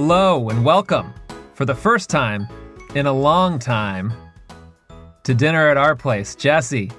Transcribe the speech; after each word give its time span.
Hello 0.00 0.48
and 0.48 0.64
welcome 0.64 1.12
for 1.54 1.64
the 1.64 1.74
first 1.74 2.08
time 2.08 2.46
in 2.94 3.06
a 3.06 3.12
long 3.12 3.58
time 3.58 4.12
to 5.24 5.34
dinner 5.34 5.68
at 5.68 5.76
our 5.76 5.96
place. 5.96 6.36
Jesse, 6.36 6.92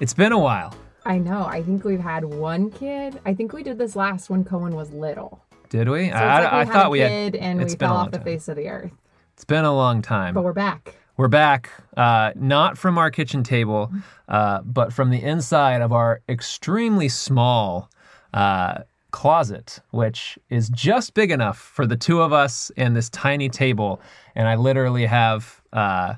it's 0.00 0.12
been 0.12 0.30
a 0.30 0.38
while. 0.38 0.74
I 1.06 1.16
know. 1.16 1.46
I 1.46 1.62
think 1.62 1.82
we've 1.82 1.98
had 1.98 2.26
one 2.26 2.70
kid. 2.72 3.18
I 3.24 3.32
think 3.32 3.54
we 3.54 3.62
did 3.62 3.78
this 3.78 3.96
last 3.96 4.28
when 4.28 4.44
Cohen 4.44 4.76
was 4.76 4.92
little. 4.92 5.42
Did 5.70 5.88
we? 5.88 6.10
So 6.10 6.16
I, 6.16 6.42
like 6.42 6.52
we 6.52 6.58
I 6.58 6.64
had 6.66 6.72
thought 6.74 6.90
we 6.90 7.00
had. 7.00 7.36
and 7.36 7.62
it's 7.62 7.72
we 7.72 7.78
been 7.78 7.86
a 7.86 7.88
fell 7.88 7.94
long 7.94 8.04
off 8.08 8.12
the 8.12 8.18
time. 8.18 8.24
face 8.26 8.48
of 8.48 8.56
the 8.56 8.68
earth. 8.68 8.92
It's 9.32 9.46
been 9.46 9.64
a 9.64 9.74
long 9.74 10.02
time. 10.02 10.34
But 10.34 10.44
we're 10.44 10.52
back. 10.52 10.96
We're 11.16 11.28
back, 11.28 11.70
uh, 11.96 12.32
not 12.36 12.76
from 12.76 12.98
our 12.98 13.10
kitchen 13.10 13.42
table, 13.42 13.90
uh, 14.28 14.60
but 14.60 14.92
from 14.92 15.08
the 15.08 15.22
inside 15.22 15.80
of 15.80 15.90
our 15.90 16.20
extremely 16.28 17.08
small 17.08 17.88
uh, 18.34 18.80
closet, 19.10 19.80
which 19.90 20.38
is 20.48 20.68
just 20.70 21.14
big 21.14 21.30
enough 21.30 21.58
for 21.58 21.86
the 21.86 21.96
two 21.96 22.20
of 22.20 22.32
us 22.32 22.70
and 22.76 22.96
this 22.96 23.08
tiny 23.10 23.48
table. 23.48 24.00
And 24.34 24.48
I 24.48 24.56
literally 24.56 25.06
have 25.06 25.60
uh, 25.72 26.14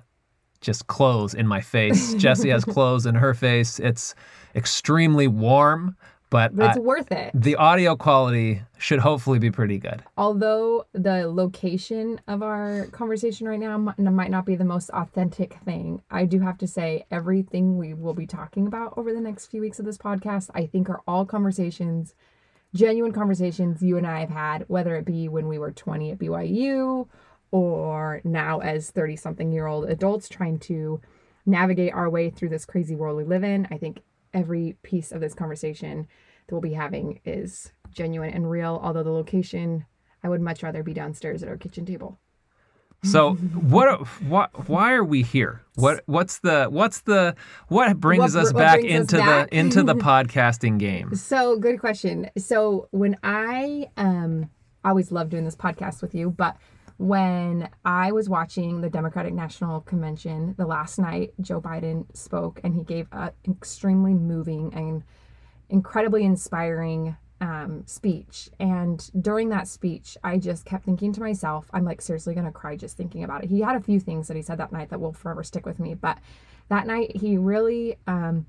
just 0.60 0.86
clothes 0.86 1.34
in 1.34 1.46
my 1.46 1.60
face. 1.60 2.14
Jessie 2.18 2.50
has 2.50 2.64
clothes 2.64 3.06
in 3.06 3.14
her 3.16 3.34
face. 3.34 3.78
It's 3.80 4.14
extremely 4.54 5.26
warm, 5.26 5.96
but, 6.30 6.56
But 6.56 6.70
it's 6.70 6.78
uh, 6.78 6.82
worth 6.82 7.12
it. 7.12 7.30
the 7.34 7.56
audio 7.56 7.94
quality 7.94 8.62
should 8.78 9.00
hopefully 9.00 9.38
be 9.38 9.50
pretty 9.50 9.78
good. 9.78 10.02
Although 10.16 10.86
the 10.94 11.28
location 11.28 12.20
of 12.26 12.42
our 12.42 12.86
conversation 12.86 13.46
right 13.46 13.60
now 13.60 13.76
might 13.76 14.30
not 14.30 14.46
be 14.46 14.56
the 14.56 14.64
most 14.64 14.88
authentic 14.90 15.58
thing, 15.64 16.00
I 16.10 16.24
do 16.24 16.40
have 16.40 16.56
to 16.58 16.66
say 16.66 17.04
everything 17.10 17.76
we 17.76 17.92
will 17.92 18.14
be 18.14 18.26
talking 18.26 18.66
about 18.66 18.94
over 18.96 19.12
the 19.12 19.20
next 19.20 19.46
few 19.46 19.60
weeks 19.60 19.78
of 19.78 19.84
this 19.84 19.98
podcast, 19.98 20.48
I 20.54 20.64
think 20.66 20.88
are 20.88 21.02
all 21.06 21.26
conversations, 21.26 22.14
genuine 22.74 23.12
conversations 23.12 23.82
you 23.82 23.98
and 23.98 24.06
I 24.06 24.20
have 24.20 24.30
had, 24.30 24.64
whether 24.68 24.96
it 24.96 25.04
be 25.04 25.28
when 25.28 25.48
we 25.48 25.58
were 25.58 25.72
20 25.72 26.10
at 26.10 26.18
BYU 26.18 27.08
or 27.50 28.20
now 28.24 28.60
as 28.60 28.90
30 28.90 29.16
something 29.16 29.52
year 29.52 29.66
old 29.66 29.88
adults 29.88 30.28
trying 30.28 30.58
to 30.60 31.00
navigate 31.44 31.92
our 31.92 32.08
way 32.08 32.30
through 32.30 32.48
this 32.48 32.64
crazy 32.64 32.94
world 32.94 33.16
we 33.16 33.24
live 33.24 33.44
in. 33.44 33.68
I 33.70 33.78
think 33.78 34.00
every 34.32 34.76
piece 34.82 35.12
of 35.12 35.20
this 35.20 35.34
conversation 35.34 36.06
that 36.46 36.54
we'll 36.54 36.62
be 36.62 36.72
having 36.72 37.20
is 37.24 37.72
genuine 37.92 38.32
and 38.32 38.50
real, 38.50 38.80
although 38.82 39.02
the 39.02 39.10
location, 39.10 39.84
I 40.22 40.28
would 40.28 40.40
much 40.40 40.62
rather 40.62 40.82
be 40.82 40.94
downstairs 40.94 41.42
at 41.42 41.48
our 41.48 41.56
kitchen 41.56 41.84
table. 41.84 42.18
So 43.04 43.34
what? 43.34 44.06
What? 44.22 44.68
Why 44.68 44.92
are 44.92 45.02
we 45.04 45.22
here? 45.22 45.62
What? 45.74 46.02
What's 46.06 46.38
the? 46.38 46.66
What's 46.66 47.00
the? 47.00 47.34
What 47.68 47.98
brings 47.98 48.34
What 48.34 48.44
us 48.44 48.52
what 48.52 48.60
back 48.60 48.80
brings 48.80 48.94
us 48.94 49.00
into 49.00 49.16
back? 49.16 49.50
the 49.50 49.56
into 49.56 49.82
the 49.82 49.94
podcasting 49.96 50.78
game? 50.78 51.14
So, 51.16 51.58
good 51.58 51.80
question. 51.80 52.30
So, 52.38 52.86
when 52.92 53.16
I 53.24 53.88
um 53.96 54.48
I 54.84 54.90
always 54.90 55.10
love 55.10 55.30
doing 55.30 55.44
this 55.44 55.56
podcast 55.56 56.00
with 56.00 56.14
you, 56.14 56.30
but 56.30 56.56
when 56.98 57.68
I 57.84 58.12
was 58.12 58.28
watching 58.28 58.82
the 58.82 58.90
Democratic 58.90 59.34
National 59.34 59.80
Convention 59.80 60.54
the 60.56 60.66
last 60.66 60.98
night, 61.00 61.32
Joe 61.40 61.60
Biden 61.60 62.04
spoke 62.16 62.60
and 62.62 62.72
he 62.72 62.84
gave 62.84 63.08
an 63.10 63.30
extremely 63.48 64.14
moving 64.14 64.72
and 64.74 65.02
incredibly 65.68 66.24
inspiring 66.24 67.16
um, 67.42 67.82
speech. 67.86 68.48
And 68.60 69.10
during 69.20 69.50
that 69.50 69.66
speech, 69.66 70.16
I 70.22 70.38
just 70.38 70.64
kept 70.64 70.84
thinking 70.84 71.12
to 71.12 71.20
myself, 71.20 71.68
I'm 71.74 71.84
like 71.84 72.00
seriously 72.00 72.34
gonna 72.34 72.52
cry 72.52 72.76
just 72.76 72.96
thinking 72.96 73.24
about 73.24 73.44
it. 73.44 73.50
He 73.50 73.60
had 73.60 73.76
a 73.76 73.80
few 73.80 74.00
things 74.00 74.28
that 74.28 74.36
he 74.36 74.42
said 74.42 74.58
that 74.58 74.72
night 74.72 74.88
that 74.90 75.00
will 75.00 75.12
forever 75.12 75.42
stick 75.42 75.66
with 75.66 75.80
me, 75.80 75.94
but 75.94 76.18
that 76.68 76.86
night 76.86 77.16
he 77.16 77.36
really 77.36 77.96
um, 78.06 78.46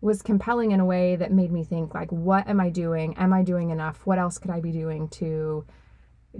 was 0.00 0.22
compelling 0.22 0.72
in 0.72 0.80
a 0.80 0.84
way 0.84 1.16
that 1.16 1.32
made 1.32 1.50
me 1.50 1.64
think 1.64 1.92
like 1.92 2.10
what 2.12 2.46
am 2.46 2.60
i 2.60 2.68
doing 2.68 3.16
am 3.16 3.32
i 3.32 3.42
doing 3.42 3.70
enough 3.70 4.06
what 4.06 4.16
else 4.16 4.38
could 4.38 4.50
i 4.50 4.60
be 4.60 4.70
doing 4.70 5.08
to 5.08 5.64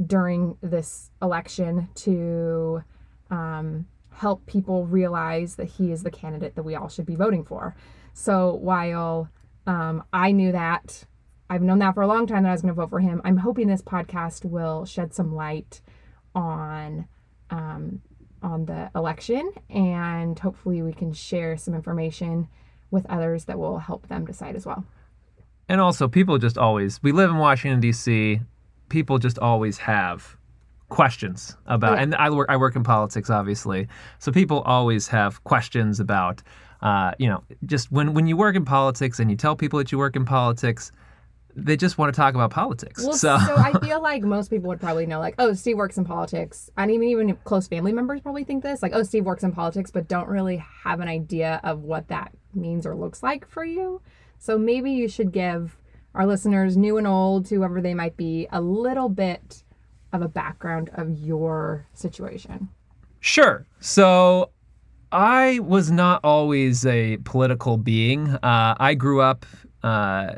during 0.06 0.56
this 0.60 1.10
election 1.20 1.88
to 1.94 2.82
um, 3.30 3.84
help 4.12 4.46
people 4.46 4.86
realize 4.86 5.56
that 5.56 5.64
he 5.64 5.90
is 5.90 6.04
the 6.04 6.10
candidate 6.10 6.54
that 6.54 6.62
we 6.62 6.76
all 6.76 6.88
should 6.88 7.06
be 7.06 7.16
voting 7.16 7.44
for 7.44 7.74
so 8.14 8.54
while 8.54 9.28
um, 9.66 10.04
i 10.12 10.30
knew 10.30 10.52
that 10.52 11.04
i've 11.50 11.62
known 11.62 11.78
that 11.78 11.94
for 11.94 12.03
a 12.03 12.06
long 12.06 12.26
time 12.26 12.42
that 12.42 12.50
i 12.50 12.53
was 12.53 12.62
going 12.62 12.75
to 12.75 12.81
vote 12.81 12.91
for 12.91 13.00
him 13.00 13.20
i'm 13.25 13.36
hoping 13.36 13.66
this 13.69 13.82
podcast 13.82 14.44
will 14.44 14.84
shed 14.84 15.14
some 15.14 15.34
light 15.34 15.81
on 16.34 17.06
um, 17.50 18.00
on 18.42 18.66
the 18.66 18.91
election 18.94 19.50
and 19.70 20.38
hopefully 20.38 20.82
we 20.82 20.92
can 20.92 21.12
share 21.12 21.56
some 21.56 21.75
information 21.75 22.48
with 22.91 23.06
others 23.06 23.44
that 23.44 23.58
will 23.58 23.78
help 23.78 24.08
them 24.08 24.25
decide 24.25 24.56
as 24.56 24.66
well. 24.66 24.84
And 25.69 25.81
also, 25.81 26.08
people 26.08 26.38
just 26.38 26.56
always. 26.56 27.03
We 27.03 27.12
live 27.12 27.31
in 27.31 27.37
Washington 27.37 27.81
D.C. 27.81 28.41
People 28.88 29.19
just 29.19 29.38
always 29.38 29.76
have 29.78 30.37
questions 30.88 31.56
about. 31.66 31.97
Yeah. 31.97 32.03
And 32.03 32.14
I 32.14 32.31
work. 32.31 32.48
I 32.48 32.56
work 32.56 32.75
in 32.75 32.84
politics, 32.84 33.28
obviously. 33.28 33.88
So 34.19 34.32
people 34.32 34.60
always 34.62 35.08
have 35.08 35.44
questions 35.44 36.00
about. 36.00 36.42
Uh, 36.81 37.12
you 37.19 37.28
know, 37.28 37.42
just 37.66 37.92
when 37.92 38.14
when 38.14 38.26
you 38.26 38.37
work 38.37 38.56
in 38.56 38.64
politics 38.64 39.19
and 39.19 39.31
you 39.31 39.37
tell 39.37 39.56
people 39.56 39.78
that 39.78 39.92
you 39.92 39.98
work 39.98 40.16
in 40.16 40.25
politics, 40.25 40.91
they 41.64 41.76
just 41.76 41.98
want 41.98 42.12
to 42.12 42.16
talk 42.16 42.34
about 42.34 42.50
politics. 42.50 43.02
Well, 43.02 43.12
so 43.12 43.38
so, 43.38 43.56
I 43.56 43.78
feel 43.80 44.00
like 44.02 44.22
most 44.22 44.48
people 44.50 44.69
would 44.69 44.80
probably 44.80 45.06
know, 45.06 45.19
like, 45.19 45.34
oh, 45.38 45.52
Steve 45.54 45.76
works 45.76 45.98
in 45.98 46.04
politics. 46.04 46.70
And 46.76 46.91
even 46.91 47.08
even 47.08 47.36
close 47.44 47.69
family 47.69 47.92
members 47.92 48.20
probably 48.20 48.44
think 48.44 48.62
this, 48.62 48.82
like, 48.82 48.92
oh, 48.94 49.02
Steve 49.02 49.24
works 49.24 49.42
in 49.42 49.52
politics, 49.52 49.91
but 49.91 50.08
don't 50.08 50.28
really 50.28 50.64
have 50.84 51.00
an 51.00 51.08
idea 51.08 51.60
of 51.64 51.82
what 51.82 52.08
that 52.08 52.32
means 52.54 52.86
or 52.86 52.94
looks 52.94 53.22
like 53.22 53.46
for 53.48 53.64
you. 53.64 54.00
So 54.38 54.56
maybe 54.56 54.91
you 54.91 55.08
should 55.08 55.32
give 55.32 55.76
our 56.14 56.26
listeners, 56.26 56.76
new 56.76 56.98
and 56.98 57.06
old, 57.06 57.48
whoever 57.48 57.80
they 57.80 57.94
might 57.94 58.16
be, 58.16 58.48
a 58.50 58.60
little 58.60 59.08
bit 59.08 59.62
of 60.12 60.22
a 60.22 60.28
background 60.28 60.90
of 60.94 61.10
your 61.19 61.86
situation. 61.94 62.69
Sure. 63.20 63.66
So 63.80 64.50
I 65.12 65.58
was 65.60 65.90
not 65.90 66.20
always 66.25 66.84
a 66.86 67.19
political 67.19 67.76
being. 67.76 68.28
Uh, 68.28 68.75
I 68.78 68.94
grew 68.94 69.20
up. 69.20 69.46
Uh, 69.82 70.34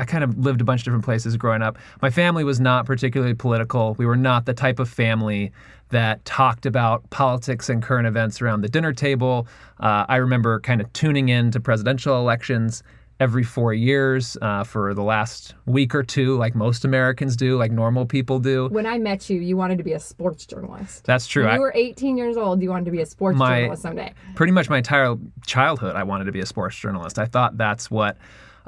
I 0.00 0.04
kind 0.06 0.24
of 0.24 0.38
lived 0.38 0.62
a 0.62 0.64
bunch 0.64 0.80
of 0.80 0.84
different 0.86 1.04
places 1.04 1.36
growing 1.36 1.60
up. 1.60 1.76
My 2.00 2.08
family 2.08 2.42
was 2.42 2.58
not 2.58 2.86
particularly 2.86 3.34
political. 3.34 3.94
We 3.98 4.06
were 4.06 4.16
not 4.16 4.46
the 4.46 4.54
type 4.54 4.78
of 4.78 4.88
family 4.88 5.52
that 5.90 6.24
talked 6.24 6.64
about 6.64 7.08
politics 7.10 7.68
and 7.68 7.82
current 7.82 8.06
events 8.06 8.40
around 8.40 8.62
the 8.62 8.68
dinner 8.68 8.94
table. 8.94 9.46
Uh, 9.78 10.06
I 10.08 10.16
remember 10.16 10.58
kind 10.60 10.80
of 10.80 10.90
tuning 10.94 11.28
in 11.28 11.50
to 11.50 11.60
presidential 11.60 12.16
elections 12.18 12.82
every 13.18 13.42
four 13.42 13.74
years 13.74 14.38
uh, 14.40 14.64
for 14.64 14.94
the 14.94 15.02
last 15.02 15.54
week 15.66 15.94
or 15.94 16.02
two, 16.02 16.38
like 16.38 16.54
most 16.54 16.86
Americans 16.86 17.36
do, 17.36 17.58
like 17.58 17.70
normal 17.70 18.06
people 18.06 18.38
do. 18.38 18.68
When 18.68 18.86
I 18.86 18.96
met 18.96 19.28
you, 19.28 19.38
you 19.38 19.58
wanted 19.58 19.76
to 19.76 19.84
be 19.84 19.92
a 19.92 20.00
sports 20.00 20.46
journalist. 20.46 21.04
That's 21.04 21.26
true. 21.26 21.42
When 21.42 21.52
I- 21.52 21.56
you 21.56 21.60
were 21.60 21.72
18 21.76 22.16
years 22.16 22.38
old, 22.38 22.62
you 22.62 22.70
wanted 22.70 22.86
to 22.86 22.90
be 22.90 23.02
a 23.02 23.06
sports 23.06 23.36
My- 23.38 23.60
journalist 23.60 23.82
someday. 23.82 24.14
pretty 24.36 24.52
much 24.54 24.70
my 24.70 24.78
entire 24.78 25.16
childhood, 25.44 25.96
I 25.96 26.04
wanted 26.04 26.24
to 26.24 26.32
be 26.32 26.40
a 26.40 26.46
sports 26.46 26.76
journalist. 26.76 27.18
I 27.18 27.26
thought 27.26 27.58
that's 27.58 27.90
what 27.90 28.16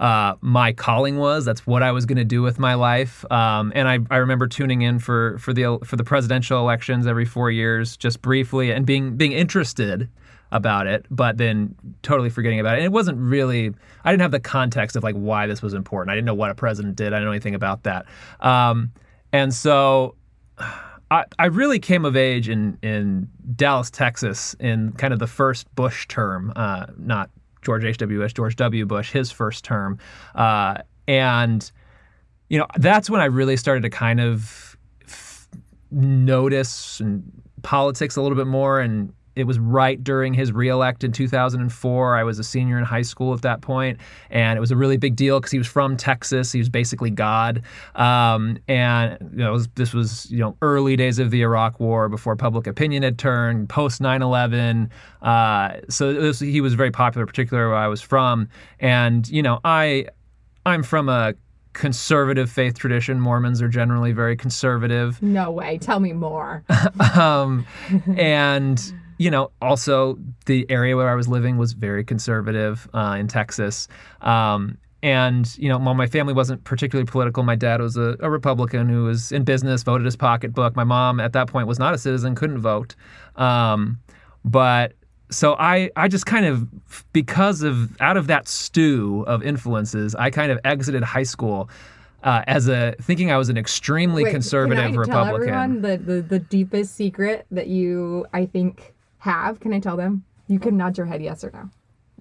uh, 0.03 0.35
my 0.41 0.73
calling 0.73 1.17
was. 1.17 1.45
That's 1.45 1.65
what 1.65 1.83
I 1.83 1.93
was 1.93 2.07
going 2.07 2.19
to 2.19 2.25
do 2.25 2.43
with 2.43 2.59
my 2.59 2.75
life. 2.75 3.25
Um, 3.31 3.73
and 3.77 3.89
I, 3.89 4.01
I 4.11 4.17
remember 4.17 4.49
tuning 4.49 4.83
in 4.83 4.99
for 4.99 5.39
for 5.39 5.53
the 5.53 5.79
for 5.85 5.95
the 5.95 6.03
presidential 6.03 6.59
elections 6.59 7.07
every 7.07 7.25
four 7.25 7.53
years, 7.53 7.97
just 7.97 8.21
briefly, 8.21 8.73
and 8.73 8.85
being 8.85 9.17
being 9.17 9.31
interested 9.31 10.09
about 10.51 10.89
it, 10.89 11.07
but 11.09 11.39
then 11.39 11.75
totally 12.03 12.31
forgetting 12.31 12.59
about 12.59 12.75
it. 12.75 12.79
And 12.79 12.85
it 12.85 12.93
wasn't 12.93 13.17
really. 13.19 13.73
I 14.05 14.11
didn't 14.11 14.23
have 14.23 14.33
the 14.33 14.41
context 14.41 14.97
of 14.97 15.05
like 15.05 15.15
why 15.15 15.47
this 15.47 15.63
was 15.63 15.73
important. 15.73 16.11
I 16.11 16.17
didn't 16.17 16.27
know 16.27 16.35
what 16.35 16.51
a 16.51 16.55
president 16.57 16.97
did. 16.97 17.13
I 17.13 17.17
didn't 17.17 17.27
know 17.27 17.31
anything 17.31 17.55
about 17.55 17.85
that. 17.85 18.07
Um, 18.41 18.91
and 19.33 19.55
so 19.55 20.17
I, 21.13 21.25
I 21.39 21.47
really 21.47 21.79
came 21.79 22.05
of 22.05 22.17
age 22.17 22.49
in, 22.49 22.77
in 22.83 23.29
Dallas, 23.55 23.89
Texas, 23.89 24.57
in 24.59 24.93
kind 24.93 25.13
of 25.13 25.21
the 25.21 25.27
first 25.29 25.73
Bush 25.77 26.09
term, 26.09 26.53
uh, 26.57 26.87
not 26.99 27.31
George 27.63 27.85
H.W. 27.85 28.19
Bush, 28.19 28.33
George 28.33 28.57
W. 28.57 28.85
Bush, 28.87 29.13
his 29.13 29.31
first 29.31 29.65
term. 29.65 29.99
Uh, 30.35 30.79
and, 31.09 31.71
you 32.49 32.59
know, 32.59 32.67
that's 32.77 33.09
when 33.09 33.21
I 33.21 33.27
really 33.27 33.57
started 33.57 33.83
to 33.83 33.91
kind 33.91 34.21
of 34.21 34.77
f- 35.07 35.49
notice 35.91 37.01
and 37.01 37.23
politics 37.63 38.17
a 38.17 38.23
little 38.23 38.37
bit 38.37 38.47
more. 38.47 38.81
And 38.81 39.13
it 39.35 39.45
was 39.45 39.59
right 39.59 40.03
during 40.03 40.35
his 40.35 40.53
reelect 40.53 41.05
in 41.05 41.13
2004. 41.13 42.17
I 42.17 42.23
was 42.23 42.39
a 42.39 42.45
senior 42.45 42.79
in 42.79 42.85
high 42.85 43.03
school 43.03 43.33
at 43.35 43.43
that 43.43 43.61
point, 43.61 43.99
and 44.31 44.57
it 44.57 44.61
was 44.61 44.71
a 44.71 44.77
really 44.77 44.97
big 44.97 45.17
deal 45.17 45.41
because 45.41 45.53
he 45.53 45.59
was 45.59 45.67
from 45.67 45.97
Texas. 45.97 46.53
He 46.53 46.59
was 46.59 46.69
basically 46.69 47.11
God, 47.11 47.63
um, 47.95 48.59
and 48.69 49.19
you 49.33 49.39
know, 49.39 49.53
was, 49.53 49.69
this 49.75 49.95
was 49.95 50.31
you 50.31 50.39
know 50.39 50.57
early 50.63 50.97
days 50.97 51.19
of 51.19 51.31
the 51.31 51.43
Iraq 51.43 51.81
War 51.81 52.09
before 52.09 52.37
public 52.37 52.67
opinion 52.67 53.03
had 53.03 53.19
turned, 53.19 53.69
post 53.69 54.01
9/11. 54.01 54.91
Uh, 55.23 55.81
so 55.89 56.11
it 56.11 56.19
was, 56.19 56.41
he 56.41 56.61
was 56.61 56.75
very 56.75 56.91
popular, 56.91 57.27
particularly 57.27 57.71
where 57.71 57.79
I 57.79 57.89
was 57.89 58.03
from, 58.03 58.49
and 58.81 59.29
you 59.29 59.43
know 59.43 59.61
I 59.65 60.07
I'm 60.67 60.83
from 60.83 61.09
a 61.09 61.35
conservative 61.73 62.51
faith 62.51 62.79
tradition. 62.79 63.19
Mormons 63.19 63.63
are 63.63 63.69
generally 63.69 64.13
very 64.13 64.37
conservative 64.37 65.23
No 65.23 65.51
way. 65.51 65.79
Tell 65.79 66.01
me 66.01 66.13
more. 66.13 66.65
um, 67.19 67.67
and 68.17 68.93
you 69.19 69.31
know, 69.31 69.51
also 69.61 70.19
the 70.47 70.67
area 70.71 70.97
where 70.97 71.09
I 71.09 71.15
was 71.15 71.29
living 71.29 71.57
was 71.57 71.73
very 71.73 72.05
conservative 72.05 72.89
uh, 72.95 73.17
in 73.19 73.29
Texas. 73.29 73.89
Um, 74.21 74.79
and 75.03 75.57
you 75.59 75.69
know, 75.69 75.79
while 75.79 75.95
my 75.95 76.07
family 76.07 76.33
wasn't 76.33 76.63
particularly 76.65 77.11
political, 77.11 77.43
my 77.43 77.57
dad 77.57 77.81
was 77.81 77.97
a, 77.97 78.17
a 78.21 78.31
Republican 78.31 78.89
who 78.89 79.05
was 79.05 79.33
in 79.33 79.43
business, 79.45 79.83
voted 79.83 80.05
his 80.05 80.17
pocketbook. 80.17 80.77
My 80.77 80.85
mom 80.85 81.19
at 81.19 81.33
that 81.33 81.49
point 81.49 81.67
was 81.67 81.79
not 81.79 81.93
a 81.93 81.99
citizen, 81.99 82.35
couldn't 82.35 82.61
vote. 82.61 82.95
Um, 83.37 83.99
but 84.45 84.93
so 85.31 85.57
I, 85.59 85.91
I 85.97 86.09
just 86.09 86.27
kind 86.27 86.47
of 86.47 86.69
because 87.13 87.63
of 87.63 88.01
out 88.01 88.17
of 88.17 88.29
that 88.29 88.47
stew 88.47 89.25
of 89.27 89.43
influences, 89.43 90.15
I 90.15 90.31
kind 90.31 90.53
of 90.53 90.61
exited 90.65 91.03
high 91.03 91.23
school 91.25 91.69
uh, 92.23 92.45
as 92.47 92.69
a 92.69 92.95
thinking 93.01 93.31
I 93.31 93.37
was 93.37 93.49
an 93.49 93.57
extremely 93.57 94.25
Wait, 94.25 94.31
conservative 94.31 94.85
can 94.85 94.95
I 94.95 94.99
Republican. 94.99 95.49
Tell 95.49 95.57
everyone 95.57 95.83
the, 95.83 95.97
the 95.97 96.23
the 96.23 96.39
deepest 96.39 96.95
secret 96.95 97.47
that 97.51 97.67
you 97.67 98.27
I 98.33 98.47
think 98.47 98.95
have. 99.23 99.61
Can 99.61 99.73
I 99.73 99.81
tell 99.81 99.97
them? 99.97 100.25
You 100.49 100.59
can 100.59 100.77
nod 100.77 100.97
your 100.99 101.07
head 101.07 101.23
yes 101.23 101.45
or 101.45 101.51
no. 101.53 101.71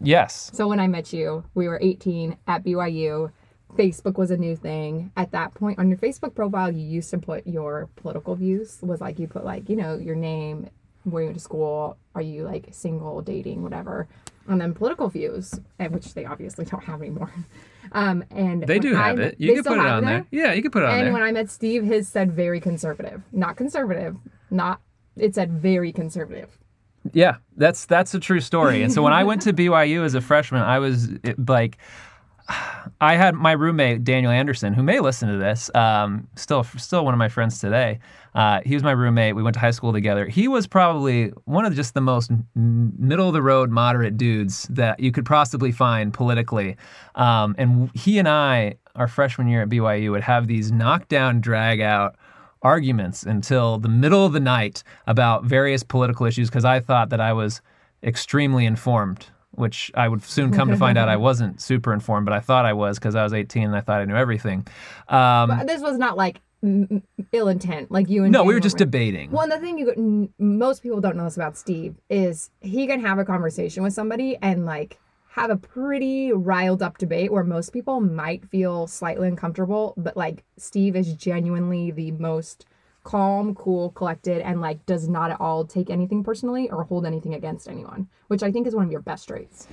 Yes. 0.02 0.52
So 0.54 0.68
when 0.68 0.80
I 0.80 0.88
met 0.88 1.12
you, 1.14 1.44
we 1.54 1.68
were 1.68 1.80
18 1.82 2.38
at 2.48 2.64
BYU. 2.64 3.32
Facebook 3.76 4.18
was 4.18 4.32
a 4.32 4.38
new 4.38 4.56
thing. 4.56 5.12
At 5.18 5.32
that 5.32 5.54
point, 5.54 5.80
on 5.80 5.90
your 5.90 5.98
Facebook 5.98 6.36
profile, 6.36 6.72
you 6.72 6.86
used 6.86 7.10
to 7.12 7.18
put 7.18 7.46
your 7.48 7.90
political 7.96 8.36
views. 8.36 8.80
Was 8.82 9.02
like 9.02 9.18
you 9.20 9.28
put 9.28 9.46
like 9.46 9.70
you 9.70 9.76
know 9.76 9.98
your 9.98 10.16
name, 10.16 10.70
where 11.04 11.24
you 11.24 11.28
went 11.30 11.38
to 11.38 11.44
school, 11.44 11.98
are 12.16 12.22
you 12.22 12.44
like 12.44 12.68
single, 12.72 13.22
dating, 13.22 13.64
whatever, 13.64 14.08
and 14.48 14.60
then 14.60 14.74
political 14.74 15.08
views, 15.10 15.60
and 15.80 15.92
which 15.94 16.14
they 16.14 16.26
obviously 16.26 16.66
don't 16.66 16.84
have 16.84 17.02
anymore. 17.02 17.32
Um, 17.94 18.24
and 18.32 18.64
They 18.64 18.80
do 18.80 18.94
have 18.96 19.20
I- 19.20 19.24
it. 19.24 19.36
You 19.38 19.54
can 19.56 19.64
put 19.66 19.74
it 19.78 19.86
on 19.86 20.06
there. 20.06 20.26
Yeah, 20.32 20.54
you 20.54 20.62
can 20.62 20.72
put 20.72 20.84
it 20.84 20.86
on 20.88 20.98
And 20.98 21.08
there. 21.08 21.14
when 21.14 21.24
I 21.24 21.32
met 21.34 21.50
Steve, 21.50 21.84
his 21.84 22.08
said 22.08 22.32
very 22.32 22.62
conservative, 22.62 23.22
not 23.34 23.58
conservative, 23.58 24.16
not. 24.50 24.80
It 25.18 25.36
said 25.36 25.52
very 25.52 25.92
conservative. 25.92 26.58
Yeah, 27.14 27.38
that's 27.58 27.86
that's 27.86 28.14
a 28.14 28.20
true 28.20 28.42
story. 28.42 28.84
And 28.84 28.94
so 28.94 29.02
when 29.02 29.14
I 29.14 29.24
went 29.24 29.42
to 29.44 29.54
BYU 29.54 30.06
as 30.06 30.14
a 30.14 30.22
freshman, 30.22 30.62
I 30.62 30.80
was 30.80 31.10
it, 31.24 31.50
like, 31.50 31.78
I 33.00 33.16
had 33.16 33.36
my 33.36 33.54
roommate 33.54 34.04
Daniel 34.04 34.32
Anderson, 34.32 34.74
who 34.74 34.84
may 34.84 35.00
listen 35.00 35.30
to 35.30 35.38
this, 35.38 35.70
um, 35.76 36.28
still 36.36 36.64
still 36.64 37.04
one 37.06 37.14
of 37.14 37.18
my 37.18 37.30
friends 37.30 37.60
today. 37.60 38.00
Uh, 38.34 38.62
he 38.66 38.74
was 38.74 38.84
my 38.84 38.92
roommate. 38.92 39.36
We 39.36 39.44
went 39.44 39.56
to 39.56 39.60
high 39.60 39.72
school 39.72 39.92
together. 39.92 40.26
He 40.26 40.48
was 40.48 40.68
probably 40.68 41.30
one 41.46 41.66
of 41.66 41.76
just 41.76 41.94
the 41.94 42.02
most 42.02 42.32
middle 42.56 43.28
of 43.28 43.34
the 43.34 43.42
road, 43.42 43.72
moderate 43.72 44.18
dudes 44.18 44.68
that 44.70 45.00
you 45.00 45.12
could 45.12 45.26
possibly 45.26 45.72
find 45.72 46.14
politically. 46.14 46.78
Um, 47.16 47.56
and 47.58 47.92
he 47.94 48.20
and 48.20 48.30
I, 48.30 48.76
our 48.96 49.08
freshman 49.08 49.48
year 49.48 49.64
at 49.64 49.70
BYU, 49.70 50.12
would 50.12 50.24
have 50.24 50.48
these 50.48 50.72
knockdown, 50.72 51.42
drag 51.42 51.82
out 51.82 52.16
arguments 52.62 53.24
until 53.24 53.78
the 53.78 53.90
middle 53.90 54.26
of 54.26 54.34
the 54.34 54.40
night 54.40 54.84
about 55.08 55.44
various 55.46 55.84
political 55.84 56.26
issues 56.26 56.50
because 56.50 56.66
I 56.66 56.80
thought 56.80 57.10
that 57.10 57.20
I 57.22 57.34
was 57.34 57.62
extremely 58.04 58.66
informed, 58.66 59.28
which 59.52 59.92
I 59.96 60.08
would 60.08 60.24
soon 60.24 60.52
come 60.52 60.70
to 60.70 60.78
find 60.78 60.98
out 60.98 61.10
I 61.10 61.16
wasn't 61.30 61.62
super 61.62 61.94
informed, 61.94 62.26
but 62.26 62.34
I 62.34 62.40
thought 62.40 62.66
I 62.66 62.74
was 62.74 63.00
because 63.00 63.16
I 63.16 63.24
was 63.24 63.34
18 63.34 63.64
and 63.64 63.76
I 63.76 63.82
thought 63.82 64.02
I 64.02 64.06
knew 64.06 64.16
everything. 64.16 64.68
Um, 65.10 65.62
this 65.66 65.82
was 65.82 65.98
not 65.98 66.18
like 66.18 66.42
m- 66.64 67.04
ill 67.32 67.48
intent, 67.48 67.92
like 67.92 68.10
you 68.10 68.24
and 68.24 68.32
no, 68.32 68.44
we 68.44 68.54
were 68.54 68.60
just 68.60 68.78
debating. 68.78 69.32
Well, 69.32 69.44
and 69.44 69.52
the 69.52 69.60
thing 69.60 69.78
you 69.78 69.92
n- 69.92 70.30
most 70.40 70.84
people 70.84 71.02
don't 71.02 71.16
know 71.18 71.26
this 71.26 71.36
about 71.36 71.58
Steve 71.58 71.96
is 72.10 72.50
he 72.62 72.88
can 72.88 73.02
have 73.02 73.20
a 73.20 73.26
conversation 73.26 73.84
with 73.84 73.94
somebody 73.94 74.38
and 74.42 74.66
like 74.66 75.00
have 75.32 75.50
a 75.50 75.56
pretty 75.56 76.34
riled 76.34 76.84
up 76.84 76.98
debate 76.98 77.32
where 77.32 77.44
most 77.44 77.72
people 77.72 78.02
might 78.02 78.46
feel 78.50 78.86
slightly 78.86 79.30
uncomfortable, 79.30 79.94
but 79.96 80.18
like 80.18 80.44
Steve 80.58 80.94
is 80.94 81.14
genuinely 81.14 81.90
the 81.90 82.12
most 82.12 82.66
calm, 83.06 83.56
cool, 83.56 83.92
collected, 83.92 84.42
and 84.42 84.60
like 84.60 84.86
does 84.86 85.08
not 85.08 85.32
at 85.32 85.40
all 85.40 85.64
take 85.64 85.90
anything 85.90 86.22
personally 86.22 86.70
or 86.70 86.84
hold 86.84 87.06
anything 87.06 87.34
against 87.34 87.70
anyone, 87.70 88.10
which 88.28 88.44
I 88.44 88.52
think 88.52 88.68
is 88.68 88.76
one 88.76 88.86
of 88.86 88.92
your 88.92 89.02
best 89.02 89.26
traits. 89.30 89.68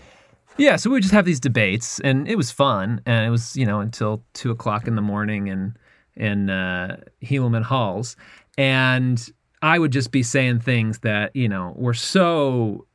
Yeah, 0.59 0.77
so 0.77 0.91
we 0.91 0.95
would 0.95 1.03
just 1.03 1.15
have 1.15 1.25
these 1.25 1.41
debates, 1.41 1.99
and 2.01 2.29
it 2.29 2.37
was 2.37 2.53
fun, 2.53 3.01
and 3.05 3.27
it 3.27 3.31
was 3.31 3.57
you 3.57 3.67
know 3.67 3.81
until 3.81 4.23
two 4.35 4.53
o'clock 4.53 4.87
in 4.87 4.95
the 4.95 5.03
morning 5.03 5.49
in 5.49 5.77
in 6.15 6.51
uh, 6.51 7.01
Helaman 7.25 7.65
Halls, 7.65 8.15
and 8.57 9.29
I 9.61 9.81
would 9.81 9.91
just 9.91 10.13
be 10.13 10.23
saying 10.23 10.61
things 10.61 11.01
that 11.01 11.35
you 11.35 11.49
know 11.49 11.75
were 11.77 11.95
so 11.95 12.87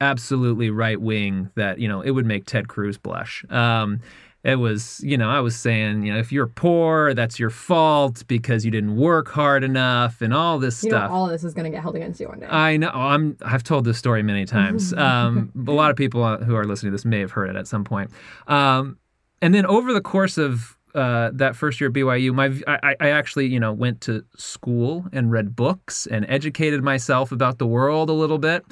absolutely 0.00 0.70
right 0.70 1.00
wing 1.00 1.50
that 1.54 1.78
you 1.78 1.88
know 1.88 2.00
it 2.00 2.10
would 2.10 2.26
make 2.26 2.46
Ted 2.46 2.68
Cruz 2.68 2.98
blush. 2.98 3.44
Um, 3.50 4.00
it 4.44 4.56
was 4.56 5.00
you 5.02 5.16
know 5.18 5.28
I 5.28 5.40
was 5.40 5.56
saying 5.56 6.04
you 6.04 6.12
know 6.12 6.18
if 6.18 6.30
you're 6.30 6.46
poor 6.46 7.14
that's 7.14 7.38
your 7.38 7.50
fault 7.50 8.22
because 8.28 8.64
you 8.64 8.70
didn't 8.70 8.94
work 8.96 9.28
hard 9.28 9.64
enough 9.64 10.20
and 10.22 10.32
all 10.32 10.58
this 10.58 10.84
You 10.84 10.90
stuff. 10.90 11.10
know, 11.10 11.16
all 11.16 11.24
of 11.26 11.32
this 11.32 11.42
is 11.42 11.52
going 11.52 11.64
to 11.64 11.70
get 11.70 11.82
held 11.82 11.96
against 11.96 12.20
you 12.20 12.28
one 12.28 12.40
day. 12.40 12.46
I 12.46 12.76
know. 12.76 12.90
I'm. 12.90 13.36
I've 13.42 13.64
told 13.64 13.84
this 13.84 13.98
story 13.98 14.22
many 14.22 14.44
times. 14.58 14.92
Um, 14.92 15.50
a 15.66 15.72
lot 15.72 15.90
of 15.90 15.96
people 15.96 16.36
who 16.38 16.54
are 16.54 16.64
listening 16.64 16.92
to 16.92 16.94
this 16.94 17.04
may 17.04 17.20
have 17.20 17.32
heard 17.32 17.50
it 17.50 17.56
at 17.56 17.66
some 17.66 17.82
point. 17.84 18.10
Um, 18.46 18.98
and 19.42 19.52
then 19.54 19.66
over 19.66 19.92
the 19.92 20.00
course 20.00 20.38
of 20.38 20.76
uh, 20.94 21.30
that 21.34 21.56
first 21.56 21.80
year 21.80 21.88
at 21.90 21.94
BYU, 21.94 22.32
my 22.32 22.54
I, 22.68 22.94
I 23.00 23.08
actually 23.10 23.46
you 23.48 23.58
know 23.58 23.72
went 23.72 24.00
to 24.02 24.24
school 24.36 25.06
and 25.12 25.30
read 25.32 25.56
books 25.56 26.06
and 26.06 26.24
educated 26.28 26.82
myself 26.84 27.32
about 27.32 27.58
the 27.58 27.66
world 27.66 28.08
a 28.10 28.14
little 28.14 28.38
bit. 28.38 28.64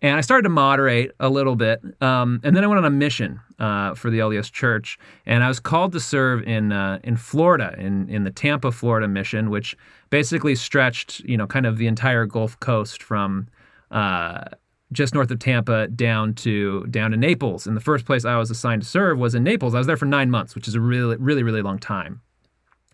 And 0.00 0.16
I 0.16 0.20
started 0.20 0.44
to 0.44 0.48
moderate 0.48 1.10
a 1.18 1.28
little 1.28 1.56
bit. 1.56 1.82
Um, 2.00 2.40
and 2.44 2.54
then 2.54 2.62
I 2.62 2.66
went 2.66 2.78
on 2.78 2.84
a 2.84 2.90
mission 2.90 3.40
uh, 3.58 3.94
for 3.94 4.10
the 4.10 4.18
LDS 4.18 4.52
Church, 4.52 4.98
and 5.26 5.42
I 5.42 5.48
was 5.48 5.58
called 5.58 5.92
to 5.92 6.00
serve 6.00 6.42
in 6.44 6.72
uh, 6.72 7.00
in 7.02 7.16
Florida, 7.16 7.74
in 7.78 8.08
in 8.08 8.24
the 8.24 8.30
Tampa, 8.30 8.70
Florida 8.70 9.08
mission, 9.08 9.50
which 9.50 9.76
basically 10.10 10.54
stretched, 10.54 11.20
you 11.20 11.36
know, 11.36 11.46
kind 11.46 11.66
of 11.66 11.78
the 11.78 11.86
entire 11.86 12.26
Gulf 12.26 12.58
Coast 12.60 13.02
from 13.02 13.48
uh, 13.90 14.44
just 14.92 15.14
north 15.14 15.30
of 15.30 15.38
Tampa 15.38 15.88
down 15.88 16.34
to 16.34 16.86
down 16.86 17.10
to 17.10 17.16
Naples. 17.16 17.66
And 17.66 17.76
the 17.76 17.80
first 17.80 18.04
place 18.04 18.24
I 18.24 18.36
was 18.36 18.50
assigned 18.50 18.82
to 18.82 18.88
serve 18.88 19.18
was 19.18 19.34
in 19.34 19.42
Naples. 19.42 19.74
I 19.74 19.78
was 19.78 19.86
there 19.86 19.96
for 19.96 20.06
nine 20.06 20.30
months, 20.30 20.54
which 20.54 20.68
is 20.68 20.74
a 20.74 20.80
really, 20.80 21.16
really, 21.16 21.42
really 21.42 21.62
long 21.62 21.78
time 21.78 22.20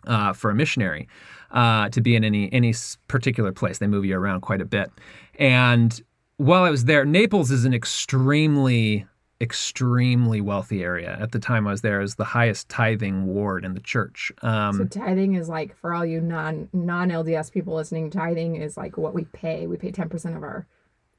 uh, 0.06 0.32
for 0.32 0.50
a 0.50 0.54
missionary 0.54 1.08
uh, 1.50 1.88
to 1.90 2.00
be 2.00 2.16
in 2.16 2.24
any 2.24 2.52
any 2.52 2.74
particular 3.08 3.52
place. 3.52 3.78
They 3.78 3.86
move 3.86 4.04
you 4.04 4.16
around 4.16 4.40
quite 4.40 4.60
a 4.60 4.64
bit. 4.64 4.90
And 5.38 6.02
while 6.36 6.62
I 6.62 6.70
was 6.70 6.84
there, 6.84 7.04
Naples 7.04 7.50
is 7.50 7.64
an 7.64 7.74
extremely 7.74 9.06
extremely 9.40 10.40
wealthy 10.40 10.82
area. 10.82 11.18
At 11.20 11.32
the 11.32 11.38
time 11.38 11.66
I 11.66 11.72
was 11.72 11.82
there, 11.82 11.98
it 11.98 12.02
was 12.02 12.14
the 12.14 12.24
highest 12.24 12.68
tithing 12.68 13.26
ward 13.26 13.64
in 13.64 13.74
the 13.74 13.80
church. 13.80 14.32
Um, 14.42 14.76
So 14.76 14.84
tithing 14.84 15.34
is 15.34 15.48
like 15.48 15.76
for 15.76 15.92
all 15.92 16.06
you 16.06 16.20
non 16.20 16.68
non 16.72 17.10
LDS 17.10 17.52
people 17.52 17.74
listening, 17.74 18.10
tithing 18.10 18.56
is 18.56 18.76
like 18.76 18.96
what 18.96 19.12
we 19.14 19.24
pay. 19.26 19.66
We 19.66 19.76
pay 19.76 19.90
ten 19.90 20.08
percent 20.08 20.36
of 20.36 20.42
our 20.42 20.66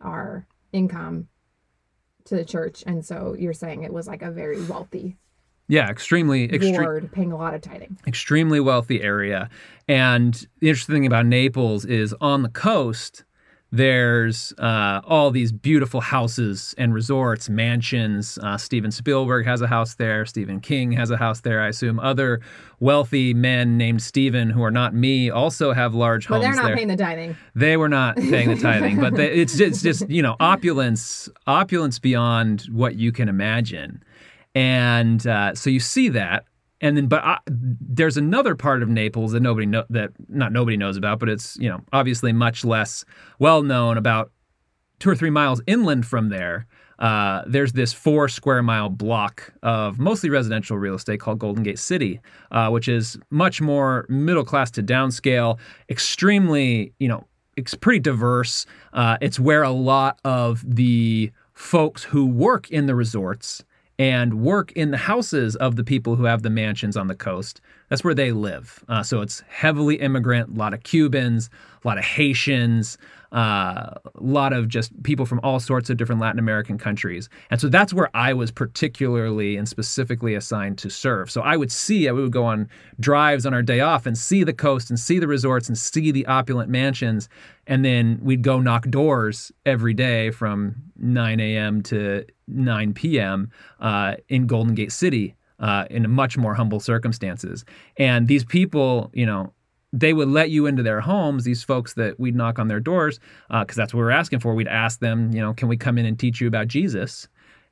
our 0.01 0.47
income 0.71 1.27
to 2.25 2.35
the 2.35 2.45
church, 2.45 2.83
and 2.87 3.05
so 3.05 3.35
you're 3.37 3.53
saying 3.53 3.83
it 3.83 3.93
was 3.93 4.07
like 4.07 4.21
a 4.21 4.31
very 4.31 4.63
wealthy 4.65 5.17
yeah, 5.67 5.89
extremely 5.89 6.43
extreme. 6.45 6.75
ward 6.75 7.11
paying 7.11 7.31
a 7.31 7.37
lot 7.37 7.53
of 7.53 7.61
tithing. 7.61 7.97
extremely 8.05 8.59
wealthy 8.59 9.01
area. 9.01 9.49
And 9.87 10.33
the 10.59 10.69
interesting 10.69 10.95
thing 10.95 11.05
about 11.07 11.25
Naples 11.25 11.85
is 11.85 12.13
on 12.21 12.43
the 12.43 12.49
coast, 12.49 13.23
there's 13.75 14.53
uh, 14.57 15.01
all 15.05 15.31
these 15.31 15.51
beautiful 15.51 15.99
houses 15.99 16.73
and 16.77 16.93
resorts, 16.93 17.49
mansions. 17.49 18.37
Uh, 18.41 18.57
Steven 18.57 18.89
Spielberg 18.89 19.45
has 19.45 19.61
a 19.61 19.67
house 19.67 19.95
there. 19.95 20.25
Stephen 20.25 20.61
King 20.61 20.93
has 20.93 21.11
a 21.11 21.17
house 21.17 21.41
there. 21.41 21.61
I 21.61 21.67
assume 21.67 21.99
other 21.99 22.39
wealthy 22.79 23.33
men 23.33 23.77
named 23.77 24.01
Stephen, 24.01 24.49
who 24.49 24.63
are 24.63 24.71
not 24.71 24.93
me, 24.93 25.29
also 25.29 25.73
have 25.73 25.93
large 25.93 26.29
But 26.29 26.35
homes 26.35 26.45
they're 26.45 26.55
not 26.55 26.67
there. 26.67 26.75
paying 26.77 26.87
the 26.87 26.95
tithing. 26.95 27.35
They 27.53 27.75
were 27.75 27.89
not 27.89 28.15
paying 28.15 28.47
the 28.49 28.55
tithing, 28.61 28.99
but 28.99 29.15
they, 29.15 29.31
it's 29.31 29.57
just, 29.57 29.71
it's 29.71 29.81
just 29.81 30.09
you 30.09 30.21
know 30.21 30.37
opulence, 30.39 31.27
opulence 31.45 31.99
beyond 31.99 32.61
what 32.71 32.95
you 32.95 33.11
can 33.11 33.27
imagine, 33.27 34.01
and 34.53 35.25
uh, 35.27 35.53
so 35.53 35.69
you 35.69 35.81
see 35.81 36.07
that, 36.09 36.45
and 36.81 36.97
then 36.97 37.07
but 37.07 37.23
I, 37.23 37.39
there's 37.47 38.17
another 38.17 38.55
part 38.55 38.83
of 38.83 38.89
Naples 38.89 39.31
that 39.31 39.39
nobody 39.41 39.65
know 39.65 39.85
that 39.89 40.11
not 40.29 40.51
nobody 40.51 40.77
knows 40.77 40.97
about, 40.97 41.19
but 41.19 41.29
it's 41.29 41.57
you 41.57 41.69
know 41.69 41.81
obviously 41.93 42.33
much 42.33 42.65
less 42.65 43.05
well 43.39 43.63
known 43.63 43.97
about 43.97 44.31
two 44.99 45.09
or 45.09 45.15
three 45.15 45.29
miles 45.29 45.61
inland 45.67 46.05
from 46.05 46.29
there. 46.29 46.65
Uh, 46.99 47.43
there's 47.45 47.73
this 47.73 47.91
four 47.91 48.29
square 48.29 48.63
mile 48.63 48.89
block 48.89 49.53
of 49.63 49.99
mostly 49.99 50.29
residential 50.29 50.77
real 50.77 50.95
estate 50.95 51.19
called 51.19 51.39
Golden 51.39 51.63
Gate 51.63 51.79
City, 51.79 52.21
uh, 52.51 52.69
which 52.69 52.87
is 52.87 53.17
much 53.29 53.61
more 53.61 54.05
middle 54.07 54.45
class 54.45 54.71
to 54.71 54.83
downscale, 54.83 55.57
extremely, 55.89 56.93
you 56.99 57.09
know, 57.09 57.25
it's 57.57 57.73
pretty 57.73 57.99
diverse. 57.99 58.65
Uh, 58.93 59.17
it's 59.21 59.39
where 59.39 59.63
a 59.63 59.71
lot 59.71 60.19
of 60.23 60.63
the 60.65 61.31
folks 61.53 62.03
who 62.03 62.25
work 62.25 62.69
in 62.69 62.85
the 62.85 62.95
resorts 62.95 63.63
and 63.97 64.41
work 64.41 64.71
in 64.73 64.91
the 64.91 64.97
houses 64.97 65.55
of 65.55 65.75
the 65.75 65.83
people 65.83 66.15
who 66.15 66.25
have 66.25 66.41
the 66.41 66.49
mansions 66.49 66.97
on 66.97 67.07
the 67.07 67.15
coast. 67.15 67.61
That's 67.89 68.03
where 68.03 68.13
they 68.13 68.31
live. 68.31 68.83
Uh, 68.89 69.03
so 69.03 69.21
it's 69.21 69.41
heavily 69.47 69.95
immigrant, 69.95 70.49
a 70.49 70.57
lot 70.57 70.73
of 70.73 70.83
Cubans, 70.83 71.49
a 71.83 71.87
lot 71.87 71.97
of 71.97 72.03
Haitians, 72.03 72.97
uh, 73.31 73.91
a 74.03 74.21
lot 74.21 74.53
of 74.53 74.67
just 74.67 74.91
people 75.03 75.25
from 75.25 75.39
all 75.43 75.59
sorts 75.59 75.89
of 75.89 75.97
different 75.97 76.21
Latin 76.21 76.39
American 76.39 76.77
countries. 76.77 77.29
And 77.49 77.59
so 77.59 77.67
that's 77.69 77.93
where 77.93 78.09
I 78.15 78.33
was 78.33 78.51
particularly 78.51 79.57
and 79.57 79.67
specifically 79.67 80.35
assigned 80.35 80.77
to 80.79 80.89
serve. 80.89 81.29
So 81.29 81.41
I 81.41 81.57
would 81.57 81.71
see, 81.71 82.07
I 82.07 82.11
would 82.11 82.31
go 82.31 82.45
on 82.45 82.69
drives 82.99 83.45
on 83.45 83.53
our 83.53 83.61
day 83.63 83.79
off 83.79 84.05
and 84.05 84.17
see 84.17 84.43
the 84.43 84.53
coast 84.53 84.89
and 84.89 84.99
see 84.99 85.19
the 85.19 85.27
resorts 85.27 85.67
and 85.67 85.77
see 85.77 86.11
the 86.11 86.25
opulent 86.27 86.69
mansions. 86.69 87.27
And 87.67 87.83
then 87.83 88.19
we'd 88.21 88.41
go 88.41 88.59
knock 88.59 88.89
doors 88.89 89.51
every 89.65 89.93
day 89.93 90.31
from 90.31 90.75
9 90.97 91.39
a.m. 91.39 91.81
to 91.83 92.25
9 92.47 92.93
p.m. 92.93 93.51
Uh, 93.79 94.15
in 94.29 94.47
Golden 94.47 94.75
Gate 94.75 94.91
City. 94.91 95.35
uh, 95.59 95.85
in 95.89 96.09
much 96.11 96.37
more 96.37 96.53
humble 96.53 96.79
circumstances. 96.79 97.63
And 97.97 98.27
these 98.27 98.43
people, 98.43 99.09
you 99.13 99.25
know, 99.25 99.53
they 99.99 100.13
would 100.13 100.27
let 100.27 100.49
you 100.49 100.65
into 100.65 100.83
their 100.83 101.01
homes, 101.01 101.43
these 101.43 101.63
folks 101.63 101.93
that 101.93 102.19
we'd 102.19 102.35
knock 102.35 102.59
on 102.59 102.67
their 102.67 102.79
doors, 102.79 103.19
because 103.49 103.77
uh, 103.77 103.81
that's 103.81 103.93
what 103.93 103.99
we 103.99 104.05
were 104.05 104.11
asking 104.11 104.39
for. 104.39 104.53
We'd 104.53 104.67
ask 104.67 104.99
them, 104.99 105.31
you 105.33 105.41
know, 105.41 105.53
can 105.53 105.67
we 105.67 105.77
come 105.77 105.97
in 105.97 106.05
and 106.05 106.19
teach 106.19 106.41
you 106.41 106.47
about 106.47 106.67
Jesus? 106.67 107.27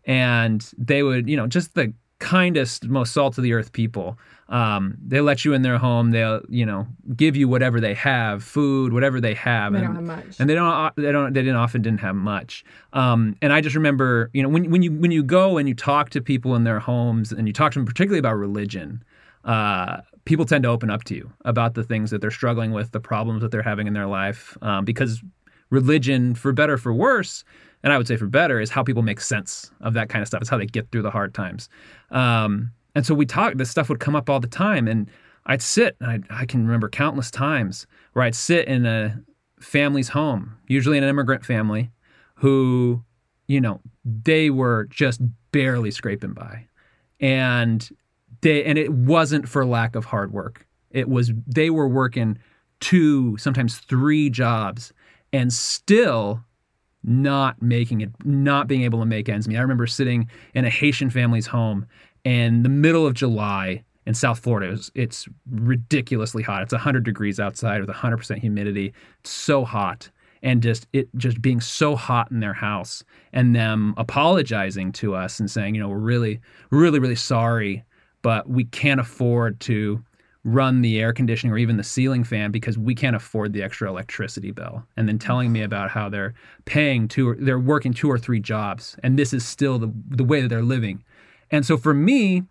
And 0.06 0.66
they 0.78 1.04
would, 1.04 1.30
you 1.30 1.38
know, 1.38 1.48
just 1.48 1.76
the 1.76 1.94
kindest, 2.20 2.88
most 2.88 3.14
salt 3.14 3.38
of 3.38 3.44
the 3.44 3.52
earth 3.54 3.74
people. 3.74 4.18
Um, 4.48 4.96
they 5.06 5.20
let 5.20 5.44
you 5.44 5.54
in 5.54 5.62
their 5.62 5.78
home. 5.78 6.12
They'll, 6.12 6.42
you 6.48 6.66
know, 6.66 6.88
give 7.16 7.36
you 7.36 7.48
whatever 7.50 7.82
they 7.82 7.94
have, 7.96 8.44
food, 8.44 8.94
whatever 8.94 9.20
they 9.20 9.34
have. 9.34 9.74
They 9.74 9.80
and, 9.80 9.88
don't 9.88 9.96
have 9.96 10.18
much. 10.26 10.40
And 10.40 10.50
they 10.50 10.56
don't, 10.56 10.96
they 10.96 11.12
don't, 11.12 11.34
they 11.34 11.42
didn't 11.42 11.58
often 11.58 11.82
didn't 11.82 12.00
have 12.00 12.16
much. 12.16 12.64
Um, 12.94 13.36
and 13.42 13.52
I 13.52 13.60
just 13.62 13.76
remember, 13.76 14.30
you 14.34 14.42
know, 14.42 14.50
when 14.50 14.72
when 14.72 14.82
you 14.82 14.92
when 14.92 15.12
you 15.12 15.24
go 15.24 15.58
and 15.58 15.68
you 15.68 15.76
talk 15.76 16.12
to 16.12 16.22
people 16.22 16.56
in 16.56 16.64
their 16.64 16.80
homes 16.80 17.32
and 17.32 17.48
you 17.48 17.54
talk 17.54 17.74
to 17.74 17.80
them 17.80 17.86
particularly 17.86 18.20
about 18.20 18.36
religion, 18.36 19.04
uh, 19.44 19.98
people 20.26 20.46
tend 20.46 20.64
to 20.64 20.70
open 20.70 20.90
up 20.90 21.04
to 21.06 21.16
you 21.16 21.32
about 21.46 21.74
the 21.74 21.84
things 21.84 22.12
that 22.12 22.22
they're 22.22 22.32
struggling 22.32 22.72
with, 22.72 22.92
the 22.92 23.00
problems 23.00 23.42
that 23.42 23.52
they're 23.52 23.62
having 23.62 23.88
in 23.88 23.94
their 23.94 24.08
life, 24.08 24.58
um, 24.62 24.86
because 24.86 25.22
religion, 25.70 26.36
for 26.36 26.54
better 26.54 26.78
for 26.78 26.94
worse, 26.94 27.44
and 27.84 27.92
I 27.92 27.98
would 27.98 28.08
say 28.08 28.16
for 28.16 28.28
better, 28.28 28.62
is 28.62 28.70
how 28.70 28.84
people 28.84 29.02
make 29.02 29.20
sense 29.20 29.72
of 29.82 29.94
that 29.96 30.08
kind 30.10 30.22
of 30.22 30.28
stuff. 30.28 30.42
It's 30.42 30.50
how 30.50 30.58
they 30.58 30.66
get 30.66 30.90
through 30.92 31.02
the 31.02 31.12
hard 31.12 31.34
times. 31.34 31.68
Um, 32.12 32.72
and 32.96 33.06
so 33.06 33.14
we 33.14 33.26
talked. 33.26 33.58
This 33.58 33.70
stuff 33.70 33.90
would 33.90 34.00
come 34.00 34.16
up 34.16 34.30
all 34.30 34.40
the 34.40 34.48
time, 34.48 34.88
and 34.88 35.10
I'd 35.48 35.62
sit. 35.62 35.98
And 36.00 36.26
I, 36.30 36.42
I 36.42 36.46
can 36.46 36.66
remember 36.66 36.88
countless 36.88 37.30
times 37.30 37.86
where 38.14 38.24
I'd 38.24 38.36
sit 38.36 38.68
in 38.68 38.86
a 38.86 39.20
family's 39.60 40.10
home, 40.10 40.56
usually 40.68 40.98
an 40.98 41.04
immigrant 41.04 41.46
family, 41.46 41.92
who, 42.36 43.04
you 43.48 43.60
know, 43.60 43.82
they 44.06 44.50
were 44.50 44.86
just 44.90 45.22
barely 45.52 45.92
scraping 45.92 46.34
by, 46.34 46.68
and 47.20 47.90
they 48.44 48.64
and 48.64 48.78
it 48.78 48.92
wasn't 48.94 49.50
for 49.50 49.66
lack 49.66 49.96
of 49.96 50.06
hard 50.06 50.32
work. 50.32 50.68
It 50.92 51.10
was 51.10 51.32
they 51.48 51.70
were 51.70 51.88
working 51.88 52.38
two, 52.80 53.38
sometimes 53.38 53.78
three 53.80 54.30
jobs, 54.30 54.94
and 55.32 55.52
still 55.52 56.44
not 57.04 57.62
making 57.62 58.02
it, 58.02 58.12
not 58.24 58.68
being 58.68 58.84
able 58.84 59.00
to 59.00 59.06
make 59.06 59.28
ends 59.28 59.48
meet. 59.48 59.58
I 59.58 59.62
remember 59.62 59.88
sitting 59.88 60.30
in 60.54 60.66
a 60.66 60.70
Haitian 60.70 61.10
family's 61.10 61.48
home 61.48 61.86
in 62.24 62.64
the 62.64 62.70
middle 62.70 63.06
of 63.06 63.14
July 63.14 63.84
in 64.06 64.14
South 64.14 64.40
Florida. 64.40 64.68
It 64.68 64.72
was, 64.72 64.92
it's 64.96 65.28
ridiculously 65.50 66.44
hot. 66.44 66.62
It's 66.62 66.74
100 66.74 67.04
degrees 67.04 67.40
outside 67.40 67.82
with 67.82 67.90
100% 67.90 68.38
humidity. 68.40 68.94
It's 69.20 69.32
so 69.32 69.66
hot. 69.66 70.10
And 70.42 70.62
just 70.62 70.88
it 70.92 71.08
just 71.16 71.42
being 71.42 71.62
so 71.62 71.96
hot 71.96 72.30
in 72.30 72.42
their 72.42 72.54
house 72.54 73.02
and 73.32 73.56
them 73.56 73.94
apologizing 73.96 74.92
to 74.94 75.16
us 75.16 75.40
and 75.40 75.50
saying, 75.50 75.74
you 75.74 75.82
know, 75.82 75.88
we're 75.88 75.98
really, 75.98 76.42
really, 76.70 77.00
really 77.00 77.16
sorry, 77.16 77.82
but 78.24 78.50
we 78.50 78.64
can't 78.66 79.00
afford 79.00 79.60
to 79.60 80.04
run 80.44 80.82
the 80.82 81.00
air 81.00 81.14
conditioning 81.14 81.54
or 81.54 81.58
even 81.58 81.78
the 81.78 81.84
ceiling 81.84 82.24
fan 82.24 82.52
because 82.52 82.78
we 82.78 82.94
can't 82.94 83.16
afford 83.16 83.54
the 83.54 83.64
extra 83.64 83.88
electricity 83.88 84.52
bill. 84.52 84.84
And 84.98 85.08
then 85.08 85.18
telling 85.18 85.52
me 85.52 85.62
about 85.62 85.90
how 85.90 86.10
they're 86.10 86.34
paying 86.66 87.08
two, 87.08 87.30
or, 87.30 87.36
they're 87.40 87.60
working 87.60 87.94
two 87.94 88.10
or 88.10 88.18
three 88.18 88.40
jobs, 88.40 88.98
and 89.04 89.18
this 89.18 89.34
is 89.34 89.46
still 89.46 89.78
the 89.78 89.94
the 90.10 90.24
way 90.24 90.42
that 90.42 90.48
they're 90.48 90.64
living. 90.64 91.04
And 91.52 91.66
so 91.66 91.78
for 91.78 91.94
me, 91.94 92.44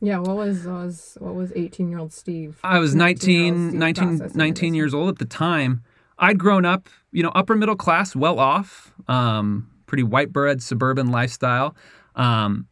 yeah, 0.00 0.18
what 0.18 0.36
was 0.36 0.66
was 0.66 1.16
what 1.20 1.34
was 1.34 1.52
18 1.56 1.88
year 1.88 1.98
old 1.98 2.12
Steve? 2.12 2.58
I 2.62 2.78
was 2.78 2.94
19, 2.94 3.78
19, 3.78 4.32
19 4.34 4.74
years 4.74 4.94
old 4.94 5.08
at 5.08 5.18
the 5.18 5.24
time. 5.24 5.82
I'd 6.18 6.38
grown 6.38 6.64
up, 6.64 6.88
you 7.10 7.22
know, 7.22 7.30
upper 7.34 7.56
middle 7.56 7.76
class, 7.76 8.14
well 8.14 8.38
off, 8.38 8.92
um, 9.08 9.68
pretty 9.86 10.04
white 10.04 10.32
bread 10.32 10.62
suburban 10.62 11.10
lifestyle. 11.10 11.74
Um, 12.14 12.66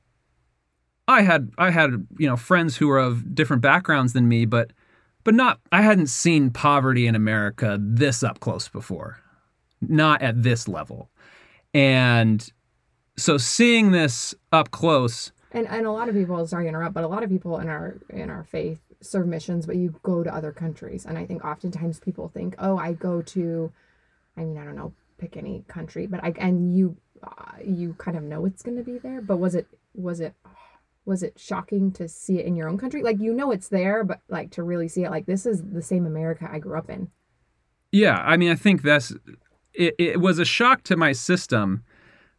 I 1.11 1.23
had 1.23 1.51
I 1.59 1.71
had 1.71 2.07
you 2.19 2.29
know 2.29 2.37
friends 2.37 2.77
who 2.77 2.87
were 2.87 3.01
of 3.01 3.35
different 3.35 3.63
backgrounds 3.63 4.13
than 4.13 4.29
me, 4.29 4.45
but 4.45 4.73
but 5.25 5.35
not 5.35 5.59
I 5.73 5.83
hadn't 5.83 6.07
seen 6.07 6.51
poverty 6.51 7.09
in 7.09 7.17
America 7.17 7.79
this 7.81 8.23
up 8.23 8.39
close 8.39 8.69
before, 8.69 9.19
not 9.81 10.23
at 10.23 10.45
this 10.45 10.69
level, 10.69 11.11
and 11.75 12.49
so 13.17 13.39
seeing 13.39 13.91
this 13.91 14.37
up 14.53 14.71
close. 14.71 15.33
And 15.51 15.67
and 15.67 15.85
a 15.85 15.91
lot 15.91 16.09
of 16.09 16.15
people, 16.15 16.47
sorry 16.47 16.67
to 16.67 16.69
interrupt, 16.69 16.95
but 16.95 17.03
a 17.03 17.09
lot 17.09 17.25
of 17.25 17.29
people 17.29 17.59
in 17.59 17.69
our 17.69 17.97
in 18.09 18.31
our 18.31 18.45
faith 18.45 18.81
serve 19.01 19.27
missions, 19.27 19.67
but 19.67 19.75
you 19.75 19.99
go 20.05 20.23
to 20.23 20.33
other 20.33 20.53
countries, 20.53 21.07
and 21.07 21.19
I 21.19 21.27
think 21.27 21.45
oftentimes 21.45 21.99
people 21.99 22.29
think, 22.29 22.55
oh, 22.61 22.79
I 22.79 22.93
go 22.93 23.21
to, 23.21 23.73
I 24.37 24.45
mean, 24.45 24.59
I 24.59 24.65
don't 24.65 24.77
know, 24.77 24.93
pick 25.19 25.37
any 25.37 25.65
country, 25.67 26.07
but 26.07 26.23
I 26.23 26.33
and 26.39 26.73
you 26.73 26.97
uh, 27.25 27.57
you 27.65 27.95
kind 27.95 28.17
of 28.17 28.23
know 28.23 28.45
it's 28.45 28.63
going 28.63 28.77
to 28.77 28.85
be 28.85 28.99
there, 28.99 29.21
but 29.21 29.39
was 29.39 29.57
it 29.57 29.67
was 29.93 30.21
it 30.21 30.35
was 31.11 31.25
it 31.25 31.37
shocking 31.37 31.91
to 31.91 32.09
see 32.09 32.39
it 32.39 32.47
in 32.47 32.55
your 32.55 32.69
own 32.69 32.79
country? 32.79 33.03
Like 33.03 33.19
you 33.19 33.35
know 33.35 33.51
it's 33.51 33.69
there, 33.69 34.05
but 34.05 34.21
like 34.29 34.53
to 34.53 34.63
really 34.63 34.87
see 34.87 35.03
it 35.03 35.11
like 35.11 35.27
this 35.27 35.45
is 35.45 35.61
the 35.61 35.83
same 35.83 36.07
America 36.07 36.49
I 36.51 36.61
grew 36.61 36.79
up 36.79 36.89
in. 36.89 37.11
Yeah, 37.91 38.23
I 38.25 38.37
mean 38.37 38.53
I 38.53 38.55
think 38.55 38.83
that's 38.83 39.13
it, 39.75 39.97
it 39.99 40.21
was 40.21 40.39
a 40.39 40.45
shock 40.45 40.85
to 40.85 40.97
my 40.97 41.11
system 41.11 41.83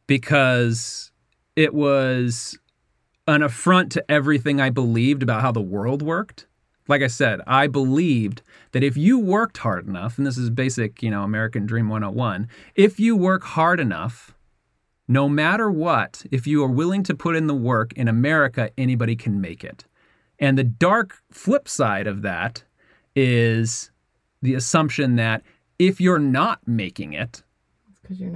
because 0.08 1.12
it 1.58 1.74
was 1.74 2.58
an 3.28 3.44
affront 3.44 3.92
to 3.92 4.10
everything 4.10 4.62
I 4.62 4.70
believed 4.70 5.22
about 5.22 5.42
how 5.42 5.52
the 5.52 5.62
world 5.62 6.02
worked. 6.02 6.48
Like 6.88 7.02
I 7.02 7.08
said, 7.08 7.42
I 7.46 7.68
believed 7.68 8.42
that 8.72 8.84
if 8.84 8.96
you 8.96 9.20
worked 9.20 9.58
hard 9.58 9.86
enough, 9.86 10.18
and 10.18 10.26
this 10.26 10.38
is 10.38 10.50
basic, 10.50 11.04
you 11.04 11.12
know, 11.12 11.24
American 11.24 11.66
Dream 11.66 11.90
101, 11.90 12.48
if 12.76 13.00
you 13.00 13.18
work 13.18 13.44
hard 13.44 13.82
enough, 13.82 14.34
no 15.08 15.28
matter 15.28 15.70
what, 15.70 16.24
if 16.32 16.48
you 16.48 16.64
are 16.64 16.72
willing 16.72 17.04
to 17.04 17.16
put 17.16 17.36
in 17.36 17.48
the 17.48 17.54
work 17.54 17.94
in 17.94 18.08
America, 18.08 18.72
anybody 18.78 19.16
can 19.16 19.42
make 19.42 19.64
it. 19.64 19.86
And 20.40 20.58
the 20.58 20.64
dark 20.64 21.18
flip 21.32 21.68
side 21.68 22.08
of 22.08 22.22
that 22.22 22.64
is 23.16 23.92
the 24.42 24.56
assumption 24.56 25.16
that 25.18 25.44
if 25.80 26.00
you're 26.00 26.20
not 26.20 26.60
making 26.68 27.14
it, 27.14 27.44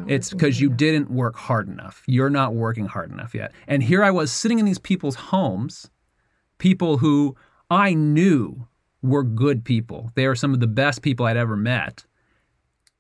it's 0.08 0.30
because 0.32 0.62
you 0.62 0.70
didn't 0.70 1.10
work 1.10 1.36
hard 1.36 1.68
enough. 1.68 2.04
You're 2.08 2.30
not 2.30 2.54
working 2.54 2.86
hard 2.86 3.12
enough 3.12 3.36
yet. 3.36 3.52
And 3.68 3.84
here 3.84 4.04
I 4.04 4.12
was 4.12 4.32
sitting 4.32 4.60
in 4.60 4.66
these 4.66 4.80
people's 4.80 5.16
homes, 5.16 5.90
people 6.60 6.98
who 6.98 7.36
I 7.70 7.94
knew 7.94 8.68
were 9.02 9.24
good 9.24 9.66
people. 9.66 10.12
They 10.16 10.28
were 10.28 10.36
some 10.36 10.54
of 10.54 10.60
the 10.60 10.68
best 10.68 11.02
people 11.02 11.26
I'd 11.26 11.38
ever 11.38 11.56
met. 11.56 12.06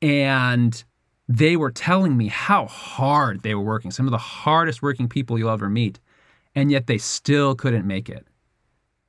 And 0.01 0.83
they 1.27 1.55
were 1.55 1.71
telling 1.71 2.15
me 2.15 2.27
how 2.27 2.67
hard 2.67 3.41
they 3.41 3.55
were 3.55 3.63
working, 3.63 3.91
some 3.91 4.05
of 4.05 4.11
the 4.11 4.17
hardest 4.17 4.81
working 4.81 5.07
people 5.07 5.39
you'll 5.39 5.49
ever 5.49 5.69
meet, 5.69 5.99
and 6.53 6.71
yet 6.71 6.87
they 6.87 6.97
still 6.97 7.55
couldn't 7.55 7.87
make 7.87 8.09
it. 8.09 8.27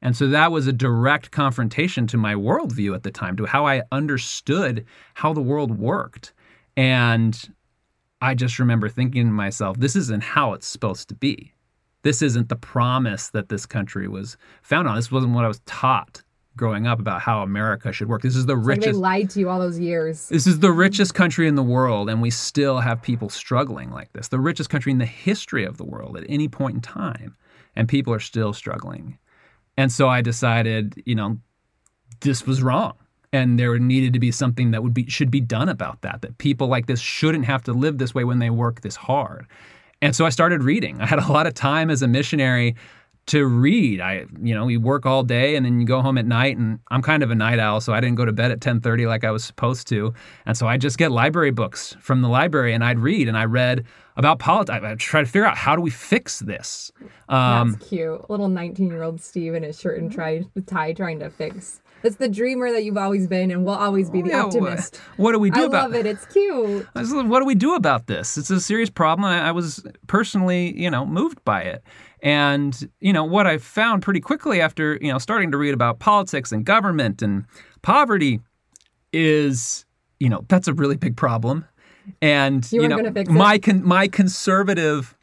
And 0.03 0.17
so 0.17 0.29
that 0.29 0.53
was 0.53 0.67
a 0.67 0.73
direct 0.73 1.31
confrontation 1.31 2.07
to 2.09 2.17
my 2.17 2.35
worldview 2.35 2.95
at 2.95 3.03
the 3.03 3.11
time, 3.11 3.37
to 3.37 3.47
how 3.47 3.67
I 3.67 3.83
understood 3.93 4.85
how 5.15 5.33
the 5.33 5.43
world 5.43 5.79
worked. 5.79 6.33
And 6.77 7.39
I 8.21 8.35
just 8.35 8.59
remember 8.59 8.89
thinking 8.89 9.27
to 9.27 9.33
myself, 9.33 9.79
this 9.79 9.97
isn't 9.97 10.23
how 10.23 10.53
it's 10.53 10.67
supposed 10.67 11.09
to 11.09 11.15
be. 11.15 11.53
This 12.03 12.23
isn't 12.23 12.49
the 12.49 12.57
promise 12.57 13.31
that 13.31 13.49
this 13.49 13.67
country 13.67 14.07
was 14.07 14.37
found 14.63 14.87
on. 14.87 14.97
This 14.97 15.11
wasn't 15.11 15.35
what 15.35 15.45
I 15.45 15.49
was 15.49 15.61
taught 15.67 16.23
growing 16.57 16.87
up 16.87 16.99
about 16.99 17.21
how 17.21 17.43
America 17.43 17.93
should 17.93 18.09
work. 18.09 18.23
This 18.23 18.37
is 18.37 18.47
the 18.47 18.57
richest. 18.57 18.87
Like 18.87 18.95
they 18.95 18.99
lied 18.99 19.31
to 19.31 19.41
you 19.41 19.49
all 19.49 19.61
those 19.61 19.79
years. 19.79 20.29
This 20.29 20.47
is 20.47 20.61
the 20.61 20.73
richest 20.73 21.15
country 21.15 21.47
in 21.47 21.55
the 21.55 21.63
world, 21.63 22.09
and 22.09 22.23
we 22.23 22.31
still 22.31 22.81
have 22.81 23.03
people 23.03 23.29
struggling 23.29 23.91
like 23.91 24.13
this. 24.13 24.29
The 24.29 24.41
richest 24.41 24.71
country 24.71 24.93
in 24.93 24.99
the 24.99 25.07
history 25.07 25.65
of 25.65 25.77
the 25.77 25.85
world 25.85 26.17
at 26.17 26.25
any 26.29 26.49
point 26.49 26.75
in 26.77 26.81
time, 26.81 27.37
and 27.75 27.89
people 27.89 28.13
are 28.13 28.21
still 28.21 28.53
struggling. 28.53 29.19
And 29.77 29.93
so 29.93 30.09
I 30.09 30.23
decided, 30.23 31.03
you 31.05 31.15
know, 31.15 31.39
this 32.21 32.47
was 32.47 32.63
wrong, 32.63 32.95
and 33.33 33.59
there 33.59 33.79
needed 33.79 34.13
to 34.15 34.19
be 34.19 34.31
something 34.31 34.71
that 34.71 34.83
would 34.83 34.95
be 34.95 35.07
should 35.09 35.31
be 35.31 35.41
done 35.41 35.69
about 35.69 36.03
that. 36.03 36.23
That 36.23 36.39
people 36.39 36.69
like 36.69 36.87
this 36.87 37.01
shouldn't 37.01 37.45
have 37.45 37.63
to 37.65 37.73
live 37.73 37.99
this 37.99 38.15
way 38.15 38.25
when 38.25 38.39
they 38.39 38.51
work 38.51 38.81
this 38.81 38.97
hard. 38.97 39.47
And 40.03 40.15
so 40.15 40.27
I 40.27 40.29
started 40.29 40.63
reading. 40.63 41.01
I 41.01 41.07
had 41.07 41.19
a 41.19 41.33
lot 41.33 41.47
of 41.47 41.55
time 41.55 41.91
as 41.91 42.03
a 42.03 42.09
missionary 42.09 42.77
to 43.27 43.45
read. 43.47 44.01
I, 44.01 44.27
you 44.41 44.55
know, 44.55 44.69
you 44.69 44.81
work 44.81 45.05
all 45.05 45.23
day 45.23 45.57
and 45.57 45.67
then 45.67 45.81
you 45.81 45.87
go 45.87 46.01
home 46.01 46.17
at 46.17 46.27
night. 46.27 46.57
And 46.57 46.79
I'm 46.91 47.03
kind 47.03 47.23
of 47.23 47.31
a 47.31 47.35
night 47.35 47.59
owl, 47.59 47.81
so 47.81 47.93
I 47.93 48.01
didn't 48.01 48.17
go 48.17 48.25
to 48.25 48.33
bed 48.33 48.51
at 48.51 48.61
10:30 48.61 49.07
like 49.07 49.25
I 49.25 49.31
was 49.31 49.45
supposed 49.45 49.89
to. 49.89 50.15
And 50.47 50.57
so 50.57 50.67
I 50.67 50.77
just 50.77 50.99
get 50.99 51.11
library 51.11 51.51
books 51.51 51.97
from 52.01 52.23
the 52.23 52.29
library 52.29 52.73
and 52.73 52.85
I'd 52.85 52.99
read. 52.99 53.29
And 53.29 53.37
I 53.37 53.45
read 53.45 53.85
about 54.17 54.39
politics. 54.39 54.83
I 54.83 54.95
tried 54.95 55.23
to 55.23 55.27
figure 55.27 55.47
out 55.47 55.57
how 55.57 55.77
do 55.77 55.83
we 55.83 55.91
fix 55.91 56.39
this. 56.41 56.91
Um, 57.29 57.73
That's 57.73 57.89
cute. 57.89 58.31
Little 58.31 58.49
19 58.49 58.89
year 58.89 59.03
old 59.03 59.21
Steve 59.21 59.55
in 59.55 59.63
his 59.63 59.79
shirt 59.79 59.99
and 60.01 60.11
try, 60.11 60.43
tie 60.67 60.93
trying 60.93 61.19
to 61.21 61.31
fix. 61.31 61.81
It's 62.07 62.17
the 62.17 62.29
dreamer 62.29 62.71
that 62.73 62.85
you've 62.85 62.97
always 62.97 63.27
been 63.27 63.51
and 63.51 63.65
will 63.65 63.75
always 63.75 64.09
be 64.11 64.23
the 64.23 64.31
yeah, 64.31 64.45
optimist. 64.45 64.97
What 65.17 65.33
do 65.33 65.39
we 65.39 65.51
do 65.51 65.63
I 65.63 65.65
about 65.65 65.79
I 65.79 65.83
love 65.87 65.95
it. 65.95 66.07
It's 66.07 66.25
cute. 66.27 66.87
What 66.95 67.41
do 67.41 67.45
we 67.45 67.55
do 67.55 67.75
about 67.75 68.07
this? 68.07 68.39
It's 68.39 68.51
a 68.51 68.61
serious 68.61 68.91
problem. 68.91 69.25
I, 69.25 69.49
I 69.49 69.53
was 69.53 69.85
personally, 70.07 70.81
you 70.81 70.91
know, 70.91 71.05
moved 71.05 71.45
by 71.45 71.63
it. 71.63 71.83
And, 72.23 72.89
you 73.01 73.13
know, 73.13 73.25
what 73.25 73.47
I 73.47 73.59
found 73.59 74.03
pretty 74.03 74.21
quickly 74.21 74.61
after, 74.61 74.99
you 75.03 75.13
know, 75.13 75.19
starting 75.19 75.51
to 75.51 75.59
read 75.59 75.75
about 75.75 75.99
politics 75.99 76.53
and 76.53 76.65
government 76.65 77.23
and 77.23 77.45
poverty 77.83 78.41
is, 79.13 79.85
you 80.19 80.29
know, 80.29 80.45
that's 80.49 80.69
a 80.69 80.75
really 80.75 80.97
big 80.97 81.17
problem. 81.17 81.67
And, 82.23 82.71
you, 82.73 82.83
you 82.83 82.89
know, 82.89 83.13
my 83.29 83.59
con- 83.59 83.85
my 83.85 84.09
conservative 84.09 85.17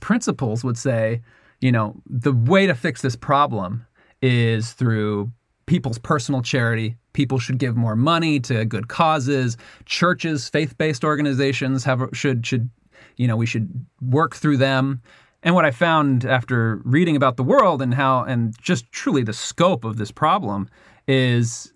principles 0.00 0.64
would 0.64 0.78
say, 0.78 1.20
you 1.60 1.70
know, 1.70 1.94
the 2.06 2.32
way 2.32 2.66
to 2.66 2.74
fix 2.74 3.02
this 3.02 3.16
problem 3.16 3.86
is 4.20 4.72
through 4.72 5.30
people's 5.66 5.98
personal 5.98 6.42
charity. 6.42 6.96
People 7.12 7.38
should 7.38 7.58
give 7.58 7.76
more 7.76 7.96
money 7.96 8.40
to 8.40 8.64
good 8.64 8.88
causes. 8.88 9.56
Churches, 9.84 10.48
faith-based 10.48 11.04
organizations 11.04 11.84
have 11.84 12.08
should 12.12 12.46
should 12.46 12.70
you 13.16 13.26
know 13.26 13.36
we 13.36 13.46
should 13.46 13.86
work 14.00 14.34
through 14.34 14.56
them. 14.56 15.00
And 15.42 15.54
what 15.54 15.64
I 15.64 15.70
found 15.70 16.24
after 16.24 16.80
reading 16.84 17.16
about 17.16 17.36
the 17.36 17.42
world 17.42 17.82
and 17.82 17.92
how 17.92 18.24
and 18.24 18.56
just 18.60 18.90
truly 18.92 19.22
the 19.22 19.32
scope 19.32 19.84
of 19.84 19.98
this 19.98 20.10
problem 20.10 20.68
is 21.06 21.72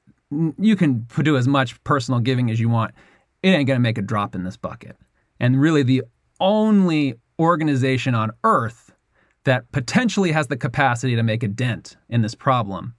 you 0.59 0.76
can 0.76 1.07
do 1.23 1.37
as 1.37 1.47
much 1.47 1.83
personal 1.85 2.21
giving 2.21 2.50
as 2.50 2.59
you 2.59 2.68
want. 2.68 2.92
It 3.42 3.50
ain't 3.50 3.66
going 3.66 3.76
to 3.78 3.83
make 3.83 3.99
a 3.99 4.02
drop 4.02 4.35
in 4.35 4.45
this 4.45 4.57
bucket. 4.57 4.97
And 5.38 5.61
really 5.61 5.83
the 5.83 6.02
only 6.40 7.14
organization 7.38 8.14
on 8.14 8.30
earth 8.42 8.92
that 9.45 9.71
potentially 9.73 10.33
has 10.33 10.49
the 10.49 10.57
capacity 10.57 11.14
to 11.16 11.23
make 11.23 11.42
a 11.42 11.49
dent 11.49 11.97
in 12.09 12.23
this 12.23 12.35
problem 12.35 12.95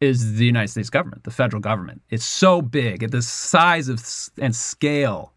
is 0.00 0.36
the 0.36 0.46
United 0.46 0.68
States 0.68 0.90
government, 0.90 1.24
the 1.24 1.30
federal 1.30 1.60
government. 1.60 2.02
It's 2.10 2.24
so 2.24 2.62
big, 2.62 3.10
the 3.10 3.22
size 3.22 3.88
of 3.88 4.02
and 4.38 4.54
scale, 4.56 5.32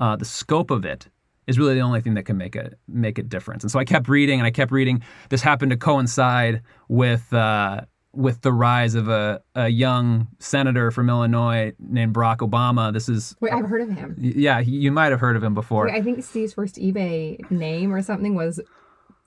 uh, 0.00 0.16
the 0.16 0.24
scope 0.24 0.70
of 0.70 0.84
it 0.84 1.08
is 1.46 1.58
really 1.58 1.74
the 1.74 1.80
only 1.80 2.00
thing 2.00 2.14
that 2.14 2.24
can 2.24 2.36
make 2.36 2.56
a 2.56 2.72
make 2.88 3.18
a 3.18 3.22
difference. 3.22 3.64
And 3.64 3.70
so 3.70 3.78
I 3.78 3.84
kept 3.84 4.08
reading, 4.08 4.40
and 4.40 4.46
I 4.46 4.50
kept 4.50 4.72
reading. 4.72 5.02
This 5.28 5.42
happened 5.42 5.70
to 5.70 5.76
coincide 5.76 6.62
with 6.88 7.32
uh, 7.32 7.82
with 8.12 8.40
the 8.42 8.52
rise 8.52 8.94
of 8.94 9.08
a, 9.08 9.42
a 9.54 9.68
young 9.68 10.28
senator 10.38 10.90
from 10.90 11.08
Illinois 11.08 11.72
named 11.78 12.14
Barack 12.14 12.38
Obama. 12.38 12.92
This 12.92 13.08
is 13.08 13.34
wait, 13.40 13.52
I've 13.52 13.66
heard 13.66 13.82
of 13.82 13.90
him. 13.90 14.16
Yeah, 14.18 14.60
you 14.60 14.92
might 14.92 15.10
have 15.10 15.20
heard 15.20 15.36
of 15.36 15.42
him 15.42 15.54
before. 15.54 15.86
Wait, 15.86 15.94
I 15.94 16.02
think 16.02 16.22
Steve's 16.24 16.54
first 16.54 16.76
eBay 16.76 17.50
name 17.50 17.92
or 17.92 18.02
something 18.02 18.34
was 18.34 18.60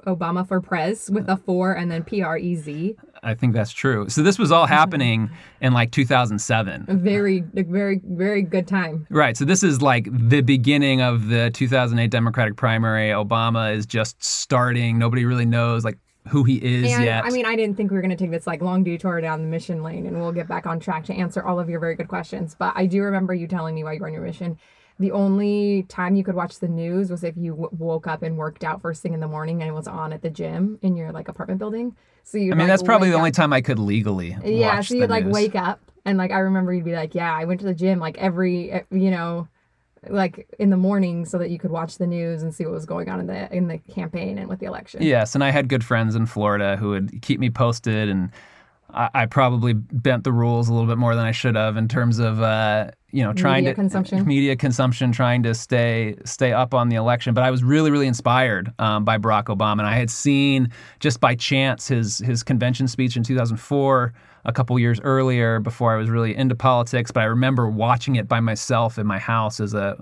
Obama 0.08 0.48
for 0.48 0.62
Prez 0.62 1.12
with 1.12 1.30
a 1.30 1.38
four 1.38 1.74
and 1.74 1.92
then 1.92 2.04
P 2.04 2.22
R 2.22 2.38
E 2.38 2.56
Z. 2.56 2.96
I 3.24 3.34
think 3.34 3.54
that's 3.54 3.72
true. 3.72 4.10
So 4.10 4.24
this 4.24 4.40
was 4.40 4.52
all 4.52 4.66
happening 4.80 5.30
in 5.62 5.74
like 5.74 5.92
2007. 5.92 6.86
A 6.88 6.94
very, 6.96 7.42
very, 7.54 8.02
very 8.04 8.42
good 8.42 8.68
time. 8.68 9.06
Right. 9.10 9.36
So 9.36 9.46
this 9.46 9.64
is 9.64 9.82
like 9.82 10.08
the 10.12 10.42
beginning 10.42 11.02
of 11.02 11.28
the 11.28 11.52
2008 11.52 12.10
Democratic 12.10 12.56
primary. 12.56 13.10
Obama 13.10 13.76
is 13.76 13.86
just 13.86 14.24
starting. 14.24 14.98
Nobody 14.98 15.26
really 15.26 15.46
knows 15.46 15.84
like 15.84 15.98
who 16.28 16.44
he 16.44 16.56
is 16.56 16.94
and, 16.94 17.04
yet. 17.04 17.26
I 17.26 17.30
mean, 17.30 17.46
I 17.46 17.56
didn't 17.56 17.78
think 17.78 17.92
we 17.92 17.96
were 17.96 18.02
going 18.02 18.16
to 18.16 18.18
take 18.18 18.32
this 18.32 18.48
like 18.48 18.62
long 18.62 18.84
detour 18.84 19.22
down 19.22 19.42
the 19.42 19.48
mission 19.48 19.82
lane, 19.84 20.06
and 20.06 20.20
we'll 20.20 20.32
get 20.32 20.48
back 20.48 20.66
on 20.66 20.80
track 20.80 21.06
to 21.06 21.14
answer 21.14 21.44
all 21.44 21.60
of 21.60 21.70
your 21.70 21.80
very 21.80 21.96
good 21.96 22.08
questions. 22.08 22.56
But 22.58 22.74
I 22.76 22.86
do 22.86 23.02
remember 23.02 23.34
you 23.34 23.48
telling 23.48 23.76
me 23.76 23.84
while 23.84 23.94
you 23.94 24.00
were 24.00 24.08
on 24.08 24.14
your 24.14 24.24
mission 24.24 24.58
the 25.00 25.12
only 25.12 25.84
time 25.84 26.16
you 26.16 26.24
could 26.24 26.36
watch 26.36 26.60
the 26.60 26.68
news 26.68 27.10
was 27.10 27.24
if 27.24 27.38
you 27.38 27.52
w- 27.52 27.70
woke 27.78 28.08
up 28.08 28.24
and 28.24 28.38
worked 28.38 28.64
out 28.64 28.82
first 28.82 29.02
thing 29.02 29.14
in 29.14 29.20
the 29.20 29.28
morning 29.28 29.62
and 29.62 29.70
it 29.70 29.74
was 29.74 29.88
on 29.88 30.12
at 30.12 30.22
the 30.22 30.30
gym 30.30 30.80
in 30.82 30.96
your 30.96 31.12
like 31.12 31.28
apartment 31.28 31.60
building. 31.60 31.96
So 32.24 32.38
you. 32.38 32.52
I 32.52 32.56
mean, 32.56 32.60
like, 32.60 32.68
that's 32.68 32.84
probably 32.84 33.10
the 33.10 33.16
up. 33.16 33.20
only 33.20 33.32
time 33.32 33.54
I 33.54 33.62
could 33.62 33.80
legally. 33.80 34.36
Yeah, 34.44 34.82
so 34.82 34.96
you'd 34.96 35.10
like 35.10 35.26
news. 35.26 35.34
wake 35.34 35.56
up 35.56 35.80
and 36.08 36.18
like 36.18 36.32
I 36.32 36.40
remember 36.40 36.74
you'd 36.74 36.86
be 36.86 36.96
like, 36.96 37.14
yeah, 37.14 37.34
I 37.34 37.46
went 37.46 37.60
to 37.60 37.66
the 37.66 37.74
gym 37.74 38.00
like 38.00 38.18
every 38.18 38.82
you 38.90 39.12
know, 39.12 39.48
like 40.10 40.48
in 40.58 40.70
the 40.70 40.78
morning 40.78 41.26
so 41.26 41.38
that 41.38 41.50
you 41.50 41.60
could 41.60 41.72
watch 41.72 41.98
the 41.98 42.08
news 42.08 42.42
and 42.42 42.54
see 42.54 42.66
what 42.66 42.74
was 42.74 42.86
going 42.86 43.10
on 43.10 43.20
in 43.20 43.28
the 43.28 43.54
in 43.56 43.68
the 43.68 43.78
campaign 43.78 44.38
and 44.38 44.48
with 44.48 44.60
the 44.60 44.66
election. 44.66 45.02
Yes, 45.04 45.36
and 45.36 45.44
I 45.44 45.52
had 45.52 45.68
good 45.68 45.84
friends 45.84 46.16
in 46.16 46.26
Florida 46.26 46.78
who 46.78 46.90
would 46.90 47.22
keep 47.22 47.40
me 47.40 47.50
posted, 47.50 48.10
and 48.10 48.32
I, 48.90 49.10
I 49.14 49.26
probably 49.26 49.74
bent 49.74 50.24
the 50.24 50.32
rules 50.32 50.70
a 50.70 50.74
little 50.74 50.88
bit 50.88 50.98
more 50.98 51.14
than 51.14 51.26
I 51.26 51.32
should 51.32 51.56
have 51.56 51.78
in 51.78 51.88
terms 51.88 52.20
of 52.20 52.42
uh, 52.42 52.92
you 53.12 53.24
know 53.24 53.34
trying 53.34 53.64
Media 53.64 53.72
to 53.72 53.76
consumption. 53.76 54.26
media 54.36 54.56
consumption, 54.56 55.12
trying 55.12 55.44
to 55.44 55.54
stay 55.54 56.16
stay 56.26 56.52
up 56.54 56.74
on 56.74 56.90
the 56.90 56.96
election. 56.96 57.34
But 57.34 57.44
I 57.44 57.52
was 57.52 57.64
really 57.64 57.90
really 57.92 58.08
inspired 58.08 58.74
um, 58.80 59.06
by 59.06 59.18
Barack 59.18 59.46
Obama, 59.46 59.80
and 59.80 59.88
I 59.88 59.96
had 59.96 60.10
seen 60.10 60.70
just 61.00 61.20
by 61.20 61.36
chance 61.36 61.88
his 61.88 62.20
his 62.20 62.44
convention 62.44 62.88
speech 62.88 63.16
in 63.18 63.24
2004. 63.24 64.14
A 64.46 64.52
couple 64.54 64.80
years 64.80 65.02
earlier, 65.02 65.60
before 65.60 65.94
I 65.94 65.98
was 65.98 66.10
really 66.10 66.34
into 66.34 66.56
politics, 66.56 67.12
but 67.12 67.20
I 67.20 67.26
remember 67.26 67.70
watching 67.70 68.16
it 68.16 68.30
by 68.30 68.40
myself 68.40 68.98
in 68.98 69.06
my 69.06 69.20
house 69.20 69.60
as 69.60 69.74
a 69.74 70.02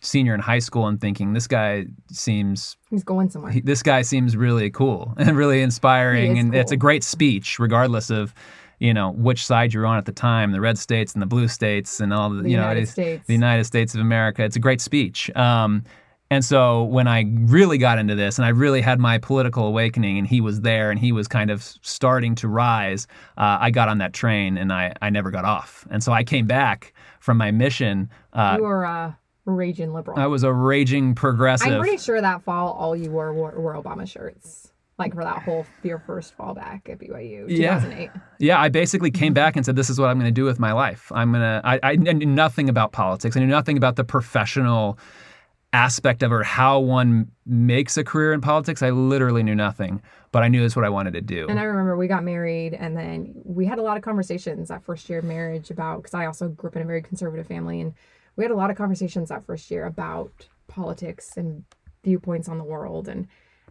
senior 0.00 0.34
in 0.34 0.40
high 0.40 0.58
school 0.58 0.88
and 0.88 1.00
thinking, 1.00 1.32
this 1.32 1.46
guy 1.46 1.86
seems 2.10 2.76
He's 2.90 3.04
going 3.04 3.30
somewhere. 3.30 3.52
he- 3.52 3.60
this 3.60 3.82
guy 3.84 4.02
seems 4.02 4.36
really 4.36 4.68
cool 4.70 5.14
and 5.18 5.36
really 5.36 5.62
inspiring 5.62 6.38
and 6.38 6.54
it's 6.54 6.72
a 6.72 6.76
great 6.76 7.04
speech 7.04 7.58
regardless 7.58 8.10
of 8.10 8.34
you 8.78 8.92
know 8.92 9.10
which 9.12 9.44
side 9.44 9.72
you're 9.72 9.86
on 9.86 9.96
at 9.96 10.04
the 10.04 10.12
time 10.12 10.52
the 10.52 10.60
red 10.60 10.78
states 10.78 11.12
and 11.12 11.22
the 11.22 11.26
blue 11.26 11.48
states 11.48 12.00
and 12.00 12.12
all 12.12 12.30
the, 12.30 12.42
The 12.42 12.50
you 12.50 12.56
know 12.56 12.62
United 12.62 12.88
States. 12.88 13.26
the 13.26 13.32
united 13.32 13.64
states 13.64 13.94
of 13.94 14.00
america 14.00 14.42
it's 14.44 14.56
a 14.56 14.60
great 14.60 14.80
speech 14.80 15.30
um, 15.36 15.84
and 16.30 16.44
so 16.44 16.84
when 16.84 17.06
i 17.06 17.24
really 17.40 17.78
got 17.78 17.98
into 17.98 18.14
this 18.14 18.38
and 18.38 18.44
i 18.44 18.48
really 18.48 18.80
had 18.80 18.98
my 18.98 19.18
political 19.18 19.66
awakening 19.66 20.18
and 20.18 20.26
he 20.26 20.40
was 20.40 20.60
there 20.62 20.90
and 20.90 20.98
he 20.98 21.12
was 21.12 21.28
kind 21.28 21.50
of 21.50 21.62
starting 21.82 22.34
to 22.34 22.48
rise 22.48 23.06
uh, 23.38 23.58
i 23.60 23.70
got 23.70 23.88
on 23.88 23.98
that 23.98 24.12
train 24.12 24.56
and 24.56 24.72
I, 24.72 24.92
I 25.02 25.10
never 25.10 25.30
got 25.30 25.44
off 25.44 25.86
and 25.90 26.02
so 26.02 26.12
i 26.12 26.24
came 26.24 26.46
back 26.46 26.92
from 27.20 27.36
my 27.36 27.50
mission 27.50 28.10
uh, 28.32 28.56
you 28.58 28.64
were 28.64 28.84
a 28.84 29.16
raging 29.46 29.92
liberal. 29.92 30.18
i 30.18 30.26
was 30.26 30.42
a 30.42 30.52
raging 30.52 31.14
progressive 31.14 31.68
I'm 31.68 31.80
pretty 31.80 31.98
sure 31.98 32.20
that 32.20 32.42
fall 32.42 32.72
all 32.72 32.96
you 32.96 33.10
wore 33.10 33.32
were, 33.32 33.58
were 33.60 33.74
Obama 33.74 34.08
shirts. 34.08 34.72
Like 34.98 35.14
for 35.14 35.24
that 35.24 35.42
whole 35.42 35.66
your 35.82 35.98
first 35.98 36.34
fall 36.34 36.54
back 36.54 36.88
at 36.88 36.98
BYU, 36.98 37.46
Yeah. 37.48 37.80
2008. 37.80 38.10
Yeah, 38.38 38.60
I 38.60 38.68
basically 38.68 39.10
came 39.10 39.28
mm-hmm. 39.28 39.34
back 39.34 39.56
and 39.56 39.66
said, 39.66 39.74
"This 39.74 39.90
is 39.90 39.98
what 39.98 40.08
I'm 40.08 40.18
going 40.18 40.32
to 40.32 40.32
do 40.32 40.44
with 40.44 40.60
my 40.60 40.72
life. 40.72 41.10
I'm 41.14 41.32
gonna." 41.32 41.60
I, 41.64 41.80
I 41.82 41.96
knew 41.96 42.26
nothing 42.26 42.68
about 42.68 42.92
politics. 42.92 43.36
I 43.36 43.40
knew 43.40 43.46
nothing 43.46 43.76
about 43.76 43.96
the 43.96 44.04
professional 44.04 44.98
aspect 45.74 46.22
of 46.22 46.30
it 46.30 46.34
or 46.34 46.44
how 46.44 46.78
one 46.78 47.28
makes 47.44 47.96
a 47.96 48.04
career 48.04 48.32
in 48.32 48.40
politics. 48.40 48.80
I 48.80 48.90
literally 48.90 49.42
knew 49.42 49.56
nothing, 49.56 50.00
but 50.30 50.44
I 50.44 50.48
knew 50.48 50.62
that's 50.62 50.76
what 50.76 50.84
I 50.84 50.88
wanted 50.88 51.14
to 51.14 51.20
do. 51.20 51.48
And 51.48 51.58
I 51.58 51.64
remember 51.64 51.96
we 51.96 52.06
got 52.06 52.22
married, 52.22 52.74
and 52.74 52.96
then 52.96 53.34
we 53.44 53.66
had 53.66 53.78
a 53.78 53.82
lot 53.82 53.96
of 53.96 54.02
conversations 54.04 54.68
that 54.68 54.84
first 54.84 55.10
year 55.10 55.18
of 55.18 55.24
marriage 55.24 55.70
about 55.70 55.98
because 55.98 56.14
I 56.14 56.26
also 56.26 56.48
grew 56.48 56.70
up 56.70 56.76
in 56.76 56.82
a 56.82 56.86
very 56.86 57.02
conservative 57.02 57.48
family, 57.48 57.80
and 57.80 57.92
we 58.36 58.44
had 58.44 58.52
a 58.52 58.56
lot 58.56 58.70
of 58.70 58.76
conversations 58.76 59.28
that 59.30 59.44
first 59.44 59.70
year 59.70 59.84
about 59.86 60.30
politics 60.68 61.36
and 61.36 61.64
viewpoints 62.04 62.48
on 62.48 62.58
the 62.58 62.64
world, 62.64 63.08
and 63.08 63.26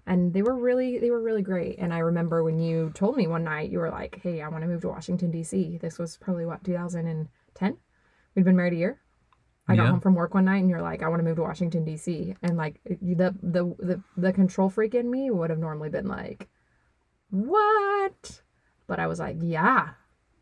and 0.05 0.33
they 0.33 0.41
were 0.41 0.55
really 0.55 0.99
they 0.99 1.11
were 1.11 1.21
really 1.21 1.41
great. 1.41 1.77
And 1.79 1.93
I 1.93 1.99
remember 1.99 2.43
when 2.43 2.59
you 2.59 2.91
told 2.93 3.15
me 3.15 3.27
one 3.27 3.43
night 3.43 3.71
you 3.71 3.79
were 3.79 3.89
like, 3.89 4.19
"Hey, 4.21 4.41
I 4.41 4.47
want 4.49 4.63
to 4.63 4.67
move 4.67 4.81
to 4.81 4.89
Washington 4.89 5.31
D.C." 5.31 5.77
This 5.81 5.97
was 5.97 6.17
probably 6.17 6.45
what 6.45 6.63
2010. 6.63 7.77
We'd 8.35 8.45
been 8.45 8.55
married 8.55 8.73
a 8.73 8.77
year. 8.77 8.99
I 9.67 9.77
got 9.77 9.87
home 9.87 10.01
from 10.01 10.15
work 10.15 10.33
one 10.33 10.45
night 10.45 10.57
and 10.57 10.69
you're 10.69 10.81
like, 10.81 11.01
I 11.01 11.07
want 11.07 11.21
to 11.21 11.23
move 11.23 11.37
to 11.37 11.41
Washington 11.41 11.85
D.C. 11.85 12.35
And 12.43 12.57
like 12.57 12.81
the 12.83 13.33
the 13.41 13.75
the 13.79 14.03
the 14.17 14.33
control 14.33 14.69
freak 14.69 14.93
in 14.93 15.09
me 15.09 15.31
would 15.31 15.49
have 15.49 15.59
normally 15.59 15.89
been 15.89 16.07
like, 16.07 16.49
what? 17.29 18.41
But 18.87 18.99
I 18.99 19.07
was 19.07 19.19
like, 19.19 19.37
yeah, 19.39 19.91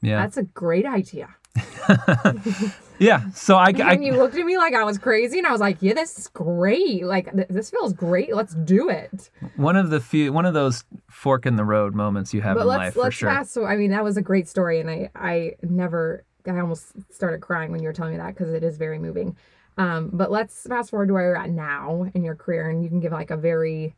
yeah, 0.01 0.21
that's 0.21 0.37
a 0.37 0.43
great 0.43 0.87
idea. 0.87 1.35
yeah. 2.99 3.29
So 3.33 3.57
I, 3.57 3.65
I 3.67 3.93
and 3.93 4.03
you 4.03 4.13
looked 4.15 4.35
at 4.35 4.45
me 4.45 4.57
like 4.57 4.73
I 4.73 4.83
was 4.83 4.97
crazy, 4.97 5.37
and 5.37 5.47
I 5.47 5.51
was 5.51 5.61
like, 5.61 5.77
yeah, 5.81 5.93
this 5.93 6.17
is 6.17 6.27
great. 6.27 7.03
Like 7.05 7.31
th- 7.33 7.47
this 7.49 7.69
feels 7.69 7.93
great. 7.93 8.35
Let's 8.35 8.53
do 8.55 8.89
it. 8.89 9.29
one 9.55 9.75
of 9.75 9.89
the 9.89 9.99
few 9.99 10.31
one 10.31 10.45
of 10.45 10.53
those 10.53 10.83
fork 11.09 11.45
in 11.45 11.55
the 11.55 11.65
road 11.65 11.93
moments 11.95 12.33
you 12.33 12.41
have 12.41 12.55
But 12.55 12.61
in 12.61 12.67
let's 12.67 12.77
life 12.79 12.93
for 12.93 12.99
let's 13.01 13.15
sure. 13.15 13.29
fast. 13.29 13.53
So 13.53 13.65
I 13.65 13.75
mean, 13.77 13.91
that 13.91 14.03
was 14.03 14.17
a 14.17 14.21
great 14.21 14.47
story, 14.47 14.79
and 14.79 14.89
I 14.89 15.09
I 15.15 15.55
never 15.61 16.23
I 16.47 16.59
almost 16.59 16.93
started 17.11 17.41
crying 17.41 17.71
when 17.71 17.81
you 17.81 17.87
were 17.87 17.93
telling 17.93 18.13
me 18.13 18.17
that 18.17 18.33
because 18.35 18.53
it 18.53 18.63
is 18.63 18.77
very 18.77 18.99
moving. 18.99 19.35
Um, 19.77 20.09
but 20.13 20.31
let's 20.31 20.67
fast 20.67 20.89
forward 20.91 21.07
to 21.07 21.13
where 21.13 21.23
you're 21.23 21.37
at 21.37 21.49
now 21.49 22.05
in 22.13 22.23
your 22.23 22.35
career, 22.35 22.69
and 22.69 22.83
you 22.83 22.89
can 22.89 22.99
give 22.99 23.11
like 23.11 23.31
a 23.31 23.37
very 23.37 23.95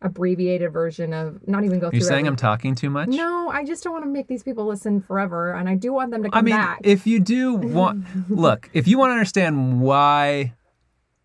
abbreviated 0.00 0.72
version 0.72 1.12
of 1.12 1.46
not 1.48 1.64
even 1.64 1.78
go 1.80 1.86
You're 1.86 2.00
through. 2.00 2.00
saying 2.02 2.20
every- 2.20 2.28
I'm 2.28 2.36
talking 2.36 2.74
too 2.74 2.90
much? 2.90 3.08
No, 3.08 3.48
I 3.50 3.64
just 3.64 3.82
don't 3.82 3.92
want 3.92 4.04
to 4.04 4.10
make 4.10 4.28
these 4.28 4.42
people 4.42 4.66
listen 4.66 5.00
forever, 5.00 5.52
and 5.54 5.68
I 5.68 5.74
do 5.74 5.92
want 5.92 6.10
them 6.12 6.22
to 6.22 6.30
come 6.30 6.38
I 6.38 6.42
mean, 6.42 6.54
back. 6.54 6.80
if 6.84 7.06
you 7.06 7.18
do 7.20 7.54
want, 7.54 8.04
look, 8.30 8.70
if 8.72 8.86
you 8.86 8.98
want 8.98 9.10
to 9.10 9.14
understand 9.14 9.80
why 9.80 10.54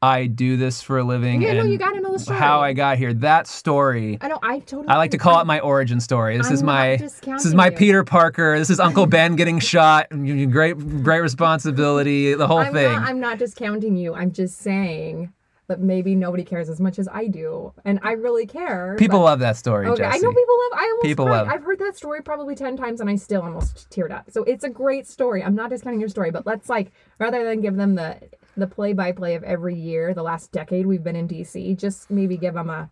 I 0.02 0.26
do 0.26 0.58
this 0.58 0.82
for 0.82 0.98
a 0.98 1.04
living 1.04 1.42
Yeah, 1.42 1.54
no, 1.54 1.64
you 1.64 1.78
gotta 1.78 2.02
know 2.02 2.12
the 2.12 2.20
story. 2.20 2.38
how 2.38 2.60
I 2.60 2.74
got 2.74 2.98
here, 2.98 3.14
that 3.14 3.48
story, 3.48 4.18
I 4.20 4.28
know 4.28 4.40
I 4.44 4.60
totally. 4.60 4.88
I 4.90 4.98
like 4.98 5.12
to 5.12 5.18
call 5.18 5.40
it 5.40 5.46
my 5.46 5.60
origin 5.62 6.02
story. 6.02 6.36
This 6.38 6.48
I'm 6.48 6.54
is 6.54 6.64
my 6.64 6.98
this 6.98 7.46
is 7.46 7.56
my 7.56 7.68
you. 7.68 7.72
Peter 7.78 8.04
Parker. 8.04 8.58
This 8.60 8.70
is 8.70 8.82
Uncle 8.82 9.06
Ben 9.06 9.36
getting 9.38 9.60
shot. 9.60 10.08
Great, 10.10 10.74
great 11.04 11.22
responsibility. 11.22 12.34
The 12.34 12.48
whole 12.48 12.58
I'm 12.58 12.74
thing. 12.74 12.92
Not, 12.92 13.08
I'm 13.08 13.20
not 13.22 13.38
discounting 13.38 13.96
you. 13.96 14.14
I'm 14.14 14.32
just 14.34 14.58
saying 14.58 15.32
that 15.68 15.80
maybe 15.80 16.14
nobody 16.16 16.44
cares 16.44 16.70
as 16.70 16.80
much 16.82 17.00
as 17.00 17.08
I 17.08 17.28
do, 17.28 17.72
and 17.86 18.00
I 18.04 18.12
really 18.14 18.46
care. 18.46 18.96
People 19.00 19.20
but- 19.20 19.26
love 19.26 19.40
that 19.40 19.56
story, 19.58 19.88
Okay. 19.88 20.04
I 20.04 20.18
know 20.18 20.32
people 20.32 20.56
love. 20.70 20.80
I 20.80 20.84
almost 20.92 21.04
People 21.04 21.26
cried. 21.26 21.38
love- 21.38 21.48
I've 21.50 21.64
heard 21.64 21.80
that 21.80 21.96
story 21.96 22.22
probably 22.22 22.56
ten 22.56 22.76
times, 22.76 23.00
and 23.02 23.10
I 23.10 23.16
still 23.16 23.42
almost 23.42 23.90
teared 23.90 24.12
up. 24.12 24.30
So 24.30 24.44
it's 24.44 24.64
a 24.64 24.70
great 24.70 25.08
story. 25.08 25.44
I'm 25.44 25.56
not 25.56 25.70
discounting 25.70 26.00
your 26.00 26.10
story, 26.10 26.32
but 26.32 26.46
let's 26.46 26.68
like 26.70 26.92
rather 27.20 27.44
than 27.46 27.62
give 27.62 27.76
them 27.78 27.96
the 27.96 28.18
the 28.58 28.68
play 28.68 28.94
by 28.94 29.12
play 29.12 29.36
of 29.36 29.44
every 29.44 29.74
year, 29.76 30.14
the 30.14 30.22
last 30.22 30.52
decade 30.52 30.86
we've 30.86 31.04
been 31.04 31.16
in 31.16 31.28
DC, 31.28 31.76
just 31.76 32.12
maybe 32.12 32.38
give 32.38 32.54
them 32.54 32.70
a, 32.70 32.88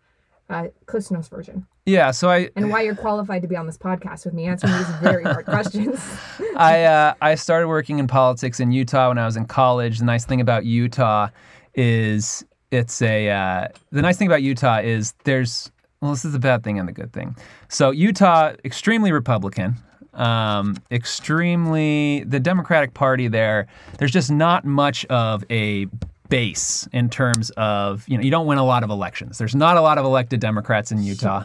a 0.49 0.71
Cliff 0.87 1.11
Notes 1.11 1.27
version 1.27 1.67
Yeah, 1.85 2.09
so 2.11 2.29
I 2.31 2.49
and 2.55 2.71
why 2.71 2.81
you're 2.81 2.95
qualified 2.95 3.41
to 3.43 3.47
be 3.47 3.55
on 3.55 3.67
this 3.67 3.77
podcast 3.77 4.25
with 4.25 4.33
me 4.33 4.45
answering 4.45 4.73
these 4.73 4.89
very 5.01 5.23
hard 5.23 5.45
questions. 5.55 5.99
I 6.55 6.83
uh, 6.85 7.13
I 7.21 7.35
started 7.35 7.67
working 7.67 7.99
in 7.99 8.07
politics 8.07 8.59
in 8.59 8.71
Utah 8.71 9.09
when 9.09 9.17
I 9.19 9.25
was 9.25 9.35
in 9.37 9.45
college. 9.45 9.99
The 9.99 10.05
nice 10.05 10.25
thing 10.25 10.41
about 10.41 10.65
Utah 10.65 11.27
is 11.75 12.43
it's 12.71 13.01
a 13.01 13.29
uh, 13.29 13.67
the 13.91 14.01
nice 14.01 14.17
thing 14.17 14.27
about 14.27 14.41
Utah 14.41 14.79
is 14.79 15.13
there's 15.25 15.71
well, 16.01 16.11
this 16.11 16.25
is 16.25 16.31
the 16.31 16.39
bad 16.39 16.63
thing 16.63 16.79
and 16.79 16.87
the 16.87 16.93
good 16.93 17.13
thing. 17.13 17.35
So 17.69 17.91
Utah, 17.91 18.53
extremely 18.65 19.11
Republican. 19.11 19.75
Um, 20.13 20.75
extremely 20.91 22.25
the 22.25 22.39
Democratic 22.39 22.93
Party 22.93 23.29
there. 23.29 23.67
There's 23.97 24.11
just 24.11 24.29
not 24.29 24.65
much 24.65 25.05
of 25.05 25.45
a 25.49 25.87
base 26.27 26.87
in 26.91 27.09
terms 27.09 27.49
of 27.51 28.07
you 28.07 28.17
know 28.17 28.23
you 28.23 28.31
don't 28.31 28.47
win 28.47 28.57
a 28.57 28.65
lot 28.65 28.83
of 28.83 28.89
elections. 28.89 29.37
There's 29.37 29.55
not 29.55 29.77
a 29.77 29.81
lot 29.81 29.97
of 29.97 30.03
elected 30.03 30.39
Democrats 30.39 30.91
in 30.91 31.01
Utah, 31.03 31.43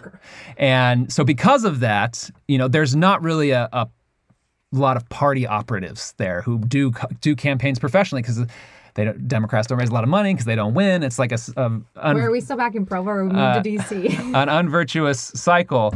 and 0.56 1.12
so 1.12 1.22
because 1.22 1.64
of 1.64 1.80
that, 1.80 2.28
you 2.48 2.58
know 2.58 2.66
there's 2.66 2.96
not 2.96 3.22
really 3.22 3.50
a, 3.50 3.68
a 3.72 3.88
lot 4.72 4.96
of 4.96 5.08
party 5.08 5.46
operatives 5.46 6.14
there 6.16 6.42
who 6.42 6.58
do 6.58 6.92
do 7.20 7.36
campaigns 7.36 7.78
professionally 7.78 8.22
because 8.22 8.44
they 8.96 9.04
don't, 9.04 9.28
Democrats 9.28 9.68
don't 9.68 9.78
raise 9.78 9.90
a 9.90 9.94
lot 9.94 10.02
of 10.02 10.11
money 10.11 10.32
because 10.35 10.46
they 10.46 10.56
don't 10.56 10.74
win. 10.74 11.02
It's 11.04 11.18
like 11.18 11.30
a, 11.30 11.38
a 11.56 11.64
un, 11.66 11.85
Where 11.94 12.26
are 12.26 12.30
we 12.32 12.40
still 12.40 12.56
back 12.56 12.74
in 12.74 12.85
Provo 12.85 13.11
or 13.11 13.22
we 13.24 13.28
moved 13.28 13.38
Uh, 13.38 13.62
to 13.62 13.70
DC? 13.70 14.35
an 14.35 14.48
unvirtuous 14.48 15.20
cycle. 15.35 15.94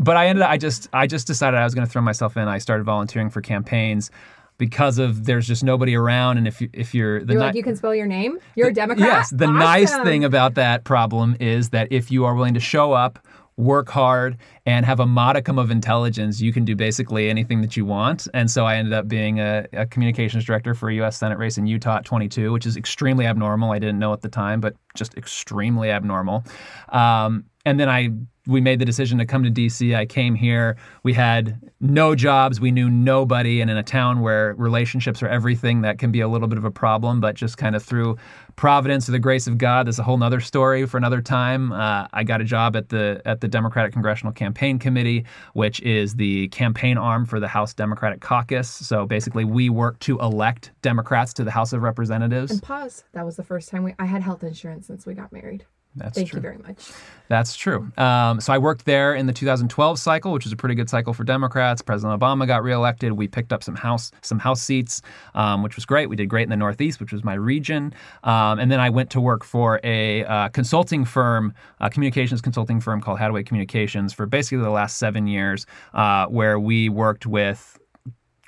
But 0.00 0.16
I 0.16 0.28
ended 0.28 0.42
up, 0.42 0.50
I 0.50 0.56
just 0.56 0.88
I 0.92 1.06
just 1.06 1.26
decided 1.26 1.58
I 1.58 1.64
was 1.64 1.74
going 1.74 1.86
to 1.86 1.90
throw 1.92 2.02
myself 2.02 2.36
in. 2.36 2.48
I 2.48 2.58
started 2.58 2.84
volunteering 2.84 3.28
for 3.30 3.40
campaigns 3.42 4.10
because 4.58 4.98
of 4.98 5.26
there's 5.26 5.46
just 5.46 5.62
nobody 5.64 5.94
around, 5.94 6.38
and 6.38 6.46
if 6.48 6.60
you 6.60 6.70
if 6.72 6.94
you're 6.94 7.22
the 7.24 7.32
You're 7.34 7.40
ni- 7.42 7.46
like, 7.48 7.54
you 7.56 7.62
can 7.62 7.76
spell 7.76 7.94
your 7.94 8.06
name? 8.06 8.38
You're 8.54 8.68
a 8.68 8.72
Democrat? 8.72 9.06
Yes, 9.06 9.30
the 9.30 9.46
nice 9.46 9.94
thing 9.98 10.24
about 10.24 10.54
that 10.54 10.84
problem 10.84 11.36
is 11.40 11.70
that 11.70 11.88
if 11.90 12.10
you 12.10 12.24
are 12.24 12.34
willing 12.34 12.54
to 12.54 12.60
show 12.60 12.92
up, 12.92 13.18
work 13.56 13.88
hard, 13.88 14.36
and 14.66 14.84
have 14.84 15.00
a 15.00 15.06
modicum 15.06 15.58
of 15.58 15.70
intelligence, 15.70 16.40
you 16.40 16.52
can 16.52 16.64
do 16.64 16.76
basically 16.76 17.30
anything 17.30 17.62
that 17.62 17.76
you 17.76 17.84
want. 17.84 18.28
And 18.34 18.50
so 18.50 18.66
I 18.66 18.76
ended 18.76 18.92
up 18.92 19.08
being 19.08 19.40
a, 19.40 19.66
a 19.72 19.86
communications 19.86 20.44
director 20.44 20.74
for 20.74 20.90
a 20.90 20.94
U.S. 20.96 21.16
Senate 21.16 21.38
race 21.38 21.56
in 21.56 21.66
Utah 21.66 21.98
at 21.98 22.04
22, 22.04 22.52
which 22.52 22.66
is 22.66 22.76
extremely 22.76 23.26
abnormal. 23.26 23.72
I 23.72 23.78
didn't 23.78 23.98
know 23.98 24.12
at 24.12 24.20
the 24.20 24.28
time, 24.28 24.60
but 24.60 24.74
just 24.94 25.16
extremely 25.16 25.90
abnormal. 25.90 26.44
Um, 26.90 27.44
and 27.64 27.80
then 27.80 27.88
I 27.88 28.10
we 28.46 28.60
made 28.60 28.78
the 28.78 28.84
decision 28.84 29.18
to 29.18 29.26
come 29.26 29.42
to 29.42 29.50
DC. 29.50 29.94
I 29.94 30.06
came 30.06 30.34
here. 30.34 30.76
We 31.02 31.12
had 31.12 31.60
no 31.80 32.14
jobs. 32.14 32.60
We 32.60 32.70
knew 32.70 32.88
nobody. 32.88 33.60
And 33.60 33.70
in 33.70 33.76
a 33.76 33.82
town 33.82 34.20
where 34.20 34.54
relationships 34.54 35.22
are 35.22 35.28
everything, 35.28 35.82
that 35.82 35.98
can 35.98 36.12
be 36.12 36.20
a 36.20 36.28
little 36.28 36.48
bit 36.48 36.58
of 36.58 36.64
a 36.64 36.70
problem. 36.70 37.20
But 37.20 37.34
just 37.34 37.58
kind 37.58 37.74
of 37.74 37.82
through 37.82 38.16
providence 38.54 39.08
or 39.08 39.12
the 39.12 39.18
grace 39.18 39.46
of 39.46 39.58
God, 39.58 39.86
there's 39.86 39.98
a 39.98 40.02
whole 40.02 40.16
nother 40.16 40.40
story 40.40 40.86
for 40.86 40.96
another 40.96 41.20
time. 41.20 41.72
Uh, 41.72 42.06
I 42.12 42.24
got 42.24 42.40
a 42.40 42.44
job 42.44 42.76
at 42.76 42.88
the 42.88 43.20
at 43.24 43.40
the 43.40 43.48
Democratic 43.48 43.92
Congressional 43.92 44.32
Campaign 44.32 44.78
Committee, 44.78 45.24
which 45.54 45.80
is 45.80 46.14
the 46.14 46.48
campaign 46.48 46.96
arm 46.96 47.26
for 47.26 47.40
the 47.40 47.48
House 47.48 47.74
Democratic 47.74 48.20
Caucus. 48.20 48.68
So 48.68 49.06
basically, 49.06 49.44
we 49.44 49.68
work 49.68 49.98
to 50.00 50.18
elect 50.20 50.72
Democrats 50.82 51.32
to 51.34 51.44
the 51.44 51.50
House 51.50 51.72
of 51.72 51.82
Representatives. 51.82 52.50
And 52.50 52.62
pause. 52.62 53.04
That 53.12 53.24
was 53.24 53.36
the 53.36 53.44
first 53.44 53.70
time 53.70 53.82
we 53.82 53.94
I 53.98 54.06
had 54.06 54.22
health 54.22 54.42
insurance 54.42 54.86
since 54.86 55.04
we 55.04 55.14
got 55.14 55.32
married. 55.32 55.66
That's 55.96 56.14
Thank 56.16 56.30
true. 56.30 56.38
you 56.38 56.42
very 56.42 56.58
much. 56.58 56.90
That's 57.28 57.56
true. 57.56 57.90
Um, 57.96 58.40
so 58.40 58.52
I 58.52 58.58
worked 58.58 58.84
there 58.84 59.14
in 59.14 59.26
the 59.26 59.32
2012 59.32 59.98
cycle, 59.98 60.32
which 60.32 60.44
was 60.44 60.52
a 60.52 60.56
pretty 60.56 60.74
good 60.74 60.88
cycle 60.88 61.12
for 61.12 61.24
Democrats. 61.24 61.82
President 61.82 62.20
Obama 62.20 62.46
got 62.46 62.62
reelected. 62.62 63.12
We 63.12 63.26
picked 63.26 63.52
up 63.52 63.64
some 63.64 63.74
house 63.74 64.12
some 64.22 64.38
house 64.38 64.62
seats, 64.62 65.02
um, 65.34 65.62
which 65.62 65.74
was 65.74 65.84
great. 65.84 66.08
We 66.08 66.16
did 66.16 66.28
great 66.28 66.44
in 66.44 66.50
the 66.50 66.56
Northeast, 66.56 67.00
which 67.00 67.12
was 67.12 67.24
my 67.24 67.34
region. 67.34 67.92
Um, 68.22 68.58
and 68.58 68.70
then 68.70 68.78
I 68.78 68.90
went 68.90 69.10
to 69.10 69.20
work 69.20 69.42
for 69.44 69.80
a 69.82 70.24
uh, 70.24 70.48
consulting 70.50 71.04
firm, 71.04 71.52
a 71.80 71.90
communications 71.90 72.40
consulting 72.40 72.80
firm 72.80 73.00
called 73.00 73.18
Hattaway 73.18 73.44
Communications, 73.44 74.12
for 74.12 74.26
basically 74.26 74.58
the 74.58 74.70
last 74.70 74.98
seven 74.98 75.26
years, 75.26 75.66
uh, 75.94 76.26
where 76.26 76.60
we 76.60 76.88
worked 76.88 77.26
with 77.26 77.78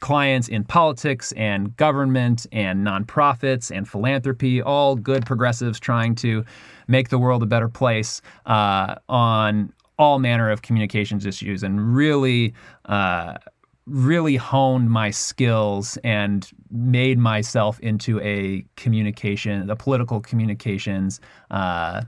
clients 0.00 0.48
in 0.48 0.64
politics 0.64 1.32
and 1.32 1.76
government 1.76 2.46
and 2.52 2.86
nonprofits 2.86 3.74
and 3.74 3.88
philanthropy, 3.88 4.62
all 4.62 4.94
good 4.94 5.26
progressives 5.26 5.80
trying 5.80 6.14
to 6.14 6.44
make 6.88 7.10
the 7.10 7.18
world 7.18 7.42
a 7.42 7.46
better 7.46 7.68
place 7.68 8.20
uh, 8.46 8.96
on 9.08 9.72
all 9.98 10.18
manner 10.18 10.50
of 10.50 10.62
communications 10.62 11.24
issues 11.26 11.62
and 11.62 11.94
really. 11.94 12.54
Uh, 12.86 13.34
really 13.90 14.36
honed 14.36 14.90
my 14.90 15.10
skills 15.10 15.96
and 16.04 16.50
made 16.70 17.18
myself 17.18 17.80
into 17.80 18.20
a 18.20 18.62
communication, 18.76 19.70
a 19.70 19.74
political 19.76 20.20
communications 20.20 21.22
uh, 21.50 22.02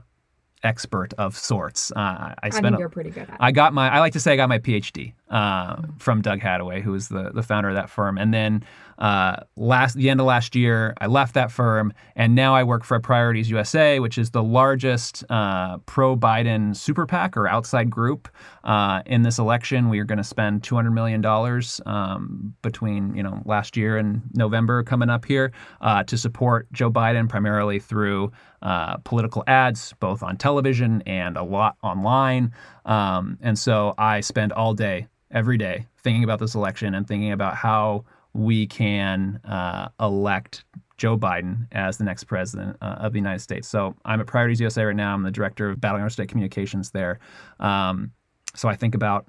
expert 0.61 1.11
of 1.17 1.35
sorts. 1.35 1.91
Uh, 1.93 1.99
I 1.99 2.35
I 2.43 2.49
spent 2.51 2.65
think 2.65 2.75
a- 2.75 2.79
you're 2.81 2.89
pretty 2.89 3.09
good 3.09 3.23
at 3.23 3.29
it. 3.29 3.35
I 3.39 3.51
got 3.51 3.73
my 3.73 3.89
I 3.89 3.97
like 3.99 4.13
to 4.13 4.19
say 4.19 4.33
I 4.33 4.35
got 4.35 4.47
my 4.47 4.59
PhD 4.59 5.13
uh, 5.31 5.81
from 5.97 6.21
Doug 6.21 6.39
Hattaway, 6.41 6.81
who 6.81 6.91
was 6.91 7.07
the 7.07 7.31
the 7.33 7.41
founder 7.41 7.69
of 7.69 7.75
that 7.75 7.89
firm. 7.89 8.17
And 8.17 8.33
then 8.33 8.63
uh, 8.99 9.37
last 9.55 9.95
the 9.95 10.09
end 10.09 10.19
of 10.19 10.27
last 10.27 10.55
year, 10.55 10.93
I 10.99 11.07
left 11.07 11.33
that 11.33 11.51
firm, 11.51 11.91
and 12.15 12.35
now 12.35 12.53
I 12.53 12.63
work 12.63 12.83
for 12.83 12.99
Priorities 12.99 13.49
USA, 13.49 13.99
which 13.99 14.17
is 14.17 14.29
the 14.29 14.43
largest 14.43 15.23
uh, 15.29 15.79
pro 15.87 16.15
Biden 16.15 16.75
super 16.75 17.07
PAC 17.07 17.35
or 17.35 17.47
outside 17.47 17.89
group 17.89 18.27
uh, 18.63 19.01
in 19.07 19.23
this 19.23 19.39
election. 19.39 19.89
We 19.89 19.99
are 19.99 20.03
going 20.03 20.19
to 20.19 20.23
spend 20.23 20.63
200 20.63 20.91
million 20.91 21.21
dollars 21.21 21.81
um, 21.85 22.53
between 22.61 23.15
you 23.15 23.23
know 23.23 23.41
last 23.45 23.75
year 23.75 23.97
and 23.97 24.21
November 24.33 24.83
coming 24.83 25.09
up 25.09 25.25
here 25.25 25.51
uh, 25.79 26.03
to 26.03 26.17
support 26.17 26.71
Joe 26.73 26.91
Biden, 26.91 27.27
primarily 27.27 27.79
through 27.79 28.31
uh, 28.61 28.97
political 28.97 29.43
ads, 29.47 29.93
both 29.99 30.21
on 30.21 30.37
television 30.37 31.01
and 31.05 31.37
a 31.37 31.43
lot 31.43 31.77
online. 31.81 32.53
Um, 32.85 33.37
and 33.41 33.57
so 33.57 33.93
I 33.97 34.21
spend 34.21 34.51
all 34.51 34.73
day, 34.73 35.07
every 35.31 35.57
day, 35.57 35.85
thinking 36.03 36.23
about 36.23 36.39
this 36.39 36.55
election 36.55 36.93
and 36.93 37.07
thinking 37.07 37.31
about 37.31 37.55
how 37.55 38.05
we 38.33 38.67
can 38.67 39.39
uh, 39.45 39.89
elect 39.99 40.63
Joe 40.97 41.17
Biden 41.17 41.67
as 41.71 41.97
the 41.97 42.03
next 42.03 42.25
president 42.25 42.77
uh, 42.81 42.97
of 42.99 43.13
the 43.13 43.19
United 43.19 43.39
States. 43.39 43.67
So 43.67 43.95
I'm 44.05 44.21
at 44.21 44.27
Priorities 44.27 44.61
USA 44.61 44.83
right 44.83 44.95
now. 44.95 45.13
I'm 45.13 45.23
the 45.23 45.31
director 45.31 45.69
of 45.69 45.81
Battleground 45.81 46.11
State 46.11 46.29
Communications 46.29 46.91
there. 46.91 47.19
Um, 47.59 48.11
so 48.55 48.69
I 48.69 48.75
think 48.75 48.95
about 48.95 49.27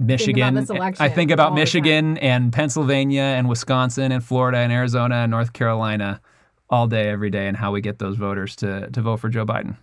Michigan. 0.00 0.56
election 0.56 1.04
I 1.04 1.08
think 1.08 1.30
about 1.30 1.50
all 1.50 1.50
the 1.50 1.56
time. 1.56 1.62
Michigan 1.62 2.18
and 2.18 2.52
Pennsylvania 2.52 3.22
and 3.22 3.48
Wisconsin 3.48 4.12
and 4.12 4.24
Florida 4.24 4.58
and 4.58 4.72
Arizona 4.72 5.16
and 5.16 5.30
North 5.30 5.52
Carolina 5.52 6.20
all 6.68 6.86
day, 6.86 7.08
every 7.08 7.30
day, 7.30 7.46
and 7.46 7.56
how 7.56 7.72
we 7.72 7.80
get 7.80 7.98
those 7.98 8.16
voters 8.16 8.56
to 8.56 8.90
to 8.90 9.02
vote 9.02 9.18
for 9.18 9.28
Joe 9.28 9.44
Biden. 9.44 9.76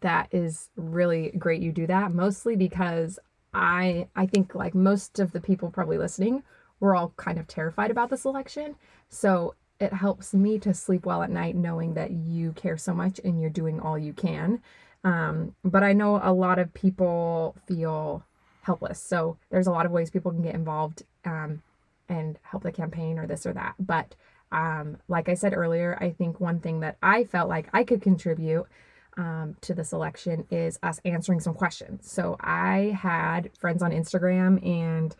that 0.00 0.28
is 0.30 0.70
really 0.76 1.32
great 1.36 1.60
you 1.60 1.70
do 1.72 1.86
that 1.86 2.12
mostly 2.12 2.56
because 2.56 3.18
i 3.54 4.06
i 4.16 4.26
think 4.26 4.54
like 4.54 4.74
most 4.74 5.18
of 5.18 5.32
the 5.32 5.40
people 5.40 5.70
probably 5.70 5.98
listening 5.98 6.42
we're 6.80 6.94
all 6.94 7.12
kind 7.16 7.38
of 7.38 7.46
terrified 7.46 7.90
about 7.90 8.10
this 8.10 8.24
election. 8.24 8.76
So 9.08 9.54
it 9.80 9.92
helps 9.92 10.34
me 10.34 10.58
to 10.60 10.74
sleep 10.74 11.06
well 11.06 11.22
at 11.22 11.30
night 11.30 11.56
knowing 11.56 11.94
that 11.94 12.10
you 12.10 12.52
care 12.52 12.76
so 12.76 12.94
much 12.94 13.20
and 13.24 13.40
you're 13.40 13.50
doing 13.50 13.80
all 13.80 13.98
you 13.98 14.12
can. 14.12 14.60
Um, 15.02 15.54
but 15.64 15.82
i 15.82 15.92
know 15.92 16.18
a 16.22 16.32
lot 16.32 16.58
of 16.58 16.72
people 16.72 17.56
feel 17.66 18.24
helpless. 18.62 18.98
So 19.00 19.36
there's 19.50 19.66
a 19.66 19.70
lot 19.70 19.84
of 19.86 19.92
ways 19.92 20.10
people 20.10 20.30
can 20.30 20.42
get 20.42 20.54
involved 20.54 21.02
um, 21.26 21.62
and 22.08 22.38
help 22.42 22.62
the 22.62 22.72
campaign 22.72 23.18
or 23.18 23.26
this 23.26 23.44
or 23.44 23.52
that. 23.52 23.74
But 23.78 24.14
um, 24.52 24.98
like 25.08 25.28
i 25.28 25.34
said 25.34 25.52
earlier 25.52 25.98
i 26.00 26.10
think 26.10 26.38
one 26.38 26.60
thing 26.60 26.80
that 26.80 26.96
i 27.02 27.24
felt 27.24 27.48
like 27.48 27.66
i 27.72 27.82
could 27.82 28.00
contribute 28.00 28.66
um, 29.16 29.56
to 29.62 29.74
this 29.74 29.92
election 29.92 30.46
is 30.50 30.78
us 30.82 31.00
answering 31.04 31.40
some 31.40 31.54
questions. 31.54 32.10
So 32.10 32.36
I 32.40 32.96
had 33.00 33.50
friends 33.58 33.82
on 33.82 33.90
Instagram 33.92 34.64
and 34.66 35.14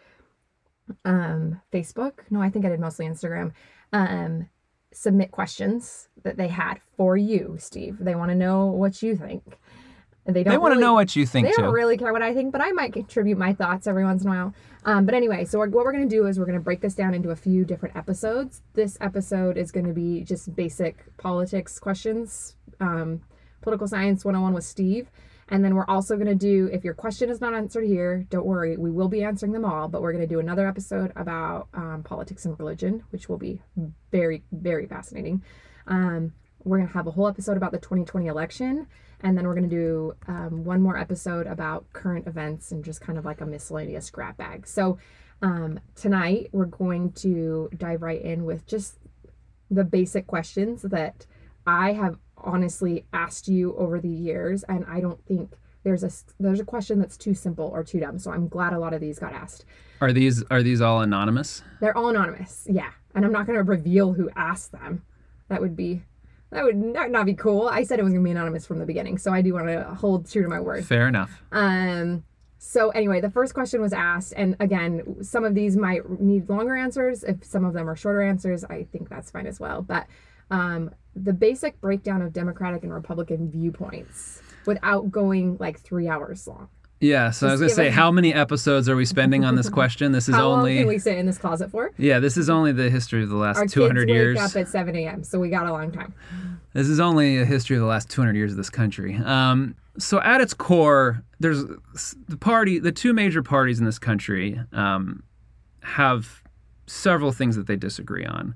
um, 1.04 1.60
Facebook. 1.72 2.20
No, 2.30 2.42
I 2.42 2.50
think 2.50 2.64
I 2.64 2.68
did 2.68 2.80
mostly 2.80 3.06
Instagram. 3.06 3.52
Um, 3.92 4.48
submit 4.92 5.30
questions 5.30 6.08
that 6.22 6.36
they 6.36 6.48
had 6.48 6.80
for 6.96 7.16
you, 7.16 7.56
Steve. 7.58 7.98
They 8.00 8.14
want 8.14 8.30
to 8.30 8.34
know 8.34 8.66
what 8.66 9.02
you 9.02 9.16
think. 9.16 9.58
They 10.26 10.42
don't. 10.42 10.52
They 10.52 10.58
want 10.58 10.72
to 10.72 10.76
really- 10.76 10.82
know 10.82 10.94
what 10.94 11.14
you 11.16 11.26
think 11.26 11.46
they 11.48 11.52
too. 11.52 11.62
don't 11.62 11.74
really 11.74 11.98
care 11.98 12.12
what 12.12 12.22
I 12.22 12.32
think, 12.32 12.50
but 12.50 12.62
I 12.62 12.72
might 12.72 12.94
contribute 12.94 13.36
my 13.36 13.52
thoughts 13.52 13.86
every 13.86 14.04
once 14.04 14.22
in 14.22 14.28
a 14.28 14.30
while. 14.30 14.54
Um, 14.86 15.04
but 15.04 15.14
anyway, 15.14 15.44
so 15.44 15.58
what 15.58 15.70
we're 15.70 15.92
going 15.92 16.08
to 16.08 16.16
do 16.16 16.26
is 16.26 16.38
we're 16.38 16.46
going 16.46 16.58
to 16.58 16.64
break 16.64 16.80
this 16.80 16.94
down 16.94 17.12
into 17.12 17.30
a 17.30 17.36
few 17.36 17.64
different 17.64 17.94
episodes. 17.94 18.62
This 18.72 18.96
episode 19.02 19.58
is 19.58 19.70
going 19.70 19.86
to 19.86 19.92
be 19.92 20.24
just 20.24 20.54
basic 20.56 21.14
politics 21.18 21.78
questions, 21.78 22.56
um, 22.80 23.20
political 23.64 23.88
science 23.88 24.24
101 24.24 24.54
with 24.54 24.64
Steve. 24.64 25.10
And 25.48 25.64
then 25.64 25.74
we're 25.74 25.86
also 25.86 26.14
going 26.16 26.28
to 26.28 26.34
do, 26.34 26.70
if 26.72 26.84
your 26.84 26.94
question 26.94 27.28
is 27.28 27.40
not 27.40 27.54
answered 27.54 27.84
here, 27.84 28.24
don't 28.30 28.46
worry, 28.46 28.76
we 28.76 28.90
will 28.90 29.08
be 29.08 29.24
answering 29.24 29.52
them 29.52 29.64
all. 29.64 29.88
But 29.88 30.02
we're 30.02 30.12
going 30.12 30.26
to 30.26 30.32
do 30.32 30.38
another 30.38 30.68
episode 30.68 31.12
about 31.16 31.68
um, 31.74 32.02
politics 32.04 32.44
and 32.44 32.58
religion, 32.58 33.02
which 33.10 33.28
will 33.28 33.38
be 33.38 33.60
very, 34.12 34.42
very 34.52 34.86
fascinating. 34.86 35.42
Um, 35.86 36.32
we're 36.62 36.78
going 36.78 36.88
to 36.88 36.94
have 36.94 37.06
a 37.06 37.10
whole 37.10 37.28
episode 37.28 37.56
about 37.56 37.72
the 37.72 37.78
2020 37.78 38.26
election. 38.26 38.86
And 39.20 39.36
then 39.36 39.46
we're 39.46 39.54
going 39.54 39.68
to 39.68 39.76
do 39.76 40.14
um, 40.28 40.64
one 40.64 40.80
more 40.80 40.98
episode 40.98 41.46
about 41.46 41.90
current 41.92 42.26
events 42.26 42.72
and 42.72 42.84
just 42.84 43.00
kind 43.00 43.18
of 43.18 43.24
like 43.24 43.40
a 43.40 43.46
miscellaneous 43.46 44.10
grab 44.10 44.36
bag. 44.36 44.66
So 44.66 44.98
um, 45.42 45.80
tonight 45.94 46.48
we're 46.52 46.66
going 46.66 47.12
to 47.12 47.70
dive 47.76 48.02
right 48.02 48.20
in 48.20 48.44
with 48.44 48.66
just 48.66 48.98
the 49.70 49.84
basic 49.84 50.26
questions 50.26 50.82
that 50.82 51.26
I 51.66 51.92
have 51.92 52.18
honestly 52.36 53.04
asked 53.12 53.48
you 53.48 53.74
over 53.76 54.00
the 54.00 54.08
years, 54.08 54.62
and 54.64 54.84
I 54.88 55.00
don't 55.00 55.24
think 55.26 55.54
there's 55.82 56.02
a 56.02 56.10
there's 56.40 56.60
a 56.60 56.64
question 56.64 56.98
that's 56.98 57.16
too 57.16 57.34
simple 57.34 57.66
or 57.66 57.84
too 57.84 58.00
dumb. 58.00 58.18
So 58.18 58.30
I'm 58.30 58.48
glad 58.48 58.72
a 58.72 58.78
lot 58.78 58.94
of 58.94 59.00
these 59.00 59.18
got 59.18 59.32
asked. 59.32 59.64
Are 60.00 60.12
these 60.12 60.42
are 60.50 60.62
these 60.62 60.80
all 60.80 61.00
anonymous? 61.02 61.62
They're 61.80 61.96
all 61.96 62.08
anonymous, 62.08 62.66
yeah, 62.68 62.90
and 63.14 63.24
I'm 63.24 63.32
not 63.32 63.46
going 63.46 63.58
to 63.58 63.62
reveal 63.62 64.12
who 64.12 64.30
asked 64.34 64.72
them. 64.72 65.02
That 65.48 65.60
would 65.60 65.76
be 65.76 66.02
that 66.50 66.64
would 66.64 66.76
not, 66.76 67.10
not 67.10 67.26
be 67.26 67.34
cool. 67.34 67.68
I 67.68 67.82
said 67.82 67.98
it 67.98 68.02
was 68.02 68.12
going 68.12 68.22
to 68.22 68.26
be 68.26 68.30
anonymous 68.30 68.66
from 68.66 68.78
the 68.78 68.86
beginning, 68.86 69.18
so 69.18 69.32
I 69.32 69.42
do 69.42 69.54
want 69.54 69.66
to 69.66 69.82
hold 69.84 70.30
true 70.30 70.42
to 70.42 70.48
my 70.48 70.60
word. 70.60 70.84
Fair 70.84 71.08
enough. 71.08 71.42
Um, 71.52 72.24
so 72.58 72.90
anyway, 72.90 73.20
the 73.20 73.30
first 73.30 73.52
question 73.52 73.82
was 73.82 73.92
asked, 73.92 74.32
and 74.36 74.56
again, 74.60 75.22
some 75.22 75.44
of 75.44 75.54
these 75.54 75.76
might 75.76 76.08
need 76.20 76.48
longer 76.48 76.74
answers. 76.74 77.22
If 77.22 77.44
some 77.44 77.64
of 77.64 77.74
them 77.74 77.90
are 77.90 77.96
shorter 77.96 78.22
answers, 78.22 78.64
I 78.64 78.84
think 78.84 79.08
that's 79.08 79.30
fine 79.30 79.46
as 79.46 79.60
well. 79.60 79.82
But 79.82 80.06
um, 80.54 80.90
the 81.16 81.32
basic 81.32 81.80
breakdown 81.80 82.22
of 82.22 82.32
Democratic 82.32 82.82
and 82.84 82.92
Republican 82.92 83.50
viewpoints 83.50 84.42
without 84.66 85.10
going 85.10 85.56
like 85.58 85.80
three 85.80 86.08
hours 86.08 86.46
long. 86.46 86.68
Yeah, 87.00 87.32
so 87.32 87.48
I 87.48 87.52
was 87.52 87.60
gonna 87.60 87.72
say, 87.72 87.90
how 87.90 88.10
many 88.10 88.32
episodes 88.32 88.88
are 88.88 88.96
we 88.96 89.04
spending 89.04 89.44
on 89.44 89.56
this 89.56 89.68
question? 89.68 90.12
This 90.12 90.28
is 90.30 90.34
How 90.36 90.48
long 90.48 90.60
only 90.60 90.78
can 90.78 90.86
we 90.86 90.98
sit 90.98 91.18
in 91.18 91.26
this 91.26 91.36
closet 91.36 91.70
for? 91.70 91.90
yeah, 91.98 92.18
this 92.18 92.36
is 92.36 92.48
only 92.48 92.72
the 92.72 92.88
history 92.88 93.22
of 93.22 93.28
the 93.28 93.36
last 93.36 93.58
Our 93.58 93.66
200 93.66 94.06
kids 94.06 94.10
wake 94.10 94.14
years. 94.14 94.38
up 94.40 94.56
at 94.56 94.68
7 94.68 94.96
a.m., 94.96 95.22
so 95.24 95.38
we 95.38 95.50
got 95.50 95.66
a 95.66 95.72
long 95.72 95.90
time. 95.92 96.14
This 96.72 96.88
is 96.88 97.00
only 97.00 97.38
a 97.38 97.44
history 97.44 97.76
of 97.76 97.82
the 97.82 97.88
last 97.88 98.08
200 98.10 98.36
years 98.36 98.52
of 98.52 98.56
this 98.56 98.70
country. 98.70 99.16
Um, 99.16 99.74
so 99.98 100.20
at 100.22 100.40
its 100.40 100.54
core, 100.54 101.22
there's 101.40 101.64
the 102.28 102.38
party, 102.38 102.78
the 102.78 102.92
two 102.92 103.12
major 103.12 103.42
parties 103.42 103.78
in 103.78 103.84
this 103.84 103.98
country 103.98 104.58
um, 104.72 105.22
have 105.82 106.42
several 106.86 107.32
things 107.32 107.56
that 107.56 107.66
they 107.66 107.76
disagree 107.76 108.24
on, 108.24 108.54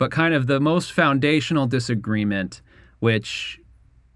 but 0.00 0.10
kind 0.10 0.32
of 0.32 0.46
the 0.46 0.58
most 0.58 0.92
foundational 0.92 1.66
disagreement, 1.66 2.62
which 3.00 3.60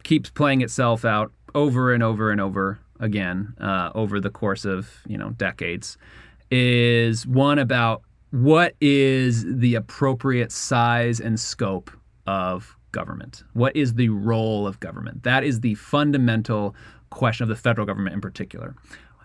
keeps 0.02 0.30
playing 0.30 0.62
itself 0.62 1.04
out 1.04 1.30
over 1.54 1.92
and 1.92 2.02
over 2.02 2.30
and 2.30 2.40
over 2.40 2.80
again 3.00 3.52
uh, 3.60 3.90
over 3.94 4.18
the 4.18 4.30
course 4.30 4.64
of 4.64 4.90
you 5.06 5.18
know 5.18 5.30
decades, 5.32 5.98
is 6.50 7.26
one 7.26 7.58
about 7.58 8.00
what 8.30 8.74
is 8.80 9.44
the 9.46 9.74
appropriate 9.74 10.50
size 10.50 11.20
and 11.20 11.38
scope 11.38 11.90
of 12.26 12.74
government? 12.92 13.44
What 13.52 13.76
is 13.76 13.92
the 13.92 14.08
role 14.08 14.66
of 14.66 14.80
government? 14.80 15.22
That 15.22 15.44
is 15.44 15.60
the 15.60 15.74
fundamental 15.74 16.74
question 17.10 17.42
of 17.42 17.50
the 17.50 17.56
federal 17.56 17.86
government 17.86 18.14
in 18.14 18.22
particular. 18.22 18.74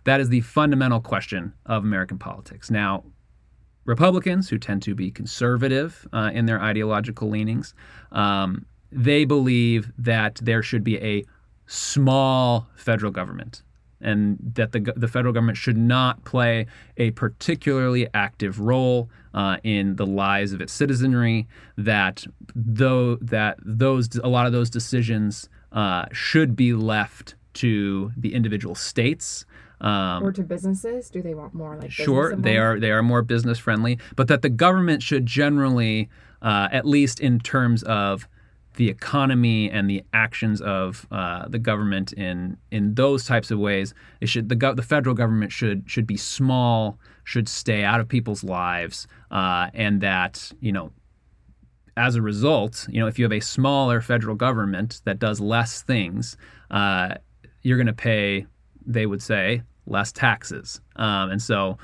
That 0.03 0.19
is 0.19 0.27
the 0.27 0.41
fundamental 0.41 0.99
question 0.99 1.53
of 1.65 1.83
American 1.83 2.19
politics. 2.19 2.69
Now, 2.69 3.05
Republicans, 3.89 4.49
who 4.49 4.59
tend 4.59 4.83
to 4.83 4.93
be 4.93 5.09
conservative 5.09 6.07
uh, 6.13 6.29
in 6.31 6.45
their 6.45 6.61
ideological 6.61 7.27
leanings, 7.27 7.73
um, 8.11 8.65
they 8.91 9.25
believe 9.25 9.91
that 9.97 10.35
there 10.35 10.61
should 10.61 10.83
be 10.83 10.97
a 10.99 11.25
small 11.65 12.67
federal 12.75 13.11
government 13.11 13.63
and 14.01 14.37
that 14.53 14.71
the, 14.71 14.79
the 14.95 15.07
federal 15.07 15.33
government 15.33 15.57
should 15.57 15.75
not 15.75 16.23
play 16.23 16.67
a 16.97 17.11
particularly 17.11 18.07
active 18.13 18.59
role 18.59 19.09
uh, 19.33 19.57
in 19.63 19.95
the 19.95 20.05
lives 20.05 20.53
of 20.53 20.61
its 20.61 20.71
citizenry. 20.71 21.47
That 21.75 22.23
though 22.55 23.15
that 23.15 23.57
those 23.65 24.15
a 24.23 24.27
lot 24.29 24.45
of 24.45 24.53
those 24.53 24.69
decisions 24.69 25.49
uh, 25.71 26.05
should 26.11 26.55
be 26.55 26.73
left 26.73 27.35
to 27.55 28.11
the 28.15 28.33
individual 28.33 28.75
states. 28.75 29.45
Um, 29.81 30.23
Or 30.23 30.31
to 30.31 30.43
businesses? 30.43 31.09
Do 31.09 31.21
they 31.21 31.33
want 31.33 31.53
more 31.53 31.77
like 31.77 31.91
Sure, 31.91 32.35
they 32.35 32.57
are 32.57 32.79
they 32.79 32.91
are 32.91 33.03
more 33.03 33.21
business 33.21 33.57
friendly, 33.59 33.97
but 34.15 34.27
that 34.27 34.41
the 34.41 34.49
government 34.49 35.01
should 35.01 35.25
generally, 35.25 36.09
uh, 36.41 36.67
at 36.71 36.85
least 36.85 37.19
in 37.19 37.39
terms 37.39 37.83
of 37.83 38.27
the 38.75 38.89
economy 38.89 39.69
and 39.69 39.89
the 39.89 40.03
actions 40.13 40.61
of 40.61 41.05
uh, 41.11 41.47
the 41.47 41.59
government 41.59 42.13
in 42.13 42.57
in 42.71 42.95
those 42.95 43.25
types 43.25 43.51
of 43.51 43.59
ways, 43.59 43.93
it 44.21 44.27
should 44.27 44.49
the 44.49 44.55
gov- 44.55 44.75
the 44.75 44.81
federal 44.83 45.15
government 45.15 45.51
should 45.51 45.89
should 45.89 46.07
be 46.07 46.17
small, 46.17 46.99
should 47.23 47.47
stay 47.47 47.83
out 47.83 47.99
of 47.99 48.07
people's 48.07 48.43
lives, 48.43 49.07
uh, 49.31 49.69
and 49.73 50.01
that 50.01 50.51
you 50.59 50.71
know 50.71 50.91
as 51.99 52.15
a 52.15 52.21
result, 52.21 52.87
you 52.89 52.99
know, 53.01 53.07
if 53.07 53.19
you 53.19 53.25
have 53.25 53.33
a 53.33 53.41
smaller 53.41 53.99
federal 53.99 54.35
government 54.35 55.01
that 55.03 55.19
does 55.19 55.41
less 55.41 55.81
things, 55.81 56.37
uh, 56.71 57.15
you're 57.61 57.75
going 57.75 57.87
to 57.87 57.93
pay, 57.93 58.45
they 58.89 59.05
would 59.05 59.21
say, 59.21 59.61
less 59.85 60.11
taxes. 60.11 60.81
Um, 60.97 61.31
and 61.31 61.41
so 61.41 61.77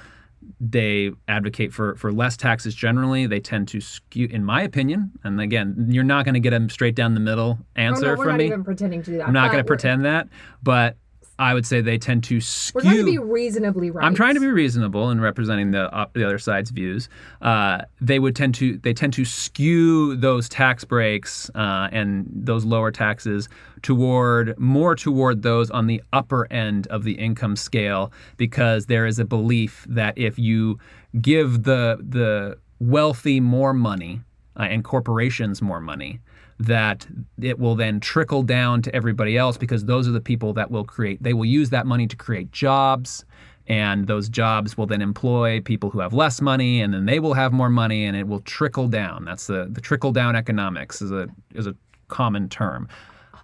they 0.59 1.11
advocate 1.27 1.73
for, 1.73 1.95
for 1.95 2.11
less 2.11 2.35
taxes 2.37 2.75
generally. 2.75 3.25
They 3.25 3.39
tend 3.39 3.67
to 3.69 3.79
skew, 3.81 4.27
in 4.29 4.43
my 4.43 4.61
opinion, 4.61 5.11
and 5.23 5.39
again, 5.41 5.87
you're 5.89 6.03
not 6.03 6.25
going 6.25 6.33
to 6.35 6.39
get 6.39 6.53
a 6.53 6.69
straight 6.69 6.93
down 6.95 7.13
the 7.13 7.19
middle 7.19 7.57
Oh, 7.61 7.65
answer 7.75 8.01
no, 8.05 8.09
we're 8.11 8.17
from 8.17 8.27
not 8.33 8.37
me. 8.37 8.45
even 8.47 8.63
pretending 8.63 9.01
to 9.03 9.11
do 9.11 9.17
that. 9.17 9.27
I'm 9.27 9.33
not 9.33 9.51
going 9.51 9.63
to 9.63 9.67
pretend 9.67 10.05
that, 10.05 10.27
but 10.61 10.97
I 11.37 11.53
would 11.53 11.65
say 11.65 11.81
they 11.81 11.97
tend 11.97 12.23
to 12.25 12.39
skew. 12.39 12.75
We're 12.75 12.81
trying 12.81 12.97
to 12.97 13.05
be 13.05 13.17
reasonably 13.17 13.91
right. 13.91 14.05
I'm 14.05 14.15
trying 14.15 14.35
to 14.35 14.39
be 14.39 14.47
reasonable 14.47 15.09
in 15.11 15.19
representing 15.19 15.71
the 15.71 15.91
op- 15.91 16.13
the 16.13 16.23
other 16.23 16.39
side's 16.39 16.69
views. 16.69 17.09
Uh, 17.41 17.79
they 17.99 18.19
would 18.19 18.35
tend 18.35 18.55
to 18.55 18.77
they 18.77 18.93
tend 18.93 19.13
to 19.13 19.25
skew 19.25 20.15
those 20.15 20.47
tax 20.47 20.85
breaks 20.85 21.49
uh, 21.55 21.89
and 21.91 22.25
those 22.33 22.63
lower 22.63 22.89
taxes 22.91 23.49
toward 23.81 24.57
more 24.57 24.95
toward 24.95 25.41
those 25.41 25.69
on 25.71 25.87
the 25.87 26.01
upper 26.13 26.51
end 26.51 26.87
of 26.87 27.03
the 27.03 27.13
income 27.13 27.55
scale 27.55 28.13
because 28.37 28.85
there 28.85 29.05
is 29.05 29.19
a 29.19 29.25
belief 29.25 29.85
that 29.89 30.17
if 30.17 30.39
you 30.39 30.79
give 31.21 31.63
the 31.63 31.97
the 32.01 32.57
wealthy 32.79 33.39
more 33.39 33.73
money 33.73 34.21
uh, 34.57 34.63
and 34.63 34.83
corporations 34.83 35.61
more 35.61 35.81
money 35.81 36.19
that 36.59 37.05
it 37.41 37.59
will 37.59 37.75
then 37.75 37.99
trickle 37.99 38.43
down 38.43 38.81
to 38.81 38.95
everybody 38.95 39.37
else 39.37 39.57
because 39.57 39.85
those 39.85 40.07
are 40.07 40.11
the 40.11 40.21
people 40.21 40.53
that 40.53 40.71
will 40.71 40.85
create 40.85 41.21
they 41.21 41.33
will 41.33 41.45
use 41.45 41.69
that 41.69 41.85
money 41.85 42.07
to 42.07 42.15
create 42.15 42.51
jobs 42.51 43.25
and 43.67 44.07
those 44.07 44.29
jobs 44.29 44.77
will 44.77 44.85
then 44.85 45.01
employ 45.01 45.59
people 45.59 45.89
who 45.89 45.99
have 45.99 46.13
less 46.13 46.39
money 46.39 46.81
and 46.81 46.93
then 46.93 47.05
they 47.05 47.19
will 47.19 47.33
have 47.33 47.51
more 47.51 47.69
money 47.69 48.05
and 48.05 48.15
it 48.15 48.25
will 48.27 48.39
trickle 48.41 48.87
down 48.87 49.25
that's 49.25 49.47
the 49.47 49.67
the 49.71 49.81
trickle 49.81 50.11
down 50.13 50.35
economics 50.35 51.01
is 51.01 51.11
a 51.11 51.27
is 51.53 51.67
a 51.67 51.75
common 52.07 52.47
term 52.47 52.87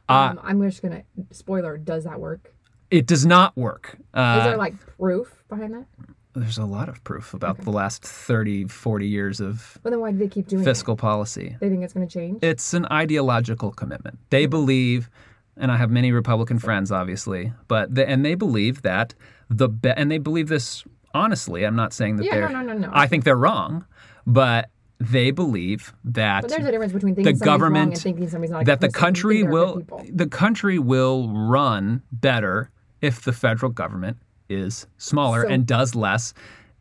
Um, 0.09 0.39
I'm 0.43 0.61
just 0.61 0.81
gonna 0.81 1.03
spoiler. 1.31 1.77
Does 1.77 2.03
that 2.03 2.19
work? 2.19 2.53
it 2.91 3.07
does 3.07 3.25
not 3.25 3.55
work 3.57 3.95
Is 3.95 3.99
uh, 4.13 4.43
there 4.43 4.57
like 4.57 4.75
proof 4.97 5.43
behind 5.49 5.73
that? 5.73 5.85
There's 6.33 6.57
a 6.57 6.65
lot 6.65 6.89
of 6.89 7.03
proof 7.03 7.33
about 7.33 7.57
the 7.61 7.71
last 7.71 8.03
30 8.03 8.65
40 8.65 9.07
years 9.07 9.39
of 9.39 9.77
But 9.83 9.91
then 9.91 9.99
why 9.99 10.11
do 10.11 10.17
they 10.17 10.27
keep 10.27 10.47
doing 10.47 10.63
fiscal 10.63 10.95
policy? 10.95 11.57
They 11.59 11.69
think 11.69 11.83
it's 11.83 11.93
gonna 11.93 12.07
change. 12.07 12.39
it's 12.41 12.73
an 12.73 12.85
ideological 12.91 13.71
commitment. 13.71 14.19
They 14.29 14.45
hmm. 14.45 14.51
believe, 14.51 15.09
and 15.57 15.71
I 15.71 15.77
have 15.77 15.91
many 15.91 16.11
Republican 16.11 16.59
friends, 16.59 16.91
obviously, 16.91 17.53
but 17.67 17.93
the, 17.93 18.07
and 18.07 18.25
they 18.25 18.35
believe 18.35 18.81
that 18.83 19.13
the 19.49 19.69
be- 19.69 19.89
and 19.89 20.09
they 20.11 20.17
believe 20.17 20.47
this 20.47 20.83
honestly. 21.13 21.63
I'm 21.63 21.75
not 21.75 21.93
saying 21.93 22.17
that 22.17 22.25
Yeah, 22.25 22.35
they're. 22.35 22.49
no, 22.49 22.61
no, 22.61 22.73
no, 22.73 22.87
no. 22.87 22.89
I 22.91 23.07
think 23.07 23.23
they're 23.23 23.35
wrong, 23.35 23.85
but 24.25 24.69
they 24.99 25.31
believe 25.31 25.93
that 26.03 26.41
But 26.41 26.51
there's 26.51 26.65
a 26.65 26.71
difference 26.71 26.93
between 26.93 27.15
thinking 27.15 27.37
the 27.37 27.45
government 27.45 27.93
and 27.93 28.01
thinking 28.01 28.29
somebody's 28.29 28.51
not 28.51 28.65
that 28.65 28.81
the 28.81 28.87
good 28.87 28.93
person. 28.93 29.31
You 29.31 29.43
country 29.43 29.43
will 29.43 29.83
the 30.13 30.27
country 30.27 30.79
will 30.79 31.29
run 31.29 32.03
better 32.11 32.69
if 33.01 33.23
the 33.23 33.33
federal 33.33 33.71
government 33.71 34.17
is 34.51 34.87
smaller 34.97 35.43
So- 35.43 35.49
and 35.49 35.65
does 35.65 35.95
less. 35.95 36.33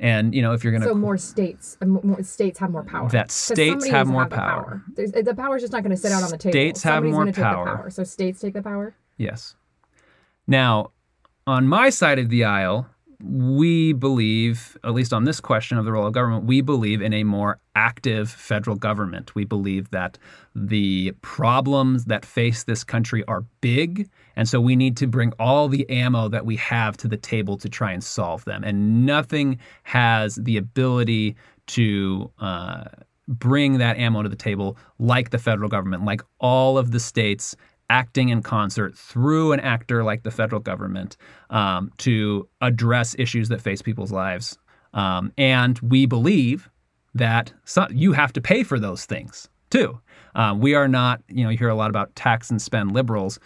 And 0.02 0.35
you 0.35 0.40
know, 0.40 0.54
if 0.54 0.64
you're 0.64 0.70
going 0.72 0.80
to 0.80 0.88
So 0.88 0.94
more 0.94 1.18
states, 1.18 1.76
more 1.85 2.22
states 2.22 2.59
have 2.59 2.70
more 2.70 2.83
power. 2.83 3.11
That 3.11 3.30
states 3.30 3.87
have 3.88 4.06
more 4.06 4.24
to 4.24 4.30
more 4.30 4.30
the 4.30 4.37
power. 4.37 4.83
The 4.96 5.35
power's 5.37 5.61
just 5.61 5.74
not 5.74 5.83
going 5.83 5.90
to 5.94 5.96
sit 5.96 6.11
out 6.11 6.22
on 6.22 6.30
the 6.30 6.38
table. 6.38 6.52
States 6.52 6.83
have 6.85 7.04
more 7.04 7.30
power. 7.33 7.76
power. 7.76 7.90
So 7.90 8.02
states 8.04 8.40
take 8.40 8.54
the 8.54 8.62
power. 8.62 8.94
Yes. 9.18 9.56
Now, 10.46 10.92
on 11.46 11.66
my 11.66 11.90
side 11.90 12.18
of 12.18 12.30
the 12.30 12.44
aisle, 12.44 12.87
we 13.22 13.92
believe, 13.92 14.78
at 14.83 14.94
least 14.94 15.12
on 15.12 15.24
this 15.24 15.40
question 15.40 15.76
of 15.76 15.85
the 15.85 15.92
role 15.92 16.06
of 16.06 16.14
government, 16.14 16.44
we 16.44 16.62
believe 16.62 17.02
in 17.02 17.12
a 17.12 17.24
more 17.24 17.59
active 17.74 18.30
federal 18.30 18.76
government. 18.76 19.35
We 19.35 19.44
believe 19.44 19.90
that 19.90 20.16
the 20.54 21.12
problems 21.20 22.06
that 22.06 22.24
face 22.24 22.64
this 22.64 22.83
country 22.85 23.22
are 23.28 23.44
big, 23.61 24.09
and 24.37 24.49
so 24.49 24.61
we 24.61 24.77
need 24.77 24.97
to 24.99 25.07
bring 25.07 25.33
all 25.38 25.69
the 25.69 25.88
ammo 25.90 26.29
that 26.29 26.47
we 26.47 26.57
have 26.57 26.97
to 26.99 27.09
the 27.09 27.16
table 27.16 27.57
to 27.59 27.69
try 27.69 27.93
and 27.93 28.03
solve 28.03 28.45
them. 28.45 28.64
And 28.64 29.05
nothing 29.07 29.59
has 29.85 30.37
the 30.37 30.57
ability 30.57 31.37
to 31.69 32.31
uh, 32.38 32.85
bring 33.29 33.79
that 33.79 33.97
ammo 33.97 34.23
to 34.23 34.29
the 34.29 34.37
table 34.37 34.77
like 34.99 35.31
the 35.31 35.38
federal 35.38 35.69
government, 35.69 36.05
like 36.05 36.23
all 36.38 36.79
of 36.79 36.90
the 36.90 37.01
states 37.01 37.57
acting 37.88 38.29
in 38.29 38.43
concert 38.43 38.97
through 38.97 39.53
an 39.53 39.61
actor 39.61 40.05
like 40.05 40.23
the 40.23 40.31
federal 40.31 40.61
government 40.61 41.16
um, 41.51 41.90
to 41.99 42.49
address 42.61 43.16
issues 43.19 43.49
that 43.49 43.61
face 43.61 43.83
people's 43.83 44.12
lives. 44.12 44.59
Um, 44.95 45.33
and 45.37 45.79
we 45.81 46.07
believe 46.07 46.71
that 47.14 47.53
you 47.90 48.12
have 48.12 48.33
to 48.33 48.40
pay 48.40 48.62
for 48.62 48.79
those 48.79 49.05
things 49.05 49.49
too. 49.71 50.01
Um, 50.35 50.61
we 50.61 50.75
are 50.75 50.88
not, 50.88 51.23
you 51.29 51.45
know, 51.45 51.51
you 51.51 51.59
hear 51.59 51.69
a 51.69 51.75
lot 51.75 51.90
about 51.90 52.14
tax 52.14 52.51
and 52.51 52.62
spend 52.62 52.93
liberals. 52.93 53.38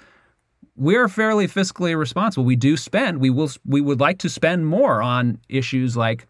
We're 0.76 1.08
fairly 1.08 1.46
fiscally 1.46 1.96
responsible. 1.96 2.44
We 2.44 2.56
do 2.56 2.76
spend. 2.76 3.20
We 3.20 3.30
will. 3.30 3.50
We 3.64 3.80
would 3.80 4.00
like 4.00 4.18
to 4.18 4.28
spend 4.28 4.66
more 4.66 5.00
on 5.00 5.38
issues 5.48 5.96
like 5.96 6.26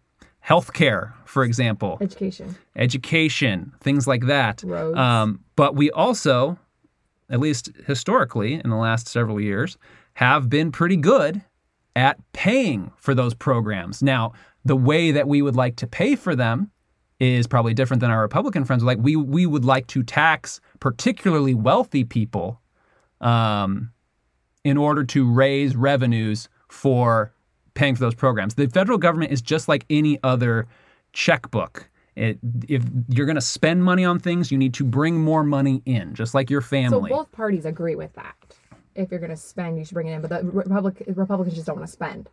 healthcare, 0.47 1.13
for 1.25 1.43
example 1.43 1.97
Education. 2.01 2.55
education, 2.75 3.73
things 3.81 4.07
like 4.07 4.25
that. 4.27 4.61
Roads. 4.63 4.97
Um, 4.97 5.39
but 5.55 5.75
we 5.75 5.89
also, 5.89 6.59
at 7.29 7.39
least 7.39 7.71
historically 7.87 8.53
in 8.53 8.69
the 8.69 8.75
last 8.75 9.07
several 9.07 9.41
years, 9.41 9.77
have 10.15 10.47
been 10.49 10.71
pretty 10.71 10.97
good 10.97 11.41
at 11.95 12.17
paying 12.33 12.91
for 12.97 13.15
those 13.15 13.33
programs. 13.33 14.03
Now, 14.03 14.33
the 14.63 14.75
way 14.75 15.11
that 15.11 15.27
we 15.27 15.41
would 15.41 15.55
like 15.55 15.77
to 15.77 15.87
pay 15.87 16.15
for 16.15 16.35
them 16.35 16.69
is 17.19 17.47
probably 17.47 17.73
different 17.73 18.01
than 18.01 18.11
our 18.11 18.21
Republican 18.21 18.65
friends. 18.65 18.83
Like 18.83 18.99
we 19.01 19.15
we 19.15 19.47
would 19.47 19.65
like 19.65 19.87
to 19.87 20.03
tax 20.03 20.59
particularly 20.79 21.55
wealthy 21.55 22.03
people 22.03 22.61
um, 23.21 23.91
in 24.65 24.77
order 24.77 25.05
to 25.05 25.31
raise 25.31 25.75
revenues 25.75 26.49
for 26.67 27.31
paying 27.75 27.95
for 27.95 28.01
those 28.01 28.15
programs. 28.15 28.55
The 28.55 28.67
federal 28.67 28.97
government 28.97 29.31
is 29.31 29.41
just 29.41 29.69
like 29.69 29.85
any 29.89 30.19
other 30.23 30.67
checkbook. 31.13 31.87
It, 32.15 32.39
if 32.67 32.83
you're 33.09 33.27
going 33.27 33.35
to 33.35 33.41
spend 33.41 33.83
money 33.83 34.03
on 34.03 34.19
things, 34.19 34.51
you 34.51 34.57
need 34.57 34.73
to 34.75 34.83
bring 34.83 35.21
more 35.21 35.43
money 35.43 35.83
in, 35.85 36.15
just 36.15 36.33
like 36.33 36.49
your 36.49 36.61
family. 36.61 37.11
So 37.11 37.15
both 37.17 37.31
parties 37.31 37.65
agree 37.65 37.95
with 37.95 38.13
that. 38.13 38.35
If 38.95 39.11
you're 39.11 39.19
going 39.19 39.29
to 39.29 39.37
spend, 39.37 39.77
you 39.77 39.85
should 39.85 39.93
bring 39.93 40.07
it 40.07 40.13
in. 40.13 40.21
But 40.21 40.29
the 40.29 40.43
Republic, 40.49 41.03
Republicans 41.07 41.53
just 41.53 41.67
don't 41.67 41.75
want 41.75 41.87
to 41.87 41.91
spend, 41.93 42.29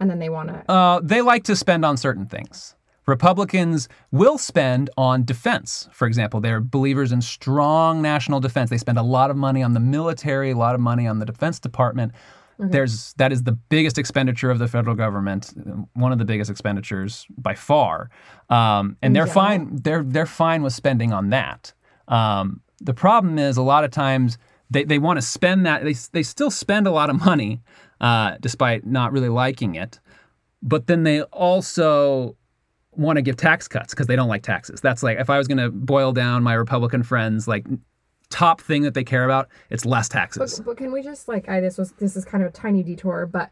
and 0.00 0.10
then 0.10 0.18
they 0.18 0.30
want 0.30 0.48
to. 0.48 0.70
Uh, 0.70 1.00
they 1.02 1.20
like 1.20 1.44
to 1.44 1.54
spend 1.54 1.84
on 1.84 1.98
certain 1.98 2.26
things. 2.26 2.74
Republicans 3.06 3.88
will 4.10 4.38
spend 4.38 4.90
on 4.96 5.24
defense. 5.24 5.88
For 5.92 6.06
example, 6.06 6.40
they're 6.40 6.60
believers 6.60 7.12
in 7.12 7.22
strong 7.22 8.02
national 8.02 8.40
defense. 8.40 8.70
They 8.70 8.78
spend 8.78 8.98
a 8.98 9.02
lot 9.02 9.30
of 9.30 9.36
money 9.36 9.62
on 9.62 9.74
the 9.74 9.80
military, 9.80 10.50
a 10.50 10.56
lot 10.56 10.74
of 10.74 10.80
money 10.80 11.06
on 11.06 11.18
the 11.18 11.26
Defense 11.26 11.58
Department. 11.58 12.12
There's 12.62 13.14
that 13.14 13.32
is 13.32 13.44
the 13.44 13.52
biggest 13.52 13.96
expenditure 13.96 14.50
of 14.50 14.58
the 14.58 14.68
federal 14.68 14.94
government, 14.94 15.54
one 15.94 16.12
of 16.12 16.18
the 16.18 16.26
biggest 16.26 16.50
expenditures 16.50 17.26
by 17.38 17.54
far, 17.54 18.10
um, 18.50 18.98
and 19.00 19.16
they're 19.16 19.24
general? 19.24 19.34
fine. 19.34 19.76
They're 19.82 20.02
they're 20.02 20.26
fine 20.26 20.62
with 20.62 20.74
spending 20.74 21.10
on 21.10 21.30
that. 21.30 21.72
Um, 22.08 22.60
the 22.78 22.92
problem 22.92 23.38
is 23.38 23.56
a 23.56 23.62
lot 23.62 23.84
of 23.84 23.90
times 23.90 24.36
they, 24.68 24.84
they 24.84 24.98
want 24.98 25.16
to 25.16 25.22
spend 25.22 25.64
that 25.64 25.84
they 25.84 25.94
they 26.12 26.22
still 26.22 26.50
spend 26.50 26.86
a 26.86 26.90
lot 26.90 27.08
of 27.08 27.24
money 27.24 27.62
uh, 28.00 28.36
despite 28.40 28.86
not 28.86 29.12
really 29.12 29.30
liking 29.30 29.74
it, 29.74 29.98
but 30.62 30.86
then 30.86 31.04
they 31.04 31.22
also 31.22 32.36
want 32.96 33.16
to 33.16 33.22
give 33.22 33.36
tax 33.36 33.68
cuts 33.68 33.94
because 33.94 34.06
they 34.06 34.16
don't 34.16 34.28
like 34.28 34.42
taxes. 34.42 34.80
That's 34.80 35.02
like 35.02 35.18
if 35.18 35.30
I 35.30 35.38
was 35.38 35.46
going 35.46 35.58
to 35.58 35.70
boil 35.70 36.12
down 36.12 36.42
my 36.42 36.54
Republican 36.54 37.02
friends, 37.02 37.46
like 37.46 37.66
top 38.30 38.60
thing 38.60 38.82
that 38.82 38.94
they 38.94 39.04
care 39.04 39.24
about, 39.24 39.48
it's 39.70 39.84
less 39.84 40.08
taxes. 40.08 40.58
But, 40.58 40.64
but 40.64 40.76
can 40.76 40.92
we 40.92 41.02
just 41.02 41.28
like 41.28 41.48
I 41.48 41.60
this 41.60 41.78
was 41.78 41.92
this 41.92 42.16
is 42.16 42.24
kind 42.24 42.42
of 42.42 42.50
a 42.50 42.52
tiny 42.52 42.82
detour, 42.82 43.26
but 43.26 43.50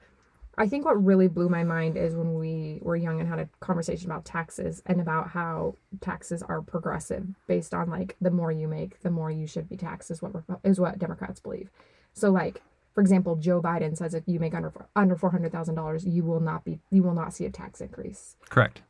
I 0.57 0.67
think 0.67 0.85
what 0.85 1.03
really 1.05 1.29
blew 1.29 1.49
my 1.49 1.63
mind 1.63 1.97
is 1.97 2.17
when 2.17 2.35
we 2.35 2.81
were 2.83 2.97
young 2.97 3.21
and 3.21 3.29
had 3.29 3.39
a 3.39 3.49
conversation 3.61 4.11
about 4.11 4.25
taxes 4.25 4.83
and 4.87 5.01
about 5.01 5.29
how 5.29 5.77
taxes 6.01 6.43
are 6.43 6.63
progressive 6.63 7.29
based 7.47 7.73
on 7.73 7.89
like 7.89 8.17
the 8.21 8.33
more 8.33 8.51
you 8.51 8.67
make, 8.67 9.01
the 9.03 9.11
more 9.11 9.31
you 9.31 9.47
should 9.47 9.69
be 9.69 9.77
taxed 9.77 10.11
is 10.11 10.21
what 10.21 10.33
is 10.65 10.81
what 10.81 10.99
Democrats 10.99 11.39
believe. 11.39 11.71
So 12.13 12.31
like 12.31 12.61
for 12.93 13.01
example, 13.01 13.37
Joe 13.37 13.63
Biden 13.63 13.97
says 13.97 14.13
if 14.13 14.25
you 14.27 14.41
make 14.41 14.55
under 14.55 14.73
under 14.97 15.15
four 15.15 15.31
hundred 15.31 15.53
thousand 15.53 15.77
dollars, 15.77 16.05
you 16.05 16.25
will 16.25 16.41
not 16.41 16.65
be 16.65 16.81
you 16.91 17.05
will 17.05 17.15
not 17.15 17.33
see 17.33 17.45
a 17.45 17.51
tax 17.51 17.81
increase. 17.81 18.35
Correct. 18.49 18.83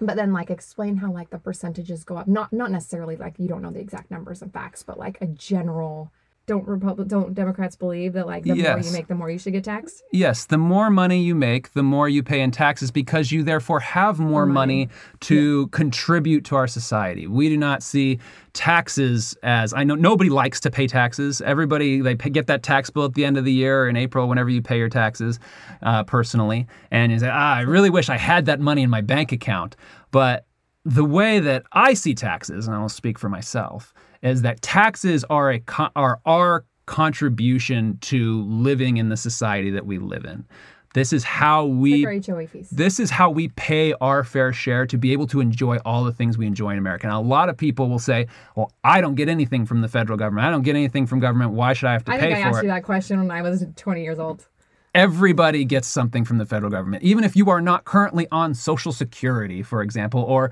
But 0.00 0.16
then 0.16 0.32
like 0.32 0.50
explain 0.50 0.98
how 0.98 1.12
like 1.12 1.30
the 1.30 1.38
percentages 1.38 2.04
go 2.04 2.16
up. 2.16 2.28
Not 2.28 2.52
not 2.52 2.70
necessarily 2.70 3.16
like 3.16 3.34
you 3.38 3.48
don't 3.48 3.62
know 3.62 3.70
the 3.70 3.80
exact 3.80 4.10
numbers 4.10 4.42
and 4.42 4.52
facts, 4.52 4.82
but 4.82 4.98
like 4.98 5.18
a 5.20 5.26
general 5.26 6.12
don't 6.48 6.66
Republic 6.66 7.06
don't 7.06 7.34
Democrats 7.34 7.76
believe 7.76 8.14
that 8.14 8.26
like 8.26 8.42
the 8.42 8.54
more 8.54 8.78
you 8.80 8.90
make, 8.90 9.06
the 9.06 9.14
more 9.14 9.30
you 9.30 9.38
should 9.38 9.52
get 9.52 9.62
taxed? 9.62 10.02
Yes, 10.10 10.46
the 10.46 10.58
more 10.58 10.90
money 10.90 11.22
you 11.22 11.34
make, 11.34 11.74
the 11.74 11.82
more 11.84 12.08
you 12.08 12.22
pay 12.24 12.40
in 12.40 12.50
taxes 12.50 12.90
because 12.90 13.30
you 13.30 13.44
therefore 13.44 13.78
have 13.78 14.18
more 14.18 14.46
money 14.46 14.88
to 15.20 15.68
contribute 15.68 16.44
to 16.46 16.56
our 16.56 16.66
society. 16.66 17.28
We 17.28 17.48
do 17.48 17.56
not 17.56 17.82
see 17.82 18.18
taxes 18.54 19.36
as 19.44 19.72
I 19.72 19.84
know 19.84 19.94
nobody 19.94 20.30
likes 20.30 20.58
to 20.60 20.70
pay 20.70 20.88
taxes. 20.88 21.40
Everybody 21.42 22.00
they 22.00 22.16
pay, 22.16 22.30
get 22.30 22.48
that 22.48 22.64
tax 22.64 22.90
bill 22.90 23.04
at 23.04 23.14
the 23.14 23.24
end 23.24 23.36
of 23.36 23.44
the 23.44 23.52
year 23.52 23.88
in 23.88 23.96
April 23.96 24.28
whenever 24.28 24.48
you 24.48 24.62
pay 24.62 24.78
your 24.78 24.88
taxes 24.88 25.38
uh, 25.82 26.02
personally, 26.04 26.66
and 26.90 27.12
you 27.12 27.18
say, 27.20 27.28
"Ah, 27.30 27.56
I 27.56 27.60
really 27.60 27.90
wish 27.90 28.08
I 28.08 28.16
had 28.16 28.46
that 28.46 28.58
money 28.58 28.82
in 28.82 28.90
my 28.90 29.02
bank 29.02 29.30
account." 29.30 29.76
But 30.10 30.46
the 30.88 31.04
way 31.04 31.38
that 31.38 31.64
I 31.72 31.92
see 31.92 32.14
taxes, 32.14 32.66
and 32.66 32.74
I'll 32.74 32.88
speak 32.88 33.18
for 33.18 33.28
myself, 33.28 33.92
is 34.22 34.42
that 34.42 34.62
taxes 34.62 35.22
are 35.28 35.52
a 35.52 35.62
are 35.94 36.18
our 36.24 36.64
contribution 36.86 37.98
to 38.00 38.42
living 38.44 38.96
in 38.96 39.10
the 39.10 39.16
society 39.16 39.70
that 39.70 39.84
we 39.84 39.98
live 39.98 40.24
in. 40.24 40.46
This 40.94 41.12
is 41.12 41.22
how 41.22 41.66
we 41.66 42.06
Like 42.06 42.26
our 42.28 42.36
HOA 42.40 42.46
this 42.72 42.98
is 42.98 43.10
how 43.10 43.28
we 43.28 43.48
pay 43.48 43.92
our 44.00 44.24
fair 44.24 44.54
share 44.54 44.86
to 44.86 44.96
be 44.96 45.12
able 45.12 45.26
to 45.26 45.40
enjoy 45.40 45.76
all 45.84 46.02
the 46.04 46.12
things 46.12 46.38
we 46.38 46.46
enjoy 46.46 46.70
in 46.70 46.78
America. 46.78 47.06
Now, 47.06 47.20
a 47.20 47.22
lot 47.22 47.50
of 47.50 47.58
people 47.58 47.90
will 47.90 47.98
say, 47.98 48.26
"Well, 48.56 48.72
I 48.82 49.02
don't 49.02 49.14
get 49.14 49.28
anything 49.28 49.66
from 49.66 49.82
the 49.82 49.88
federal 49.88 50.16
government. 50.16 50.46
I 50.46 50.50
don't 50.50 50.62
get 50.62 50.74
anything 50.74 51.06
from 51.06 51.20
government. 51.20 51.52
Why 51.52 51.74
should 51.74 51.90
I 51.90 51.92
have 51.92 52.04
to 52.06 52.12
I 52.12 52.18
pay 52.18 52.32
think 52.32 52.46
I 52.46 52.48
asked 52.48 52.58
it?" 52.60 52.62
you 52.62 52.72
that 52.72 52.84
question 52.84 53.18
when 53.18 53.30
I 53.30 53.42
was 53.42 53.66
20 53.76 54.02
years 54.02 54.18
old. 54.18 54.48
everybody 54.94 55.66
gets 55.66 55.86
something 55.86 56.24
from 56.24 56.38
the 56.38 56.46
federal 56.46 56.70
government, 56.70 57.02
even 57.02 57.22
if 57.22 57.36
you 57.36 57.50
are 57.50 57.60
not 57.60 57.84
currently 57.84 58.26
on 58.32 58.54
Social 58.54 58.90
Security, 58.90 59.62
for 59.62 59.82
example, 59.82 60.22
or 60.22 60.50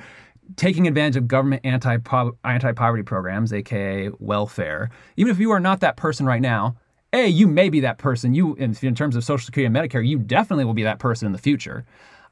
taking 0.56 0.86
advantage 0.86 1.16
of 1.16 1.26
government 1.28 1.62
anti 1.64 1.98
poverty 1.98 3.02
programs, 3.02 3.52
aka 3.52 4.10
welfare. 4.18 4.90
Even 5.16 5.30
if 5.30 5.38
you 5.38 5.50
are 5.50 5.60
not 5.60 5.80
that 5.80 5.96
person 5.96 6.26
right 6.26 6.40
now, 6.40 6.76
a 7.12 7.26
you 7.26 7.46
may 7.46 7.68
be 7.68 7.80
that 7.80 7.98
person. 7.98 8.34
You 8.34 8.54
in, 8.54 8.76
in 8.82 8.94
terms 8.94 9.16
of 9.16 9.24
Social 9.24 9.44
Security 9.44 9.66
and 9.66 9.74
Medicare, 9.74 10.06
you 10.06 10.18
definitely 10.18 10.64
will 10.64 10.74
be 10.74 10.84
that 10.84 10.98
person 10.98 11.26
in 11.26 11.32
the 11.32 11.38
future. 11.38 11.84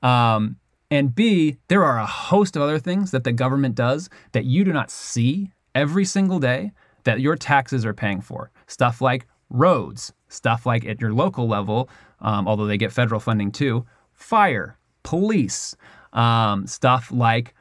Um, 0.03 0.57
and 0.91 1.15
B, 1.15 1.57
there 1.69 1.85
are 1.85 1.99
a 1.99 2.07
host 2.07 2.57
of 2.57 2.63
other 2.63 2.79
things 2.79 3.11
that 3.11 3.25
the 3.25 3.33
government 3.33 3.75
does 3.75 4.09
that 4.33 4.45
you 4.45 4.65
do 4.65 4.73
not 4.73 4.91
see 4.91 5.51
every 5.75 6.05
single 6.05 6.39
day 6.39 6.73
that 7.05 7.21
your 7.21 7.37
taxes 7.37 7.85
are 7.85 7.95
paying 7.95 8.21
for. 8.21 8.51
Stuff 8.67 9.01
like 9.01 9.27
roads, 9.51 10.13
stuff 10.29 10.67
like 10.67 10.85
at 10.85 11.01
your 11.01 11.13
local 11.13 11.49
level, 11.49 11.89
um, 12.21 12.47
although 12.47 12.67
they 12.67 12.77
get 12.77 12.93
federal 12.93 13.21
funding 13.21 13.51
too, 13.51 13.85
fire, 14.13 14.79
police, 15.03 15.77
um, 16.13 16.67
stuff 16.67 17.11
like 17.13 17.55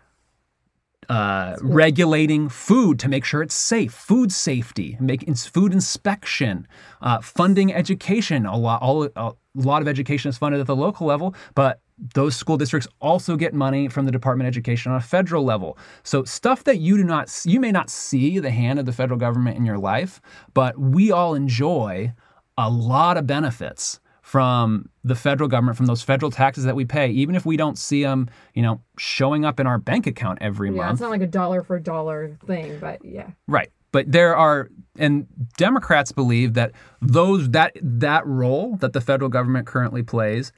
uh, 1.10 1.56
regulating 1.62 2.50
food 2.50 3.00
to 3.00 3.10
make 3.10 3.26
sure 3.26 3.42
it's 3.42 3.56
safe, 3.56 3.94
food 3.94 4.32
safety, 4.32 4.98
making 5.00 5.36
food 5.36 5.74
inspection, 5.74 6.68
uh, 7.02 7.22
funding 7.22 7.74
education. 7.74 8.46
A 8.46 8.58
lot, 8.58 8.82
all, 8.82 9.10
a 9.16 9.34
lot 9.56 9.82
of 9.82 9.88
education 9.88 10.30
is 10.30 10.38
funded 10.38 10.62
at 10.62 10.68
the 10.68 10.76
local 10.76 11.08
level, 11.08 11.36
but 11.56 11.82
those 12.14 12.36
school 12.36 12.58
districts 12.58 12.88
also 13.00 13.36
get 13.36 13.54
money 13.54 13.88
from 13.88 14.06
the 14.06 14.12
Department 14.12 14.48
of 14.48 14.52
Education 14.52 14.92
on 14.92 14.98
a 14.98 15.02
federal 15.02 15.44
level. 15.44 15.78
So 16.04 16.24
stuff 16.24 16.64
that 16.66 16.80
you 16.80 16.98
do 16.98 17.04
not, 17.04 17.32
you 17.46 17.60
may 17.60 17.72
not 17.72 17.90
see 17.90 18.40
the 18.40 18.52
hand 18.52 18.80
of 18.80 18.86
the 18.86 18.94
federal 18.94 19.20
government 19.20 19.58
in 19.58 19.66
your 19.66 19.78
life, 19.78 20.22
but 20.54 20.78
we 20.78 21.12
all 21.12 21.36
enjoy 21.36 22.14
a 22.58 22.70
lot 22.70 23.18
of 23.18 23.28
benefits 23.28 24.00
from 24.34 24.90
the 25.04 25.14
federal 25.14 25.48
government, 25.48 25.78
from 25.78 25.86
those 25.86 26.02
federal 26.02 26.32
taxes 26.32 26.64
that 26.64 26.76
we 26.76 26.86
pay, 26.86 27.08
even 27.12 27.36
if 27.36 27.46
we 27.46 27.56
don't 27.56 27.78
see 27.78 28.02
them, 28.02 28.28
you 28.56 28.64
know, 28.64 28.82
showing 28.98 29.46
up 29.46 29.60
in 29.60 29.68
our 29.68 29.78
bank 29.78 30.08
account 30.08 30.40
every 30.42 30.70
Yeah, 30.72 30.78
month. 30.78 30.94
it's 30.94 31.02
not 31.02 31.12
like 31.12 31.22
a 31.22 31.28
dollar 31.28 31.62
for 31.62 31.78
dollar 31.78 32.36
thing, 32.48 32.80
but 32.80 33.06
yeah. 33.06 33.30
Right. 33.48 33.70
But 33.92 34.12
there 34.12 34.36
are 34.36 34.72
and 34.98 35.28
Democrats 35.58 36.12
believe 36.12 36.56
that 36.56 36.72
those 37.00 37.52
that 37.52 37.74
that 37.80 38.26
role 38.26 38.76
that 38.78 38.94
the 38.94 39.02
federal 39.02 39.30
government 39.30 39.68
currently 39.68 40.02
plays 40.02 40.52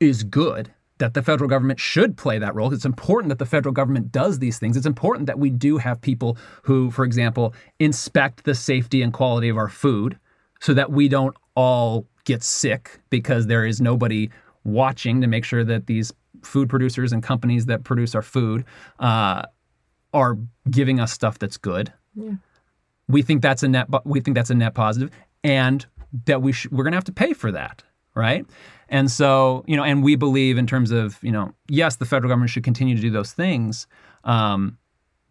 is 0.00 0.24
good. 0.24 0.72
That 0.98 1.14
the 1.14 1.22
federal 1.22 1.48
government 1.48 1.78
should 1.78 2.16
play 2.16 2.40
that 2.40 2.56
role. 2.56 2.74
It's 2.74 2.84
important 2.84 3.28
that 3.28 3.38
the 3.38 3.46
federal 3.46 3.72
government 3.72 4.10
does 4.10 4.40
these 4.40 4.58
things. 4.58 4.76
It's 4.76 4.86
important 4.86 5.26
that 5.28 5.38
we 5.38 5.50
do 5.50 5.78
have 5.78 6.00
people 6.00 6.36
who, 6.64 6.90
for 6.90 7.04
example, 7.04 7.54
inspect 7.78 8.42
the 8.42 8.56
safety 8.56 9.02
and 9.02 9.12
quality 9.12 9.48
of 9.48 9.56
our 9.56 9.68
food 9.68 10.18
so 10.58 10.74
that 10.74 10.90
we 10.90 11.08
don't 11.08 11.36
all 11.60 12.06
get 12.24 12.42
sick 12.42 12.82
because 13.10 13.42
there 13.46 13.64
is 13.70 13.80
nobody 13.80 14.22
watching 14.64 15.20
to 15.20 15.26
make 15.26 15.44
sure 15.44 15.64
that 15.64 15.86
these 15.86 16.12
food 16.42 16.68
producers 16.68 17.12
and 17.12 17.22
companies 17.22 17.66
that 17.66 17.84
produce 17.84 18.14
our 18.14 18.22
food 18.22 18.64
uh, 18.98 19.42
are 20.12 20.38
giving 20.70 21.00
us 21.00 21.12
stuff 21.12 21.38
that's 21.38 21.56
good 21.58 21.92
Yeah. 22.14 22.34
we 23.08 23.20
think 23.22 23.42
that's 23.42 23.62
a 23.62 23.68
net 23.68 23.86
we 24.04 24.20
think 24.20 24.34
that's 24.36 24.50
a 24.50 24.54
net 24.54 24.74
positive 24.74 25.10
and 25.44 25.78
that 26.26 26.40
we 26.42 26.52
sh- 26.52 26.68
we're 26.70 26.84
going 26.84 26.92
to 26.92 26.96
have 27.02 27.04
to 27.14 27.18
pay 27.24 27.32
for 27.32 27.50
that 27.52 27.82
right 28.14 28.44
and 28.88 29.10
so 29.10 29.64
you 29.66 29.76
know 29.76 29.84
and 29.90 30.02
we 30.02 30.16
believe 30.16 30.58
in 30.58 30.66
terms 30.66 30.90
of 30.90 31.18
you 31.22 31.32
know 31.32 31.52
yes 31.68 31.96
the 31.96 32.04
federal 32.06 32.28
government 32.30 32.50
should 32.50 32.64
continue 32.64 32.94
to 32.96 33.02
do 33.02 33.10
those 33.10 33.32
things 33.32 33.86
um, 34.24 34.76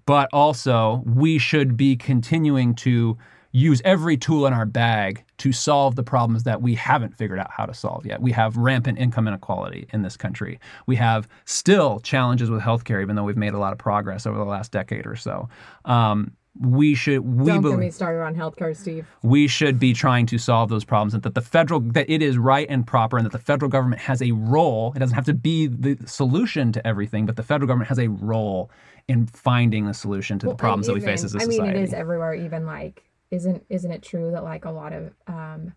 but 0.06 0.28
also 0.34 1.04
we 1.06 1.38
should 1.38 1.76
be 1.78 1.96
continuing 1.96 2.74
to 2.76 3.18
use 3.52 3.82
every 3.84 4.16
tool 4.18 4.46
in 4.46 4.54
our 4.54 4.66
bag 4.66 5.24
to 5.38 5.52
solve 5.52 5.96
the 5.96 6.04
problems 6.04 6.44
that 6.44 6.62
we 6.62 6.76
haven't 6.76 7.16
figured 7.16 7.40
out 7.40 7.50
how 7.52 7.66
to 7.66 7.74
solve 7.74 8.06
yet. 8.06 8.22
We 8.22 8.32
have 8.34 8.58
rampant 8.58 9.00
income 9.00 9.28
inequality 9.28 9.88
in 9.92 10.04
this 10.04 10.16
country. 10.16 10.60
We 10.86 10.96
have 10.98 11.28
still 11.46 12.00
challenges 12.02 12.50
with 12.50 12.62
healthcare, 12.62 13.02
even 13.02 13.16
though 13.16 13.24
we've 13.24 13.38
made 13.38 13.54
a 13.54 13.60
lot 13.60 13.72
of 13.74 13.80
progress 13.80 14.26
over 14.28 14.38
the 14.38 14.46
last 14.46 14.72
decade 14.72 15.08
or 15.08 15.16
so. 15.16 15.50
Um, 15.86 16.32
we 16.60 16.94
should 16.94 17.20
we 17.22 17.46
Don't 17.46 17.62
believe 17.62 17.78
get 17.78 17.86
me 17.86 17.92
started 17.92 18.22
on 18.22 18.36
healthcare, 18.36 18.76
Steve. 18.76 19.08
we 19.24 19.48
should 19.48 19.80
be 19.80 19.94
trying 19.94 20.26
to 20.26 20.38
solve 20.38 20.70
those 20.70 20.84
problems 20.84 21.14
and 21.14 21.24
that 21.24 21.34
the 21.34 21.42
federal 21.42 21.80
that 21.80 22.10
it 22.10 22.22
is 22.22 22.38
right 22.38 22.68
and 22.70 22.86
proper 22.86 23.18
and 23.18 23.26
that 23.26 23.32
the 23.32 23.40
federal 23.40 23.70
government 23.70 24.02
has 24.02 24.22
a 24.22 24.32
role 24.32 24.92
it 24.96 25.00
doesn't 25.00 25.16
have 25.16 25.26
to 25.26 25.34
be 25.34 25.68
the 25.68 25.96
solution 26.06 26.74
to 26.74 26.86
everything 26.86 27.26
but 27.26 27.38
the 27.38 27.44
federal 27.44 27.68
government 27.68 27.88
has 27.88 28.00
a 28.00 28.08
role 28.08 28.70
in 29.08 29.26
finding 29.28 29.86
the 29.86 29.94
solution 29.94 30.38
to 30.40 30.46
the 30.46 30.50
Well, 30.50 30.54
and 30.54 30.60
problems 30.60 30.88
that 30.88 30.94
we 30.94 31.00
face 31.00 31.24
as 31.24 31.34
a 31.34 31.40
society 31.40 31.60
I 31.62 31.64
mean, 31.74 31.76
it 31.76 31.84
is 31.84 31.94
everywhere. 31.94 32.34
Even 32.36 32.66
like, 32.66 33.04
isn't 33.32 33.64
isn't 33.70 33.92
it 33.92 34.02
true 34.02 34.32
that 34.32 34.44
like 34.44 34.66
a 34.66 34.72
lot 34.72 34.94
of 34.94 35.14
um, 35.28 35.74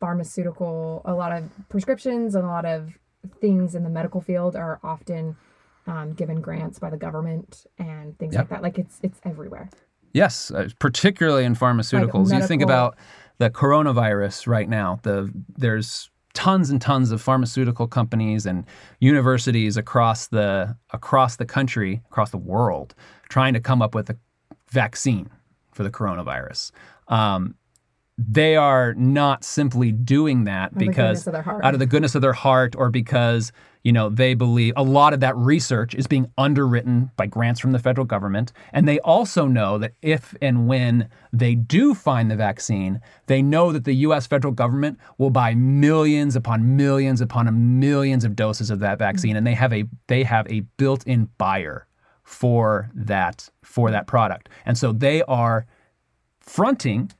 pharmaceutical, 0.00 1.02
a 1.04 1.14
lot 1.14 1.32
of 1.32 1.44
prescriptions, 1.68 2.34
and 2.34 2.44
a 2.44 2.48
lot 2.48 2.64
of 2.64 2.92
things 3.40 3.74
in 3.74 3.82
the 3.84 3.90
medical 3.90 4.20
field 4.20 4.54
are 4.54 4.78
often 4.82 5.36
um, 5.86 6.12
given 6.12 6.40
grants 6.40 6.78
by 6.78 6.90
the 6.90 6.96
government 6.96 7.64
and 7.78 8.18
things 8.18 8.34
Yep. 8.34 8.40
like 8.42 8.48
that. 8.50 8.62
Like 8.62 8.78
it's 8.78 9.00
it's 9.02 9.20
everywhere. 9.24 9.70
Yes, 10.12 10.50
uh, 10.50 10.68
particularly 10.78 11.44
in 11.44 11.54
pharmaceuticals. 11.56 12.32
you 12.32 12.46
think 12.46 12.62
about 12.62 12.96
the 13.38 13.50
coronavirus 13.50 14.46
right 14.46 14.68
now. 14.68 15.00
The 15.02 15.30
there's 15.56 16.10
tons 16.34 16.68
and 16.70 16.80
tons 16.80 17.10
of 17.12 17.22
pharmaceutical 17.22 17.86
companies 17.86 18.44
and 18.46 18.64
universities 19.00 19.76
across 19.76 20.26
the 20.28 20.76
across 20.92 21.36
the 21.36 21.46
country, 21.46 22.02
across 22.10 22.30
the 22.30 22.38
world, 22.38 22.94
trying 23.28 23.54
to 23.54 23.60
come 23.60 23.80
up 23.82 23.94
with 23.94 24.10
a 24.10 24.16
vaccine 24.70 25.30
for 25.74 25.82
the 25.82 25.90
coronavirus. 25.90 26.70
Um, 27.08 27.56
they 28.16 28.54
are 28.54 28.94
not 28.94 29.42
simply 29.42 29.90
doing 29.90 30.44
that 30.44 30.76
because 30.78 31.26
of 31.26 31.34
out 31.34 31.74
of 31.74 31.80
the 31.80 31.86
goodness 31.86 32.14
of 32.14 32.22
their 32.22 32.32
heart 32.32 32.76
or 32.76 32.88
because 32.88 33.50
you 33.82 33.92
know 33.92 34.08
they 34.08 34.34
believe 34.34 34.72
a 34.76 34.84
lot 34.84 35.12
of 35.12 35.18
that 35.20 35.36
research 35.36 35.96
is 35.96 36.06
being 36.06 36.30
underwritten 36.38 37.10
by 37.16 37.26
grants 37.26 37.58
from 37.58 37.72
the 37.72 37.78
federal 37.80 38.06
government. 38.06 38.52
And 38.72 38.86
they 38.86 39.00
also 39.00 39.46
know 39.46 39.78
that 39.78 39.94
if 40.00 40.32
and 40.40 40.68
when 40.68 41.08
they 41.32 41.56
do 41.56 41.92
find 41.92 42.30
the 42.30 42.36
vaccine 42.36 43.00
they 43.26 43.42
know 43.42 43.72
that 43.72 43.84
the 43.84 43.94
US 43.94 44.28
federal 44.28 44.54
government 44.54 45.00
will 45.18 45.30
buy 45.30 45.54
millions 45.54 46.36
upon 46.36 46.76
millions 46.76 47.20
upon 47.20 47.80
millions 47.80 48.24
of 48.24 48.36
doses 48.36 48.70
of 48.70 48.78
that 48.78 48.98
vaccine. 48.98 49.34
And 49.34 49.44
they 49.44 49.54
have 49.54 49.72
a 49.72 49.86
they 50.06 50.22
have 50.22 50.46
a 50.48 50.60
built-in 50.76 51.30
buyer 51.36 51.88
for 52.24 52.90
that 52.94 53.48
for 53.62 53.90
that 53.90 54.06
product. 54.06 54.48
And 54.66 54.76
so 54.76 54.92
they 54.92 55.22
are 55.22 55.66
fronting 56.40 57.10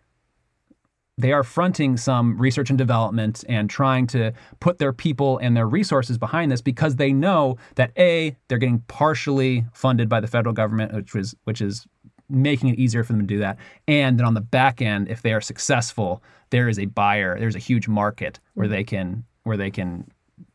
they 1.17 1.33
are 1.33 1.45
fronting 1.45 1.97
some 1.97 2.37
research 2.39 2.71
and 2.71 2.79
development 2.79 3.45
and 3.49 3.71
trying 3.71 4.07
to 4.09 4.33
put 4.59 4.79
their 4.79 4.93
people 4.93 5.39
and 5.39 5.57
their 5.57 5.69
resources 5.69 6.19
behind 6.19 6.51
this 6.51 6.61
because 6.61 6.97
they 6.97 7.13
know 7.13 7.57
that 7.77 7.93
a 7.97 8.37
they're 8.49 8.59
getting 8.59 8.81
partially 8.89 9.65
funded 9.73 10.09
by 10.09 10.21
the 10.21 10.27
federal 10.27 10.53
government 10.53 10.93
which 10.93 11.15
was 11.15 11.35
which 11.45 11.61
is 11.61 11.87
making 12.29 12.71
it 12.71 12.79
easier 12.79 13.05
for 13.05 13.13
them 13.13 13.21
to 13.21 13.27
do 13.27 13.39
that. 13.39 13.59
And 13.87 14.19
then 14.19 14.27
on 14.27 14.35
the 14.35 14.41
back 14.41 14.83
end 14.83 15.09
if 15.09 15.23
they 15.23 15.33
are 15.33 15.41
successful 15.41 16.23
there 16.51 16.69
is 16.69 16.79
a 16.79 16.87
buyer 16.87 17.39
there's 17.39 17.57
a 17.57 17.61
huge 17.61 17.87
market 17.87 18.41
where 18.55 18.67
mm-hmm. 18.67 18.75
they 18.75 18.85
can 18.85 19.25
where 19.45 19.57
they 19.57 19.71
can 19.71 20.11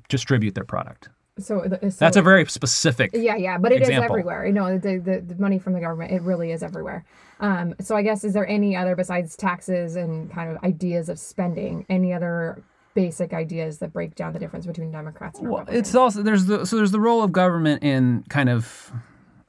distribute 0.09 0.55
their 0.55 0.65
product 0.65 1.09
So, 1.39 1.61
the, 1.67 1.91
so 1.91 1.97
that's 1.99 2.17
a 2.17 2.21
very 2.21 2.45
specific 2.45 3.11
Yeah, 3.13 3.35
yeah, 3.35 3.57
but 3.57 3.71
it 3.71 3.81
is 3.81 3.89
example. 3.89 4.11
everywhere. 4.13 4.45
You 4.45 4.53
know, 4.53 4.77
the, 4.77 4.97
the 4.97 5.21
the 5.21 5.35
money 5.41 5.59
from 5.59 5.73
the 5.73 5.79
government, 5.79 6.11
it 6.11 6.21
really 6.21 6.51
is 6.51 6.63
everywhere. 6.63 7.05
Um, 7.39 7.75
so 7.79 7.95
I 7.95 8.01
guess 8.01 8.23
is 8.23 8.33
there 8.33 8.47
any 8.47 8.75
other 8.75 8.95
besides 8.95 9.35
taxes 9.37 9.95
and 9.95 10.31
kind 10.31 10.51
of 10.51 10.63
ideas 10.63 11.09
of 11.09 11.17
spending? 11.19 11.85
Any 11.89 12.13
other 12.13 12.61
basic 12.95 13.33
ideas 13.33 13.77
that 13.79 13.93
break 13.93 14.15
down 14.15 14.33
the 14.33 14.39
difference 14.39 14.65
between 14.65 14.91
Democrats 14.91 15.39
and 15.39 15.47
Well, 15.47 15.59
Republicans? 15.59 15.87
it's 15.87 15.95
also 15.95 16.21
there's 16.23 16.45
the 16.45 16.65
so 16.65 16.75
there's 16.75 16.91
the 16.91 16.99
role 16.99 17.23
of 17.23 17.31
government 17.31 17.83
in 17.83 18.23
kind 18.29 18.49
of 18.49 18.91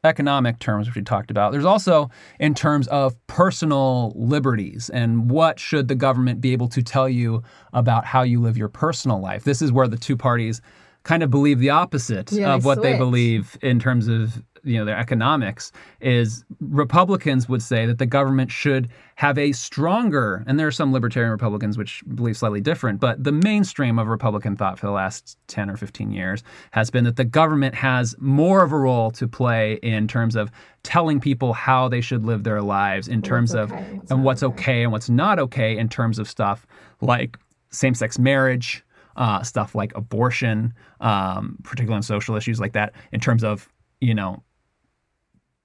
economic 0.02 0.58
terms, 0.58 0.86
which 0.86 0.96
we 0.96 1.02
talked 1.02 1.30
about. 1.30 1.52
There's 1.52 1.64
also 1.66 2.10
in 2.38 2.54
terms 2.54 2.86
of 2.88 3.14
personal 3.26 4.12
liberties 4.16 4.88
and 4.90 5.30
what 5.30 5.58
should 5.60 5.88
the 5.88 5.94
government 5.94 6.40
be 6.40 6.52
able 6.52 6.68
to 6.68 6.82
tell 6.82 7.06
you 7.08 7.42
about 7.74 8.06
how 8.06 8.22
you 8.22 8.40
live 8.40 8.56
your 8.56 8.68
personal 8.70 9.20
life. 9.20 9.44
This 9.44 9.60
is 9.60 9.72
where 9.72 9.86
the 9.88 9.98
two 9.98 10.16
parties 10.16 10.62
kind 11.02 11.22
of 11.22 11.30
believe 11.30 11.58
the 11.58 11.70
opposite 11.70 12.30
Yeah, 12.32 12.54
of 12.54 12.64
what 12.64 12.82
they 12.82 12.96
believe 12.96 13.58
in 13.62 13.78
terms 13.78 14.08
of 14.08 14.42
you 14.62 14.76
know 14.76 14.84
their 14.84 14.98
economics 14.98 15.72
is 16.00 16.44
republicans 16.60 17.48
would 17.48 17.62
say 17.62 17.86
that 17.86 17.98
the 17.98 18.06
government 18.06 18.50
should 18.50 18.90
have 19.14 19.38
a 19.38 19.52
stronger 19.52 20.44
and 20.46 20.58
there 20.58 20.66
are 20.66 20.72
some 20.72 20.92
libertarian 20.92 21.30
republicans 21.30 21.78
which 21.78 22.02
believe 22.14 22.36
slightly 22.36 22.60
different 22.60 23.00
but 23.00 23.22
the 23.24 23.32
mainstream 23.32 23.98
of 23.98 24.08
republican 24.08 24.56
thought 24.56 24.78
for 24.78 24.86
the 24.86 24.92
last 24.92 25.38
10 25.48 25.70
or 25.70 25.78
15 25.78 26.10
years 26.10 26.42
has 26.72 26.90
been 26.90 27.04
that 27.04 27.16
the 27.16 27.24
government 27.24 27.74
has 27.74 28.14
more 28.18 28.62
of 28.62 28.72
a 28.72 28.78
role 28.78 29.10
to 29.10 29.26
play 29.26 29.78
in 29.82 30.06
terms 30.06 30.36
of 30.36 30.50
telling 30.82 31.20
people 31.20 31.52
how 31.54 31.88
they 31.88 32.00
should 32.00 32.24
live 32.24 32.44
their 32.44 32.60
lives 32.60 33.08
in 33.08 33.22
terms 33.22 33.54
of 33.54 33.72
okay 33.72 33.80
and 33.80 33.98
what's 33.98 34.10
and 34.10 34.24
what's 34.24 34.42
okay. 34.42 34.62
okay 34.62 34.82
and 34.82 34.92
what's 34.92 35.08
not 35.08 35.38
okay 35.38 35.76
in 35.76 35.88
terms 35.88 36.18
of 36.18 36.28
stuff 36.28 36.66
like 37.00 37.38
same-sex 37.70 38.18
marriage 38.18 38.84
uh, 39.16 39.42
stuff 39.42 39.74
like 39.74 39.94
abortion 39.94 40.72
um, 41.00 41.56
particularly 41.62 41.96
on 41.96 42.02
social 42.02 42.36
issues 42.36 42.60
like 42.60 42.72
that 42.72 42.92
in 43.12 43.20
terms 43.20 43.44
of 43.44 43.68
you 44.00 44.14
know 44.14 44.42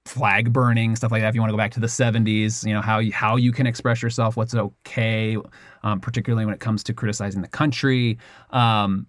flag 0.06 0.54
burning 0.54 0.96
stuff 0.96 1.12
like 1.12 1.22
that 1.22 1.30
if 1.30 1.36
you 1.36 1.42
want 1.42 1.50
to 1.50 1.54
go 1.54 1.58
back 1.58 1.72
to 1.72 1.80
the 1.80 1.88
70s 1.88 2.66
you 2.66 2.74
know 2.74 2.82
how 2.82 3.00
you, 3.00 3.12
how 3.12 3.36
you 3.36 3.52
can 3.52 3.66
express 3.66 4.02
yourself 4.02 4.38
what's 4.38 4.54
okay 4.54 5.38
um, 5.84 6.00
particularly 6.00 6.46
when 6.46 6.54
it 6.54 6.60
comes 6.60 6.84
to 6.84 6.94
criticizing 6.94 7.42
the 7.42 7.48
country 7.48 8.18
um, 8.52 9.08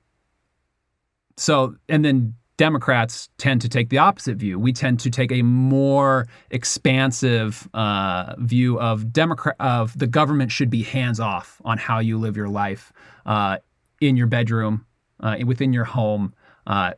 so 1.36 1.76
and 1.88 2.04
then 2.04 2.34
democrats 2.56 3.28
tend 3.38 3.60
to 3.60 3.68
take 3.68 3.90
the 3.90 3.98
opposite 3.98 4.36
view. 4.36 4.58
We 4.58 4.72
tend 4.72 5.00
to 5.00 5.10
take 5.10 5.30
a 5.30 5.42
more 5.42 6.26
expansive 6.50 7.68
uh, 7.74 8.34
view 8.38 8.80
of 8.80 9.12
democrat 9.12 9.56
of 9.60 9.98
the 9.98 10.06
government 10.06 10.50
should 10.50 10.70
be 10.70 10.82
hands 10.82 11.20
off 11.20 11.60
on 11.64 11.78
how 11.78 11.98
you 11.98 12.18
live 12.18 12.36
your 12.36 12.48
life 12.48 12.92
uh, 13.26 13.58
in 14.00 14.16
your 14.16 14.26
bedroom 14.26 14.84
uh, 15.20 15.36
within 15.44 15.72
your 15.72 15.84
home 15.84 16.34
uh, 16.66 16.92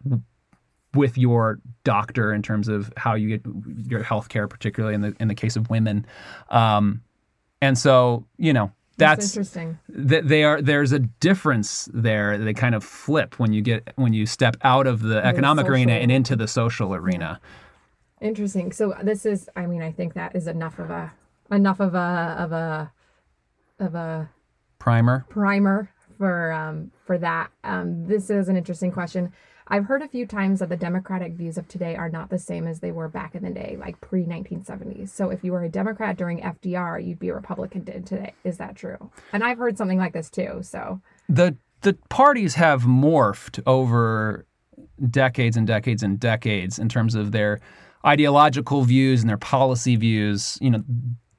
with 0.94 1.18
your 1.18 1.60
doctor 1.84 2.32
in 2.32 2.42
terms 2.42 2.68
of 2.68 2.92
how 2.96 3.14
you 3.14 3.28
get 3.36 3.42
your 3.88 4.02
health 4.02 4.28
care, 4.28 4.48
particularly 4.48 4.94
in 4.94 5.00
the 5.02 5.14
in 5.20 5.28
the 5.28 5.34
case 5.34 5.56
of 5.56 5.68
women. 5.70 6.06
Um, 6.50 7.02
and 7.60 7.76
so, 7.76 8.24
you 8.38 8.52
know, 8.52 8.72
That's 8.96 9.34
that's, 9.34 9.36
interesting. 9.36 9.78
th- 10.08 10.24
they 10.24 10.44
are 10.44 10.62
there's 10.62 10.92
a 10.92 10.98
difference 10.98 11.88
there. 11.92 12.38
They 12.38 12.54
kind 12.54 12.74
of 12.74 12.82
flip 12.84 13.38
when 13.38 13.52
you 13.52 13.62
get 13.62 13.92
when 13.96 14.12
you 14.12 14.26
step 14.26 14.56
out 14.62 14.86
of 14.86 15.02
the 15.02 15.24
economic 15.24 15.66
arena 15.66 15.92
and 15.92 16.10
into 16.10 16.36
the 16.36 16.48
social 16.48 16.94
arena. 16.94 17.40
Interesting. 18.20 18.72
So 18.72 18.94
this 19.02 19.24
is, 19.26 19.48
I 19.54 19.66
mean, 19.66 19.82
I 19.82 19.92
think 19.92 20.14
that 20.14 20.34
is 20.34 20.48
enough 20.48 20.78
of 20.78 20.90
a 20.90 21.12
enough 21.52 21.80
of 21.80 21.94
a 21.94 22.36
of 22.38 22.52
a 22.52 22.92
of 23.78 23.94
a 23.94 24.28
Primer. 24.80 25.26
primer 25.28 25.90
for 26.18 26.52
um, 26.52 26.90
for 27.06 27.18
that. 27.18 27.50
Um, 27.64 28.06
this 28.06 28.30
is 28.30 28.48
an 28.48 28.56
interesting 28.56 28.92
question. 28.92 29.32
I've 29.68 29.84
heard 29.84 30.02
a 30.02 30.08
few 30.08 30.26
times 30.26 30.60
that 30.60 30.70
the 30.70 30.76
Democratic 30.76 31.34
views 31.34 31.58
of 31.58 31.68
today 31.68 31.94
are 31.94 32.08
not 32.08 32.30
the 32.30 32.38
same 32.38 32.66
as 32.66 32.80
they 32.80 32.90
were 32.90 33.08
back 33.08 33.34
in 33.34 33.42
the 33.42 33.50
day, 33.50 33.76
like 33.78 34.00
pre 34.00 34.24
1970s. 34.24 35.10
So 35.10 35.30
if 35.30 35.44
you 35.44 35.52
were 35.52 35.62
a 35.62 35.68
Democrat 35.68 36.16
during 36.16 36.40
FDR, 36.40 37.06
you'd 37.06 37.18
be 37.18 37.28
a 37.28 37.34
Republican 37.34 37.84
today. 37.84 38.32
Is 38.44 38.56
that 38.58 38.76
true? 38.76 39.10
And 39.32 39.44
I've 39.44 39.58
heard 39.58 39.76
something 39.76 39.98
like 39.98 40.14
this 40.14 40.30
too. 40.30 40.60
So 40.62 41.00
the 41.28 41.56
the 41.82 41.94
parties 42.08 42.54
have 42.54 42.82
morphed 42.82 43.60
over 43.66 44.46
decades 45.10 45.56
and 45.56 45.66
decades 45.66 46.02
and 46.02 46.18
decades 46.18 46.78
in 46.78 46.88
terms 46.88 47.14
of 47.14 47.32
their 47.32 47.60
ideological 48.06 48.82
views 48.82 49.20
and 49.20 49.28
their 49.28 49.36
policy 49.36 49.96
views. 49.96 50.56
You 50.62 50.70
know, 50.70 50.84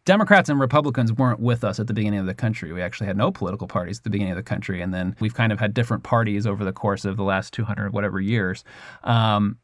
Democrats 0.09 0.49
and 0.49 0.59
Republicans 0.59 1.13
weren't 1.13 1.39
with 1.39 1.63
us 1.63 1.79
at 1.79 1.85
the 1.85 1.93
beginning 1.93 2.19
of 2.19 2.25
the 2.25 2.33
country. 2.33 2.73
We 2.73 2.81
actually 2.81 3.05
had 3.05 3.15
no 3.15 3.31
political 3.31 3.67
parties 3.67 3.99
at 3.99 4.05
the 4.05 4.09
beginning 4.09 4.31
of 4.31 4.37
the 4.37 4.43
country, 4.43 4.81
and 4.81 4.91
then 4.91 5.15
we've 5.19 5.35
kind 5.35 5.51
of 5.51 5.59
had 5.59 5.71
different 5.71 6.01
parties 6.01 6.47
over 6.47 6.65
the 6.65 6.73
course 6.73 7.05
of 7.05 7.15
the 7.15 7.21
last 7.21 7.53
200 7.53 7.93
whatever 7.93 8.19
years. 8.19 8.63
Um, 9.03 9.59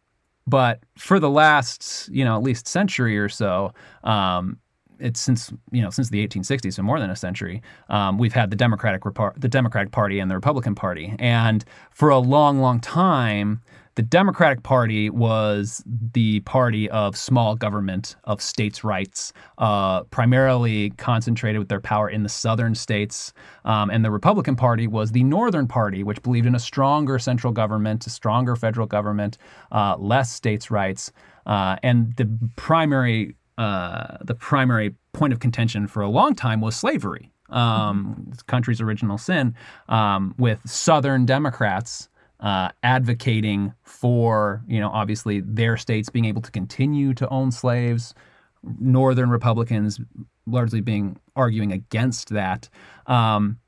but 0.46 0.84
for 1.00 1.20
the 1.20 1.32
last, 1.32 2.08
you 2.10 2.24
know, 2.24 2.36
at 2.36 2.44
least 2.44 2.68
century 2.68 3.18
or 3.18 3.28
so, 3.28 3.74
um, 4.04 4.60
it's 5.00 5.20
since 5.20 5.52
you 5.72 5.82
know 5.82 5.90
since 5.90 6.12
the 6.12 6.26
1860s, 6.28 6.74
so 6.74 6.84
more 6.84 7.00
than 7.00 7.10
a 7.10 7.16
century, 7.16 7.64
um, 7.90 8.20
we've 8.20 8.34
had 8.34 8.52
the 8.52 8.56
Democratic 8.56 9.02
Repar- 9.02 9.34
the 9.42 9.50
Democratic 9.50 9.92
Party 9.92 10.20
and 10.20 10.30
the 10.30 10.36
Republican 10.36 10.76
Party, 10.76 11.16
and 11.18 11.66
for 11.90 12.10
a 12.10 12.20
long, 12.20 12.60
long 12.60 12.80
time, 12.80 13.62
the 13.96 14.02
Democratic 14.02 14.62
Party 14.64 15.10
was 15.10 15.82
the 15.86 16.42
party 16.42 16.90
of 16.90 17.16
small 17.16 17.56
government, 17.56 18.18
of 18.26 18.42
states' 18.42 18.84
rights, 18.84 19.32
uh, 19.58 20.04
primarily 20.04 20.90
concentrated 20.92 21.60
with 21.60 21.70
their 21.70 21.80
power 21.80 22.10
in 22.10 22.24
the 22.24 22.30
southern 22.30 22.76
states. 22.76 23.34
Um, 23.64 23.90
and 23.90 24.04
the 24.04 24.12
Republican 24.12 24.58
Party 24.58 24.86
was 24.86 25.14
the 25.14 25.24
northern 25.24 25.68
party, 25.68 26.04
which 26.04 26.22
believed 26.22 26.46
in 26.46 26.56
a 26.56 26.60
stronger 26.60 27.18
central 27.20 27.54
government, 27.54 28.06
a 28.06 28.10
stronger 28.10 28.58
federal 28.58 28.86
government, 28.86 29.38
uh, 29.72 29.96
less 29.98 30.32
states' 30.32 30.70
rights. 30.70 31.14
Uh, 31.46 31.78
and 31.82 32.14
the 32.18 32.30
primary, 32.58 33.36
uh, 33.58 34.18
the 34.22 34.36
primary 34.36 34.94
point 35.14 35.32
of 35.32 35.40
contention 35.40 35.88
for 35.88 36.02
a 36.02 36.10
long 36.10 36.36
time 36.36 36.60
was 36.60 36.76
slavery, 36.76 37.32
um, 37.50 38.26
the 38.36 38.44
country's 38.44 38.82
original 38.82 39.18
sin, 39.18 39.56
um, 39.88 40.36
with 40.38 40.60
Southern 40.70 41.26
Democrats 41.26 42.10
uh, 42.40 42.70
advocating 42.84 43.74
for, 43.84 44.64
you 44.68 44.80
know, 44.80 44.90
obviously 44.90 45.40
their 45.42 45.78
states 45.78 46.10
being 46.10 46.26
able 46.26 46.42
to 46.42 46.52
continue 46.52 47.14
to 47.14 47.28
own 47.30 47.52
slaves, 47.52 48.14
Northern 48.80 49.30
Republicans 49.30 50.00
largely 50.46 50.82
being 50.82 51.18
arguing 51.36 51.72
against 51.72 52.30
that. 52.30 52.70
Um, 53.08 53.60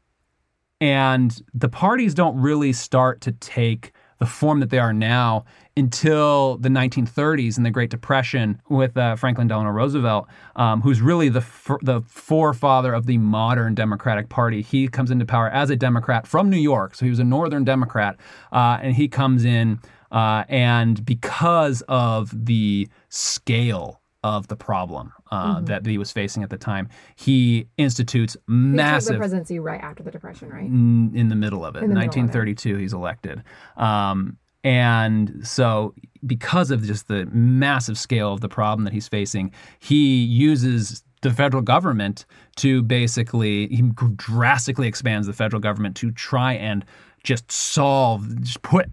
and 0.79 1.41
the 1.53 1.69
parties 1.69 2.13
don't 2.13 2.39
really 2.39 2.73
start 2.73 3.21
to 3.21 3.31
take 3.31 3.93
the 4.19 4.25
form 4.25 4.59
that 4.59 4.69
they 4.69 4.79
are 4.79 4.93
now 4.93 5.45
until 5.77 6.57
the 6.57 6.69
1930s 6.69 7.55
and 7.57 7.65
the 7.65 7.69
Great 7.71 7.89
Depression 7.89 8.61
with 8.69 8.97
uh, 8.97 9.15
Franklin 9.15 9.47
Delano 9.47 9.69
Roosevelt, 9.69 10.27
um, 10.55 10.81
who's 10.81 10.99
really 11.01 11.29
the 11.29 11.39
f- 11.39 11.77
the 11.81 12.01
forefather 12.01 12.93
of 12.93 13.05
the 13.05 13.17
modern 13.17 13.75
Democratic 13.75 14.27
Party. 14.29 14.61
He 14.61 14.87
comes 14.87 15.11
into 15.11 15.25
power 15.25 15.49
as 15.49 15.69
a 15.69 15.75
Democrat 15.75 16.27
from 16.27 16.49
New 16.49 16.57
York, 16.57 16.95
so 16.95 17.05
he 17.05 17.09
was 17.09 17.19
a 17.19 17.23
Northern 17.23 17.63
Democrat, 17.63 18.17
uh, 18.51 18.79
and 18.81 18.95
he 18.95 19.07
comes 19.07 19.45
in 19.45 19.79
Uh, 20.09 20.45
and 20.47 21.05
because 21.05 21.81
of 21.89 22.31
the 22.45 22.87
scale 23.09 23.99
of 24.23 24.47
the 24.47 24.55
problem 24.55 25.11
uh, 25.31 25.59
that 25.61 25.85
he 25.85 25.97
was 25.97 26.13
facing 26.13 26.43
at 26.43 26.49
the 26.49 26.57
time, 26.57 26.87
he 27.17 27.67
institutes 27.77 28.37
massive. 28.47 29.01
He 29.01 29.05
took 29.07 29.13
the 29.15 29.17
presidency 29.19 29.59
right 29.59 29.81
after 29.81 30.03
the 30.03 30.11
depression, 30.11 30.49
right? 30.49 30.63
n- 30.63 31.11
in 31.13 31.27
the 31.27 31.35
middle 31.35 31.65
of 31.65 31.75
it. 31.75 31.83
In 31.83 31.89
the 31.89 31.95
middle 31.95 32.09
of 32.09 32.15
it. 32.15 32.31
1932, 32.31 32.77
he's 32.77 32.93
elected. 32.93 33.43
Um, 33.75 34.37
and 34.67 35.39
so, 35.47 35.93
because 36.25 36.71
of 36.71 36.83
just 36.83 37.07
the 37.07 37.25
massive 37.27 37.97
scale 37.97 38.33
of 38.33 38.41
the 38.41 38.49
problem 38.49 38.83
that 38.83 38.91
he's 38.91 39.07
facing, 39.07 39.53
he 39.79 40.25
uses 40.25 41.05
the 41.21 41.31
federal 41.31 41.63
government 41.63 42.25
to 42.57 42.83
basically, 42.83 43.69
he 43.69 43.81
drastically 44.17 44.85
expands 44.85 45.25
the 45.25 45.31
federal 45.31 45.61
government 45.61 45.95
to 45.95 46.11
try 46.11 46.51
and 46.51 46.83
just 47.23 47.49
solve, 47.49 48.41
just 48.41 48.61
put 48.61 48.89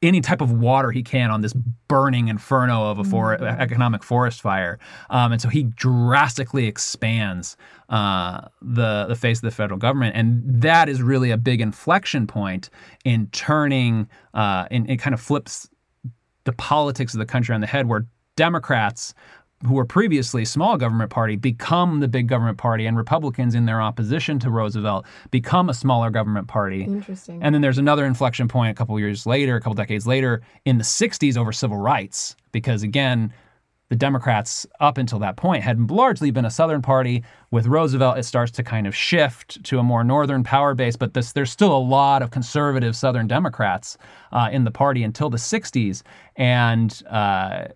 any 0.00 0.20
type 0.20 0.40
of 0.40 0.52
water 0.52 0.90
he 0.92 1.02
can 1.02 1.30
on 1.30 1.40
this 1.40 1.52
burning 1.88 2.28
inferno 2.28 2.90
of 2.90 2.98
a 2.98 3.04
for- 3.04 3.34
economic 3.34 4.04
forest 4.04 4.40
fire. 4.40 4.78
Um, 5.10 5.32
and 5.32 5.42
so 5.42 5.48
he 5.48 5.64
drastically 5.64 6.66
expands 6.66 7.56
uh, 7.88 8.42
the 8.62 9.06
the 9.08 9.16
face 9.16 9.38
of 9.38 9.42
the 9.42 9.50
federal 9.50 9.78
government, 9.78 10.14
and 10.14 10.42
that 10.62 10.88
is 10.88 11.02
really 11.02 11.30
a 11.30 11.36
big 11.36 11.60
inflection 11.60 12.26
point 12.26 12.70
in 13.04 13.26
turning. 13.28 14.08
Uh, 14.34 14.66
in 14.70 14.88
it 14.88 14.98
kind 14.98 15.14
of 15.14 15.20
flips 15.20 15.68
the 16.44 16.52
politics 16.52 17.14
of 17.14 17.18
the 17.18 17.26
country 17.26 17.54
on 17.54 17.60
the 17.60 17.66
head, 17.66 17.88
where 17.88 18.06
Democrats 18.36 19.14
who 19.66 19.74
were 19.74 19.84
previously 19.84 20.44
small 20.44 20.76
government 20.76 21.10
party 21.10 21.36
become 21.36 22.00
the 22.00 22.08
big 22.08 22.28
government 22.28 22.58
party, 22.58 22.86
and 22.86 22.96
Republicans 22.96 23.54
in 23.54 23.66
their 23.66 23.82
opposition 23.82 24.38
to 24.38 24.50
Roosevelt 24.50 25.04
become 25.30 25.68
a 25.68 25.74
smaller 25.74 26.10
government 26.10 26.46
party. 26.46 26.84
Interesting. 26.84 27.42
And 27.42 27.54
then 27.54 27.62
there's 27.62 27.78
another 27.78 28.04
inflection 28.04 28.46
point 28.46 28.70
a 28.70 28.74
couple 28.74 28.98
years 29.00 29.26
later, 29.26 29.56
a 29.56 29.60
couple 29.60 29.74
decades 29.74 30.06
later, 30.06 30.42
in 30.64 30.78
the 30.78 30.84
60s 30.84 31.36
over 31.36 31.52
civil 31.52 31.76
rights, 31.76 32.36
because 32.52 32.82
again, 32.82 33.32
the 33.88 33.96
Democrats 33.96 34.66
up 34.80 34.98
until 34.98 35.18
that 35.20 35.36
point 35.36 35.62
had 35.62 35.90
largely 35.90 36.30
been 36.30 36.44
a 36.44 36.50
Southern 36.50 36.82
party. 36.82 37.24
With 37.50 37.66
Roosevelt, 37.66 38.18
it 38.18 38.24
starts 38.24 38.52
to 38.52 38.62
kind 38.62 38.86
of 38.86 38.94
shift 38.94 39.64
to 39.64 39.78
a 39.78 39.82
more 39.82 40.04
Northern 40.04 40.44
power 40.44 40.74
base, 40.74 40.94
but 40.94 41.14
this, 41.14 41.32
there's 41.32 41.50
still 41.50 41.74
a 41.74 41.78
lot 41.78 42.20
of 42.20 42.30
conservative 42.30 42.94
Southern 42.94 43.26
Democrats 43.26 43.96
uh, 44.30 44.50
in 44.52 44.64
the 44.64 44.70
party 44.70 45.02
until 45.02 45.30
the 45.30 45.38
60s. 45.38 46.02
And 46.36 47.02
uh, 47.08 47.68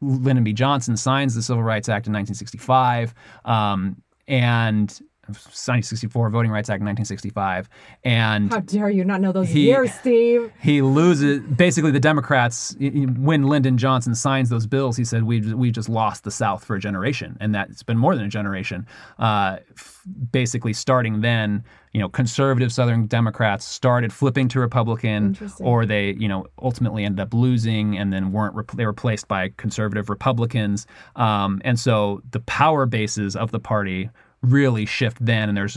Lyndon 0.00 0.44
B. 0.44 0.52
Johnson 0.52 0.96
signs 0.96 1.34
the 1.34 1.42
Civil 1.42 1.62
Rights 1.62 1.88
Act 1.88 2.06
in 2.06 2.12
1965, 2.12 3.14
um, 3.44 4.02
and 4.26 5.00
1964 5.28 6.30
Voting 6.30 6.50
Rights 6.50 6.70
Act 6.70 6.80
in 6.80 6.86
1965, 6.86 7.68
and 8.04 8.50
How 8.52 8.60
dare 8.60 8.90
you 8.90 9.04
not 9.04 9.20
know 9.20 9.32
those 9.32 9.48
He- 9.48 9.66
years, 9.66 9.92
Steve? 9.92 10.50
he 10.60 10.82
loses. 10.82 11.40
Basically, 11.40 11.90
the 11.90 12.00
Democrats, 12.00 12.76
when 12.80 13.42
Lyndon 13.44 13.76
Johnson 13.78 14.14
signs 14.14 14.48
those 14.48 14.66
bills, 14.66 14.96
he 14.96 15.04
said 15.04 15.24
we 15.24 15.40
we 15.54 15.70
just 15.70 15.88
lost 15.88 16.24
the 16.24 16.30
South 16.30 16.64
for 16.64 16.76
a 16.76 16.80
generation, 16.80 17.36
and 17.40 17.54
that's 17.54 17.82
been 17.82 17.98
more 17.98 18.14
than 18.16 18.24
a 18.24 18.28
generation. 18.28 18.86
Uh, 19.18 19.58
f- 19.76 20.02
basically, 20.32 20.72
starting 20.72 21.20
then, 21.20 21.62
you 21.92 22.00
know, 22.00 22.08
conservative 22.08 22.72
Southern 22.72 23.06
Democrats 23.06 23.64
started 23.64 24.12
flipping 24.12 24.48
to 24.48 24.60
Republican, 24.60 25.36
or 25.60 25.84
they, 25.86 26.12
you 26.18 26.28
know, 26.28 26.46
ultimately 26.62 27.04
ended 27.04 27.20
up 27.20 27.34
losing, 27.34 27.98
and 27.98 28.12
then 28.12 28.32
weren't. 28.32 28.54
Rep- 28.54 28.70
they 28.72 28.84
were 28.84 28.92
replaced 28.92 29.28
by 29.28 29.50
conservative 29.56 30.08
Republicans, 30.08 30.86
um, 31.16 31.60
and 31.64 31.78
so 31.78 32.22
the 32.30 32.40
power 32.40 32.86
bases 32.86 33.36
of 33.36 33.50
the 33.50 33.60
party 33.60 34.08
really 34.42 34.86
shift 34.86 35.18
then, 35.24 35.48
and 35.48 35.56
there's 35.56 35.76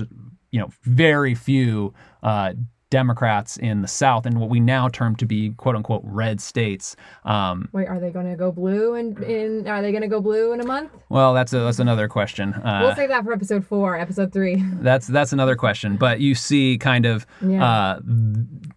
you 0.51 0.59
know 0.59 0.69
very 0.83 1.33
few 1.35 1.93
uh, 2.23 2.53
Democrats 2.89 3.55
in 3.55 3.81
the 3.81 3.87
South 3.87 4.25
and 4.25 4.37
what 4.37 4.49
we 4.49 4.59
now 4.59 4.89
term 4.89 5.15
to 5.15 5.25
be 5.25 5.51
quote 5.51 5.77
unquote 5.77 6.01
red 6.03 6.41
states. 6.41 6.97
Um, 7.23 7.69
Wait, 7.71 7.87
are 7.87 8.01
they 8.01 8.09
going 8.09 8.29
to 8.29 8.35
go 8.35 8.51
blue 8.51 8.95
in, 8.95 9.21
in 9.23 9.65
are 9.65 9.81
they 9.81 9.91
going 9.91 10.01
to 10.01 10.09
go 10.09 10.19
blue 10.19 10.51
in 10.51 10.59
a 10.59 10.65
month? 10.65 10.91
well, 11.07 11.33
that's 11.33 11.53
a, 11.53 11.59
that's 11.59 11.79
another 11.79 12.09
question. 12.09 12.53
Uh, 12.53 12.81
We'll 12.83 12.95
save 12.95 13.07
that 13.07 13.23
for 13.23 13.31
episode 13.31 13.65
4, 13.65 13.97
episode 13.97 14.33
3. 14.33 14.55
That's 14.81 15.07
that's 15.07 15.31
another 15.31 15.55
question, 15.55 15.95
but 15.95 16.19
you 16.19 16.35
see 16.35 16.77
kind 16.77 17.05
of 17.05 17.25
Yeah. 17.41 17.65
uh, 17.65 17.99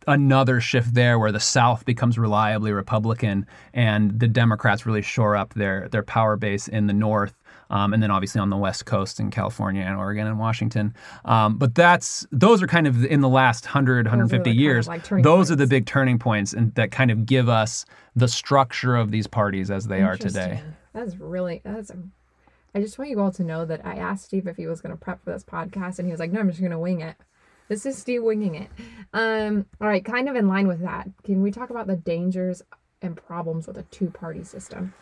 another 0.07 0.61
shift 0.61 0.95
there 0.95 1.19
where 1.19 1.33
the 1.33 1.41
South 1.41 1.85
becomes 1.85 2.19
reliably 2.19 2.73
Republican 2.73 3.47
and 3.73 4.19
the 4.21 4.29
Democrats 4.29 4.87
really 4.87 5.03
shore 5.03 5.35
up 5.37 5.55
their 5.55 5.89
their 5.91 6.03
power 6.03 6.37
base 6.37 6.69
in 6.69 6.87
the 6.87 6.93
North. 6.93 7.35
Um, 7.75 7.93
and 7.93 8.01
then 8.01 8.13
obviously 8.13 8.41
on 8.41 8.51
the 8.51 8.57
West 8.57 8.87
Coast 8.87 9.19
in 9.19 9.33
California 9.33 9.83
and 9.83 9.97
Oregon 9.97 10.29
and 10.29 10.39
Washington. 10.39 10.95
Um, 11.25 11.59
but 11.59 11.75
that's 11.75 12.25
those 12.31 12.63
are 12.63 12.69
kind 12.69 12.87
of 12.87 13.05
in 13.05 13.21
the 13.21 13.29
last 13.29 13.65
100, 13.67 14.07
150 14.07 14.39
the 14.39 14.45
kind 14.45 14.57
of 14.57 14.61
years. 14.61 14.87
like 14.87 15.23
those 15.25 15.51
are 15.51 15.57
the 15.57 15.67
big 15.67 15.85
turning 15.85 16.21
points 16.21 16.53
and 16.53 16.73
that 16.77 16.93
kind 16.93 17.11
of 17.11 17.27
give 17.27 17.49
us 17.49 17.85
the 18.15 18.29
structure 18.29 18.95
of 18.95 19.11
these 19.11 19.27
parties 19.27 19.73
as 19.73 19.89
they 19.89 20.03
are 20.03 20.17
today. 20.17 20.63
That's 20.93 21.17
really 21.17 21.63
that's 21.65 21.91
a, 21.91 21.97
I 22.77 22.81
just 22.81 22.97
want 22.97 23.11
you 23.11 23.21
all 23.21 23.33
to 23.33 23.43
know 23.43 23.65
that 23.65 23.85
I 23.85 23.97
asked 23.97 24.27
Steve 24.27 24.47
if 24.47 24.57
he 24.57 24.69
was 24.69 24.81
going 24.81 24.95
to 24.97 25.01
prep 25.01 25.25
for 25.25 25.33
this 25.33 25.43
podcast 25.43 25.99
and 25.99 26.07
he 26.07 26.13
was 26.13 26.21
like, 26.21 26.31
"No, 26.31 26.39
I'm 26.39 26.49
just 26.49 26.61
going 26.61 26.71
to 26.71 26.79
wing 26.79 27.01
it." 27.01 27.17
This 27.69 27.87
is 27.87 27.99
Steve 27.99 28.23
winging 28.23 28.55
it. 28.55 28.71
Um 29.13 29.67
all 29.81 29.89
right, 29.89 30.05
kind 30.05 30.29
of 30.29 30.37
in 30.37 30.47
line 30.47 30.69
with 30.69 30.81
that. 30.83 31.09
Can 31.25 31.43
we 31.43 31.51
talk 31.51 31.71
about 31.71 31.89
the 31.89 31.97
dangers 31.97 32.63
and 33.03 33.17
problems 33.17 33.67
with 33.67 33.77
a 33.79 33.83
two-party 33.85 34.45
system? 34.45 34.95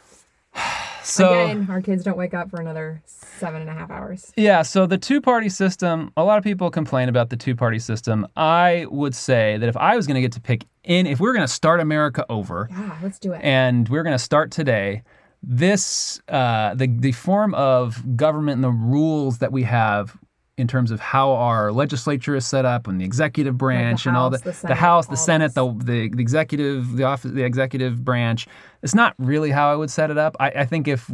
So 1.05 1.45
Again, 1.45 1.67
our 1.71 1.81
kids 1.81 2.05
don't 2.05 2.17
wake 2.17 2.35
up 2.35 2.51
for 2.51 2.61
another 2.61 3.03
seven 3.07 3.61
and 3.63 3.71
a 3.71 3.73
half 3.73 3.91
hours. 3.91 4.33
Yeah, 4.37 4.63
so 4.63 4.87
the 4.87 4.99
two 4.99 5.21
party 5.21 5.49
system, 5.49 6.13
a 6.17 6.23
lot 6.25 6.39
of 6.39 6.45
people 6.45 6.71
complain 6.71 7.09
about 7.09 7.31
the 7.31 7.37
two 7.37 7.57
party 7.57 7.79
system. 7.79 8.27
I 8.37 8.87
would 8.91 9.15
say 9.15 9.57
that 9.59 9.69
if 9.69 9.77
I 9.77 9.97
was 9.97 10.07
going 10.07 10.15
to 10.17 10.21
get 10.21 10.33
to 10.33 10.41
pick 10.41 10.65
in, 10.85 11.07
if 11.07 11.19
we 11.21 11.29
are 11.29 11.33
going 11.33 11.47
to 11.47 11.53
start 11.53 11.81
America 11.81 12.25
over 12.29 12.69
Yeah, 12.71 12.97
let's 13.03 13.19
do 13.19 13.33
it. 13.33 13.41
and 13.43 13.89
we're 13.89 14.03
going 14.05 14.15
to 14.15 14.19
start 14.23 14.51
today, 14.53 15.03
this, 15.43 16.21
uh, 16.29 16.75
the, 16.75 16.87
the 16.87 17.13
form 17.13 17.53
of 17.55 18.17
government 18.17 18.57
and 18.57 18.65
the 18.65 18.71
rules 18.71 19.39
that 19.39 19.51
we 19.51 19.65
have 19.65 20.17
in 20.59 20.69
terms 20.69 20.91
of 20.91 21.01
how 21.01 21.33
our 21.33 21.73
legislature 21.73 22.37
is 22.37 22.47
set 22.47 22.65
up 22.65 22.87
and 22.87 23.01
the 23.01 23.05
executive 23.05 23.57
branch 23.57 24.07
and 24.07 24.17
all 24.17 24.31
House, 24.31 24.41
that, 24.41 24.45
the 24.45 24.51
the, 24.51 24.57
Senate, 24.57 24.77
House, 24.77 25.07
the 25.07 25.17
Senate, 25.17 25.55
the, 25.55 25.73
the 25.79 26.11
the 26.11 26.21
executive, 26.21 26.97
the 26.97 27.05
office, 27.05 27.31
the 27.31 27.43
executive 27.43 28.05
branch. 28.05 28.47
It's 28.83 28.95
not 28.95 29.15
really 29.19 29.51
how 29.51 29.73
I 29.73 29.77
would 29.77 29.91
set 29.91 30.11
it 30.11 30.19
up. 30.19 30.37
I, 30.39 30.51
I 30.51 30.65
think 30.65 30.89
if 30.89 31.11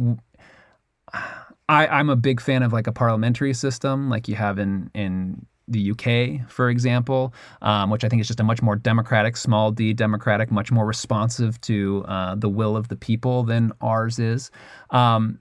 I, 1.69 1.87
I'm 1.87 2.09
a 2.09 2.15
big 2.15 2.41
fan 2.41 2.63
of 2.63 2.73
like 2.73 2.87
a 2.87 2.91
parliamentary 2.91 3.53
system, 3.53 4.09
like 4.09 4.27
you 4.27 4.35
have 4.35 4.59
in 4.59 4.91
in 4.93 5.45
the 5.69 5.91
UK, 5.91 6.49
for 6.49 6.69
example, 6.69 7.33
um, 7.61 7.91
which 7.91 8.03
I 8.03 8.09
think 8.09 8.21
is 8.21 8.27
just 8.27 8.39
a 8.39 8.43
much 8.43 8.61
more 8.61 8.75
democratic, 8.75 9.37
small 9.37 9.71
d 9.71 9.93
democratic, 9.93 10.51
much 10.51 10.71
more 10.71 10.85
responsive 10.85 11.61
to 11.61 12.03
uh, 12.07 12.35
the 12.35 12.49
will 12.49 12.75
of 12.75 12.87
the 12.87 12.95
people 12.95 13.43
than 13.43 13.71
ours 13.79 14.19
is. 14.19 14.51
Um, 14.89 15.39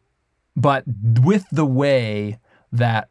but 0.55 0.85
with 1.23 1.47
the 1.51 1.65
way 1.65 2.39
that 2.73 3.09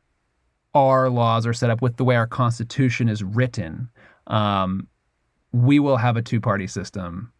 our 0.77 1.09
laws 1.09 1.45
are 1.45 1.53
set 1.53 1.69
up, 1.69 1.81
with 1.81 1.97
the 1.97 2.03
way 2.03 2.15
our 2.15 2.27
Constitution 2.27 3.09
is 3.09 3.23
written, 3.23 3.89
um, 4.27 4.87
we 5.51 5.79
will 5.79 5.97
have 5.97 6.17
a 6.17 6.21
two-party 6.21 6.67
system 6.67 7.31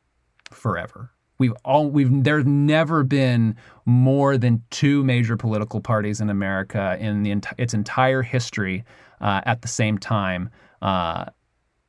forever. 0.51 1.11
We've 1.39 1.53
all 1.63 1.89
we've 1.89 2.23
there's 2.23 2.45
never 2.45 3.03
been 3.03 3.55
more 3.85 4.37
than 4.39 4.63
two 4.71 5.03
major 5.03 5.37
political 5.37 5.81
parties 5.81 6.19
in 6.19 6.29
America 6.29 6.97
in 6.99 7.21
the 7.21 7.31
enti- 7.31 7.53
its 7.59 7.73
entire 7.75 8.23
history 8.23 8.83
uh, 9.21 9.41
at 9.45 9.61
the 9.61 9.67
same 9.67 9.99
time. 9.99 10.49
Uh, 10.81 11.25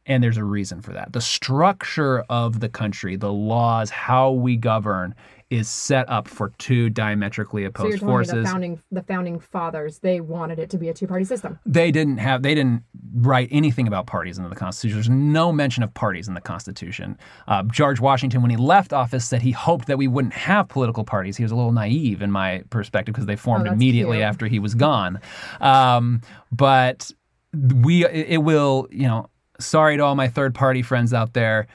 and 0.05 0.23
there's 0.23 0.37
a 0.37 0.45
reason 0.45 0.81
for 0.81 0.93
that. 0.93 1.13
The 1.13 1.21
structure 1.21 2.25
of 2.29 2.61
the 2.61 2.69
country, 2.69 3.17
the 3.17 3.33
laws, 3.33 3.91
how 3.91 4.33
we 4.33 4.57
govern, 4.57 5.15
is 5.51 5.67
set 5.69 6.07
up 6.11 6.29
for 6.29 6.51
two 6.59 6.91
diametrically 6.91 7.63
so 7.63 7.69
opposed 7.69 7.99
telling 8.01 8.13
forces. 8.13 8.35
the 8.35 8.43
founding 8.45 8.83
the 8.91 9.03
founding 9.03 9.41
fathers, 9.41 9.99
they 10.01 10.21
wanted 10.21 10.59
it 10.59 10.69
to 10.71 10.77
be 10.79 10.89
a 10.91 10.95
two-party 10.95 11.25
system. 11.25 11.59
they 11.65 11.91
didn't 11.91 12.19
have 12.19 12.43
they 12.43 12.55
didn't 12.55 12.83
write 13.15 13.49
anything 13.51 13.87
about 13.89 14.07
parties 14.07 14.37
into 14.37 14.51
the 14.51 14.55
constitution 14.55 14.97
there's 14.97 15.09
no 15.09 15.51
mention 15.51 15.83
of 15.83 15.93
parties 15.95 16.29
in 16.29 16.35
the 16.35 16.41
constitution 16.43 17.17
uh, 17.49 17.63
george 17.65 17.99
washington 18.01 18.43
when 18.43 18.51
he 18.51 18.57
left 18.59 18.93
office 18.93 19.25
said 19.27 19.41
he 19.41 19.51
hoped 19.51 19.87
that 19.87 19.97
we 19.97 20.07
wouldn't 20.07 20.35
have 20.35 20.69
political 20.69 21.03
parties 21.05 21.37
he 21.39 21.43
was 21.43 21.51
a 21.51 21.57
little 21.57 21.73
naive 21.73 22.21
in 22.21 22.31
my 22.31 22.63
perspective 22.69 23.15
because 23.15 23.25
they 23.27 23.37
formed 23.37 23.67
Oh, 23.67 23.73
immediately 23.73 24.19
cute. 24.19 24.25
after 24.27 24.47
he 24.47 24.59
was 24.59 24.75
gone 24.75 25.19
um, 25.63 26.21
but 26.53 27.11
we 27.55 28.05
it, 28.05 28.27
it 28.29 28.39
will 28.39 28.87
you 28.91 29.07
know 29.09 29.31
sorry 29.59 29.97
to 29.97 30.03
all 30.05 30.15
my 30.15 30.29
third 30.29 30.55
party 30.55 30.83
friends 30.83 31.15
out 31.15 31.33
there 31.33 31.67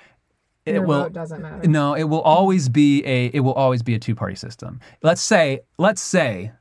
it 0.66 0.76
Your 0.76 0.86
will 0.86 1.09
doesn't 1.09 1.41
matter. 1.41 1.68
no, 1.68 1.93
it 1.93 2.03
will 2.03 2.22
always 2.22 2.70
be 2.70 3.03
a 3.05 3.26
it 3.28 3.41
will 3.41 3.53
always 3.53 3.84
be 3.84 3.95
a 3.95 3.99
two 3.99 4.16
party 4.16 4.36
system. 4.36 4.80
Let's 5.01 5.22
say 5.22 5.59
let's 5.78 6.01
say 6.01 6.51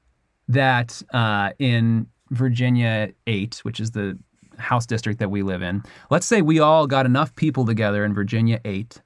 that 0.48 1.02
uh, 1.12 1.50
in 1.58 2.06
Virginia 2.30 3.10
eight, 3.26 3.60
which 3.62 3.80
is 3.80 3.92
the 3.92 4.18
House 4.58 4.86
district 4.86 5.18
that 5.20 5.30
we 5.30 5.42
live 5.42 5.62
in, 5.62 5.82
let's 6.10 6.26
say 6.26 6.42
we 6.42 6.58
all 6.58 6.86
got 6.86 7.06
enough 7.06 7.34
people 7.36 7.64
together 7.64 8.04
in 8.04 8.14
Virginia 8.14 8.60
eight 8.64 9.00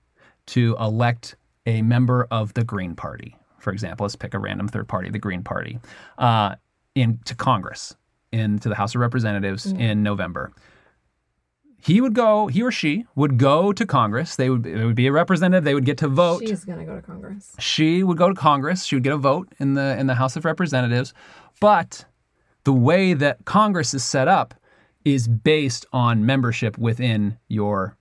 to 0.47 0.77
elect 0.81 1.37
a 1.67 1.83
member 1.83 2.27
of 2.31 2.55
the 2.55 2.65
Green 2.65 2.95
Party, 2.95 3.37
for 3.59 3.73
example. 3.73 4.05
Let's 4.05 4.17
pick 4.17 4.35
a 4.35 4.39
random 4.39 4.69
third 4.69 4.89
party, 4.89 5.11
the 5.11 5.19
Green 5.19 5.43
Party, 5.43 5.79
uh, 6.19 6.55
into 6.95 7.35
Congress, 7.35 7.97
into 8.33 8.69
the 8.69 8.75
House 8.75 8.95
of 8.95 9.01
Representatives 9.01 9.67
in 9.67 10.03
November 10.03 10.53
he 11.81 12.01
would 12.01 12.15
go, 12.15 12.47
he 12.49 12.63
or 12.63 12.71
she 12.73 13.07
would 13.15 13.39
go 13.39 13.73
to 13.73 13.87
Congress. 13.87 14.37
They 14.37 14.51
would, 14.51 14.67
it 14.67 14.85
would 14.85 14.97
be 14.97 15.07
a 15.07 15.13
representative. 15.13 15.65
They 15.65 15.75
would 15.75 15.85
get 15.85 15.99
to 15.99 16.09
vote. 16.09 16.43
She's 16.47 16.65
gonna 16.65 16.85
go 16.85 16.97
to 16.97 17.03
Congress. 17.03 17.55
she 17.59 18.03
would 18.03 18.17
go 18.19 18.29
to 18.29 18.35
Congress. 18.35 18.85
She 18.85 18.97
would 18.97 19.05
get 19.05 19.13
a 19.13 19.19
vote 19.19 19.49
in 19.59 19.75
the 19.75 19.97
in 19.99 20.07
the 20.07 20.15
House 20.15 20.37
of 20.37 20.45
Representatives. 20.45 21.13
But 21.61 22.05
the 22.65 22.73
way 22.73 23.15
that 23.15 23.45
Congress 23.45 23.95
is 23.95 24.05
set 24.05 24.29
up 24.29 24.55
is 25.05 25.29
based 25.29 25.87
on 25.93 26.27
membership 26.27 26.77
within 26.79 27.39
your 27.49 27.97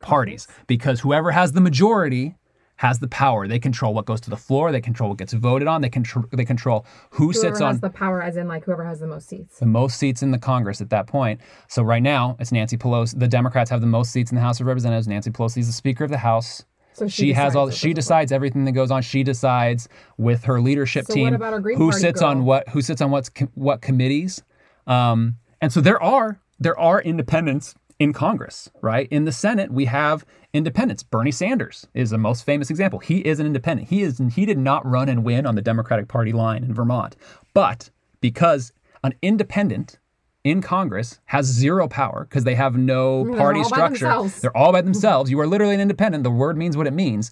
parties 0.00 0.48
because 0.66 1.00
whoever 1.00 1.30
has 1.30 1.52
the 1.52 1.60
majority 1.60 2.34
has 2.82 2.98
the 2.98 3.06
power. 3.06 3.46
They 3.46 3.60
control 3.60 3.94
what 3.94 4.06
goes 4.06 4.20
to 4.22 4.30
the 4.30 4.36
floor. 4.36 4.72
They 4.72 4.80
control 4.80 5.10
what 5.10 5.18
gets 5.18 5.32
voted 5.32 5.68
on. 5.68 5.82
They 5.82 5.88
control 5.88 6.24
they 6.32 6.44
control 6.44 6.84
who 7.10 7.26
Whoever 7.26 7.32
sits 7.32 7.60
has 7.60 7.62
on 7.62 7.78
the 7.78 7.90
power, 7.90 8.20
as 8.20 8.36
in 8.36 8.48
like 8.48 8.64
whoever 8.64 8.84
has 8.84 8.98
the 8.98 9.06
most 9.06 9.28
seats. 9.28 9.60
the 9.60 9.66
most 9.66 9.98
seats 9.98 10.20
in 10.20 10.32
the 10.32 10.38
Congress 10.38 10.80
at 10.80 10.90
that 10.90 11.06
point. 11.06 11.40
So 11.68 11.84
right 11.84 12.02
now, 12.02 12.36
it's 12.40 12.50
Nancy 12.50 12.76
Pelosi. 12.76 13.16
The 13.16 13.28
Democrats 13.28 13.70
have 13.70 13.82
the 13.82 13.86
most 13.86 14.10
seats 14.10 14.32
in 14.32 14.34
the 14.34 14.40
House 14.40 14.60
of 14.60 14.66
Representatives. 14.66 15.06
Nancy 15.06 15.30
Pelosi 15.30 15.58
is 15.58 15.68
the 15.68 15.72
Speaker 15.72 16.02
of 16.02 16.10
the 16.10 16.18
House. 16.18 16.64
So 16.94 17.06
she 17.06 17.26
she 17.26 17.32
has 17.34 17.54
all. 17.54 17.70
She 17.70 17.94
decides 17.94 18.32
everything 18.32 18.64
that 18.64 18.72
goes 18.72 18.90
on. 18.90 19.00
She 19.02 19.22
decides 19.22 19.88
with 20.18 20.42
her 20.44 20.60
leadership 20.60 21.06
So 21.06 21.12
what 21.12 21.14
team 21.14 21.34
about 21.34 21.52
our 21.52 21.60
Green 21.60 21.78
who 21.78 21.92
sits 21.92 22.20
on 22.20 22.44
what 22.44 22.68
who 22.70 22.82
sits 22.82 23.00
on 23.00 23.12
what's 23.12 23.30
what 23.54 23.80
committees. 23.80 24.42
Um, 24.88 25.36
and 25.60 25.72
so 25.72 25.80
there 25.80 26.02
are 26.02 26.40
there 26.58 26.78
are 26.78 27.00
independents 27.00 27.76
in 28.02 28.12
Congress, 28.12 28.68
right? 28.80 29.06
In 29.12 29.26
the 29.26 29.30
Senate, 29.30 29.70
we 29.70 29.84
have 29.84 30.26
independents. 30.52 31.04
Bernie 31.04 31.30
Sanders 31.30 31.86
is 31.94 32.10
the 32.10 32.18
most 32.18 32.44
famous 32.44 32.68
example. 32.68 32.98
He 32.98 33.20
is 33.20 33.38
an 33.38 33.46
independent. 33.46 33.90
He 33.90 34.02
is 34.02 34.20
he 34.32 34.44
did 34.44 34.58
not 34.58 34.84
run 34.84 35.08
and 35.08 35.22
win 35.22 35.46
on 35.46 35.54
the 35.54 35.62
Democratic 35.62 36.08
Party 36.08 36.32
line 36.32 36.64
in 36.64 36.74
Vermont, 36.74 37.14
but 37.54 37.90
because 38.20 38.72
an 39.04 39.14
independent 39.22 40.00
in 40.42 40.60
Congress 40.60 41.20
has 41.26 41.46
zero 41.46 41.86
power 41.86 42.26
because 42.28 42.42
they 42.42 42.56
have 42.56 42.76
no 42.76 43.22
They're 43.22 43.36
party 43.36 43.62
structure. 43.62 44.06
They're 44.40 44.56
all 44.56 44.72
by 44.72 44.80
themselves. 44.80 45.30
You 45.30 45.38
are 45.38 45.46
literally 45.46 45.74
an 45.74 45.80
independent. 45.80 46.24
The 46.24 46.30
word 46.30 46.56
means 46.56 46.76
what 46.76 46.88
it 46.88 46.92
means. 46.92 47.30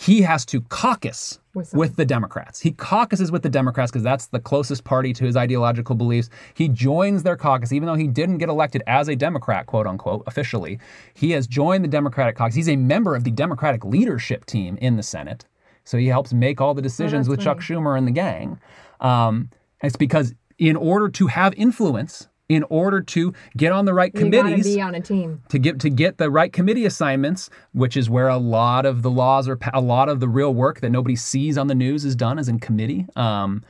He 0.00 0.22
has 0.22 0.46
to 0.46 0.62
caucus 0.62 1.40
With 1.52 1.74
with, 1.74 1.96
the 1.96 2.06
Democrats. 2.06 2.58
He 2.58 2.70
caucuses 2.70 3.30
with 3.30 3.42
the 3.42 3.50
Democrats 3.50 3.90
because 3.90 4.02
that's 4.02 4.28
the 4.28 4.40
closest 4.40 4.82
party 4.82 5.12
to 5.12 5.24
his 5.24 5.36
ideological 5.36 5.94
beliefs. 5.94 6.30
He 6.54 6.68
joins 6.68 7.22
their 7.22 7.36
caucus, 7.36 7.70
even 7.70 7.86
though 7.86 7.96
he 7.96 8.06
didn't 8.06 8.38
get 8.38 8.48
elected 8.48 8.82
as 8.86 9.08
a 9.08 9.14
Democrat, 9.14 9.66
quote 9.66 9.86
unquote, 9.86 10.22
officially. 10.26 10.78
He 11.12 11.32
has 11.32 11.46
joined 11.46 11.84
the 11.84 11.88
Democratic 11.88 12.34
caucus. 12.34 12.54
He's 12.54 12.70
a 12.70 12.76
member 12.76 13.14
of 13.14 13.24
the 13.24 13.30
Democratic 13.30 13.84
leadership 13.84 14.46
team 14.46 14.78
in 14.80 14.96
the 14.96 15.02
Senate. 15.02 15.44
So 15.84 15.98
he 15.98 16.06
helps 16.06 16.32
make 16.32 16.62
all 16.62 16.72
the 16.72 16.80
decisions 16.80 17.26
that's 17.26 17.36
with 17.36 17.44
Chuck 17.44 17.58
Schumer 17.58 17.98
and 17.98 18.06
the 18.06 18.12
gang. 18.12 18.58
Um, 19.00 19.50
it's 19.82 19.96
because 19.96 20.34
in 20.56 20.76
order 20.76 21.10
to 21.10 21.26
have 21.26 21.52
influence, 21.58 22.26
in 22.50 22.64
order 22.64 23.00
to 23.00 23.32
get 23.56 23.70
on 23.70 23.84
the 23.84 23.94
right 23.94 24.12
committees, 24.12 24.64
be 24.64 24.80
on 24.80 24.96
a 24.96 25.00
team. 25.00 25.40
to 25.50 25.56
get 25.56 25.78
to 25.78 25.88
get 25.88 26.18
the 26.18 26.28
right 26.28 26.52
committee 26.52 26.84
assignments, 26.84 27.48
which 27.72 27.96
is 27.96 28.10
where 28.10 28.26
a 28.26 28.36
lot 28.36 28.84
of 28.84 29.02
the 29.02 29.10
laws 29.10 29.48
are, 29.48 29.54
pa- 29.54 29.70
a 29.72 29.80
lot 29.80 30.08
of 30.08 30.18
the 30.18 30.28
real 30.28 30.52
work 30.52 30.80
that 30.80 30.90
nobody 30.90 31.14
sees 31.14 31.56
on 31.56 31.68
the 31.68 31.76
news 31.76 32.04
is 32.04 32.16
done, 32.16 32.40
is 32.40 32.48
in 32.48 32.58
committee. 32.58 33.06
Um, 33.14 33.62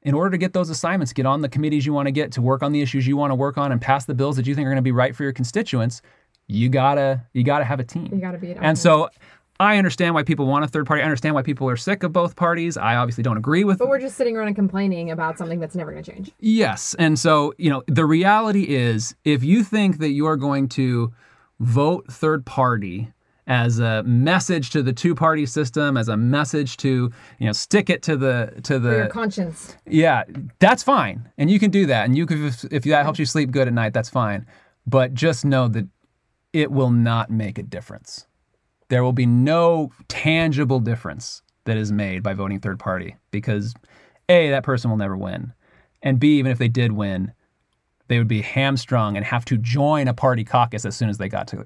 in 0.00 0.14
order 0.14 0.30
to 0.30 0.38
get 0.38 0.54
those 0.54 0.70
assignments, 0.70 1.12
get 1.12 1.26
on 1.26 1.42
the 1.42 1.50
committees 1.50 1.84
you 1.84 1.92
want 1.92 2.06
to 2.06 2.12
get 2.12 2.32
to 2.32 2.40
work 2.40 2.62
on 2.62 2.72
the 2.72 2.80
issues 2.80 3.06
you 3.06 3.18
want 3.18 3.30
to 3.30 3.34
work 3.34 3.58
on 3.58 3.70
and 3.70 3.80
pass 3.80 4.06
the 4.06 4.14
bills 4.14 4.36
that 4.36 4.46
you 4.46 4.54
think 4.54 4.64
are 4.64 4.70
going 4.70 4.76
to 4.76 4.82
be 4.82 4.90
right 4.90 5.14
for 5.14 5.22
your 5.22 5.34
constituents. 5.34 6.00
You 6.46 6.70
gotta 6.70 7.20
you 7.34 7.44
gotta 7.44 7.64
have 7.64 7.78
a 7.78 7.84
team. 7.84 8.08
You 8.10 8.20
gotta 8.20 8.38
be 8.38 8.56
on 8.56 8.64
And 8.64 8.78
so, 8.78 9.10
I 9.62 9.78
understand 9.78 10.14
why 10.14 10.22
people 10.22 10.46
want 10.46 10.64
a 10.64 10.68
third 10.68 10.86
party. 10.86 11.02
I 11.02 11.04
understand 11.04 11.34
why 11.34 11.42
people 11.42 11.68
are 11.68 11.76
sick 11.76 12.02
of 12.02 12.12
both 12.12 12.36
parties. 12.36 12.76
I 12.76 12.96
obviously 12.96 13.22
don't 13.22 13.36
agree 13.36 13.64
with 13.64 13.76
it. 13.76 13.78
But 13.78 13.88
we're 13.88 14.00
just 14.00 14.16
sitting 14.16 14.36
around 14.36 14.48
and 14.48 14.56
complaining 14.56 15.10
about 15.10 15.38
something 15.38 15.60
that's 15.60 15.74
never 15.74 15.92
gonna 15.92 16.02
change. 16.02 16.30
Yes. 16.40 16.94
And 16.98 17.18
so, 17.18 17.54
you 17.58 17.70
know, 17.70 17.82
the 17.86 18.04
reality 18.04 18.64
is 18.74 19.14
if 19.24 19.44
you 19.44 19.62
think 19.62 19.98
that 19.98 20.10
you're 20.10 20.36
going 20.36 20.68
to 20.70 21.12
vote 21.60 22.06
third 22.10 22.44
party 22.44 23.12
as 23.46 23.78
a 23.80 24.02
message 24.04 24.70
to 24.70 24.82
the 24.82 24.92
two 24.92 25.14
party 25.14 25.46
system, 25.46 25.96
as 25.96 26.08
a 26.08 26.16
message 26.16 26.76
to, 26.78 27.10
you 27.38 27.46
know, 27.46 27.52
stick 27.52 27.90
it 27.90 28.02
to 28.02 28.16
the 28.16 28.52
to 28.62 28.80
For 28.80 28.92
your 28.92 29.02
the 29.04 29.08
conscience. 29.10 29.76
yeah, 29.86 30.24
that's 30.58 30.82
fine. 30.82 31.28
And 31.38 31.50
you 31.50 31.58
can 31.58 31.70
do 31.70 31.86
that. 31.86 32.04
And 32.04 32.16
you 32.16 32.26
can 32.26 32.46
if, 32.46 32.64
if 32.70 32.84
that 32.84 33.02
helps 33.02 33.18
you 33.18 33.26
sleep 33.26 33.50
good 33.50 33.66
at 33.68 33.74
night, 33.74 33.92
that's 33.92 34.08
fine. 34.08 34.46
But 34.86 35.14
just 35.14 35.44
know 35.44 35.68
that 35.68 35.86
it 36.52 36.70
will 36.70 36.90
not 36.90 37.30
make 37.30 37.58
a 37.58 37.62
difference. 37.62 38.26
There 38.92 39.02
will 39.02 39.14
be 39.14 39.24
no 39.24 39.90
tangible 40.08 40.78
difference 40.78 41.40
that 41.64 41.78
is 41.78 41.90
made 41.90 42.22
by 42.22 42.34
voting 42.34 42.60
third 42.60 42.78
party 42.78 43.16
because 43.30 43.72
A, 44.28 44.50
that 44.50 44.64
person 44.64 44.90
will 44.90 44.98
never 44.98 45.16
win. 45.16 45.54
And 46.02 46.20
B, 46.20 46.38
even 46.38 46.52
if 46.52 46.58
they 46.58 46.68
did 46.68 46.92
win, 46.92 47.32
they 48.08 48.18
would 48.18 48.28
be 48.28 48.42
hamstrung 48.42 49.16
and 49.16 49.24
have 49.24 49.46
to 49.46 49.56
join 49.56 50.08
a 50.08 50.12
party 50.12 50.44
caucus 50.44 50.84
as 50.84 50.94
soon 50.94 51.08
as 51.08 51.16
they 51.16 51.30
got 51.30 51.48
to 51.48 51.64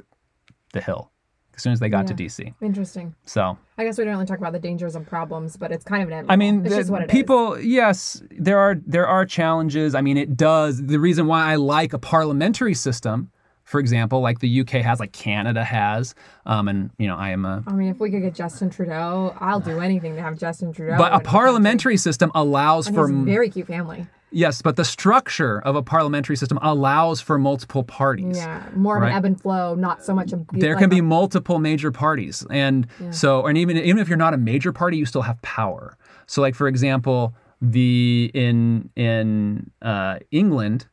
the 0.72 0.80
Hill, 0.80 1.10
as 1.56 1.64
soon 1.64 1.72
as 1.72 1.80
they 1.80 1.88
got 1.88 2.06
to 2.06 2.14
DC. 2.14 2.54
Interesting. 2.62 3.12
So, 3.24 3.58
I 3.76 3.82
guess 3.82 3.98
we 3.98 4.04
don't 4.04 4.12
really 4.14 4.26
talk 4.26 4.38
about 4.38 4.52
the 4.52 4.60
dangers 4.60 4.94
and 4.94 5.04
problems, 5.04 5.56
but 5.56 5.72
it's 5.72 5.82
kind 5.84 6.04
of 6.04 6.08
inevitable. 6.08 6.32
I 6.32 6.36
mean, 6.36 6.62
the- 6.62 6.76
it 6.76 6.78
is. 6.78 6.92
people. 7.08 7.58
Yes, 7.58 8.22
there 8.30 8.60
are 8.60 8.76
there 8.86 9.08
are 9.08 9.26
challenges. 9.26 9.96
I 9.96 10.00
mean, 10.00 10.16
it 10.16 10.36
does. 10.36 10.80
The 10.86 11.00
reason 11.00 11.26
why 11.26 11.50
I 11.50 11.56
like 11.56 11.92
a 11.92 11.98
parliamentary 11.98 12.74
system, 12.74 13.32
for 13.66 13.78
example, 13.80 14.20
like 14.20 14.38
the 14.38 14.60
UK 14.60 14.70
has, 14.82 15.00
like 15.00 15.12
Canada 15.12 15.62
has, 15.64 16.14
um, 16.46 16.68
and 16.68 16.90
you 16.98 17.06
know, 17.08 17.16
I 17.16 17.30
am 17.30 17.44
a. 17.44 17.62
I 17.66 17.72
mean, 17.72 17.88
if 17.90 17.98
we 18.00 18.10
could 18.10 18.22
get 18.22 18.32
Justin 18.34 18.70
Trudeau, 18.70 19.34
I'll 19.40 19.60
do 19.60 19.80
anything 19.80 20.14
to 20.14 20.22
have 20.22 20.38
Justin 20.38 20.72
Trudeau. 20.72 20.96
But 20.96 21.12
a 21.12 21.20
parliamentary 21.20 21.96
system 21.98 22.30
allows 22.34 22.88
for 22.88 23.08
very 23.12 23.50
cute 23.50 23.66
family. 23.66 24.06
yes, 24.30 24.62
but 24.62 24.76
the 24.76 24.84
structure 24.84 25.60
of 25.62 25.74
a 25.74 25.82
parliamentary 25.82 26.36
system 26.36 26.58
allows 26.62 27.20
for 27.20 27.38
multiple 27.38 27.82
parties. 27.82 28.36
Yeah, 28.36 28.62
more 28.76 28.96
of 28.98 29.02
Right. 29.02 29.10
an 29.10 29.16
ebb 29.16 29.24
and 29.24 29.40
flow, 29.40 29.74
not 29.74 30.04
so 30.04 30.14
much 30.14 30.32
a. 30.32 30.40
there 30.52 30.74
like 30.74 30.80
can 30.82 30.88
be 30.90 30.98
a- 30.98 31.02
multiple 31.02 31.58
major 31.58 31.90
parties 31.90 32.46
and 32.50 32.86
so 33.10 33.46
and 33.46 33.58
even 33.58 33.76
even 33.78 33.98
if 33.98 34.08
you're 34.08 34.16
not 34.16 34.32
a 34.32 34.38
major 34.38 34.72
party 34.72 34.96
you 34.96 35.04
still 35.06 35.22
have 35.22 35.40
power 35.42 35.96
so 36.26 36.40
like 36.40 36.54
for 36.54 36.68
example 36.68 37.34
the 37.60 38.30
in 38.34 38.90
in 38.96 39.70
uh, 39.82 40.18
england 40.30 40.86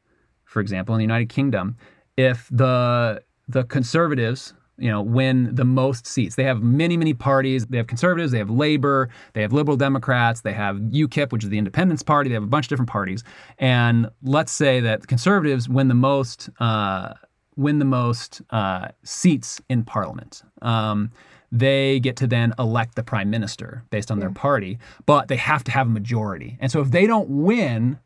for 0.45 0.59
example 0.59 0.95
in 0.95 0.99
the 0.99 1.03
united 1.03 1.29
kingdom 1.29 1.75
if 2.17 2.47
the 2.51 3.21
the 3.47 3.63
conservatives 3.65 4.53
you 4.77 4.89
know 4.89 5.01
win 5.01 5.53
the 5.53 5.65
most 5.65 6.07
seats 6.07 6.35
they 6.35 6.43
have 6.43 6.61
many 6.63 6.97
many 6.97 7.13
parties 7.13 7.65
they 7.67 7.77
have 7.77 7.87
conservatives 7.87 8.31
they 8.31 8.39
have 8.39 8.49
labor 8.49 9.09
they 9.33 9.41
have 9.41 9.53
liberal 9.53 9.77
democrats 9.77 10.41
they 10.41 10.53
have 10.53 10.77
ukip 10.77 11.31
which 11.31 11.43
is 11.43 11.49
the 11.49 11.57
independence 11.57 12.01
party 12.01 12.29
they 12.29 12.33
have 12.33 12.43
a 12.43 12.47
bunch 12.47 12.65
of 12.65 12.69
different 12.69 12.89
parties 12.89 13.23
and 13.59 14.09
let's 14.23 14.51
say 14.51 14.79
that 14.79 15.07
conservatives 15.07 15.69
win 15.69 15.89
the 15.89 15.93
most 15.93 16.49
uh, 16.59 17.13
win 17.55 17.79
the 17.79 17.85
most 17.85 18.41
uh, 18.49 18.89
seats 19.03 19.61
in 19.69 19.83
parliament. 19.83 20.43
Um, 20.61 21.11
they 21.51 21.99
get 21.99 22.15
to 22.17 22.27
then 22.27 22.53
elect 22.57 22.95
the 22.95 23.03
prime 23.03 23.29
minister 23.29 23.83
based 23.91 24.09
on 24.09 24.19
their 24.19 24.31
party, 24.31 24.79
but 25.05 25.27
they 25.27 25.35
have 25.35 25.63
to 25.65 25.71
have 25.71 25.87
a 25.87 25.89
majority. 25.89 26.57
And 26.59 26.71
so 26.71 26.81
if 26.81 26.89
they 26.89 27.05
don't 27.05 27.29
win 27.29 27.99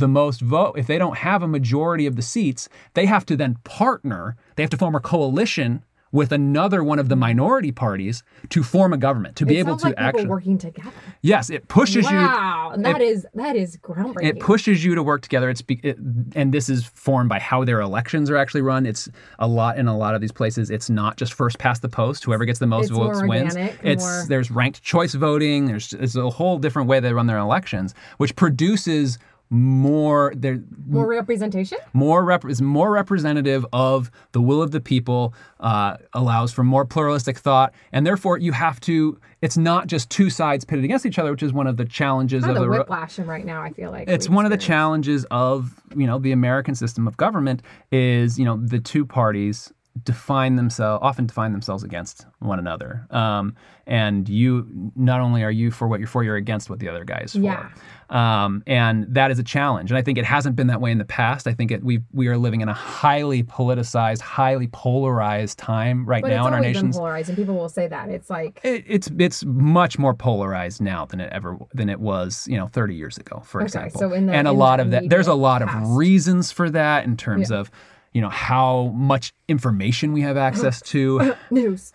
the 0.00 0.08
most 0.08 0.40
vote, 0.40 0.74
if 0.76 0.86
they 0.86 0.98
don't 0.98 1.18
have 1.18 1.42
a 1.42 1.48
majority 1.48 2.06
of 2.06 2.16
the 2.16 2.22
seats, 2.22 2.68
they 2.94 3.06
have 3.06 3.24
to 3.26 3.36
then 3.36 3.56
partner, 3.64 4.36
they 4.56 4.62
have 4.62 4.70
to 4.70 4.76
form 4.76 4.94
a 4.94 5.00
coalition 5.00 5.84
with 6.12 6.32
another 6.32 6.82
one 6.82 6.98
of 6.98 7.08
the 7.08 7.14
minority 7.14 7.70
parties 7.70 8.24
to 8.48 8.64
form 8.64 8.92
a 8.92 8.96
government, 8.96 9.36
to 9.36 9.46
be 9.46 9.58
it 9.58 9.60
able 9.60 9.76
to 9.76 9.86
like 9.86 9.94
actually. 9.96 10.26
working 10.26 10.58
together. 10.58 10.90
Yes, 11.22 11.50
it 11.50 11.68
pushes 11.68 12.04
you 12.10 12.16
Wow, 12.16 12.72
that 12.78 13.00
is 13.00 13.24
that 13.34 13.54
is 13.54 13.76
groundbreaking. 13.76 14.24
it 14.24 14.40
pushes 14.40 14.84
you 14.84 14.96
to 14.96 15.04
work 15.04 15.22
together. 15.22 15.48
It's 15.48 15.62
be, 15.62 15.78
it, 15.84 15.96
and 16.34 16.52
this 16.52 16.68
is 16.68 16.84
formed 16.84 17.28
by 17.28 17.38
how 17.38 17.62
their 17.64 17.80
elections 17.80 18.28
are 18.28 18.36
actually 18.36 18.62
run. 18.62 18.86
It's 18.86 19.08
a 19.38 19.46
lot 19.46 19.78
in 19.78 19.86
a 19.86 19.96
lot 19.96 20.16
of 20.16 20.20
these 20.20 20.32
places. 20.32 20.68
It's 20.68 20.90
not 20.90 21.16
just 21.16 21.32
first 21.32 21.60
past 21.60 21.80
the 21.80 21.88
post. 21.88 22.24
Whoever 22.24 22.44
gets 22.44 22.58
the 22.58 22.66
most 22.66 22.86
It's 22.90 22.98
votes 22.98 23.22
wins. 23.22 23.54
It's 23.84 24.02
more- 24.02 24.24
there's 24.28 24.50
ranked 24.50 24.82
choice 24.82 25.14
voting. 25.14 25.66
There's 25.66 25.92
it's 25.92 26.16
a 26.16 26.28
whole 26.28 26.58
different 26.58 26.88
way 26.88 26.98
they 26.98 27.12
run 27.12 27.28
their 27.28 27.38
elections, 27.38 27.94
which 28.16 28.34
produces 28.34 29.16
more 29.50 30.32
there 30.36 30.60
More 30.86 31.06
representation. 31.08 31.78
more 31.92 32.24
rep- 32.24 32.44
is 32.44 32.62
more 32.62 32.90
representative 32.90 33.66
of 33.72 34.10
the 34.32 34.40
will 34.40 34.62
of 34.62 34.70
the 34.70 34.80
people, 34.80 35.34
uh, 35.58 35.96
allows 36.12 36.52
for 36.52 36.62
more 36.62 36.84
pluralistic 36.84 37.36
thought, 37.36 37.74
and 37.92 38.06
therefore 38.06 38.38
you 38.38 38.52
have 38.52 38.80
to. 38.80 39.18
It's 39.42 39.56
not 39.56 39.86
just 39.88 40.08
two 40.10 40.30
sides 40.30 40.64
pitted 40.64 40.84
against 40.84 41.04
each 41.04 41.18
other, 41.18 41.30
which 41.32 41.42
is 41.42 41.52
one 41.52 41.66
of 41.66 41.76
the 41.76 41.84
challenges 41.84 42.44
Kind 42.44 42.56
of 42.56 42.62
of 42.62 42.68
the 42.68 42.72
the 42.72 42.78
whiplash 42.78 43.18
right 43.18 43.44
now. 43.44 43.60
I 43.62 43.72
feel 43.72 43.90
like 43.90 44.08
it's 44.08 44.28
one 44.28 44.44
of 44.44 44.50
the 44.52 44.56
challenges 44.56 45.24
of 45.30 45.74
you 45.96 46.06
know 46.06 46.18
the 46.18 46.32
American 46.32 46.74
system 46.76 47.08
of 47.08 47.16
government 47.16 47.62
is 47.90 48.38
you 48.38 48.44
know 48.44 48.56
the 48.56 48.78
two 48.78 49.04
parties 49.04 49.72
define 50.04 50.56
themselves 50.56 51.00
often 51.02 51.26
define 51.26 51.52
themselves 51.52 51.82
against 51.82 52.26
one 52.38 52.58
another. 52.58 53.06
Um, 53.10 53.54
and 53.86 54.28
you 54.28 54.66
not 54.94 55.20
only 55.20 55.42
are 55.42 55.50
you 55.50 55.70
for 55.72 55.88
what 55.88 55.98
you're 55.98 56.06
for 56.06 56.22
you're 56.22 56.36
against 56.36 56.70
what 56.70 56.78
the 56.78 56.88
other 56.88 57.04
guy 57.04 57.18
is 57.24 57.32
for. 57.32 57.40
Yeah. 57.40 57.68
um, 58.08 58.62
and 58.66 59.04
that 59.12 59.32
is 59.32 59.38
a 59.40 59.42
challenge. 59.42 59.90
And 59.90 59.98
I 59.98 60.02
think 60.02 60.16
it 60.16 60.24
hasn't 60.24 60.54
been 60.54 60.68
that 60.68 60.80
way 60.80 60.92
in 60.92 60.98
the 60.98 61.04
past. 61.04 61.46
I 61.48 61.52
think 61.54 61.70
it, 61.72 61.82
we 61.82 62.00
we 62.12 62.28
are 62.28 62.38
living 62.38 62.60
in 62.60 62.68
a 62.68 62.72
highly 62.74 63.42
politicized 63.42 64.20
highly 64.20 64.68
polarized 64.68 65.58
time 65.58 66.06
right 66.06 66.22
But 66.22 66.28
now 66.28 66.46
in 66.46 66.54
our 66.54 66.60
been 66.62 66.92
polarized, 66.92 67.28
and 67.30 67.36
people 67.36 67.56
will 67.56 67.68
say 67.68 67.88
that. 67.88 68.08
It's 68.10 68.30
like 68.30 68.60
it, 68.62 68.84
it's 68.86 69.10
it's 69.18 69.44
much 69.44 69.98
more 69.98 70.14
polarized 70.14 70.80
now 70.80 71.04
than 71.04 71.20
it 71.20 71.32
ever 71.32 71.58
than 71.74 71.88
it 71.88 72.00
was 72.00 72.46
you 72.48 72.56
know 72.56 72.68
30 72.68 72.94
years 72.94 73.18
ago 73.18 73.42
for 73.44 73.60
Okay, 73.60 73.66
example. 73.66 73.98
so 74.00 74.12
in 74.12 74.26
the- 74.26 74.34
and 74.34 74.46
a 74.46 74.52
lot 74.52 74.78
of 74.80 74.92
that 74.92 75.08
there's 75.08 75.26
a 75.26 75.34
lot 75.34 75.62
past. 75.62 75.84
of 75.84 75.96
reasons 75.96 76.52
for 76.52 76.70
that 76.70 77.04
in 77.04 77.16
terms 77.16 77.50
Yeah. 77.50 77.58
of 77.58 77.70
you 78.12 78.20
know 78.20 78.28
how 78.28 78.86
much 78.94 79.32
information 79.48 80.12
we 80.12 80.20
have 80.22 80.36
access 80.36 80.80
to. 80.82 81.34
News, 81.50 81.92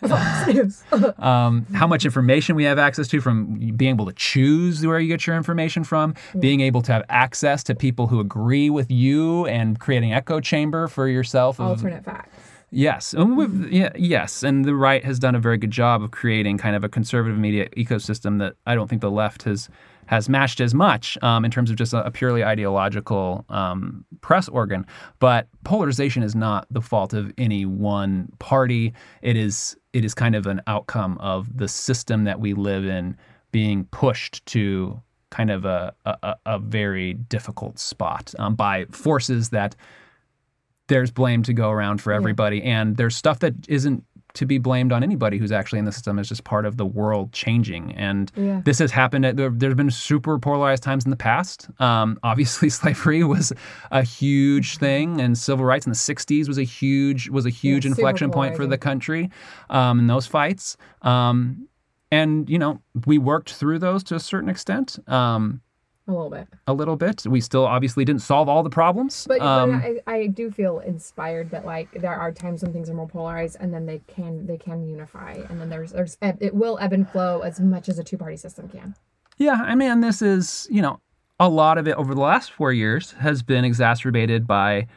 News. 0.48 0.84
um, 1.20 1.66
how 1.74 1.88
much 1.88 2.06
information 2.06 2.56
we 2.56 2.64
have 2.64 2.80
access 2.80 3.08
to 3.10 3.20
from 3.20 3.56
being 3.76 3.92
able 3.92 4.06
to 4.06 4.14
choose 4.14 4.86
where 4.86 5.00
you 5.00 5.08
get 5.10 5.28
your 5.28 5.36
information 5.36 5.84
from 5.84 6.16
being 6.40 6.62
able 6.62 6.82
to 6.84 6.94
have 6.94 7.04
access 7.10 7.64
to 7.64 7.76
people 7.76 8.08
who 8.08 8.20
agree 8.20 8.70
with 8.70 8.90
you 8.90 9.46
and 9.48 9.80
creating 9.80 10.14
echo 10.14 10.40
chamber 10.40 10.88
for 10.88 11.08
yourself 11.08 11.60
of- 11.60 11.68
Alternate 11.68 12.06
facts. 12.06 12.30
Yes, 12.72 13.14
and 13.14 13.38
we've, 13.38 13.72
yeah, 13.72 13.92
yes, 13.96 14.44
and 14.44 14.66
the 14.66 14.76
right 14.76 15.02
has 15.06 15.18
done 15.18 15.34
a 15.34 15.40
very 15.40 15.58
good 15.58 15.72
job 15.72 16.04
of 16.04 16.12
creating 16.12 16.58
kind 16.58 16.76
of 16.76 16.84
a 16.84 16.90
conservative 16.90 17.38
media 17.38 17.70
ecosystem 17.70 18.40
that 18.40 18.56
I 18.66 18.76
don't 18.76 18.90
think 18.90 19.02
the 19.02 19.12
left 19.12 19.44
has 19.44 19.70
has 20.08 20.30
matched 20.30 20.60
as 20.60 20.74
much 20.74 21.18
um, 21.22 21.46
in 21.46 21.52
terms 21.52 21.70
of 21.70 21.76
just 21.76 21.94
a, 21.94 22.06
a 22.06 22.12
purely 22.12 22.44
ideological 22.44 23.46
um, 23.50 24.06
press 24.22 24.48
organ. 24.48 24.86
But 25.20 25.48
polarization 25.64 26.24
is 26.24 26.36
not 26.36 26.68
the 26.70 26.82
fault 26.82 27.14
of 27.14 27.34
any 27.38 27.66
one 27.66 28.32
party. 28.40 28.94
It 29.22 29.36
is 29.36 29.76
it 29.94 30.04
is 30.04 30.14
kind 30.14 30.36
of 30.36 30.46
an 30.46 30.62
outcome 30.68 31.18
of 31.20 31.58
the 31.58 31.68
system 31.68 32.26
that 32.26 32.40
we 32.40 32.54
live 32.54 32.86
in 32.86 33.18
being 33.52 33.86
pushed 33.86 34.46
to 34.48 35.02
kind 35.30 35.50
of 35.52 35.66
a 35.66 35.94
a, 36.06 36.36
a 36.46 36.60
very 36.60 37.14
difficult 37.14 37.80
spot 37.80 38.34
um, 38.40 38.56
by 38.56 38.86
forces 38.86 39.50
that 39.50 39.76
there's 40.88 41.12
blame 41.12 41.42
to 41.44 41.54
go 41.54 41.72
around 41.72 42.00
for 42.00 42.14
everybody 42.14 42.62
and 42.62 42.98
there's 42.98 43.16
stuff 43.16 43.40
that 43.40 43.54
isn't 43.68 44.04
to 44.36 44.46
be 44.46 44.58
blamed 44.58 44.92
on 44.92 45.04
anybody 45.04 45.38
who's 45.38 45.52
actually 45.52 45.80
in 45.80 45.86
the 45.86 45.92
system 45.92 46.20
is 46.20 46.30
just 46.30 46.44
part 46.44 46.66
of 46.66 46.78
the 46.78 46.86
world 46.86 47.32
changing. 47.34 47.94
And 47.96 48.32
Yeah. 48.36 48.62
this 48.64 48.80
has 48.80 48.92
happened 48.92 49.26
at, 49.26 49.38
there, 49.38 49.50
there's 49.50 49.76
been 49.76 49.92
super 49.92 50.38
polarized 50.40 50.84
times 50.84 51.06
in 51.06 51.10
the 51.12 51.18
past. 51.18 51.70
Um, 51.80 52.20
obviously 52.24 52.70
slavery 52.82 53.24
was 53.24 53.52
a 53.92 54.04
huge 54.04 54.78
thing 54.78 55.20
and 55.20 55.38
civil 55.38 55.66
rights 55.66 55.86
in 55.86 55.92
the 55.92 55.98
60s 55.98 56.48
was 56.48 56.58
a 56.58 56.64
huge 56.64 57.30
was 57.30 57.46
a 57.46 57.50
huge 57.50 57.84
super 57.84 57.92
inflection 57.96 58.32
point 58.32 58.56
for 58.56 58.66
the 58.68 58.78
country 58.78 59.30
um, 59.70 60.00
in 60.00 60.08
those 60.08 60.28
fights. 60.28 60.78
Um, 61.02 61.68
and 62.12 62.50
you 62.50 62.60
know 62.60 62.82
we 63.06 63.18
worked 63.18 63.54
through 63.54 63.80
those 63.80 64.04
to 64.06 64.16
a 64.16 64.20
certain 64.20 64.50
extent. 64.50 65.00
Um, 65.08 65.62
A 66.08 66.12
little 66.12 66.30
bit. 66.30 66.48
a 66.68 66.74
little 66.74 66.96
bit 66.96 67.26
we 67.26 67.42
still 67.42 67.66
obviously 67.66 68.06
didn't 68.06 68.22
solve 68.22 68.48
all 68.48 68.62
the 68.62 68.70
problems 68.70 69.26
But, 69.28 69.42
um, 69.42 69.82
but 69.82 69.88
I, 70.06 70.16
I 70.18 70.28
do 70.28 70.52
feel 70.52 70.80
inspired 70.80 71.50
that 71.50 71.66
like 71.66 71.92
there 71.94 72.14
are 72.14 72.32
times 72.32 72.62
when 72.62 72.74
things 72.74 72.90
are 72.90 72.94
more 72.94 73.08
polarized 73.08 73.58
and 73.60 73.74
then 73.74 73.86
they 73.88 74.02
can 74.08 74.46
they 74.46 74.58
can 74.58 74.86
unify 74.88 75.34
and 75.50 75.60
then 75.60 75.70
there's 75.70 75.94
there's 75.94 76.18
it 76.22 76.54
will 76.54 76.78
ebb 76.80 76.94
and 76.94 77.10
flow 77.10 77.40
as 77.40 77.60
much 77.60 77.90
as 77.90 77.98
a 77.98 78.04
two 78.04 78.18
party 78.18 78.38
system 78.38 78.70
can. 78.70 78.96
Yeah, 79.38 79.62
I 79.66 79.76
mean, 79.76 80.00
this 80.02 80.22
is, 80.22 80.68
you 80.70 80.82
know, 80.82 81.00
a 81.40 81.50
lot 81.50 81.78
of 81.78 81.88
it 81.88 81.96
over 81.98 82.14
the 82.16 82.22
last 82.22 82.52
four 82.52 82.72
years 82.72 83.12
has 83.14 83.44
been 83.44 83.66
exacerbated 83.66 84.48
by 84.48 84.88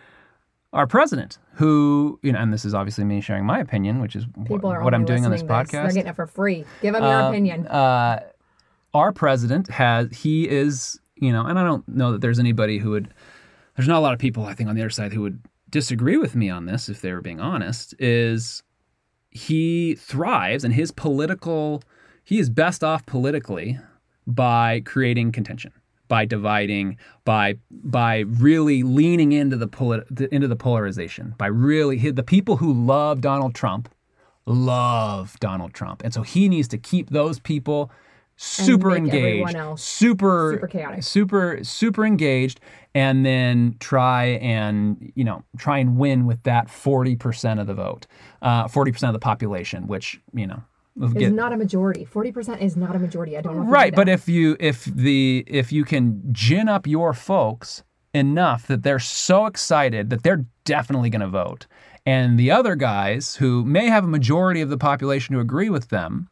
our 0.72 0.86
president, 0.86 1.38
who, 1.54 2.20
you 2.22 2.30
know, 2.30 2.38
and 2.38 2.52
this 2.52 2.64
is 2.64 2.74
obviously 2.74 3.02
me 3.02 3.20
sharing 3.20 3.44
my 3.46 3.58
opinion, 3.58 4.00
which 4.00 4.14
is 4.14 4.26
People 4.46 4.70
what, 4.70 4.94
I'm 4.94 5.04
doing 5.06 5.24
on 5.24 5.30
this 5.32 5.40
to 5.40 5.46
They're 5.72 5.86
getting 5.88 6.06
it 6.06 6.14
for 6.14 6.26
free. 6.26 6.64
Give 6.82 6.92
them 6.92 7.02
your 7.02 7.20
Um, 7.22 7.32
opinion. 7.32 7.66
Uh, 7.66 8.20
our 8.94 9.12
president 9.12 9.70
has, 9.70 10.08
he 10.16 10.48
is, 10.48 10.98
you 11.16 11.32
know, 11.32 11.44
and 11.46 11.58
I 11.58 11.64
don't 11.64 11.86
know 11.88 12.12
that 12.12 12.20
there's 12.20 12.38
anybody 12.38 12.78
who 12.78 12.90
would, 12.90 13.12
there's 13.76 13.88
not 13.88 13.98
a 13.98 14.00
lot 14.00 14.12
of 14.12 14.18
people, 14.18 14.46
I 14.46 14.54
think, 14.54 14.68
on 14.68 14.74
the 14.74 14.82
other 14.82 14.90
side 14.90 15.12
who 15.12 15.22
would 15.22 15.40
disagree 15.70 16.16
with 16.16 16.34
me 16.34 16.48
on 16.48 16.66
this, 16.66 16.88
if 16.88 17.00
they 17.00 17.12
were 17.12 17.20
being 17.20 17.40
honest, 17.40 17.94
is 17.98 18.62
he 19.30 19.94
thrives 19.94 20.64
and 20.64 20.74
his 20.74 20.90
political, 20.90 21.82
he 22.24 22.38
is 22.38 22.50
best 22.50 22.82
off 22.82 23.04
politically 23.06 23.78
by 24.26 24.82
creating 24.84 25.32
contention 25.32 25.72
by 26.08 26.24
dividing 26.24 26.96
by 27.24 27.54
by 27.70 28.20
really 28.20 28.82
leaning 28.82 29.32
into 29.32 29.56
the 29.56 29.68
polit- 29.68 30.06
into 30.32 30.48
the 30.48 30.56
polarization 30.56 31.34
by 31.38 31.46
really 31.46 32.10
the 32.10 32.22
people 32.22 32.56
who 32.56 32.72
love 32.72 33.20
Donald 33.20 33.54
Trump 33.54 33.88
love 34.46 35.38
Donald 35.40 35.74
Trump. 35.74 36.02
And 36.02 36.12
so 36.12 36.22
he 36.22 36.48
needs 36.48 36.68
to 36.68 36.78
keep 36.78 37.10
those 37.10 37.38
people 37.38 37.90
super 38.40 38.94
engaged 38.94 39.54
else 39.56 39.82
super 39.82 40.52
super 40.54 40.68
chaotic. 40.68 41.02
super 41.02 41.58
super 41.62 42.06
engaged 42.06 42.60
and 42.94 43.26
then 43.26 43.74
try 43.80 44.24
and 44.40 45.12
you 45.16 45.24
know 45.24 45.42
try 45.58 45.78
and 45.78 45.96
win 45.96 46.24
with 46.24 46.40
that 46.44 46.68
40% 46.68 47.60
of 47.60 47.66
the 47.66 47.74
vote 47.74 48.06
uh, 48.40 48.68
40% 48.68 49.08
of 49.08 49.12
the 49.12 49.18
population 49.18 49.88
which 49.88 50.20
you 50.32 50.46
know 50.46 50.62
Is 51.02 51.12
get- 51.14 51.32
not 51.32 51.52
a 51.52 51.56
majority. 51.56 52.04
Forty 52.04 52.30
percent 52.32 52.62
is 52.62 52.76
not 52.76 52.94
a 52.96 52.98
majority. 52.98 53.36
I 53.36 53.40
don't 53.40 53.56
know. 53.56 53.62
Right 53.64 53.94
but 53.94 54.08
if 54.08 54.28
you 54.28 54.56
if 54.60 54.84
the 54.84 55.44
if 55.46 55.70
you 55.72 55.84
can 55.84 56.22
gin 56.32 56.68
up 56.68 56.86
your 56.86 57.12
folks 57.14 57.82
enough 58.14 58.66
that 58.68 58.82
they're 58.84 58.98
so 58.98 59.46
excited 59.46 60.10
that 60.10 60.22
they're 60.22 60.44
definitely 60.64 61.10
going 61.10 61.20
to 61.20 61.28
vote 61.28 61.66
and 62.06 62.38
the 62.38 62.50
other 62.50 62.74
guys 62.74 63.36
who 63.36 63.64
may 63.64 63.86
have 63.86 64.04
a 64.04 64.08
majority 64.08 64.60
of 64.60 64.70
the 64.70 64.78
population 64.78 65.34
who 65.34 65.40
agree 65.40 65.68
with 65.70 65.88
them 65.88 66.28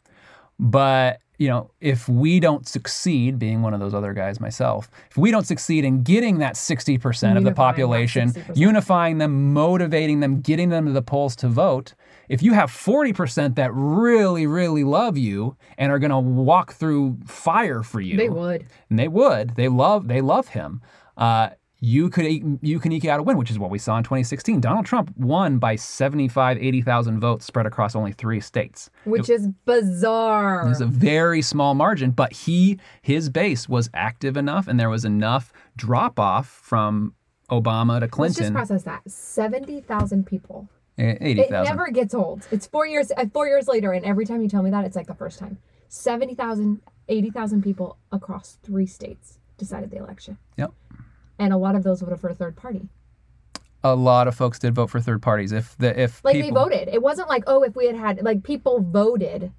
but 0.58 1.20
you 1.38 1.48
know 1.48 1.70
if 1.80 2.08
we 2.08 2.40
don't 2.40 2.66
succeed 2.66 3.38
being 3.38 3.62
one 3.62 3.74
of 3.74 3.80
those 3.80 3.94
other 3.94 4.12
guys 4.12 4.40
myself 4.40 4.90
if 5.10 5.16
we 5.16 5.30
don't 5.30 5.46
succeed 5.46 5.84
in 5.84 6.02
getting 6.02 6.38
that 6.38 6.54
60% 6.54 7.36
of 7.36 7.44
the 7.44 7.52
population 7.52 8.32
unifying 8.54 9.18
them 9.18 9.52
motivating 9.52 10.20
them 10.20 10.40
getting 10.40 10.70
them 10.70 10.86
to 10.86 10.92
the 10.92 11.02
polls 11.02 11.36
to 11.36 11.48
vote 11.48 11.94
if 12.28 12.42
you 12.42 12.52
have 12.52 12.70
40% 12.70 13.54
that 13.56 13.70
really 13.72 14.46
really 14.46 14.84
love 14.84 15.16
you 15.16 15.56
and 15.78 15.92
are 15.92 15.98
going 15.98 16.10
to 16.10 16.18
walk 16.18 16.72
through 16.72 17.18
fire 17.26 17.82
for 17.82 18.00
you 18.00 18.16
they 18.16 18.28
would. 18.28 18.66
and 18.90 18.98
they 18.98 19.08
would 19.08 19.54
they 19.56 19.68
love 19.68 20.08
they 20.08 20.20
love 20.20 20.48
him 20.48 20.80
uh, 21.16 21.50
you 21.80 22.08
could 22.08 22.58
you 22.62 22.80
can 22.80 22.90
eke 22.92 23.04
out 23.04 23.20
a 23.20 23.22
win 23.22 23.36
which 23.36 23.50
is 23.50 23.58
what 23.58 23.70
we 23.70 23.78
saw 23.78 23.98
in 23.98 24.02
2016 24.04 24.60
donald 24.60 24.86
trump 24.86 25.12
won 25.16 25.58
by 25.58 25.76
75 25.76 26.56
80000 26.58 27.20
votes 27.20 27.44
spread 27.44 27.66
across 27.66 27.94
only 27.94 28.12
three 28.12 28.40
states 28.40 28.88
Which 29.04 29.28
is 29.28 29.48
bizarre. 29.66 30.62
it 30.64 30.68
was 30.68 30.80
a 30.80 30.86
very 30.86 31.42
small 31.42 31.74
margin, 31.74 32.10
but 32.12 32.32
he 32.32 32.78
his 33.02 33.28
base 33.28 33.68
was 33.68 33.90
active 33.94 34.36
enough, 34.36 34.68
and 34.68 34.80
there 34.80 34.88
was 34.90 35.04
enough 35.04 35.52
drop 35.76 36.18
off 36.18 36.46
from 36.48 37.14
Obama 37.50 38.00
to 38.00 38.08
Clinton. 38.08 38.54
Let's 38.54 38.68
just 38.68 38.82
process 38.82 38.82
that. 38.84 39.10
Seventy 39.10 39.80
thousand 39.80 40.26
people. 40.26 40.68
Eh, 40.98 41.16
Eighty 41.20 41.42
It 41.42 41.50
never 41.50 41.88
gets 41.90 42.14
old. 42.14 42.46
It's 42.50 42.66
four 42.66 42.86
years. 42.86 43.12
uh, 43.16 43.26
Four 43.32 43.46
years 43.48 43.68
later, 43.68 43.92
and 43.92 44.04
every 44.04 44.24
time 44.24 44.40
you 44.40 44.48
tell 44.48 44.62
me 44.62 44.70
that, 44.70 44.84
it's 44.86 44.96
like 44.96 45.06
the 45.06 45.14
first 45.14 45.38
time. 45.38 45.58
70,000, 45.88 46.80
80,000 47.08 47.62
people 47.62 47.98
across 48.10 48.58
three 48.62 48.86
states 48.86 49.38
decided 49.58 49.90
the 49.90 49.96
election, 49.98 50.38
Yep. 50.56 50.72
And 51.38 51.52
a 51.52 51.56
lot 51.56 51.74
of 51.74 51.82
those 51.82 52.00
voted 52.00 52.20
for 52.20 52.28
a 52.28 52.34
third 52.34 52.56
party. 52.56 52.88
A 53.84 53.94
lot 53.94 54.26
of 54.26 54.34
folks 54.34 54.58
did 54.58 54.74
vote 54.74 54.90
for 54.90 55.00
third 55.00 55.22
parties. 55.22 55.52
If 55.52 55.76
the 55.78 55.98
if 56.00 56.24
Like 56.24 56.34
people, 56.34 56.50
they 56.50 56.76
voted. 56.76 56.88
It 56.94 57.02
wasn't 57.02 57.28
like 57.28 57.44
oh, 57.46 57.62
if 57.62 57.76
we 57.76 57.86
had 57.86 57.96
had 57.96 58.22
like 58.22 58.42
people 58.42 58.80
voted. 58.80 59.52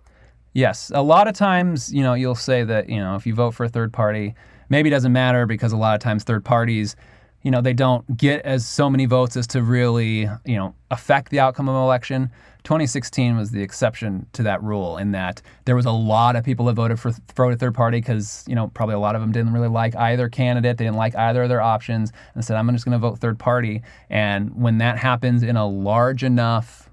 Yes, 0.53 0.91
a 0.93 1.03
lot 1.03 1.27
of 1.27 1.35
times, 1.35 1.93
you 1.93 2.01
know, 2.01 2.15
you'll 2.15 2.33
say 2.33 2.63
that, 2.63 2.89
you 2.89 2.97
know, 2.97 3.15
if 3.15 3.27
you 3.27 3.35
vote 3.35 3.51
for 3.51 3.65
a 3.65 3.69
third 3.69 3.93
party, 3.93 4.33
maybe 4.69 4.89
it 4.89 4.91
doesn't 4.91 5.13
matter 5.13 5.45
because 5.45 5.71
a 5.71 5.77
lot 5.77 5.93
of 5.93 5.99
times 5.99 6.23
third 6.23 6.43
parties, 6.43 6.95
you 7.43 7.51
know, 7.51 7.61
they 7.61 7.73
don't 7.73 8.17
get 8.17 8.41
as 8.41 8.65
so 8.65 8.89
many 8.89 9.05
votes 9.05 9.37
as 9.37 9.45
to 9.47 9.61
really, 9.61 10.27
you 10.45 10.55
know, 10.55 10.73
affect 10.89 11.29
the 11.29 11.39
outcome 11.39 11.69
of 11.69 11.75
an 11.75 11.81
election. 11.81 12.31
2016 12.67 13.37
was 13.37 13.51
the 13.51 13.61
exception 13.61 14.27
to 14.33 14.43
that 14.43 14.61
rule 14.61 14.97
in 14.97 15.11
that 15.11 15.41
there 15.63 15.73
was 15.77 15.85
a 15.85 15.91
lot 15.91 16.35
of 16.35 16.43
people 16.43 16.65
that 16.65 16.73
voted 16.73 16.99
for 16.99 17.13
for 17.33 17.49
a 17.49 17.55
third 17.55 17.73
party 17.73 17.99
because, 17.99 18.43
you 18.45 18.55
know, 18.55 18.67
probably 18.67 18.93
a 18.93 18.99
lot 18.99 19.15
of 19.15 19.21
them 19.21 19.31
didn't 19.31 19.53
really 19.53 19.69
like 19.69 19.95
either 19.95 20.27
candidate, 20.27 20.75
they 20.77 20.83
didn't 20.83 20.97
like 20.97 21.15
either 21.15 21.43
of 21.43 21.47
their 21.49 21.61
options 21.61 22.11
and 22.35 22.43
said 22.43 22.57
I'm 22.57 22.69
just 22.73 22.83
going 22.83 22.91
to 22.91 22.99
vote 22.99 23.19
third 23.19 23.39
party. 23.39 23.83
And 24.09 24.53
when 24.53 24.79
that 24.79 24.97
happens 24.97 25.43
in 25.43 25.55
a 25.55 25.65
large 25.65 26.25
enough 26.25 26.89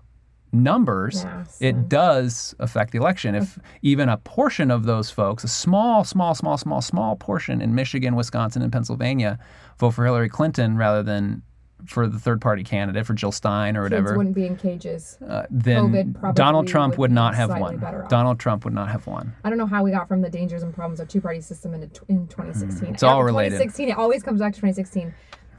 numbers, 0.52 1.24
Yes. 1.24 1.58
it 1.60 1.88
does 1.88 2.54
affect 2.60 2.92
the 2.92 2.98
election. 2.98 3.34
If 3.34 3.58
even 3.82 4.08
a 4.08 4.18
portion 4.18 4.70
of 4.70 4.84
those 4.84 5.10
folks, 5.10 5.42
a 5.42 5.48
small, 5.48 6.04
small, 6.04 6.36
small, 6.36 6.56
small, 6.56 6.82
small 6.82 7.16
portion 7.16 7.60
in 7.60 7.74
Michigan, 7.74 8.14
Wisconsin, 8.14 8.62
and 8.62 8.70
Pennsylvania 8.72 9.40
vote 9.80 9.90
for 9.90 10.04
Hillary 10.04 10.28
Clinton 10.28 10.76
rather 10.76 11.02
than 11.02 11.42
for 11.86 12.06
the 12.06 12.18
third 12.18 12.40
party 12.40 12.64
candidate, 12.64 13.06
for 13.06 13.14
Jill 13.14 13.32
Stein 13.32 13.76
or 13.76 13.84
Kids 13.84 13.92
whatever, 13.92 14.16
wouldn't 14.16 14.34
be 14.34 14.46
in 14.46 14.56
cages. 14.56 15.18
uh, 15.28 15.46
then 15.50 16.16
Donald 16.34 16.66
Trump 16.66 16.98
would 16.98 17.04
would 17.04 17.12
not 17.12 17.34
have 17.34 17.50
won. 17.50 17.78
Donald 18.08 18.40
Trump 18.40 18.64
would 18.64 18.72
not 18.72 18.88
have 18.90 19.06
won. 19.06 19.34
I 19.44 19.50
don't 19.50 19.58
know 19.58 19.66
how 19.66 19.82
we 19.82 19.90
got 19.90 20.08
from 20.08 20.22
the 20.22 20.30
dangers 20.30 20.62
and 20.62 20.72
problems 20.72 21.00
of 21.00 21.08
two 21.08 21.20
party 21.20 21.40
system 21.42 21.74
into 21.74 22.02
in 22.08 22.26
2016. 22.28 22.88
Hmm. 22.88 22.94
It's 22.94 23.02
all 23.02 23.22
related. 23.22 23.56
2016, 23.56 23.90
it 23.90 23.98
always 23.98 24.22
comes 24.22 24.40
back 24.40 24.54
to 24.54 24.60
2016. 24.60 25.14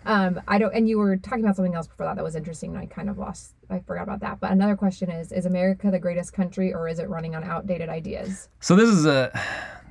Um, 0.08 0.42
I 0.48 0.58
don't. 0.58 0.74
And 0.74 0.90
you 0.90 0.98
were 0.98 1.18
talking 1.18 1.44
about 1.44 1.56
something 1.56 1.76
else 1.76 1.88
before 1.88 2.08
that 2.08 2.16
that 2.16 2.24
was 2.24 2.36
interesting. 2.36 2.72
And 2.72 2.80
I 2.80 2.88
kind 2.88 3.10
of 3.10 3.18
lost. 3.18 3.54
I 3.70 3.80
forgot 3.80 4.04
about 4.04 4.22
that. 4.22 4.40
But 4.40 4.52
another 4.52 4.76
question 4.76 5.10
is: 5.10 5.32
Is 5.32 5.46
America 5.46 5.92
the 5.92 6.00
greatest 6.00 6.34
country, 6.34 6.74
or 6.74 6.88
is 6.88 7.00
it 7.00 7.10
running 7.10 7.36
on 7.36 7.44
outdated 7.44 7.90
ideas? 7.90 8.50
So 8.60 8.76
this 8.76 8.90
is 8.90 9.06
a 9.06 9.32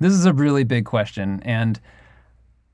this 0.00 0.12
is 0.12 0.26
a 0.26 0.32
really 0.32 0.64
big 0.64 0.84
question, 0.84 1.40
and 1.44 1.80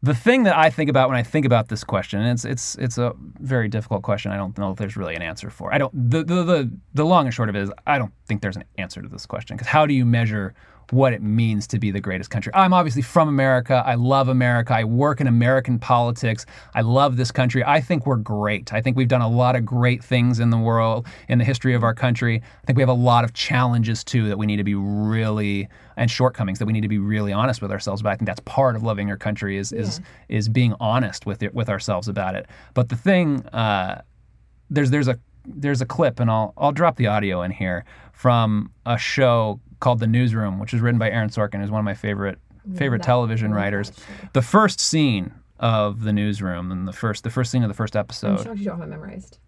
the 0.03 0.15
thing 0.15 0.45
that 0.45 0.57
I 0.57 0.71
think 0.71 0.89
about 0.89 1.09
when 1.09 1.19
I 1.19 1.23
think 1.23 1.45
about 1.45 1.69
this 1.69 1.85
question, 1.85 2.21
and 2.21 2.31
it's 2.31 2.45
it's 2.45 2.75
it's 2.77 2.99
a 2.99 3.13
very 3.39 3.69
difficult 3.69 4.03
question. 4.03 4.33
I 4.33 4.37
don't 4.37 4.57
know 4.57 4.71
if 4.71 4.79
there's 4.79 4.97
really 4.97 5.15
an 5.15 5.23
answer 5.23 5.51
for. 5.51 5.73
I 5.75 5.79
don't 5.79 5.93
the 6.11 6.25
the 6.25 6.43
the, 6.43 6.71
the 6.95 7.05
long 7.05 7.27
and 7.27 7.35
short 7.35 7.51
of 7.51 7.57
it 7.57 7.63
is 7.63 7.71
I 7.87 7.99
don't 7.99 8.13
think 8.27 8.41
there's 8.41 8.57
an 8.57 8.65
answer 8.79 9.03
to 9.03 9.09
this 9.09 9.27
question 9.27 9.57
because 9.57 9.69
how 9.69 9.85
do 9.87 9.93
you 9.93 10.07
measure 10.07 10.55
what 10.93 11.13
it 11.13 11.23
means 11.23 11.67
to 11.69 11.79
be 11.79 11.91
the 11.91 12.01
greatest 12.01 12.31
country. 12.31 12.53
I'm 12.55 12.73
obviously 12.73 13.03
from 13.03 13.29
America. 13.29 13.83
I 13.87 13.95
love 13.95 14.29
America. 14.29 14.75
I 14.75 14.85
work 14.85 15.21
in 15.21 15.27
American 15.27 15.79
politics. 15.79 16.47
I 16.75 16.81
love 16.81 17.17
this 17.17 17.31
country. 17.31 17.65
I 17.65 17.81
think 17.81 18.07
we're 18.07 18.17
great. 18.17 18.73
I 18.73 18.81
think 18.81 18.97
we've 18.97 19.09
done 19.09 19.23
a 19.23 19.29
lot 19.29 19.57
of 19.57 19.65
great 19.65 20.03
things 20.03 20.41
in 20.41 20.51
the 20.51 20.59
world, 20.59 21.07
in 21.29 21.39
the 21.39 21.45
history 21.45 21.75
of 21.75 21.83
our 21.83 21.95
country. 21.95 22.43
I 22.63 22.67
think 22.67 22.77
we 22.77 22.83
have 22.83 22.89
a 22.89 22.93
lot 22.93 23.25
of 23.25 23.33
challenges 23.35 24.03
too 24.05 24.29
that 24.29 24.39
we 24.39 24.47
need 24.47 24.57
to 24.57 24.65
be 24.65 24.75
really 24.75 25.69
and 25.97 26.11
shortcomings 26.11 26.59
that 26.59 26.67
we 26.67 26.73
need 26.73 26.81
to 26.81 26.89
be 26.89 26.99
really 26.99 27.33
honest 27.33 27.61
with 27.61 27.71
ourselves 27.71 28.01
about. 28.01 28.13
I 28.13 28.17
think 28.17 28.27
that's 28.27 28.41
part 28.41 28.75
of 28.75 28.83
loving 28.83 29.07
your 29.07 29.19
country 29.19 29.59
is 29.59 29.71
yeah. 29.71 29.81
is 29.81 30.01
is 30.29 30.49
being 30.49 30.75
honest 30.81 31.27
with 31.27 31.43
it 31.43 31.55
with 31.55 31.69
ourselves 31.69 32.09
about 32.09 32.35
it. 32.35 32.47
But 32.75 32.89
the 32.89 32.97
thing 32.97 33.47
uh, 33.49 34.03
there's 34.71 34.91
there's 34.91 35.09
a 35.09 35.19
there's 35.47 35.81
a 35.81 35.87
clip 35.87 36.21
and 36.21 36.31
I'll 36.31 36.55
I'll 36.57 36.73
drop 36.73 36.97
the 36.97 37.07
audio 37.07 37.43
in 37.43 37.51
here 37.51 37.85
from 38.13 38.73
a 38.87 38.97
show 38.97 39.61
called 39.81 39.99
The 39.99 40.07
Newsroom, 40.07 40.59
which 40.59 40.73
is 40.73 40.81
written 40.81 40.99
by 40.99 41.11
Aaron 41.11 41.31
Sorkin, 41.31 41.61
who's 41.61 41.71
one 41.71 41.81
of 41.81 41.85
my 41.85 41.95
favorite 41.95 42.39
favorite 42.75 43.01
yeah, 43.01 43.07
television 43.07 43.53
writers. 43.53 43.93
The 44.33 44.43
first 44.43 44.81
scene 44.81 45.33
of 45.59 46.03
The 46.03 46.13
Newsroom 46.13 46.71
and 46.71 46.87
the 46.87 46.93
first 46.93 47.25
the 47.25 47.31
first 47.31 47.51
scene 47.51 47.63
of 47.63 47.69
the 47.69 47.75
first 47.75 47.97
episode. 47.97 48.47
I'm 48.47 48.57
you 48.57 48.65
don't 48.65 48.79
have 48.79 48.89
it 48.89 48.91
memorized. 48.91 49.39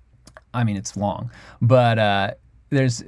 I 0.54 0.64
mean, 0.64 0.76
it's 0.76 0.96
long, 0.96 1.30
but 1.60 1.98
uh, 1.98 2.34
there's 2.72 3.04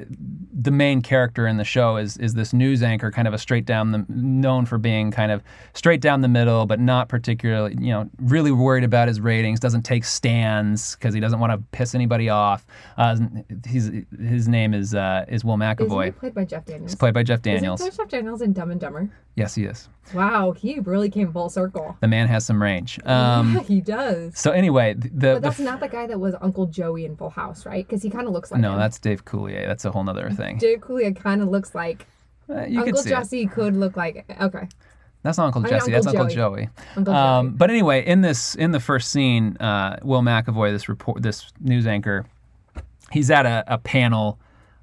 the 0.53 0.71
main 0.71 1.01
character 1.01 1.47
in 1.47 1.57
the 1.57 1.65
show 1.65 1.97
is 1.97 2.17
is 2.19 2.35
this 2.35 2.53
news 2.53 2.83
anchor, 2.83 3.11
kind 3.11 3.27
of 3.27 3.35
a 3.35 3.39
straight 3.39 3.65
down 3.65 3.93
the 3.93 4.05
known 4.09 4.67
for 4.67 4.79
being 4.79 5.11
kind 5.11 5.33
of 5.33 5.43
straight 5.73 6.01
down 6.01 6.21
the 6.21 6.29
middle, 6.29 6.67
but 6.67 6.79
not 6.79 7.09
particularly, 7.09 7.75
you 7.81 7.91
know, 7.91 8.09
really 8.19 8.53
worried 8.53 8.85
about 8.85 9.09
his 9.09 9.21
ratings. 9.21 9.59
Doesn't 9.59 9.83
take 9.83 10.05
stands 10.05 10.97
because 10.97 11.15
he 11.15 11.21
doesn't 11.21 11.41
want 11.41 11.53
to 11.53 11.59
piss 11.73 11.95
anybody 11.95 12.29
off. 12.29 12.67
Uh, 12.99 13.17
he's 13.67 13.91
his 14.19 14.49
name 14.49 14.75
is 14.75 14.95
uh, 14.95 15.25
is 15.29 15.45
Will 15.45 15.57
McAvoy. 15.57 16.09
Is 16.09 16.15
he 16.15 16.21
played 16.21 16.35
by 16.35 16.45
Jeff 16.45 16.65
Daniels? 16.67 16.91
He's 16.93 16.97
played 16.97 17.15
by 17.15 17.23
Jeff 17.23 17.43
Daniels. 17.43 17.81
Is 17.81 17.97
Jeff 17.97 18.09
Daniels 18.09 18.43
in 18.43 18.53
Dumb 18.53 18.71
and 18.71 18.81
Dumber? 18.81 19.11
Yes, 19.37 19.55
he 19.55 19.65
is. 19.65 19.89
Wow, 20.13 20.53
he 20.53 20.79
really 20.81 21.09
came 21.09 21.33
full 21.33 21.49
circle. 21.49 21.97
The 22.01 22.09
man 22.09 22.29
has 22.29 22.45
some 22.45 22.63
range. 22.63 23.01
Um, 23.05 23.55
yeah, 23.55 23.63
he 23.63 23.81
does. 23.81 24.39
So 24.39 24.51
anyway, 24.51 24.95
the 24.95 25.09
but 25.09 25.43
that's 25.43 25.57
the, 25.57 25.65
not 25.65 25.81
the 25.81 25.89
guy 25.89 26.07
that 26.07 26.21
was 26.21 26.35
Uncle 26.41 26.67
Joey 26.67 27.05
in 27.05 27.17
Full 27.17 27.31
House, 27.31 27.65
right? 27.65 27.87
Because 27.87 28.03
he 28.03 28.11
kind 28.11 28.27
of 28.27 28.33
looks 28.33 28.53
like 28.53 28.61
no, 28.61 28.73
him. 28.73 28.79
that's 28.79 28.99
Dave 28.99 29.25
Coulier. 29.25 29.67
That's 29.67 29.85
a 29.85 29.91
whole 29.91 30.09
other 30.09 30.31
thing. 30.31 30.59
Dave 30.59 30.81
Coulier 30.81 31.17
kind 31.17 31.41
of 31.41 31.49
looks 31.49 31.75
like 31.75 32.07
uh, 32.51 32.67
Uncle 32.77 33.03
Jesse 33.03 33.43
it. 33.43 33.53
could 33.53 33.77
look 33.77 33.97
like 33.97 34.25
okay. 34.41 34.69
That's 35.23 35.39
not 35.39 35.47
Uncle 35.47 35.63
Jesse. 35.63 35.95
Uncle 35.95 36.13
that's 36.13 36.13
Joey. 36.13 36.19
Uncle 36.19 36.35
Joey. 36.35 36.69
Uncle 36.97 37.15
um, 37.15 37.47
Joey. 37.47 37.57
But 37.57 37.71
anyway, 37.71 38.07
in 38.07 38.21
this 38.21 38.55
in 38.57 38.73
the 38.73 38.81
first 38.81 39.11
scene, 39.11 39.57
uh, 39.57 39.99
Will 40.03 40.21
McAvoy, 40.21 40.71
this 40.71 40.89
report, 40.89 41.23
this 41.23 41.51
news 41.61 41.87
anchor, 41.87 42.27
he's 43.11 43.31
at 43.31 43.47
a, 43.47 43.65
a 43.67 43.79
panel 43.79 44.39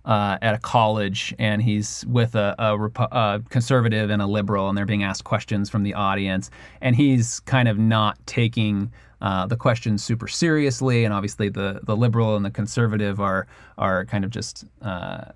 uh, 0.06 0.38
at 0.42 0.54
a 0.54 0.58
college, 0.58 1.34
and 1.38 1.62
he's 1.62 2.06
with 2.08 2.36
a, 2.36 2.56
a, 2.58 2.76
a, 3.12 3.42
conservative 3.50 4.10
and 4.10 4.22
a 4.22 4.26
liberal, 4.26 4.70
and 4.70 4.78
they're 4.78 4.86
being 4.86 5.04
asked 5.04 5.24
questions 5.24 5.70
from 5.70 5.84
the 5.84 5.94
audience, 5.94 6.50
and 6.82 6.96
he's 6.96 7.40
kind 7.42 7.68
of 7.68 7.78
not 7.78 8.18
taking 8.26 8.92
uh, 9.22 9.46
the 9.46 9.56
questions 9.56 10.04
super 10.04 10.28
seriously, 10.28 11.06
and 11.06 11.14
obviously 11.14 11.50
the 11.50 11.80
the 11.84 11.96
liberal 11.96 12.36
and 12.36 12.44
the 12.44 12.52
conservative 12.52 13.20
are 13.20 13.48
are 13.78 14.06
kind 14.06 14.24
of 14.24 14.32
just. 14.32 14.66
Uh, 14.82 15.32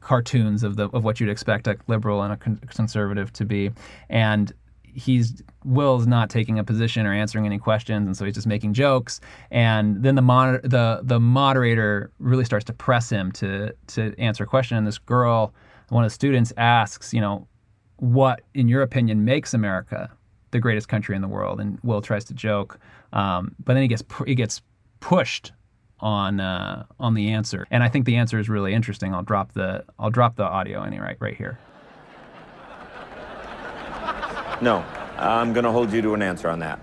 cartoons 0.00 0.62
of 0.62 0.76
the 0.76 0.88
of 0.94 1.04
what 1.04 1.20
you'd 1.20 1.28
expect 1.28 1.66
a 1.66 1.76
liberal 1.86 2.22
and 2.22 2.32
a 2.32 2.66
conservative 2.68 3.30
to 3.34 3.44
be 3.44 3.70
and 4.08 4.54
he's 4.82 5.42
Will's 5.64 6.06
not 6.06 6.30
taking 6.30 6.58
a 6.58 6.64
position 6.64 7.06
or 7.06 7.12
answering 7.12 7.46
any 7.46 7.58
questions, 7.58 8.06
and 8.06 8.16
so 8.16 8.24
he's 8.24 8.34
just 8.34 8.46
making 8.46 8.72
jokes. 8.72 9.20
And 9.50 10.02
then 10.02 10.14
the 10.14 10.22
mon- 10.22 10.60
the 10.62 11.00
the 11.02 11.20
moderator 11.20 12.10
really 12.18 12.44
starts 12.44 12.64
to 12.66 12.72
press 12.72 13.10
him 13.10 13.32
to 13.32 13.74
to 13.88 14.14
answer 14.18 14.44
a 14.44 14.46
question. 14.46 14.76
And 14.76 14.86
this 14.86 14.98
girl, 14.98 15.52
one 15.88 16.04
of 16.04 16.10
the 16.10 16.14
students, 16.14 16.52
asks, 16.56 17.12
you 17.12 17.20
know, 17.20 17.46
what 17.96 18.42
in 18.54 18.68
your 18.68 18.82
opinion 18.82 19.24
makes 19.24 19.52
America 19.54 20.10
the 20.50 20.58
greatest 20.58 20.88
country 20.88 21.14
in 21.14 21.22
the 21.22 21.28
world? 21.28 21.60
And 21.60 21.78
Will 21.82 22.00
tries 22.00 22.24
to 22.26 22.34
joke, 22.34 22.78
um, 23.12 23.54
but 23.64 23.74
then 23.74 23.82
he 23.82 23.88
gets 23.88 24.02
he 24.26 24.34
gets 24.34 24.62
pushed 25.00 25.52
on 26.00 26.40
uh, 26.40 26.84
on 26.98 27.14
the 27.14 27.30
answer. 27.30 27.66
And 27.70 27.82
I 27.82 27.88
think 27.88 28.06
the 28.06 28.16
answer 28.16 28.38
is 28.38 28.48
really 28.48 28.72
interesting. 28.72 29.14
I'll 29.14 29.22
drop 29.22 29.52
the 29.52 29.84
I'll 29.98 30.10
drop 30.10 30.36
the 30.36 30.44
audio 30.44 30.82
any 30.82 30.98
right 30.98 31.16
right 31.20 31.36
here. 31.36 31.58
No, 34.62 34.84
I'm 35.20 35.52
going 35.52 35.64
to 35.64 35.70
hold 35.70 35.92
you 35.92 36.00
to 36.02 36.14
an 36.14 36.22
answer 36.22 36.48
on 36.48 36.60
that. 36.60 36.80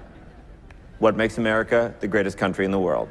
What 1.00 1.16
makes 1.16 1.38
America 1.38 1.94
the 2.00 2.08
greatest 2.08 2.38
country 2.38 2.66
in 2.66 2.72
the 2.72 2.80
world? 2.80 3.10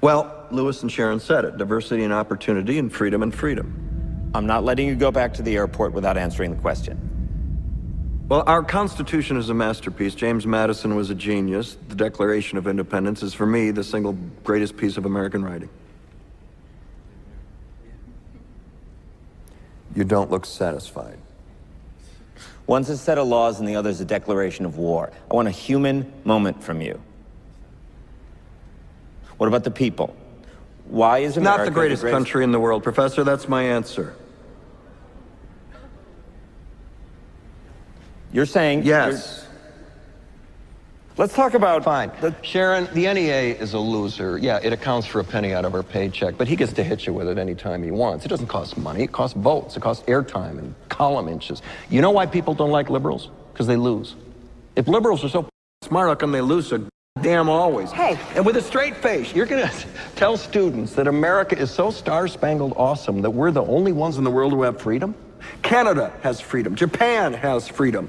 Well, 0.00 0.46
Lewis 0.50 0.82
and 0.82 0.90
Sharon 0.90 1.20
said 1.20 1.44
it 1.44 1.58
diversity 1.58 2.04
and 2.04 2.12
opportunity, 2.12 2.78
and 2.78 2.92
freedom 2.92 3.22
and 3.22 3.34
freedom. 3.34 4.30
I'm 4.34 4.46
not 4.46 4.64
letting 4.64 4.86
you 4.86 4.94
go 4.94 5.10
back 5.10 5.34
to 5.34 5.42
the 5.42 5.56
airport 5.56 5.92
without 5.92 6.16
answering 6.16 6.54
the 6.54 6.60
question. 6.60 7.06
Well, 8.28 8.44
our 8.46 8.62
Constitution 8.62 9.36
is 9.36 9.50
a 9.50 9.54
masterpiece. 9.54 10.14
James 10.14 10.46
Madison 10.46 10.94
was 10.94 11.10
a 11.10 11.16
genius. 11.16 11.76
The 11.88 11.96
Declaration 11.96 12.58
of 12.58 12.68
Independence 12.68 13.24
is, 13.24 13.34
for 13.34 13.44
me, 13.44 13.72
the 13.72 13.82
single 13.82 14.12
greatest 14.44 14.76
piece 14.76 14.96
of 14.96 15.04
American 15.04 15.44
writing. 15.44 15.68
You 19.96 20.04
don't 20.04 20.30
look 20.30 20.46
satisfied. 20.46 21.18
One's 22.70 22.88
a 22.88 22.96
set 22.96 23.18
of 23.18 23.26
laws 23.26 23.58
and 23.58 23.68
the 23.68 23.74
other's 23.74 24.00
a 24.00 24.04
declaration 24.04 24.64
of 24.64 24.78
war. 24.78 25.10
I 25.28 25.34
want 25.34 25.48
a 25.48 25.50
human 25.50 26.12
moment 26.22 26.62
from 26.62 26.80
you. 26.80 27.02
What 29.38 29.48
about 29.48 29.64
the 29.64 29.72
people? 29.72 30.14
Why 30.84 31.18
is 31.18 31.36
America 31.36 31.62
not 31.62 31.64
the 31.64 31.72
greatest, 31.72 32.02
the 32.02 32.04
greatest 32.04 32.16
country 32.16 32.44
in 32.44 32.52
the 32.52 32.60
world, 32.60 32.84
Professor? 32.84 33.24
That's 33.24 33.48
my 33.48 33.64
answer. 33.64 34.14
You're 38.32 38.46
saying 38.46 38.84
yes. 38.84 39.48
Let's 41.20 41.34
talk 41.34 41.52
about 41.52 41.84
fine. 41.84 42.10
The, 42.22 42.34
Sharon, 42.40 42.88
the 42.94 43.02
NEA 43.12 43.54
is 43.54 43.74
a 43.74 43.78
loser. 43.78 44.38
Yeah, 44.38 44.58
it 44.62 44.72
accounts 44.72 45.06
for 45.06 45.20
a 45.20 45.24
penny 45.24 45.52
out 45.52 45.66
of 45.66 45.74
our 45.74 45.82
paycheck, 45.82 46.38
but 46.38 46.48
he 46.48 46.56
gets 46.56 46.72
to 46.72 46.82
hit 46.82 47.06
you 47.06 47.12
with 47.12 47.28
it 47.28 47.36
anytime 47.36 47.82
he 47.82 47.90
wants. 47.90 48.24
It 48.24 48.28
doesn't 48.28 48.46
cost 48.46 48.78
money. 48.78 49.02
It 49.02 49.12
costs 49.12 49.36
votes. 49.36 49.76
It 49.76 49.80
costs 49.80 50.02
airtime 50.06 50.58
and 50.58 50.74
column 50.88 51.28
inches. 51.28 51.60
You 51.90 52.00
know 52.00 52.10
why 52.10 52.24
people 52.24 52.54
don't 52.54 52.70
like 52.70 52.88
liberals? 52.88 53.28
Because 53.52 53.66
they 53.66 53.76
lose. 53.76 54.16
If 54.76 54.88
liberals 54.88 55.22
are 55.22 55.28
so 55.28 55.46
smart, 55.82 56.08
how 56.08 56.14
come 56.14 56.32
they 56.32 56.40
lose 56.40 56.68
so 56.68 56.88
damn 57.20 57.50
always? 57.50 57.92
Hey. 57.92 58.18
And 58.34 58.46
with 58.46 58.56
a 58.56 58.62
straight 58.62 58.96
face, 58.96 59.34
you're 59.34 59.44
going 59.44 59.68
to 59.68 59.86
tell 60.16 60.38
students 60.38 60.94
that 60.94 61.06
America 61.06 61.54
is 61.54 61.70
so 61.70 61.90
star-spangled 61.90 62.72
awesome 62.78 63.20
that 63.20 63.30
we're 63.30 63.50
the 63.50 63.64
only 63.64 63.92
ones 63.92 64.16
in 64.16 64.24
the 64.24 64.30
world 64.30 64.54
who 64.54 64.62
have 64.62 64.80
freedom? 64.80 65.14
Canada 65.60 66.14
has 66.22 66.40
freedom. 66.40 66.74
Japan 66.74 67.34
has 67.34 67.68
freedom. 67.68 68.08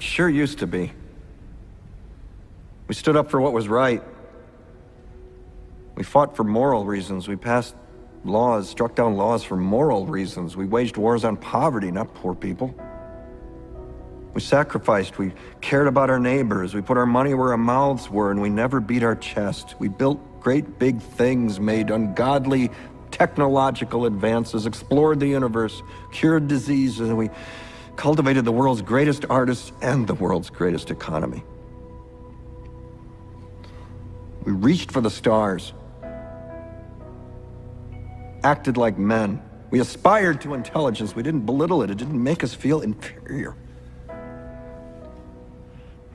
Sure 0.00 0.28
used 0.28 0.58
to 0.60 0.66
be. 0.66 0.92
We 2.88 2.94
stood 2.94 3.16
up 3.16 3.30
for 3.30 3.40
what 3.40 3.52
was 3.52 3.68
right. 3.68 4.02
We 5.94 6.02
fought 6.02 6.34
for 6.34 6.42
moral 6.42 6.86
reasons. 6.86 7.28
We 7.28 7.36
passed 7.36 7.76
laws, 8.24 8.68
struck 8.68 8.94
down 8.94 9.16
laws 9.16 9.44
for 9.44 9.56
moral 9.56 10.06
reasons. 10.06 10.56
We 10.56 10.64
waged 10.64 10.96
wars 10.96 11.24
on 11.24 11.36
poverty, 11.36 11.90
not 11.90 12.14
poor 12.14 12.34
people. 12.34 12.74
We 14.32 14.40
sacrificed, 14.40 15.18
we 15.18 15.32
cared 15.60 15.86
about 15.86 16.08
our 16.08 16.20
neighbors, 16.20 16.72
we 16.72 16.82
put 16.82 16.96
our 16.96 17.06
money 17.06 17.34
where 17.34 17.50
our 17.50 17.58
mouths 17.58 18.08
were, 18.08 18.30
and 18.30 18.40
we 18.40 18.48
never 18.48 18.80
beat 18.80 19.02
our 19.02 19.16
chest. 19.16 19.74
We 19.80 19.88
built 19.88 20.40
great 20.40 20.78
big 20.78 21.02
things, 21.02 21.58
made 21.58 21.90
ungodly 21.90 22.70
technological 23.10 24.06
advances, 24.06 24.66
explored 24.66 25.18
the 25.20 25.26
universe, 25.26 25.82
cured 26.12 26.46
diseases, 26.46 27.08
and 27.08 27.18
we 27.18 27.28
cultivated 27.96 28.44
the 28.44 28.52
world's 28.52 28.82
greatest 28.82 29.24
artists 29.28 29.72
and 29.82 30.06
the 30.06 30.14
world's 30.14 30.50
greatest 30.50 30.90
economy. 30.90 31.44
We 34.44 34.52
reached 34.52 34.90
for 34.90 35.00
the 35.00 35.10
stars, 35.10 35.72
acted 38.42 38.76
like 38.76 38.98
men. 38.98 39.42
We 39.70 39.80
aspired 39.80 40.40
to 40.42 40.54
intelligence. 40.54 41.14
We 41.14 41.22
didn't 41.22 41.46
belittle 41.46 41.82
it, 41.82 41.90
it 41.90 41.98
didn't 41.98 42.22
make 42.22 42.42
us 42.42 42.54
feel 42.54 42.80
inferior. 42.80 43.54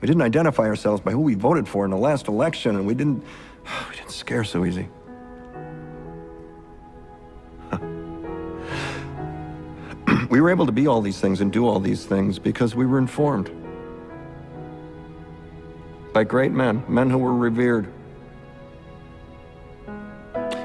We 0.01 0.07
didn't 0.07 0.23
identify 0.23 0.63
ourselves 0.63 1.01
by 1.01 1.11
who 1.11 1.21
we 1.21 1.35
voted 1.35 1.67
for 1.67 1.85
in 1.85 1.91
the 1.91 1.97
last 1.97 2.27
election, 2.27 2.75
and 2.75 2.85
we 2.85 2.93
didn't, 2.93 3.23
we 3.89 3.95
didn't 3.95 4.11
scare 4.11 4.43
so 4.43 4.65
easy. 4.65 4.87
We 10.29 10.41
were 10.41 10.49
able 10.49 10.65
to 10.65 10.71
be 10.71 10.87
all 10.87 11.01
these 11.01 11.19
things 11.19 11.41
and 11.41 11.51
do 11.51 11.67
all 11.67 11.79
these 11.79 12.05
things 12.05 12.39
because 12.39 12.75
we 12.75 12.85
were 12.85 12.97
informed 12.97 13.51
by 16.13 16.23
great 16.23 16.51
men, 16.51 16.83
men 16.87 17.09
who 17.09 17.17
were 17.17 17.35
revered. 17.35 17.91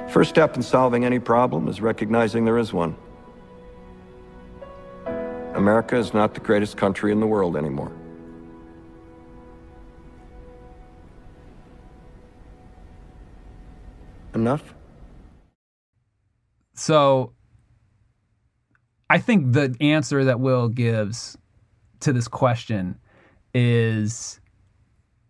First 0.08 0.30
step 0.30 0.56
in 0.56 0.62
solving 0.62 1.04
any 1.04 1.18
problem 1.18 1.68
is 1.68 1.80
recognizing 1.80 2.44
there 2.44 2.58
is 2.58 2.72
one. 2.72 2.96
America 5.54 5.96
is 5.96 6.14
not 6.14 6.34
the 6.34 6.40
greatest 6.40 6.76
country 6.76 7.12
in 7.12 7.20
the 7.20 7.26
world 7.26 7.56
anymore. 7.56 7.92
Enough? 14.34 14.74
So 16.74 17.32
I 19.10 19.18
think 19.18 19.52
the 19.52 19.74
answer 19.80 20.24
that 20.24 20.40
Will 20.40 20.68
gives 20.68 21.36
to 22.00 22.12
this 22.12 22.28
question 22.28 22.98
is 23.52 24.40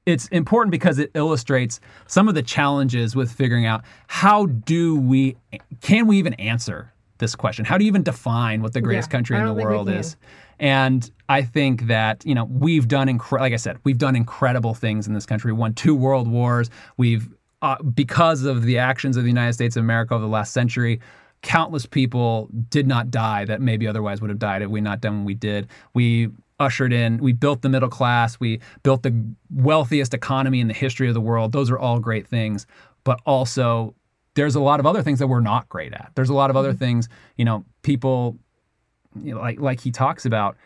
it's 0.05 0.29
important 0.29 0.71
because 0.71 0.99
it 0.99 1.11
illustrates 1.15 1.81
some 2.07 2.29
of 2.29 2.35
the 2.35 2.43
challenges 2.43 3.17
with 3.17 3.33
figuring 3.33 3.65
out 3.65 3.83
how 4.07 4.47
do 4.47 4.97
we 5.01 5.37
can 5.81 6.07
we 6.07 6.19
even 6.19 6.35
answer 6.35 6.93
this 7.19 7.35
question? 7.35 7.65
How 7.65 7.79
do 7.79 7.85
you 7.85 7.89
even 7.89 8.03
define 8.03 8.63
what 8.63 8.73
the 8.73 8.81
greatest 8.81 9.09
Yeah, 9.09 9.13
country 9.13 9.37
in 9.37 9.43
the 9.43 9.49
don't 9.49 9.57
think 9.57 9.69
we 9.69 9.75
world 9.75 9.89
is? 9.89 10.17
And 10.59 11.11
I 11.29 11.43
think 11.43 11.87
that 11.87 12.25
you 12.27 12.35
know 12.35 12.45
we've 12.45 12.87
done 12.87 13.09
incre- 13.09 13.41
like 13.41 13.55
I 13.55 13.57
said, 13.57 13.79
we've 13.85 13.99
done 13.99 14.15
incredible 14.15 14.75
things 14.75 15.07
in 15.07 15.15
this 15.15 15.25
country. 15.25 15.53
We 15.53 15.59
won 15.59 15.73
two 15.73 15.95
world 15.95 16.29
wars. 16.29 16.69
We've 16.99 17.29
uh, 17.63 17.83
because 17.83 18.45
of 18.45 18.63
the 18.65 18.79
actions 18.79 19.17
of 19.17 19.23
the 19.23 19.31
United 19.31 19.55
States 19.55 19.77
of 19.77 19.85
America 19.85 20.15
over 20.15 20.23
the 20.23 20.31
last 20.31 20.53
century, 20.53 21.01
countless 21.43 21.87
people 21.87 22.49
did 22.69 22.87
not 22.87 23.11
die 23.11 23.45
that 23.47 23.61
maybe 23.61 23.87
otherwise 23.87 24.21
would 24.21 24.31
have 24.31 24.39
died 24.39 24.63
if 24.63 24.69
we 24.69 24.81
not 24.81 25.01
done 25.01 25.21
what 25.21 25.27
we 25.27 25.35
did. 25.35 25.69
We 25.95 26.29
ushered 26.59 26.93
in, 26.93 27.19
we 27.19 27.33
built 27.33 27.63
the 27.63 27.69
middle 27.69 27.89
class, 27.89 28.39
we 28.39 28.61
built 28.83 29.03
the 29.03 29.25
wealthiest 29.51 30.13
economy 30.13 30.61
in 30.61 30.69
the 30.69 30.75
history 30.75 31.09
of 31.09 31.15
the 31.15 31.21
world. 31.21 31.53
Those 31.53 31.71
are 31.71 31.79
all 31.79 31.99
great 31.99 32.27
things, 32.27 32.67
but 33.05 33.21
also 33.25 33.95
there's 34.35 34.55
a 34.55 34.61
lot 34.61 34.79
of 34.79 34.87
other 34.87 35.03
things 35.03 35.19
that 35.19 35.27
we're 35.27 35.41
not 35.41 35.69
great 35.69 35.93
at. 35.95 36.13
There's 36.15 36.29
a 36.29 36.35
lot 36.35 36.51
of 36.51 36.57
other 36.57 36.71
mm-hmm. 36.71 36.79
things, 36.79 37.09
you 37.37 37.45
know, 37.45 37.65
people 37.83 38.39
you 39.21 39.35
know, 39.35 39.41
like 39.41 39.59
like 39.61 39.81
he 39.81 39.91
talks 39.91 40.25
about 40.25 40.57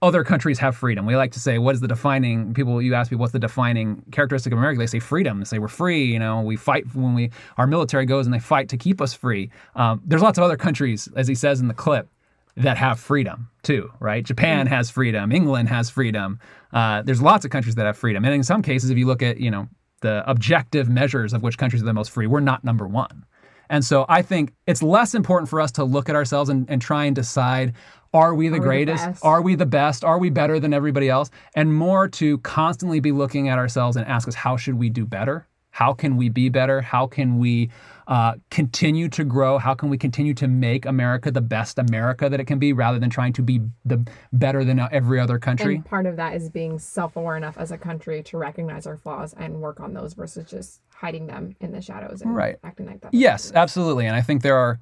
other 0.00 0.22
countries 0.22 0.58
have 0.60 0.76
freedom. 0.76 1.06
We 1.06 1.16
like 1.16 1.32
to 1.32 1.40
say, 1.40 1.58
what 1.58 1.74
is 1.74 1.80
the 1.80 1.88
defining 1.88 2.54
people? 2.54 2.80
You 2.80 2.94
ask 2.94 3.10
me, 3.10 3.16
what's 3.16 3.32
the 3.32 3.38
defining 3.38 4.02
characteristic 4.12 4.52
of 4.52 4.58
America? 4.58 4.78
They 4.78 4.86
say 4.86 5.00
freedom. 5.00 5.38
They 5.38 5.44
say 5.44 5.58
we're 5.58 5.68
free. 5.68 6.04
You 6.04 6.20
know, 6.20 6.40
we 6.40 6.56
fight 6.56 6.84
when 6.94 7.14
we 7.14 7.30
our 7.56 7.66
military 7.66 8.06
goes 8.06 8.26
and 8.26 8.32
they 8.32 8.38
fight 8.38 8.68
to 8.68 8.76
keep 8.76 9.00
us 9.00 9.12
free. 9.12 9.50
Um, 9.74 10.00
there's 10.04 10.22
lots 10.22 10.38
of 10.38 10.44
other 10.44 10.56
countries, 10.56 11.08
as 11.16 11.26
he 11.26 11.34
says 11.34 11.60
in 11.60 11.68
the 11.68 11.74
clip, 11.74 12.08
that 12.56 12.76
have 12.76 13.00
freedom 13.00 13.48
too, 13.62 13.90
right? 13.98 14.24
Japan 14.24 14.66
has 14.66 14.90
freedom. 14.90 15.32
England 15.32 15.68
has 15.68 15.90
freedom. 15.90 16.38
Uh, 16.72 17.02
there's 17.02 17.22
lots 17.22 17.44
of 17.44 17.50
countries 17.50 17.74
that 17.74 17.86
have 17.86 17.96
freedom, 17.96 18.24
and 18.24 18.34
in 18.34 18.42
some 18.42 18.62
cases, 18.62 18.90
if 18.90 18.98
you 18.98 19.06
look 19.06 19.22
at 19.22 19.38
you 19.38 19.50
know 19.50 19.68
the 20.00 20.28
objective 20.30 20.88
measures 20.88 21.32
of 21.32 21.42
which 21.42 21.58
countries 21.58 21.82
are 21.82 21.86
the 21.86 21.92
most 21.92 22.10
free, 22.10 22.26
we're 22.26 22.40
not 22.40 22.62
number 22.62 22.86
one. 22.86 23.24
And 23.70 23.84
so 23.84 24.06
I 24.08 24.22
think 24.22 24.52
it's 24.66 24.82
less 24.82 25.14
important 25.14 25.48
for 25.48 25.60
us 25.60 25.72
to 25.72 25.84
look 25.84 26.08
at 26.08 26.14
ourselves 26.14 26.50
and, 26.50 26.68
and 26.70 26.80
try 26.80 27.04
and 27.04 27.14
decide 27.14 27.74
are 28.14 28.34
we 28.34 28.48
the 28.48 28.56
Are 28.56 28.58
we 28.58 28.60
the 28.60 28.64
greatest? 28.64 29.24
are 29.24 29.42
we 29.42 29.54
the 29.54 29.66
best? 29.66 30.04
Are 30.04 30.18
we 30.18 30.30
better 30.30 30.58
than 30.58 30.72
everybody 30.72 31.10
else? 31.10 31.30
And 31.54 31.74
more 31.74 32.08
to 32.08 32.38
constantly 32.38 33.00
be 33.00 33.12
looking 33.12 33.48
at 33.48 33.58
ourselves 33.58 33.96
and 33.96 34.06
ask 34.06 34.26
us, 34.26 34.34
how 34.34 34.56
should 34.56 34.74
we 34.74 34.88
do 34.88 35.04
better? 35.04 35.46
How 35.70 35.92
can 35.92 36.16
we 36.16 36.28
be 36.28 36.48
better? 36.48 36.80
How 36.80 37.06
can 37.06 37.38
we 37.38 37.70
uh, 38.08 38.34
continue 38.50 39.08
to 39.10 39.22
grow? 39.22 39.58
How 39.58 39.74
can 39.74 39.90
we 39.90 39.98
continue 39.98 40.34
to 40.34 40.48
make 40.48 40.86
America 40.86 41.30
the 41.30 41.42
best 41.42 41.78
America 41.78 42.28
that 42.28 42.40
it 42.40 42.46
can 42.46 42.58
be 42.58 42.72
rather 42.72 42.98
than 42.98 43.10
trying 43.10 43.34
to 43.34 43.42
be 43.42 43.60
the 43.84 44.04
better 44.32 44.64
than 44.64 44.80
every 44.90 45.20
other 45.20 45.38
country? 45.38 45.76
And 45.76 45.84
part 45.84 46.06
of 46.06 46.16
that 46.16 46.34
is 46.34 46.48
being 46.48 46.78
self-aware 46.78 47.36
enough 47.36 47.58
as 47.58 47.70
a 47.70 47.78
country 47.78 48.22
to 48.24 48.38
recognize 48.38 48.86
our 48.86 48.96
flaws 48.96 49.34
and 49.38 49.60
work 49.60 49.78
on 49.78 49.92
those 49.92 50.14
versus 50.14 50.50
just 50.50 50.80
hiding 51.00 51.26
them 51.26 51.54
in 51.60 51.70
the 51.72 51.80
shadows 51.80 52.22
and 52.22 52.34
Right. 52.34 52.56
acting 52.64 52.86
like 52.86 53.00
that. 53.02 53.14
Yes, 53.14 53.52
absolutely. 53.54 54.06
And 54.06 54.16
I 54.16 54.20
think 54.20 54.42
there 54.42 54.56
are 54.56 54.80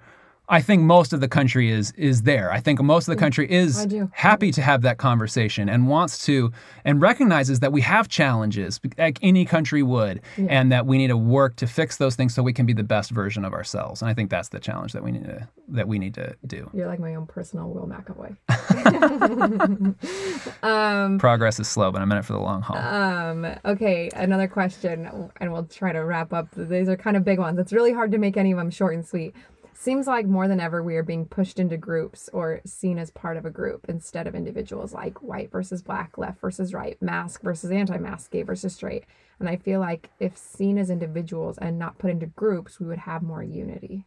I 0.48 0.60
think 0.60 0.82
most 0.82 1.12
of 1.12 1.20
the 1.20 1.28
country 1.28 1.70
is 1.70 1.92
is 1.92 2.22
there. 2.22 2.52
I 2.52 2.60
think 2.60 2.80
most 2.80 3.08
of 3.08 3.14
the 3.14 3.20
country 3.20 3.50
is 3.50 3.86
happy 4.12 4.52
to 4.52 4.62
have 4.62 4.82
that 4.82 4.98
conversation 4.98 5.68
and 5.68 5.88
wants 5.88 6.24
to 6.26 6.52
and 6.84 7.00
recognizes 7.00 7.60
that 7.60 7.72
we 7.72 7.80
have 7.80 8.08
challenges 8.08 8.80
like 8.96 9.18
any 9.22 9.44
country 9.44 9.82
would 9.82 10.20
and 10.36 10.70
that 10.70 10.86
we 10.86 10.98
need 10.98 11.08
to 11.08 11.16
work 11.16 11.56
to 11.56 11.66
fix 11.66 11.96
those 11.96 12.14
things 12.14 12.34
so 12.34 12.42
we 12.42 12.52
can 12.52 12.66
be 12.66 12.72
the 12.72 12.84
best 12.84 13.10
version 13.10 13.44
of 13.44 13.52
ourselves. 13.52 14.02
And 14.02 14.10
I 14.10 14.14
think 14.14 14.30
that's 14.30 14.50
the 14.50 14.60
challenge 14.60 14.92
that 14.92 15.02
we 15.02 15.12
need 15.12 15.24
to 15.24 15.48
that 15.68 15.88
we 15.88 15.98
need 15.98 16.14
to 16.14 16.36
do. 16.46 16.70
You're 16.72 16.86
like 16.86 17.00
my 17.00 17.16
own 17.16 17.26
personal 17.26 17.68
Will 17.70 17.88
McAvoy. 17.88 18.36
Progress 21.18 21.58
is 21.58 21.68
slow, 21.68 21.90
but 21.90 22.00
I'm 22.00 22.12
in 22.12 22.18
it 22.18 22.24
for 22.24 22.34
the 22.34 22.38
long 22.38 22.62
haul. 22.62 22.76
Um, 22.76 23.46
okay, 23.64 24.10
another 24.14 24.46
question, 24.46 25.08
and 25.40 25.52
we'll 25.52 25.64
try 25.64 25.92
to 25.92 26.04
wrap 26.04 26.32
up. 26.32 26.46
These 26.56 26.88
are 26.88 26.96
kind 26.96 27.16
of 27.16 27.24
big 27.24 27.40
ones. 27.40 27.58
It's 27.58 27.72
really 27.72 27.92
hard 27.92 28.12
to 28.12 28.18
make 28.18 28.36
any 28.36 28.52
of 28.52 28.58
them 28.58 28.70
short 28.70 28.94
and 28.94 29.04
sweet. 29.04 29.34
Seems 29.78 30.06
like 30.06 30.26
more 30.26 30.48
than 30.48 30.58
ever 30.58 30.82
we 30.82 30.96
are 30.96 31.02
being 31.02 31.26
pushed 31.26 31.58
into 31.58 31.76
groups 31.76 32.30
or 32.32 32.62
seen 32.64 32.98
as 32.98 33.10
part 33.10 33.36
of 33.36 33.44
a 33.44 33.50
group 33.50 33.84
instead 33.88 34.26
of 34.26 34.34
individuals, 34.34 34.94
like 34.94 35.22
white 35.22 35.52
versus 35.52 35.82
black, 35.82 36.16
left 36.16 36.40
versus 36.40 36.72
right, 36.72 37.00
mask 37.02 37.42
versus 37.42 37.70
anti 37.70 37.98
mask, 37.98 38.30
gay 38.30 38.42
versus 38.42 38.74
straight. 38.74 39.04
And 39.38 39.50
I 39.50 39.56
feel 39.56 39.78
like 39.78 40.10
if 40.18 40.36
seen 40.36 40.78
as 40.78 40.88
individuals 40.88 41.58
and 41.58 41.78
not 41.78 41.98
put 41.98 42.10
into 42.10 42.26
groups, 42.26 42.80
we 42.80 42.86
would 42.86 43.00
have 43.00 43.22
more 43.22 43.42
unity. 43.42 44.06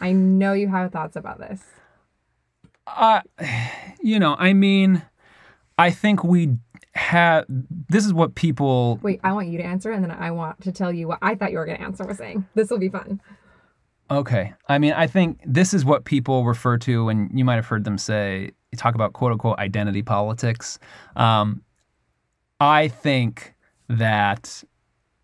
I 0.00 0.12
know 0.12 0.54
you 0.54 0.68
have 0.68 0.90
thoughts 0.90 1.16
about 1.16 1.38
this. 1.38 1.62
Uh, 2.86 3.20
you 4.00 4.18
know, 4.18 4.36
I 4.38 4.54
mean, 4.54 5.02
I 5.76 5.90
think 5.90 6.24
we 6.24 6.56
have 6.94 7.44
this 7.48 8.04
is 8.04 8.12
what 8.12 8.34
people 8.34 8.98
Wait, 9.02 9.20
I 9.22 9.32
want 9.32 9.48
you 9.48 9.58
to 9.58 9.64
answer, 9.64 9.92
and 9.92 10.02
then 10.02 10.10
I 10.10 10.30
want 10.30 10.62
to 10.62 10.72
tell 10.72 10.92
you 10.92 11.08
what 11.08 11.18
I 11.20 11.34
thought 11.34 11.52
you 11.52 11.58
were 11.58 11.66
going 11.66 11.78
to 11.78 11.84
answer 11.84 12.04
with 12.04 12.16
saying. 12.16 12.46
This 12.54 12.70
will 12.70 12.78
be 12.78 12.88
fun. 12.88 13.20
Okay. 14.10 14.52
I 14.68 14.78
mean, 14.78 14.92
I 14.92 15.06
think 15.06 15.40
this 15.46 15.72
is 15.72 15.84
what 15.84 16.04
people 16.04 16.44
refer 16.44 16.76
to, 16.78 17.08
and 17.08 17.30
you 17.32 17.44
might 17.44 17.54
have 17.54 17.66
heard 17.66 17.84
them 17.84 17.96
say, 17.96 18.50
talk 18.76 18.94
about 18.94 19.12
quote 19.12 19.32
unquote 19.32 19.58
identity 19.58 20.02
politics. 20.02 20.78
Um, 21.16 21.62
I 22.58 22.88
think 22.88 23.54
that 23.88 24.62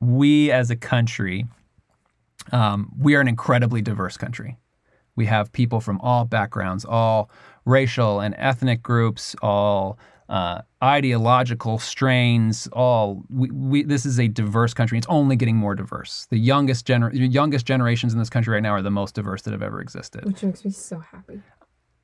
we 0.01 0.51
as 0.51 0.71
a 0.71 0.77
country, 0.77 1.47
um, 2.53 2.93
we 2.99 3.15
are 3.17 3.21
an 3.21 3.29
incredibly 3.29 3.83
diverse 3.83 4.17
country. 4.17 4.57
We 5.17 5.27
have 5.27 5.51
people 5.53 5.81
from 5.81 6.01
all 6.01 6.25
backgrounds, 6.25 6.85
all 6.85 7.31
racial 7.65 8.21
and 8.21 8.35
ethnic 8.39 8.83
groups, 8.83 9.35
all 9.43 9.99
uh, 10.29 10.63
ideological 10.83 11.79
strains. 11.79 12.67
All 12.73 13.23
we, 13.29 13.51
we, 13.51 13.83
this 13.83 14.05
is 14.07 14.19
a 14.19 14.29
diverse 14.29 14.75
country. 14.75 14.99
It's 14.99 15.07
only 15.09 15.37
getting 15.37 15.57
more 15.57 15.75
diverse. 15.75 16.27
The 16.31 16.39
youngest 16.39 16.87
gener- 16.87 17.11
youngest 17.13 17.67
generations 17.67 18.13
in 18.13 18.19
this 18.19 18.31
country 18.31 18.55
right 18.55 18.63
now 18.63 18.73
are 18.73 18.83
the 18.83 18.91
most 18.91 19.15
diverse 19.15 19.43
that 19.43 19.53
have 19.53 19.63
ever 19.63 19.81
existed. 19.81 20.25
Which 20.25 20.43
makes 20.43 20.65
me 20.65 20.71
so 20.71 20.99
happy. 20.99 21.41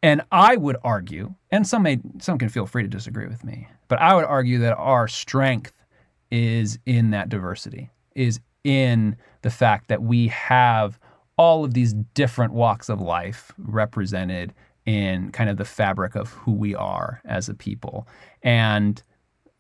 And 0.04 0.22
I 0.32 0.56
would 0.56 0.76
argue, 0.82 1.34
and 1.50 1.66
some 1.66 1.84
may 1.84 2.00
some 2.18 2.38
can 2.38 2.48
feel 2.48 2.66
free 2.66 2.82
to 2.82 2.88
disagree 2.88 3.28
with 3.28 3.44
me, 3.44 3.68
but 3.88 4.00
I 4.00 4.14
would 4.14 4.24
argue 4.24 4.58
that 4.60 4.76
our 4.76 5.06
strength 5.06 5.84
is 6.30 6.78
in 6.86 7.10
that 7.10 7.28
diversity, 7.28 7.90
is 8.16 8.40
in 8.64 9.16
the 9.42 9.50
fact 9.50 9.88
that 9.88 10.02
we 10.02 10.28
have 10.28 10.98
all 11.36 11.64
of 11.64 11.74
these 11.74 11.92
different 12.14 12.52
walks 12.52 12.88
of 12.88 13.00
life 13.00 13.52
represented 13.58 14.54
in 14.86 15.30
kind 15.30 15.48
of 15.48 15.56
the 15.56 15.64
fabric 15.64 16.14
of 16.14 16.30
who 16.30 16.52
we 16.52 16.74
are 16.74 17.20
as 17.24 17.48
a 17.48 17.54
people. 17.54 18.06
And 18.42 19.02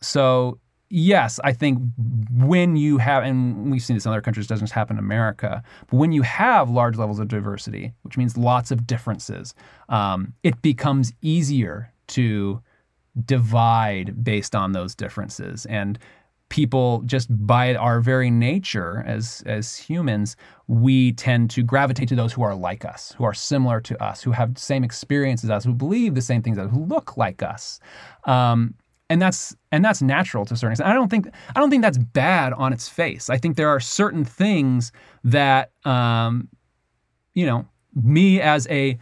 so, 0.00 0.58
yes, 0.90 1.38
I 1.44 1.52
think 1.52 1.78
when 2.32 2.76
you 2.76 2.98
have, 2.98 3.22
and 3.22 3.70
we've 3.70 3.82
seen 3.82 3.96
this 3.96 4.04
in 4.04 4.10
other 4.10 4.20
countries, 4.20 4.46
doesn't 4.46 4.66
just 4.66 4.74
happen 4.74 4.98
in 4.98 5.04
America, 5.04 5.62
but 5.88 5.96
when 5.96 6.12
you 6.12 6.22
have 6.22 6.70
large 6.70 6.96
levels 6.96 7.18
of 7.18 7.28
diversity, 7.28 7.92
which 8.02 8.16
means 8.16 8.36
lots 8.36 8.70
of 8.70 8.86
differences, 8.86 9.54
um, 9.88 10.32
it 10.42 10.60
becomes 10.62 11.12
easier 11.22 11.92
to 12.08 12.60
divide 13.24 14.24
based 14.24 14.54
on 14.54 14.72
those 14.72 14.94
differences 14.94 15.66
and 15.66 15.98
people 16.52 17.00
just 17.06 17.28
by 17.46 17.74
our 17.74 17.98
very 18.00 18.30
nature 18.30 19.02
as 19.06 19.42
as 19.46 19.74
humans 19.74 20.36
we 20.68 21.12
tend 21.12 21.48
to 21.48 21.62
gravitate 21.62 22.08
to 22.10 22.14
those 22.14 22.30
who 22.30 22.42
are 22.42 22.54
like 22.54 22.84
us 22.84 23.14
who 23.16 23.24
are 23.24 23.32
similar 23.32 23.80
to 23.80 24.00
us 24.04 24.22
who 24.22 24.32
have 24.32 24.52
the 24.52 24.60
same 24.60 24.84
experiences 24.84 25.48
as 25.48 25.56
us 25.56 25.64
who 25.64 25.72
believe 25.72 26.14
the 26.14 26.20
same 26.20 26.42
things 26.42 26.58
as 26.58 26.66
us 26.66 26.70
who 26.70 26.84
look 26.84 27.16
like 27.16 27.42
us 27.42 27.80
um, 28.24 28.74
and 29.08 29.20
that's 29.20 29.56
and 29.72 29.84
that's 29.84 30.00
natural 30.00 30.44
to 30.46 30.54
a 30.54 30.56
certain 30.56 30.72
extent. 30.72 30.88
I 30.88 30.94
don't 30.94 31.10
think 31.10 31.28
I 31.54 31.60
don't 31.60 31.68
think 31.68 31.82
that's 31.82 31.98
bad 31.98 32.54
on 32.54 32.72
its 32.72 32.88
face. 32.88 33.28
I 33.28 33.36
think 33.36 33.56
there 33.56 33.68
are 33.68 33.80
certain 33.80 34.24
things 34.24 34.90
that 35.24 35.72
um, 35.84 36.48
you 37.34 37.44
know 37.44 37.66
me 37.94 38.40
as 38.40 38.66
a 38.68 38.98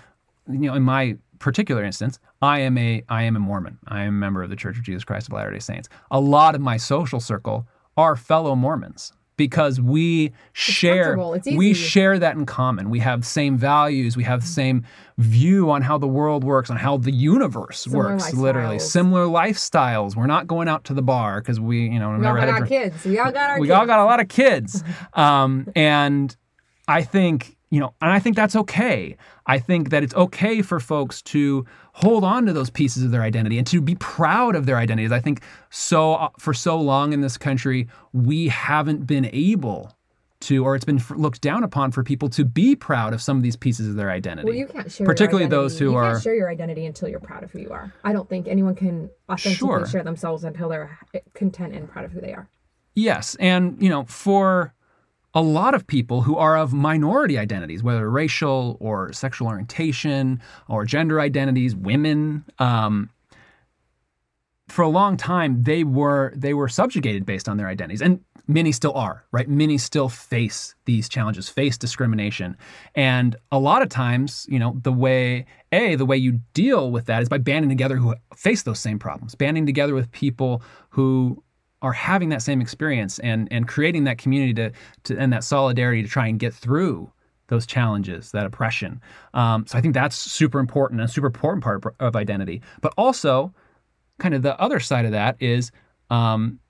you 0.48 0.58
know 0.66 0.74
in 0.74 0.82
my 0.82 1.16
particular 1.38 1.84
instance, 1.84 2.18
I 2.42 2.60
am 2.60 2.78
a 2.78 3.02
I 3.08 3.24
am 3.24 3.36
a 3.36 3.40
Mormon. 3.40 3.78
I 3.88 4.02
am 4.02 4.08
a 4.08 4.12
member 4.12 4.42
of 4.42 4.50
the 4.50 4.56
Church 4.56 4.78
of 4.78 4.84
Jesus 4.84 5.04
Christ 5.04 5.28
of 5.28 5.34
Latter-day 5.34 5.58
Saints. 5.58 5.88
A 6.10 6.20
lot 6.20 6.54
of 6.54 6.60
my 6.60 6.76
social 6.76 7.20
circle 7.20 7.66
are 7.96 8.16
fellow 8.16 8.54
Mormons 8.54 9.12
because 9.36 9.80
we 9.80 10.32
share 10.52 11.16
we 11.54 11.72
share 11.74 12.18
that 12.18 12.36
in 12.36 12.46
common. 12.46 12.90
We 12.90 12.98
have 13.00 13.24
same 13.24 13.56
values, 13.56 14.16
we 14.16 14.24
have 14.24 14.42
the 14.42 14.46
same 14.46 14.84
view 15.18 15.70
on 15.70 15.82
how 15.82 15.98
the 15.98 16.06
world 16.08 16.44
works, 16.44 16.70
on 16.70 16.76
how 16.76 16.96
the 16.98 17.10
universe 17.12 17.80
Similar 17.80 18.10
works 18.12 18.34
literally. 18.34 18.78
Similar 18.78 19.24
lifestyles. 19.24 20.14
We're 20.16 20.26
not 20.26 20.46
going 20.46 20.68
out 20.68 20.84
to 20.84 20.94
the 20.94 21.02
bar 21.02 21.40
because 21.40 21.58
we, 21.60 21.88
you 21.88 21.98
know, 21.98 22.10
We 22.10 22.14
all 22.16 22.20
never 22.20 22.38
had 22.38 22.48
a 22.48 22.52
got 22.52 22.58
drink 22.68 22.68
kids. 22.68 23.04
We 23.04 23.18
all 23.18 23.32
got 23.32 23.50
our 23.50 23.60
we 23.60 23.68
kids. 23.68 23.74
all 23.74 23.86
got 23.86 23.98
a 24.00 24.04
lot 24.04 24.20
of 24.20 24.28
kids 24.28 24.82
um, 25.14 25.68
and 25.74 26.36
i 26.88 27.02
think 27.02 27.56
you 27.70 27.78
know 27.80 27.94
and 28.00 28.10
i 28.10 28.18
think 28.18 28.34
that's 28.36 28.56
okay 28.56 29.16
i 29.46 29.58
think 29.58 29.90
that 29.90 30.02
it's 30.02 30.14
okay 30.14 30.60
for 30.62 30.80
folks 30.80 31.22
to 31.22 31.64
hold 31.92 32.24
on 32.24 32.46
to 32.46 32.52
those 32.52 32.70
pieces 32.70 33.02
of 33.04 33.10
their 33.10 33.22
identity 33.22 33.58
and 33.58 33.66
to 33.66 33.80
be 33.80 33.94
proud 33.96 34.54
of 34.56 34.66
their 34.66 34.76
identities 34.76 35.12
i 35.12 35.20
think 35.20 35.42
so 35.70 36.14
uh, 36.14 36.28
for 36.38 36.52
so 36.52 36.80
long 36.80 37.12
in 37.12 37.20
this 37.20 37.36
country 37.38 37.88
we 38.12 38.48
haven't 38.48 39.06
been 39.06 39.28
able 39.32 39.96
to 40.40 40.64
or 40.64 40.74
it's 40.74 40.86
been 40.86 40.96
f- 40.98 41.10
looked 41.10 41.42
down 41.42 41.62
upon 41.62 41.92
for 41.92 42.02
people 42.02 42.28
to 42.28 42.44
be 42.46 42.74
proud 42.74 43.12
of 43.12 43.20
some 43.20 43.36
of 43.36 43.42
these 43.42 43.56
pieces 43.56 43.88
of 43.88 43.94
their 43.96 44.10
identity 44.10 44.46
Well, 44.46 44.54
you 44.56 44.66
can't 44.66 44.90
share 44.90 45.04
particularly 45.06 45.42
your 45.44 45.50
those 45.50 45.78
who 45.78 45.90
you 45.90 45.96
are 45.96 46.12
can't 46.12 46.22
share 46.22 46.34
your 46.34 46.48
identity 46.50 46.86
until 46.86 47.08
you're 47.10 47.20
proud 47.20 47.44
of 47.44 47.50
who 47.50 47.58
you 47.58 47.70
are. 47.72 47.92
I 48.04 48.14
don't 48.14 48.26
think 48.26 48.48
anyone 48.48 48.74
can 48.74 49.10
authentically 49.28 49.54
Sure. 49.68 49.86
share 49.86 50.02
themselves 50.02 50.42
until 50.44 50.70
they're 50.70 50.98
content 51.34 51.74
and 51.74 51.86
proud 51.90 52.06
of 52.06 52.12
who 52.12 52.22
they 52.22 52.32
are. 52.32 52.48
Yes, 52.94 53.36
and 53.38 53.76
you 53.82 53.90
know, 53.90 54.04
for 54.04 54.72
a 55.34 55.42
lot 55.42 55.74
of 55.74 55.86
people 55.86 56.22
who 56.22 56.36
are 56.36 56.56
of 56.56 56.72
minority 56.72 57.38
identities, 57.38 57.82
whether 57.82 58.08
racial 58.10 58.76
or 58.80 59.12
sexual 59.12 59.48
orientation 59.48 60.42
or 60.68 60.84
gender 60.84 61.20
identities, 61.20 61.74
women, 61.74 62.44
um, 62.58 63.10
for 64.68 64.82
a 64.82 64.88
long 64.88 65.16
time 65.16 65.64
they 65.64 65.82
were 65.82 66.32
they 66.36 66.54
were 66.54 66.68
subjugated 66.68 67.26
based 67.26 67.48
on 67.48 67.56
their 67.56 67.66
identities, 67.66 68.00
and 68.00 68.20
many 68.46 68.72
still 68.72 68.92
are. 68.94 69.24
Right? 69.32 69.48
Many 69.48 69.78
still 69.78 70.08
face 70.08 70.74
these 70.84 71.08
challenges, 71.08 71.48
face 71.48 71.76
discrimination, 71.76 72.56
and 72.94 73.36
a 73.50 73.58
lot 73.58 73.82
of 73.82 73.88
times, 73.88 74.46
you 74.48 74.58
know, 74.58 74.78
the 74.82 74.92
way 74.92 75.46
a 75.72 75.96
the 75.96 76.06
way 76.06 76.16
you 76.16 76.40
deal 76.54 76.90
with 76.90 77.06
that 77.06 77.22
is 77.22 77.28
by 77.28 77.38
banding 77.38 77.68
together 77.68 77.96
who 77.96 78.14
face 78.36 78.62
those 78.62 78.78
same 78.78 78.98
problems, 78.98 79.34
banding 79.34 79.66
together 79.66 79.94
with 79.94 80.10
people 80.12 80.62
who 80.90 81.42
are 81.82 81.92
having 81.92 82.28
that 82.28 82.42
same 82.42 82.60
experience 82.60 83.18
and 83.20 83.48
and 83.50 83.66
creating 83.66 84.04
that 84.04 84.18
community 84.18 84.54
to, 84.54 84.72
to 85.04 85.18
and 85.18 85.32
that 85.32 85.44
solidarity 85.44 86.02
to 86.02 86.08
try 86.08 86.26
and 86.26 86.38
get 86.38 86.52
through 86.52 87.10
those 87.48 87.66
challenges, 87.66 88.30
that 88.30 88.46
oppression. 88.46 89.00
Um, 89.34 89.66
so 89.66 89.76
I 89.76 89.80
think 89.80 89.92
that's 89.92 90.16
super 90.16 90.60
important 90.60 91.00
and 91.00 91.10
super 91.10 91.26
important 91.26 91.64
part 91.64 91.84
of, 91.84 91.94
of 91.98 92.16
identity. 92.16 92.62
But 92.80 92.94
also, 92.96 93.52
kind 94.18 94.34
of 94.34 94.42
the 94.42 94.58
other 94.60 94.78
side 94.78 95.04
of 95.04 95.10
that 95.10 95.36
is 95.40 95.72
um, 96.10 96.60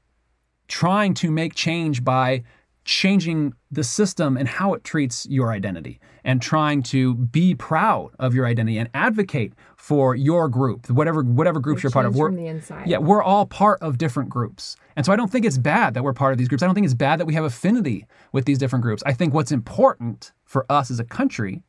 trying 0.69 1.15
to 1.15 1.31
make 1.31 1.55
change 1.55 2.03
by 2.03 2.43
changing 2.91 3.55
the 3.71 3.85
system 3.85 4.37
and 4.37 4.49
how 4.49 4.75
it 4.75 4.83
treats 4.83 5.25
your 5.31 5.53
identity 5.53 6.01
and 6.25 6.43
trying 6.43 6.83
to 6.83 7.15
be 7.15 7.55
proud 7.55 8.11
of 8.19 8.35
your 8.35 8.45
identity 8.47 8.77
and 8.79 8.91
advocate 8.95 9.53
for 9.77 10.17
your 10.17 10.49
group 10.49 10.91
whatever 10.91 11.23
whatever 11.23 11.61
groups 11.61 11.85
you're 11.85 11.93
part 11.93 12.05
of. 12.05 12.17
We're- 12.17 12.31
from 12.31 12.37
the 12.37 12.49
inside. 12.49 12.89
yeah 12.89 12.99
we're 12.99 13.23
all 13.23 13.47
part 13.47 13.81
of 13.81 13.97
different 13.97 14.29
groups. 14.29 14.75
And 14.97 15.07
so 15.07 15.13
i 15.13 15.17
don't 15.17 15.31
think 15.31 15.45
it's 15.47 15.57
bad 15.57 15.95
that 15.95 16.03
we're 16.03 16.13
part 16.13 16.33
of 16.33 16.39
these 16.39 16.49
groups. 16.49 16.65
I 16.65 16.67
don't 16.67 16.75
think 16.75 16.85
it's 16.85 16.95
bad 16.95 17.21
that 17.21 17.27
we 17.27 17.35
have 17.35 17.45
affinity 17.45 18.07
with 18.33 18.45
these 18.45 18.59
different 18.59 18.83
groups. 18.83 19.05
I 19.07 19.13
think 19.13 19.35
what's 19.35 19.53
important 19.53 20.33
for 20.45 20.67
us 20.69 20.91
as 20.91 20.99
a 20.99 21.05
country 21.05 21.63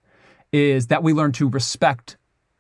is 0.51 0.87
that 0.87 1.03
we 1.03 1.13
learn 1.13 1.33
to 1.33 1.47
respect 1.47 2.17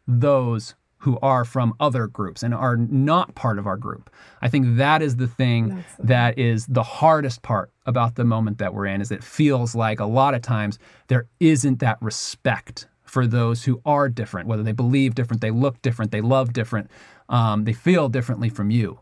those 0.07 0.75
who 1.01 1.17
are 1.23 1.43
from 1.43 1.73
other 1.79 2.05
groups 2.05 2.43
and 2.43 2.53
are 2.53 2.77
not 2.77 3.33
part 3.33 3.57
of 3.57 3.65
our 3.65 3.75
group. 3.75 4.09
I 4.43 4.49
think 4.49 4.77
that 4.77 5.01
is 5.01 5.15
the 5.15 5.27
thing 5.27 5.69
That's 5.69 5.95
that 5.97 6.39
is 6.39 6.67
the 6.67 6.83
hardest 6.83 7.41
part 7.41 7.71
about 7.87 8.15
the 8.15 8.23
moment 8.23 8.59
that 8.59 8.73
we're 8.73 8.85
in 8.85 9.01
is 9.01 9.11
it 9.11 9.23
feels 9.23 9.73
like 9.73 9.99
a 9.99 10.05
lot 10.05 10.35
of 10.35 10.43
times 10.43 10.77
there 11.07 11.25
isn't 11.39 11.79
that 11.79 11.97
respect 12.01 12.87
for 13.03 13.25
those 13.25 13.63
who 13.63 13.81
are 13.83 14.09
different, 14.09 14.47
whether 14.47 14.61
they 14.61 14.71
believe 14.71 15.15
different, 15.15 15.41
they 15.41 15.51
look 15.51 15.81
different, 15.81 16.11
they 16.11 16.21
love 16.21 16.53
different, 16.53 16.89
um, 17.29 17.65
they 17.65 17.73
feel 17.73 18.07
differently 18.07 18.49
from 18.49 18.69
you. 18.69 18.99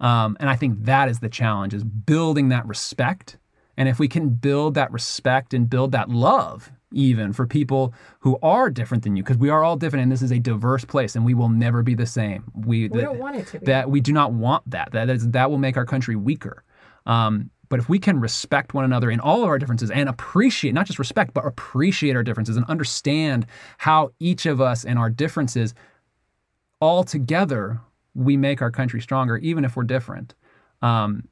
Um, 0.00 0.36
and 0.38 0.50
I 0.50 0.54
think 0.54 0.84
that 0.84 1.08
is 1.08 1.20
the 1.20 1.30
challenge 1.30 1.72
is 1.72 1.82
building 1.82 2.50
that 2.50 2.66
respect. 2.66 3.38
And 3.76 3.88
if 3.88 3.98
we 3.98 4.06
can 4.06 4.28
build 4.28 4.74
that 4.74 4.92
respect 4.92 5.54
and 5.54 5.68
build 5.68 5.92
that 5.92 6.10
love 6.10 6.70
even 6.92 7.32
for 7.32 7.46
people 7.46 7.92
who 8.20 8.38
are 8.42 8.70
different 8.70 9.04
than 9.04 9.16
you, 9.16 9.22
because 9.22 9.36
we 9.36 9.50
are 9.50 9.62
all 9.62 9.76
different 9.76 10.02
and 10.02 10.12
this 10.12 10.22
is 10.22 10.32
a 10.32 10.38
diverse 10.38 10.84
place 10.84 11.14
and 11.16 11.24
we 11.24 11.34
will 11.34 11.48
never 11.48 11.82
be 11.82 11.94
the 11.94 12.06
same. 12.06 12.44
We, 12.54 12.88
We 12.88 13.02
don't 13.02 13.18
want 13.18 13.36
it 13.36 13.46
to 13.48 13.60
be. 13.60 13.66
that 13.66 13.90
we 13.90 14.00
do 14.00 14.12
not 14.12 14.32
want 14.32 14.68
that. 14.70 14.92
That 14.92 15.10
is 15.10 15.28
that 15.30 15.50
will 15.50 15.58
make 15.58 15.76
our 15.76 15.84
country 15.84 16.16
weaker. 16.16 16.64
Um, 17.06 17.50
but 17.68 17.78
if 17.78 17.88
we 17.88 17.98
can 17.98 18.18
respect 18.20 18.72
one 18.72 18.84
another 18.84 19.10
in 19.10 19.20
all 19.20 19.42
of 19.42 19.48
our 19.48 19.58
differences 19.58 19.90
and 19.90 20.08
appreciate, 20.08 20.72
not 20.72 20.86
just 20.86 20.98
respect, 20.98 21.34
but 21.34 21.44
appreciate 21.44 22.16
our 22.16 22.22
differences 22.22 22.56
and 22.56 22.64
understand 22.66 23.46
how 23.76 24.10
each 24.18 24.46
of 24.46 24.60
us 24.60 24.84
and 24.84 24.98
our 24.98 25.10
differences 25.10 25.74
all 26.80 27.04
together 27.04 27.80
we 28.14 28.36
make 28.36 28.62
our 28.62 28.70
country 28.70 29.00
stronger, 29.00 29.36
even 29.38 29.64
if 29.64 29.76
we're 29.76 29.84
different. 29.84 30.34
Um, 30.82 31.28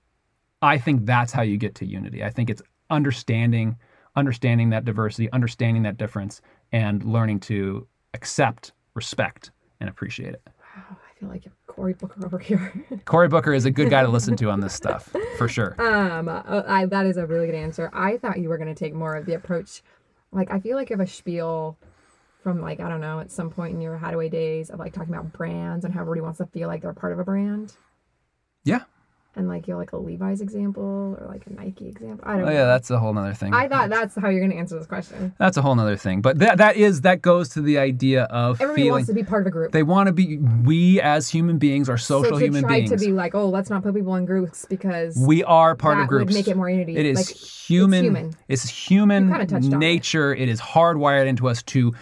I 0.62 0.78
think 0.78 1.06
that's 1.06 1.32
how 1.32 1.42
you 1.42 1.56
get 1.56 1.74
to 1.76 1.86
unity. 1.86 2.22
I 2.22 2.30
think 2.30 2.50
it's 2.50 2.62
understanding, 2.90 3.76
understanding 4.16 4.70
that 4.70 4.84
diversity, 4.84 5.30
understanding 5.32 5.82
that 5.84 5.96
difference, 5.96 6.40
and 6.72 7.04
learning 7.04 7.40
to 7.40 7.86
accept, 8.14 8.72
respect, 8.94 9.50
and 9.80 9.88
appreciate 9.88 10.34
it. 10.34 10.42
Wow, 10.76 10.82
I 10.90 11.20
feel 11.20 11.28
like 11.28 11.44
Cory 11.66 11.92
Booker 11.92 12.24
over 12.24 12.38
here. 12.38 12.72
Cory 13.04 13.28
Booker 13.28 13.52
is 13.52 13.64
a 13.64 13.70
good 13.70 13.90
guy 13.90 14.02
to 14.02 14.08
listen 14.08 14.36
to 14.36 14.50
on 14.50 14.60
this 14.60 14.74
stuff, 14.74 15.14
for 15.36 15.48
sure. 15.48 15.76
um, 15.80 16.28
uh, 16.28 16.62
I, 16.66 16.86
that 16.86 17.06
is 17.06 17.16
a 17.16 17.26
really 17.26 17.46
good 17.46 17.54
answer. 17.54 17.90
I 17.92 18.16
thought 18.16 18.38
you 18.38 18.48
were 18.48 18.58
going 18.58 18.74
to 18.74 18.78
take 18.78 18.94
more 18.94 19.14
of 19.14 19.26
the 19.26 19.34
approach. 19.34 19.82
Like, 20.32 20.50
I 20.50 20.60
feel 20.60 20.76
like 20.76 20.90
if 20.90 20.98
a 20.98 21.06
spiel 21.06 21.76
from, 22.42 22.60
like, 22.60 22.80
I 22.80 22.88
don't 22.88 23.00
know, 23.00 23.20
at 23.20 23.30
some 23.30 23.50
point 23.50 23.74
in 23.74 23.80
your 23.80 23.98
Hattaway 23.98 24.30
days 24.30 24.70
of 24.70 24.78
like 24.78 24.92
talking 24.92 25.12
about 25.12 25.32
brands 25.32 25.84
and 25.84 25.92
how 25.92 26.00
everybody 26.00 26.20
wants 26.20 26.38
to 26.38 26.46
feel 26.46 26.68
like 26.68 26.82
they're 26.82 26.92
part 26.92 27.12
of 27.12 27.18
a 27.18 27.24
brand. 27.24 27.74
Yeah. 28.64 28.82
And 29.38 29.48
like, 29.48 29.68
you're 29.68 29.76
like 29.76 29.92
a 29.92 29.98
Levi's 29.98 30.40
example 30.40 31.14
or 31.20 31.26
like 31.28 31.46
a 31.46 31.52
Nike 31.52 31.88
example. 31.88 32.24
I 32.26 32.36
don't 32.36 32.44
Oh 32.44 32.46
know. 32.46 32.52
yeah, 32.52 32.64
that's 32.64 32.90
a 32.90 32.98
whole 32.98 33.12
nother 33.12 33.34
thing. 33.34 33.52
I 33.52 33.68
thought 33.68 33.90
that's 33.90 34.14
how 34.16 34.30
you're 34.30 34.40
going 34.40 34.50
to 34.52 34.56
answer 34.56 34.78
this 34.78 34.86
question. 34.86 35.34
that's 35.38 35.58
a 35.58 35.62
whole 35.62 35.74
nother 35.74 35.96
thing. 35.96 36.22
But 36.22 36.38
that 36.38 36.56
that 36.56 36.76
is 36.76 37.02
that 37.02 37.20
goes 37.20 37.50
to 37.50 37.60
the 37.60 37.76
idea 37.78 38.22
of 38.24 38.60
Everybody 38.62 38.82
feeling 38.84 38.92
wants 38.92 39.08
to 39.08 39.12
be 39.14 39.22
part 39.24 39.42
of 39.42 39.48
a 39.48 39.50
group. 39.50 39.72
they 39.72 39.82
want 39.82 40.06
to 40.06 40.12
be. 40.14 40.38
We 40.38 41.02
as 41.02 41.28
human 41.28 41.58
beings 41.58 41.90
are 41.90 41.98
so 41.98 42.22
social 42.22 42.38
to 42.38 42.44
human 42.46 42.62
try 42.62 42.78
beings. 42.80 42.90
to 42.92 42.96
be 42.96 43.12
like, 43.12 43.34
oh, 43.34 43.48
let's 43.50 43.68
not 43.68 43.82
put 43.82 43.94
people 43.94 44.14
in 44.14 44.24
groups 44.24 44.64
because 44.70 45.16
we 45.18 45.44
are 45.44 45.74
part 45.76 45.98
of 45.98 46.08
groups. 46.08 46.26
would 46.26 46.34
make 46.34 46.48
it 46.48 46.56
more 46.56 46.70
unity. 46.70 46.96
It 46.96 47.04
is 47.04 47.16
Like, 47.18 47.30
it's 47.30 47.66
human. 47.66 48.04
human. 48.04 48.36
It's 48.48 48.66
human 48.68 49.28
kinda 49.28 49.44
touched 49.46 49.66
on 49.66 49.72
it. 49.74 49.76
nature. 49.76 50.34
It 50.34 50.48
is 50.48 50.62
hardwired 50.62 51.26
into 51.26 51.46
us 51.46 51.62
to 51.64 51.92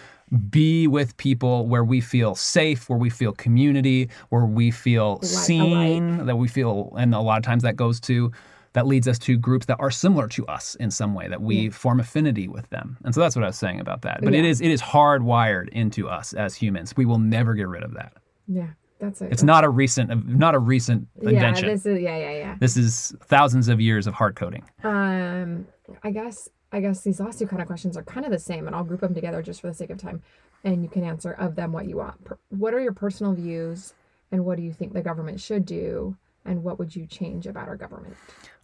be 0.49 0.87
with 0.87 1.15
people 1.17 1.67
where 1.67 1.83
we 1.83 2.01
feel 2.01 2.35
safe, 2.35 2.89
where 2.89 2.97
we 2.97 3.09
feel 3.09 3.31
community, 3.33 4.09
where 4.29 4.45
we 4.45 4.71
feel 4.71 5.21
seen, 5.21 6.25
that 6.25 6.35
we 6.37 6.47
feel, 6.47 6.93
and 6.97 7.13
a 7.13 7.19
lot 7.19 7.37
of 7.37 7.43
times 7.43 7.63
that 7.63 7.75
goes 7.75 7.99
to, 8.01 8.31
that 8.73 8.87
leads 8.87 9.07
us 9.07 9.17
to 9.19 9.37
groups 9.37 9.67
that 9.67 9.77
are 9.79 9.91
similar 9.91 10.27
to 10.27 10.45
us 10.47 10.75
in 10.75 10.91
some 10.91 11.13
way, 11.13 11.27
that 11.29 11.41
we 11.41 11.69
form 11.69 11.99
affinity 11.99 12.47
with 12.47 12.69
them. 12.71 12.97
And 13.05 13.13
so 13.13 13.21
that's 13.21 13.35
what 13.35 13.43
I 13.43 13.47
was 13.47 13.57
saying 13.57 13.79
about 13.79 14.01
that. 14.01 14.19
But 14.21 14.33
it 14.33 14.43
Yeah. 14.43 14.49
is 14.49 14.61
it 14.61 14.69
is 14.71 14.81
hardwired 14.81 15.69
into 15.69 16.09
us 16.09 16.33
as 16.33 16.55
humans. 16.55 16.93
We 16.97 17.05
will 17.05 17.19
never 17.19 17.53
get 17.53 17.67
rid 17.67 17.83
of 17.83 17.93
that. 17.93 18.13
yeah, 18.47 18.67
that's 18.99 19.21
it. 19.21 19.31
It's 19.31 19.43
not 19.43 19.63
a 19.63 19.69
recent 19.69 20.27
not 20.27 20.55
a 20.55 20.59
recent 20.59 21.07
yeah, 21.21 21.29
invention. 21.29 21.67
this 21.69 21.85
is 21.85 22.01
yeah, 22.01 22.17
yeah, 22.17 22.31
yeah. 22.31 22.55
this 22.59 22.75
is 22.75 23.13
thousands 23.23 23.69
of 23.69 23.79
years 23.79 24.07
of 24.07 24.13
hard 24.13 24.35
coding. 24.35 24.63
Um, 24.83 25.67
I 26.03 26.11
guess 26.11 26.49
I 26.75 26.81
guess 26.81 26.99
these 26.99 27.21
last 27.21 27.39
two 27.39 27.47
kind 27.47 27.61
of 27.61 27.67
questions 27.69 27.95
are 27.95 28.03
kind 28.03 28.25
of 28.25 28.33
the 28.33 28.37
same, 28.39 28.67
and 28.67 28.75
I'll 28.75 28.83
group 28.83 28.99
them 28.99 29.13
together 29.13 29.41
just 29.41 29.61
for 29.61 29.67
the 29.67 29.73
sake 29.73 29.91
of 29.91 29.97
time, 29.97 30.21
and 30.65 30.83
you 30.83 30.89
can 30.89 31.05
answer 31.05 31.31
of 31.31 31.55
them 31.55 31.71
what 31.71 31.87
you 31.87 31.95
want. 31.95 32.19
What 32.49 32.73
are 32.73 32.81
your 32.81 32.91
personal 32.91 33.31
views, 33.31 33.93
and 34.29 34.43
what 34.43 34.57
do 34.57 34.61
you 34.63 34.73
think 34.73 34.91
the 34.91 35.01
government 35.01 35.39
should 35.39 35.65
do, 35.65 36.17
and 36.43 36.65
what 36.65 36.77
would 36.77 36.93
you 36.93 37.05
change 37.05 37.47
about 37.47 37.69
our 37.69 37.77
government? 37.77 38.17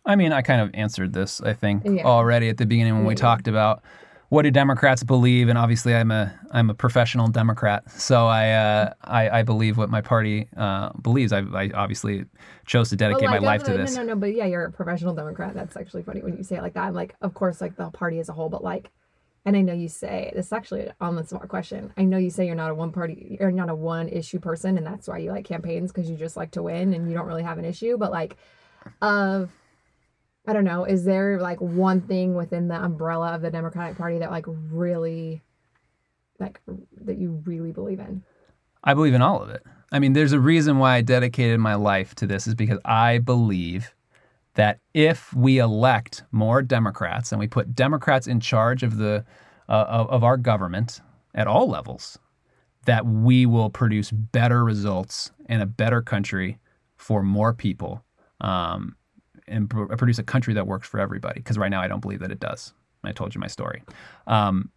I 0.05 0.17
mean, 0.17 0.33
I 0.33 0.41
kind 0.41 0.59
of 0.59 0.71
answered 0.73 1.13
this, 1.13 1.39
I 1.39 1.53
think, 1.53 1.83
Yeah. 1.85 2.03
already 2.03 2.49
at 2.49 2.57
the 2.57 2.65
beginning 2.65 2.95
when 2.95 3.05
we 3.05 3.13
Yeah. 3.13 3.19
talked 3.21 3.47
about 3.47 3.81
what 4.31 4.43
do 4.43 4.51
Democrats 4.51 5.03
believe? 5.03 5.49
And 5.49 5.57
obviously, 5.57 5.93
I'm 5.93 6.09
a 6.09 6.33
I'm 6.51 6.69
a 6.69 6.73
professional 6.73 7.27
Democrat, 7.27 7.91
so 7.91 8.27
I 8.27 8.51
uh, 8.51 8.93
I, 9.03 9.39
I 9.39 9.43
believe 9.43 9.77
what 9.77 9.89
my 9.89 9.99
party 9.99 10.47
uh, 10.55 10.91
believes. 11.01 11.33
I, 11.33 11.39
I 11.39 11.69
obviously 11.73 12.23
chose 12.65 12.89
to 12.91 12.95
dedicate 12.95 13.27
like, 13.27 13.41
my 13.41 13.45
life 13.45 13.63
to 13.63 13.73
this. 13.73 13.93
No, 13.93 14.03
no, 14.03 14.13
no, 14.13 14.15
but 14.15 14.33
yeah, 14.33 14.45
you're 14.45 14.63
a 14.63 14.71
professional 14.71 15.13
Democrat. 15.13 15.53
That's 15.53 15.75
actually 15.75 16.03
funny 16.03 16.21
when 16.21 16.37
you 16.37 16.43
say 16.43 16.55
it 16.55 16.61
like 16.61 16.75
that. 16.75 16.85
I'm 16.85 16.93
like, 16.93 17.13
of 17.21 17.33
course, 17.33 17.59
like 17.59 17.75
the 17.75 17.89
party 17.89 18.19
as 18.19 18.29
a 18.29 18.33
whole, 18.33 18.47
but 18.47 18.63
like, 18.63 18.89
and 19.43 19.57
I 19.57 19.61
know 19.61 19.73
you 19.73 19.89
say 19.89 20.31
this 20.33 20.45
is 20.45 20.53
actually 20.53 20.89
on 21.01 21.17
the 21.17 21.25
smart 21.25 21.49
question. 21.49 21.91
I 21.97 22.03
know 22.03 22.17
you 22.17 22.29
say 22.29 22.45
you're 22.45 22.55
not 22.55 22.71
a 22.71 22.73
one 22.73 22.93
party, 22.93 23.35
you're 23.37 23.51
not 23.51 23.69
a 23.69 23.75
one 23.75 24.07
issue 24.07 24.39
person, 24.39 24.77
and 24.77 24.87
that's 24.87 25.09
why 25.09 25.17
you 25.17 25.31
like 25.31 25.43
campaigns 25.43 25.91
because 25.91 26.09
you 26.09 26.15
just 26.15 26.37
like 26.37 26.51
to 26.51 26.63
win 26.63 26.93
and 26.93 27.09
you 27.09 27.17
don't 27.17 27.27
really 27.27 27.43
have 27.43 27.57
an 27.57 27.65
issue. 27.65 27.97
But 27.97 28.11
like, 28.11 28.37
of 29.01 29.51
I 30.47 30.53
don't 30.53 30.63
know, 30.63 30.85
is 30.85 31.05
there 31.05 31.39
like 31.39 31.61
one 31.61 32.01
thing 32.01 32.35
within 32.35 32.67
the 32.67 32.83
umbrella 32.83 33.33
of 33.33 33.41
the 33.41 33.51
Democratic 33.51 33.97
Party 33.97 34.19
that 34.19 34.31
like 34.31 34.45
really, 34.47 35.41
like 36.39 36.59
that 37.01 37.17
you 37.17 37.41
really 37.45 37.71
believe 37.71 37.99
in? 37.99 38.23
I 38.83 38.93
believe 38.95 39.13
in 39.13 39.21
all 39.21 39.43
of 39.43 39.49
it. 39.49 39.63
I 39.91 39.99
mean, 39.99 40.13
there's 40.13 40.33
a 40.33 40.39
reason 40.39 40.79
why 40.79 40.95
I 40.95 41.01
dedicated 41.01 41.59
my 41.59 41.75
life 41.75 42.15
to 42.15 42.27
this 42.27 42.47
is 42.47 42.55
because 42.55 42.79
I 42.85 43.19
believe 43.19 43.93
that 44.55 44.79
if 44.93 45.33
we 45.33 45.59
elect 45.59 46.23
more 46.31 46.61
Democrats 46.61 47.31
and 47.31 47.39
we 47.39 47.47
put 47.47 47.75
Democrats 47.75 48.27
in 48.27 48.39
charge 48.39 48.83
of 48.83 48.97
the 48.97 49.23
uh, 49.69 49.85
of, 49.87 50.09
of 50.09 50.23
our 50.23 50.37
government 50.37 51.01
at 51.33 51.47
all 51.47 51.69
levels, 51.69 52.17
that 52.85 53.05
we 53.05 53.45
will 53.45 53.69
produce 53.69 54.11
better 54.11 54.65
results 54.65 55.31
and 55.45 55.61
a 55.61 55.65
better 55.65 56.01
country 56.01 56.57
for 56.97 57.23
more 57.23 57.53
people, 57.53 58.03
um, 58.41 58.95
and 59.51 59.69
pr- 59.69 59.85
produce 59.85 60.17
a 60.19 60.23
country 60.23 60.53
that 60.55 60.65
works 60.67 60.87
for 60.87 60.99
everybody. 60.99 61.39
Because 61.39 61.57
right 61.57 61.69
now, 61.69 61.81
I 61.81 61.87
don't 61.87 61.99
believe 61.99 62.19
that 62.19 62.31
it 62.31 62.39
does. 62.39 62.73
I 63.03 63.11
told 63.11 63.33
you 63.35 63.41
my 63.41 63.47
story. 63.47 63.83
Um, 64.27 64.69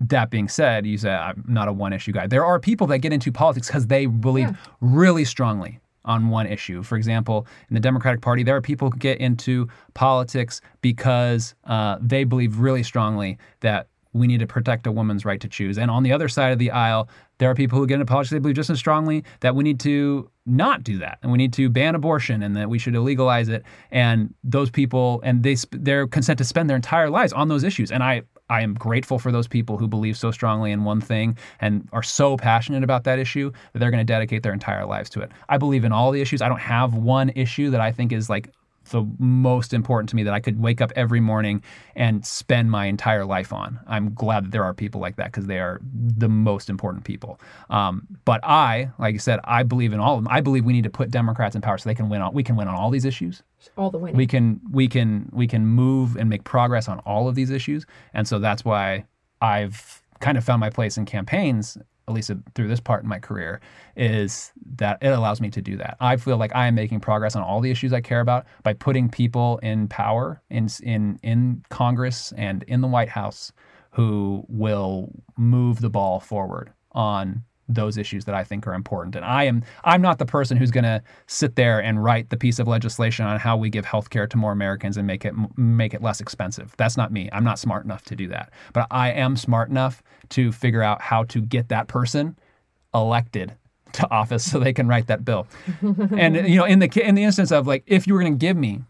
that 0.00 0.30
being 0.30 0.48
said, 0.48 0.86
you 0.86 0.96
say 0.98 1.10
I'm 1.10 1.44
not 1.48 1.66
a 1.68 1.72
one 1.72 1.92
issue 1.92 2.12
guy. 2.12 2.26
There 2.26 2.44
are 2.44 2.60
people 2.60 2.86
that 2.88 2.98
get 2.98 3.12
into 3.12 3.32
politics 3.32 3.66
because 3.66 3.86
they 3.88 4.06
believe 4.06 4.48
Yeah. 4.50 4.56
really 4.80 5.24
strongly 5.24 5.80
on 6.04 6.28
one 6.28 6.46
issue. 6.46 6.82
For 6.82 6.96
example, 6.96 7.46
in 7.68 7.74
the 7.74 7.80
Democratic 7.80 8.20
Party, 8.20 8.42
there 8.42 8.54
are 8.56 8.60
people 8.62 8.90
who 8.90 8.98
get 8.98 9.18
into 9.18 9.68
politics 9.94 10.60
because 10.80 11.54
uh, 11.64 11.98
they 12.00 12.24
believe 12.24 12.60
really 12.60 12.82
strongly 12.84 13.38
that 13.60 13.88
we 14.18 14.26
need 14.26 14.40
to 14.40 14.46
protect 14.46 14.86
a 14.86 14.92
woman's 14.92 15.24
right 15.24 15.40
to 15.40 15.48
choose. 15.48 15.78
And 15.78 15.90
on 15.90 16.02
the 16.02 16.12
other 16.12 16.28
side 16.28 16.52
of 16.52 16.58
the 16.58 16.70
aisle, 16.70 17.08
there 17.38 17.50
are 17.50 17.54
people 17.54 17.78
who 17.78 17.86
get 17.86 17.94
into 17.94 18.06
politics, 18.06 18.30
they 18.30 18.38
believe 18.38 18.56
just 18.56 18.70
as 18.70 18.78
strongly 18.78 19.24
that 19.40 19.54
we 19.54 19.64
need 19.64 19.80
to 19.80 20.28
not 20.44 20.82
do 20.82 20.98
that 20.98 21.18
and 21.22 21.30
we 21.30 21.38
need 21.38 21.52
to 21.52 21.68
ban 21.68 21.94
abortion 21.94 22.42
and 22.42 22.56
that 22.56 22.68
we 22.68 22.78
should 22.78 22.94
illegalize 22.94 23.48
it. 23.48 23.64
And 23.90 24.34
those 24.42 24.70
people, 24.70 25.20
and 25.24 25.42
they, 25.42 25.56
they're 25.70 26.06
content 26.06 26.38
to 26.38 26.44
spend 26.44 26.68
their 26.68 26.76
entire 26.76 27.10
lives 27.10 27.32
on 27.32 27.48
those 27.48 27.64
issues. 27.64 27.92
And 27.92 28.02
I, 28.02 28.22
I 28.50 28.62
am 28.62 28.74
grateful 28.74 29.18
for 29.18 29.30
those 29.30 29.46
people 29.46 29.76
who 29.76 29.86
believe 29.86 30.16
so 30.16 30.30
strongly 30.30 30.72
in 30.72 30.84
one 30.84 31.00
thing 31.00 31.36
and 31.60 31.88
are 31.92 32.02
so 32.02 32.36
passionate 32.36 32.82
about 32.82 33.04
that 33.04 33.18
issue 33.18 33.52
that 33.72 33.78
they're 33.78 33.90
going 33.90 34.04
to 34.04 34.10
dedicate 34.12 34.42
their 34.42 34.54
entire 34.54 34.86
lives 34.86 35.10
to 35.10 35.20
it. 35.20 35.30
I 35.48 35.58
believe 35.58 35.84
in 35.84 35.92
all 35.92 36.10
the 36.10 36.20
issues. 36.20 36.40
I 36.40 36.48
don't 36.48 36.60
have 36.60 36.94
one 36.94 37.28
issue 37.30 37.70
that 37.70 37.80
I 37.80 37.92
think 37.92 38.12
is 38.12 38.30
like 38.30 38.50
the 38.90 39.04
most 39.18 39.72
important 39.72 40.08
to 40.10 40.16
me 40.16 40.22
that 40.24 40.34
I 40.34 40.40
could 40.40 40.60
wake 40.60 40.80
up 40.80 40.92
every 40.96 41.20
morning 41.20 41.62
and 41.96 42.24
spend 42.24 42.70
my 42.70 42.86
entire 42.86 43.24
life 43.24 43.52
on. 43.52 43.78
I'm 43.86 44.14
glad 44.14 44.44
that 44.44 44.50
there 44.50 44.64
are 44.64 44.74
people 44.74 45.00
like 45.00 45.16
that 45.16 45.26
because 45.26 45.46
they 45.46 45.58
are 45.58 45.80
the 45.82 46.28
most 46.28 46.68
important 46.70 47.04
people. 47.04 47.40
Um, 47.70 48.06
but 48.24 48.40
I, 48.44 48.90
like 48.98 49.12
you 49.12 49.18
said, 49.18 49.40
I 49.44 49.62
believe 49.62 49.92
in 49.92 50.00
all 50.00 50.16
of 50.16 50.24
them. 50.24 50.32
I 50.32 50.40
believe 50.40 50.64
we 50.64 50.72
need 50.72 50.84
to 50.84 50.90
put 50.90 51.10
Democrats 51.10 51.54
in 51.54 51.62
power 51.62 51.78
so 51.78 51.88
they 51.88 51.94
can 51.94 52.08
win 52.08 52.20
on. 52.22 52.32
We 52.34 52.42
can 52.42 52.56
win 52.56 52.68
on 52.68 52.74
all 52.74 52.90
these 52.90 53.04
issues 53.04 53.42
All 53.76 53.90
the 53.90 53.98
winning. 53.98 54.16
we 54.16 54.26
can 54.26 54.60
we 54.70 54.88
can 54.88 55.28
we 55.32 55.46
can 55.46 55.66
move 55.66 56.16
and 56.16 56.28
make 56.30 56.44
progress 56.44 56.88
on 56.88 56.98
all 57.00 57.28
of 57.28 57.34
these 57.34 57.50
issues 57.50 57.86
and 58.14 58.26
so 58.28 58.38
that's 58.38 58.64
why 58.64 59.04
i've 59.42 60.02
kind 60.20 60.38
of 60.38 60.44
found 60.44 60.60
my 60.60 60.70
place 60.70 60.96
in 60.96 61.04
campaigns 61.04 61.76
at 62.08 62.14
least 62.14 62.30
through 62.54 62.68
this 62.68 62.80
part 62.80 63.02
in 63.02 63.08
my 63.08 63.18
career 63.18 63.60
is 63.96 64.52
that 64.76 64.98
it 65.02 65.08
allows 65.08 65.40
me 65.40 65.50
to 65.50 65.62
do 65.62 65.76
that. 65.76 65.96
I 66.00 66.16
feel 66.16 66.36
like 66.36 66.54
i 66.54 66.66
am 66.66 66.74
making 66.74 67.00
progress 67.00 67.36
on 67.36 67.42
all 67.42 67.60
the 67.60 67.70
issues 67.70 67.92
i 67.92 68.00
care 68.00 68.20
about 68.20 68.46
by 68.62 68.72
putting 68.72 69.08
people 69.08 69.58
in 69.58 69.88
power 69.88 70.40
in 70.50 70.68
in 70.82 71.18
in 71.22 71.62
congress 71.68 72.32
and 72.36 72.62
in 72.64 72.80
the 72.80 72.88
white 72.88 73.08
house 73.08 73.52
who 73.90 74.44
will 74.48 75.10
move 75.36 75.80
the 75.80 75.90
ball 75.90 76.20
forward 76.20 76.72
on 76.92 77.42
those 77.68 77.98
issues 77.98 78.24
that 78.24 78.34
I 78.34 78.44
think 78.44 78.66
are 78.66 78.74
important. 78.74 79.14
And 79.14 79.24
I 79.24 79.44
am 79.44 79.62
I'm 79.84 80.00
not 80.00 80.18
the 80.18 80.26
person 80.26 80.56
who's 80.56 80.70
going 80.70 80.84
to 80.84 81.02
sit 81.26 81.56
there 81.56 81.80
and 81.80 82.02
write 82.02 82.30
the 82.30 82.36
piece 82.36 82.58
of 82.58 82.66
legislation 82.66 83.26
on 83.26 83.38
how 83.38 83.56
we 83.56 83.70
give 83.70 83.84
health 83.84 84.10
care 84.10 84.26
to 84.26 84.36
more 84.36 84.52
Americans 84.52 84.96
and 84.96 85.06
make 85.06 85.24
it 85.24 85.34
make 85.56 85.94
it 85.94 86.02
less 86.02 86.20
expensive. 86.20 86.74
That's 86.76 86.96
not 86.96 87.12
me. 87.12 87.28
I'm 87.32 87.44
not 87.44 87.58
smart 87.58 87.84
enough 87.84 88.04
to 88.06 88.16
do 88.16 88.28
that. 88.28 88.50
But 88.72 88.86
I 88.90 89.10
am 89.12 89.36
smart 89.36 89.68
enough 89.68 90.02
to 90.30 90.52
figure 90.52 90.82
out 90.82 91.02
how 91.02 91.24
to 91.24 91.40
get 91.40 91.68
that 91.68 91.88
person 91.88 92.38
elected 92.94 93.54
to 93.92 94.10
office 94.10 94.50
so 94.50 94.58
they 94.58 94.72
can 94.72 94.88
write 94.88 95.06
that 95.08 95.24
bill. 95.24 95.46
and 95.82 96.48
you 96.48 96.56
know 96.56 96.64
in 96.64 96.78
the 96.78 97.06
in 97.06 97.14
the 97.14 97.24
instance 97.24 97.52
of 97.52 97.66
like 97.66 97.84
if 97.86 98.06
you 98.06 98.14
were 98.14 98.20
going 98.20 98.32
to 98.32 98.38
give 98.38 98.56
me 98.56 98.80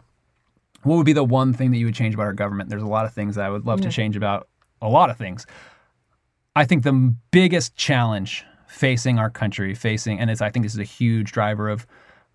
what 0.83 0.97
would 0.97 1.07
be 1.07 1.13
the 1.13 1.25
one 1.25 1.53
thing 1.53 1.73
that 1.73 1.79
you 1.79 1.87
would 1.87 1.95
change 1.95 2.15
about 2.15 2.25
our 2.27 2.33
government? 2.33 2.71
There's 2.71 2.83
a 2.83 2.87
lot 2.87 3.05
of 3.05 3.13
things 3.13 3.35
that 3.35 3.45
I 3.45 3.51
would 3.51 3.67
love 3.67 3.81
to 3.81 3.91
change 3.91 4.17
about 4.17 4.49
a 4.81 4.89
lot 4.89 5.11
of 5.11 5.17
things. 5.17 5.45
I 6.55 6.65
think 6.65 6.83
the 6.83 7.15
biggest 7.31 7.77
challenge 7.77 8.45
facing 8.69 9.19
our 9.19 9.31
country, 9.31 9.75
facing, 9.75 10.21
and 10.21 10.31
it's, 10.31 10.41
I 10.41 10.51
think 10.51 10.65
this 10.65 10.75
is 10.75 10.79
a 10.81 10.85
huge 10.85 11.33
driver 11.33 11.69
of 11.69 11.87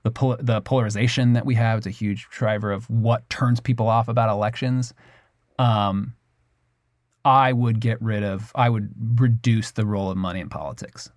the 0.03 0.11
pol- 0.11 0.37
the 0.39 0.59
polarization 0.61 1.33
that 1.33 1.45
we 1.45 1.55
have. 1.55 1.77
It's 1.77 1.87
a 1.87 1.91
huge 1.91 2.27
driver 2.29 2.71
of 2.71 2.89
what 2.89 3.29
turns 3.29 3.59
people 3.59 3.87
off 3.87 4.07
about 4.09 4.29
elections. 4.29 4.93
Um, 5.59 6.15
I 7.25 7.53
would 7.53 7.79
get 7.79 8.01
rid 8.01 8.23
of, 8.23 8.51
I 8.53 8.69
would 8.69 8.89
reduce 9.15 9.71
the 9.71 9.85
role 9.85 10.11
of 10.11 10.17
money 10.17 10.41
in 10.41 10.49
politics, 10.49 11.09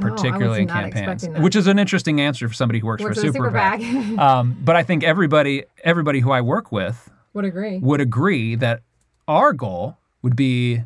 particularly 0.00 0.62
in 0.62 0.70
Oh, 0.70 0.74
not 0.74 0.92
campaigns, 0.92 1.28
which 1.40 1.54
is 1.54 1.68
an 1.68 1.78
interesting 1.78 2.20
answer 2.20 2.48
for 2.48 2.54
somebody 2.54 2.80
who 2.80 2.86
works, 2.88 3.04
Works 3.04 3.20
for 3.20 3.28
a 3.28 3.32
super. 3.32 3.50
PAC. 3.52 3.80
um, 4.18 4.56
but 4.64 4.74
I 4.74 4.82
think 4.82 5.04
everybody, 5.04 5.64
everybody 5.84 6.18
who 6.20 6.32
I 6.32 6.40
work 6.40 6.72
with 6.72 7.08
Would 7.34 7.44
agree. 7.44 7.78
would 7.78 8.00
agree 8.00 8.56
that 8.56 8.80
our 9.28 9.52
goal 9.52 9.96
would 10.22 10.34
be 10.34 10.82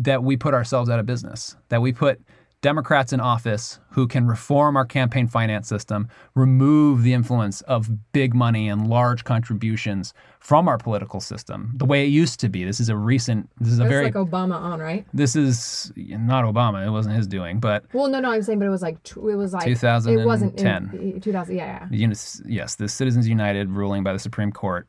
that 0.00 0.22
we 0.22 0.36
put 0.36 0.52
ourselves 0.52 0.90
out 0.90 0.98
of 0.98 1.06
business, 1.06 1.56
that 1.70 1.80
we 1.80 1.90
put 1.92 2.20
Democrats 2.66 3.12
in 3.12 3.20
office 3.20 3.78
who 3.90 4.08
can 4.08 4.26
reform 4.26 4.76
our 4.76 4.84
campaign 4.84 5.28
finance 5.28 5.68
system, 5.68 6.08
remove 6.34 7.04
the 7.04 7.12
influence 7.12 7.60
of 7.60 7.88
big 8.10 8.34
money 8.34 8.68
and 8.68 8.88
large 8.88 9.22
contributions 9.22 10.12
from 10.40 10.66
our 10.66 10.76
political 10.76 11.20
system, 11.20 11.70
the 11.76 11.84
way 11.84 12.04
it 12.04 12.08
used 12.08 12.40
to 12.40 12.48
be. 12.48 12.64
This 12.64 12.80
is 12.80 12.88
a 12.88 12.96
recent, 12.96 13.48
this 13.60 13.72
is 13.72 13.78
a 13.78 13.84
very, 13.84 14.06
like 14.06 14.14
Obama 14.14 14.56
on, 14.56 14.80
right? 14.80 15.06
this 15.14 15.36
is 15.36 15.92
not 15.94 16.44
Obama, 16.44 16.84
it 16.84 16.90
wasn't 16.90 17.14
his 17.14 17.28
doing, 17.28 17.60
but 17.60 17.84
Well, 17.92 18.08
no, 18.08 18.18
no, 18.18 18.32
I'm 18.32 18.42
saying, 18.42 18.58
but 18.58 18.64
it 18.64 18.70
was 18.70 18.82
like 18.82 18.98
it 19.14 19.16
was 19.16 19.52
like 19.52 19.64
2010. 19.64 20.18
It 20.18 20.26
wasn't 20.26 20.60
in 20.60 21.20
2000. 21.20 21.54
Yeah, 21.54 21.86
yeah. 21.92 22.14
yes, 22.46 22.74
the 22.74 22.88
Citizens 22.88 23.28
United 23.28 23.70
ruling 23.70 24.02
by 24.02 24.12
the 24.12 24.18
Supreme 24.18 24.50
Court 24.50 24.88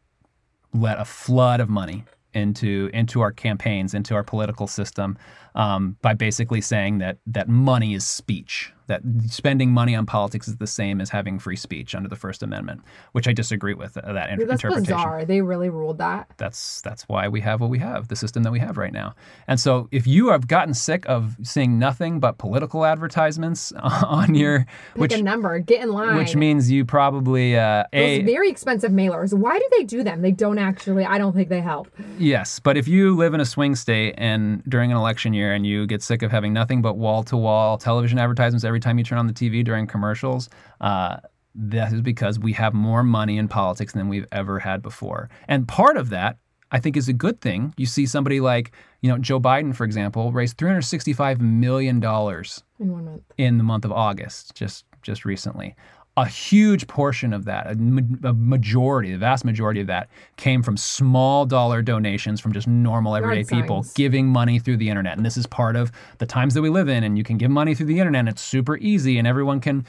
let 0.74 1.00
a 1.00 1.06
flood 1.06 1.60
of 1.60 1.70
money 1.70 2.06
into 2.34 2.90
into 2.94 3.22
our 3.22 3.32
campaigns, 3.32 3.94
into 3.94 4.16
our 4.16 4.24
political 4.24 4.68
system, 4.68 5.18
um, 5.58 5.98
by 6.02 6.14
basically 6.14 6.62
saying 6.62 7.00
that 7.00 7.18
that 7.28 7.50
money 7.50 7.94
is 7.94 8.06
speech. 8.06 8.72
That 8.88 9.02
spending 9.28 9.72
money 9.74 9.96
on 9.98 10.06
politics 10.06 10.48
is 10.48 10.56
the 10.58 10.66
same 10.68 11.02
as 11.02 11.10
having 11.10 11.40
free 11.40 11.58
speech 11.58 11.94
under 11.94 12.08
the 12.08 12.16
First 12.16 12.42
Amendment, 12.42 12.80
which 13.12 13.28
I 13.28 13.34
disagree 13.34 13.74
with 13.74 13.98
uh, 13.98 14.14
that 14.14 14.30
inter- 14.30 14.46
That's 14.46 14.64
interpretation 14.64 14.96
bizarre. 14.96 15.26
They 15.26 15.42
really 15.42 15.68
ruled 15.68 15.98
that. 15.98 16.30
that's 16.38 16.80
that's 16.84 17.04
why 17.10 17.28
we 17.28 17.42
have 17.42 17.60
what 17.60 17.70
we 17.70 17.80
have, 17.80 18.08
the 18.08 18.16
system 18.16 18.44
that 18.44 18.52
we 18.54 18.60
have 18.60 18.78
right 18.78 18.94
now. 18.94 19.14
And 19.46 19.60
so, 19.60 19.90
if 19.92 20.08
you 20.08 20.30
have 20.30 20.48
gotten 20.48 20.74
sick 20.74 21.04
of 21.10 21.36
seeing 21.44 21.78
nothing 21.78 22.22
but 22.22 22.38
political 22.38 22.86
advertisements 22.86 23.74
on 23.84 24.36
your, 24.36 24.60
Pick 24.94 25.02
which 25.02 25.14
a 25.14 25.22
number, 25.22 25.60
get 25.60 25.82
in 25.82 25.92
line. 25.92 26.16
which 26.16 26.38
means 26.38 26.72
you 26.72 26.86
probably 26.86 27.58
uh, 27.58 27.84
a 27.92 28.20
Those 28.20 28.26
very 28.26 28.50
expensive 28.50 28.94
mailers. 28.94 29.34
Why 29.38 29.60
do 29.60 29.68
they 29.78 29.84
do 29.84 30.02
them? 30.02 30.22
They 30.22 30.32
don't 30.32 30.60
actually. 30.60 31.04
I 31.04 31.18
don't 31.18 31.34
think 31.34 31.50
they 31.50 31.60
help. 31.60 31.90
yes, 32.18 32.62
but 32.62 32.78
if 32.78 32.88
you 32.88 33.18
live 33.18 33.34
in 33.34 33.42
a 33.42 33.46
swing 33.46 33.76
state 33.76 34.16
and 34.18 34.64
during 34.64 34.92
an 34.94 34.98
election 34.98 35.34
year 35.34 35.47
and 35.54 35.66
you 35.66 35.86
get 35.88 36.02
sick 36.02 36.22
of 36.24 36.32
having 36.32 36.54
nothing 36.54 36.82
but 36.82 36.98
wall 36.98 37.24
to 37.24 37.38
wall 37.38 37.78
television 37.78 38.18
advertisements 38.20 38.64
every 38.64 38.80
time 38.80 38.98
you 38.98 39.04
turn 39.04 39.18
on 39.18 39.28
the 39.28 39.34
TV 39.34 39.64
during 39.64 39.88
commercials. 39.88 40.50
Uh, 40.82 41.18
that 41.56 41.92
is 41.92 42.02
because 42.02 42.38
we 42.40 42.54
have 42.54 42.74
more 42.74 43.04
money 43.04 43.38
in 43.38 43.48
politics 43.48 43.94
than 43.94 44.10
we've 44.10 44.28
ever 44.32 44.60
had 44.60 44.82
before. 44.82 45.30
And 45.48 45.68
part 45.68 45.98
of 45.98 46.10
that, 46.12 46.38
I 46.72 46.80
think, 46.80 46.96
is 46.98 47.08
a 47.10 47.14
good 47.14 47.42
thing. 47.42 47.74
You 47.78 47.86
see 47.88 48.06
somebody 48.06 48.40
like, 48.40 48.72
you 49.02 49.10
know, 49.10 49.18
Joe 49.18 49.40
Biden, 49.40 49.76
for 49.76 49.84
example, 49.84 50.32
raised 50.32 50.58
$365 50.58 51.40
million 51.40 51.98
In 52.04 52.92
one 52.92 53.06
month. 53.06 53.24
in 53.38 53.58
the 53.58 53.64
month 53.64 53.86
of 53.86 53.92
August, 53.92 54.54
just 54.56 54.86
just 55.02 55.24
recently. 55.24 55.74
A 56.18 56.26
huge 56.26 56.88
portion 56.88 57.32
of 57.32 57.46
that, 57.46 57.72
a, 57.72 57.76
ma- 57.76 58.30
a 58.30 58.34
majority, 58.34 59.12
the 59.12 59.18
vast 59.20 59.46
majority 59.46 59.80
of 59.80 59.88
that, 59.88 60.10
came 60.36 60.64
from 60.64 60.76
small 60.76 61.46
dollar 61.46 61.82
donations 61.84 62.42
from 62.42 62.52
just 62.54 62.68
normal 62.68 63.16
everyday 63.16 63.42
Yard 63.42 63.48
people 63.48 63.84
signs. 63.84 63.94
giving 63.94 64.28
money 64.28 64.58
through 64.58 64.78
the 64.78 64.90
internet. 64.90 65.16
And 65.16 65.26
this 65.26 65.38
is 65.38 65.46
part 65.46 65.76
of 65.76 65.92
the 66.18 66.26
times 66.26 66.56
that 66.56 66.64
we 66.64 66.70
live 66.70 66.90
in. 66.90 67.04
And 67.04 67.18
you 67.18 67.24
can 67.24 67.38
give 67.38 67.52
money 67.52 67.76
through 67.76 67.86
the 67.86 68.00
internet. 68.00 68.20
And 68.22 68.30
it's 68.30 68.42
super 68.42 68.78
easy, 68.78 69.18
and 69.20 69.28
everyone 69.28 69.60
can 69.60 69.86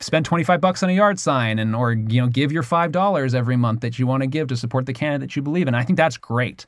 spend 0.00 0.24
25 0.26 0.60
bucks 0.60 0.82
on 0.82 0.90
a 0.90 0.92
yard 0.92 1.18
sign 1.18 1.58
and 1.60 1.76
or 1.76 1.92
you 1.92 2.20
know 2.20 2.26
give 2.26 2.50
your 2.52 2.62
$5 2.64 3.34
every 3.34 3.56
month 3.56 3.80
that 3.80 3.98
you 3.98 4.06
want 4.06 4.22
to 4.22 4.26
give 4.26 4.48
to 4.48 4.56
support 4.56 4.84
the 4.86 4.92
candidate 4.92 5.36
you 5.36 5.42
believe 5.42 5.68
in. 5.68 5.74
I 5.74 5.82
think 5.84 5.96
that's 5.96 6.16
great. 6.16 6.66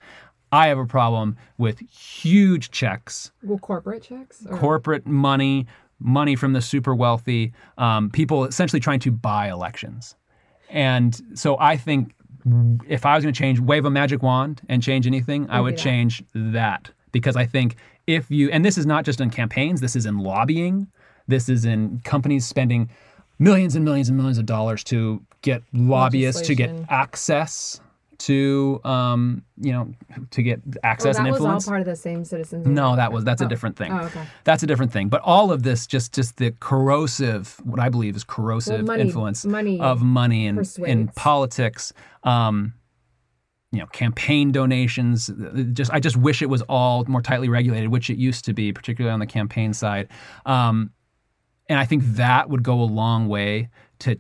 I 0.53 0.69
have 0.69 0.79
a 0.79 0.87
problem 0.87 1.37
with 1.59 1.81
huge 1.91 2.71
checks, 2.71 3.33
Well, 3.43 3.59
corporate 3.59 4.05
checks. 4.05 4.47
Or, 4.49 4.57
corporate 4.57 5.05
money, 5.05 5.67
money 6.01 6.37
from 6.37 6.53
the 6.53 6.61
super 6.61 6.95
wealthy, 6.95 7.53
um, 7.79 8.11
people 8.11 8.45
essentially 8.45 8.81
trying 8.81 9.01
to 9.01 9.11
buy 9.11 9.51
elections. 9.51 10.17
And 10.71 11.21
so 11.35 11.59
I 11.59 11.77
think 11.77 12.15
if 12.89 13.07
I 13.07 13.15
was 13.15 13.25
going 13.25 13.33
to 13.33 13.39
change, 13.39 13.61
wave 13.61 13.85
a 13.85 13.91
magic 13.91 14.23
wand 14.23 14.63
and 14.69 14.83
change 14.83 15.07
anything, 15.07 15.49
I 15.49 15.61
Would 15.61 15.75
that. 15.75 15.79
change 15.79 16.23
that 16.35 16.91
because 17.13 17.37
I 17.37 17.47
think 17.47 17.77
if 18.07 18.31
you, 18.31 18.51
and 18.51 18.65
this 18.65 18.77
is 18.77 18.87
not 18.87 19.05
just 19.05 19.21
in 19.21 19.31
campaigns, 19.31 19.81
this 19.81 19.97
is 19.97 20.05
in 20.05 20.19
lobbying, 20.19 20.89
this 21.27 21.49
is 21.49 21.65
in 21.65 22.01
companies 22.05 22.47
spending 22.47 22.91
millions 23.39 23.75
and 23.75 23.85
millions 23.85 24.09
and 24.09 24.17
millions 24.17 24.39
of 24.39 24.47
dollars 24.47 24.85
to 24.85 25.23
get 25.43 25.63
lobbyists 25.73 26.43
to 26.43 26.55
get 26.55 26.71
access 26.89 27.81
to, 28.27 28.81
um, 28.85 29.43
you 29.59 29.73
know, 29.73 29.93
to 30.31 30.43
get 30.43 30.61
oh, 30.67 30.73
access 30.83 31.17
that 31.17 31.23
and 31.25 31.33
was 31.33 31.41
all 31.41 31.47
influence. 31.47 31.67
part 31.67 31.81
of 31.81 31.87
the 31.87 31.97
same 31.97 32.25
citizens. 32.25 32.67
No, 32.67 32.97
that 32.97 33.13
was 33.13 33.25
that's 33.25 33.43
a 33.43 33.45
Oh. 33.45 33.49
different 33.49 33.77
thing. 33.77 33.93
Oh, 33.93 34.05
okay. 34.05 34.25
That's 34.45 34.63
a 34.63 34.67
different 34.67 34.93
thing. 34.93 35.09
But 35.09 35.21
all 35.23 35.51
of 35.53 35.63
this, 35.63 35.87
just 35.87 36.15
just 36.15 36.37
the 36.37 36.53
corrosive, 36.61 37.61
what 37.65 37.81
I 37.81 37.89
believe 37.89 38.15
is 38.17 38.25
corrosive 38.25 38.87
money- 38.87 39.03
influence 39.03 39.45
money 39.45 39.81
of 39.81 40.03
money 40.03 40.47
in 40.47 40.63
in 40.87 41.09
politics. 41.09 41.93
Um, 42.23 42.75
you 43.73 43.81
know, 43.81 43.87
campaign 43.87 44.53
donations. 44.53 45.29
uh, 45.31 45.65
Just 45.73 45.91
I 45.93 45.99
just 45.99 46.17
wish 46.17 46.43
it 46.43 46.49
was 46.49 46.63
all 46.63 47.05
more 47.07 47.21
tightly 47.23 47.49
regulated, 47.49 47.89
which 47.91 48.09
it 48.09 48.17
used 48.19 48.45
to 48.45 48.53
be, 48.53 48.73
particularly 48.73 49.13
on 49.13 49.19
the 49.19 49.27
campaign 49.27 49.73
side. 49.75 50.09
Um, 50.47 50.91
and 51.69 51.79
I 51.81 51.85
think 51.85 52.05
that 52.17 52.49
would 52.51 52.63
go 52.63 52.81
a 52.81 52.85
long 52.85 53.27
way 53.27 53.71
to 54.01 54.17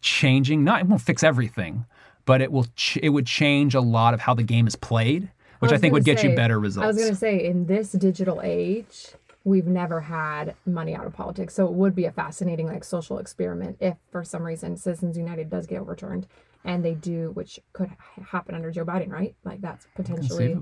changing. 0.00 0.62
Not 0.62 0.80
it 0.80 0.86
won't 0.86 1.02
fix 1.02 1.24
everything, 1.24 1.86
but 2.24 2.40
it 2.40 2.50
will. 2.52 2.66
Ch- 2.76 2.98
it 3.02 3.10
would 3.10 3.26
change 3.26 3.74
a 3.74 3.80
lot 3.80 4.14
of 4.14 4.20
how 4.20 4.34
the 4.34 4.42
game 4.42 4.66
is 4.66 4.76
played, 4.76 5.30
which 5.58 5.70
I, 5.70 5.74
was 5.74 5.80
think 5.80 5.92
would 5.92 6.04
gonna 6.04 6.16
get 6.16 6.24
you 6.24 6.34
better 6.34 6.58
results. 6.60 6.84
I 6.84 6.86
was 6.86 6.96
going 6.96 7.10
to 7.10 7.16
say, 7.16 7.44
in 7.44 7.66
this 7.66 7.92
digital 7.92 8.40
age, 8.42 9.12
we've 9.44 9.66
never 9.66 10.00
had 10.00 10.54
money 10.66 10.94
out 10.94 11.06
of 11.06 11.12
politics. 11.12 11.54
So 11.54 11.66
it 11.66 11.72
would 11.72 11.94
be 11.94 12.06
a 12.06 12.10
fascinating, 12.12 12.66
like, 12.66 12.82
social 12.84 13.18
experiment 13.18 13.76
if, 13.80 13.96
for 14.10 14.24
some 14.24 14.42
reason, 14.42 14.76
Citizens 14.76 15.16
United 15.18 15.50
does 15.50 15.66
get 15.66 15.80
overturned, 15.80 16.26
and 16.64 16.84
they 16.84 16.94
do, 16.94 17.30
which 17.32 17.60
could 17.74 17.90
happen 18.30 18.54
under 18.54 18.70
Joe 18.70 18.84
Biden, 18.84 19.10
right? 19.10 19.34
Like, 19.44 19.60
that's 19.60 19.86
potentially. 19.94 20.58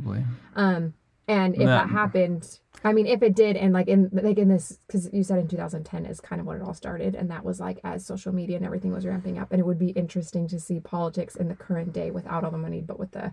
Um, 0.57 0.95
and 1.29 1.55
if 1.55 1.61
Yeah. 1.61 1.67
that 1.67 1.91
happened, 1.91 2.59
I 2.85 2.93
mean, 2.93 3.07
if 3.07 3.23
it 3.23 3.35
did, 3.37 3.57
and 3.57 3.73
like 3.73 3.89
in 3.89 4.11
like 4.13 4.39
in 4.39 4.49
this, 4.49 4.79
because 4.87 5.09
you 5.13 5.23
said 5.23 5.39
in 5.39 5.49
2010 5.49 6.07
is 6.07 6.21
kind 6.21 6.41
of 6.41 6.47
when 6.47 6.57
it 6.57 6.63
all 6.63 6.75
started, 6.75 7.15
and 7.15 7.31
that 7.31 7.45
was 7.45 7.61
like 7.61 7.81
as 7.85 8.05
social 8.05 8.33
media 8.33 8.57
and 8.57 8.67
everything 8.67 8.93
was 8.93 9.07
ramping 9.07 9.39
up, 9.39 9.53
and 9.53 9.61
it 9.61 9.65
would 9.65 9.79
be 9.79 9.91
interesting 9.91 10.49
to 10.49 10.59
see 10.59 10.81
politics 10.81 11.37
in 11.37 11.49
the 11.49 11.55
current 11.55 11.93
day 11.93 12.11
without 12.11 12.45
all 12.45 12.51
the 12.51 12.59
money, 12.59 12.81
but 12.81 12.99
with 12.99 13.13
the 13.13 13.33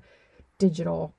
digital 0.60 1.16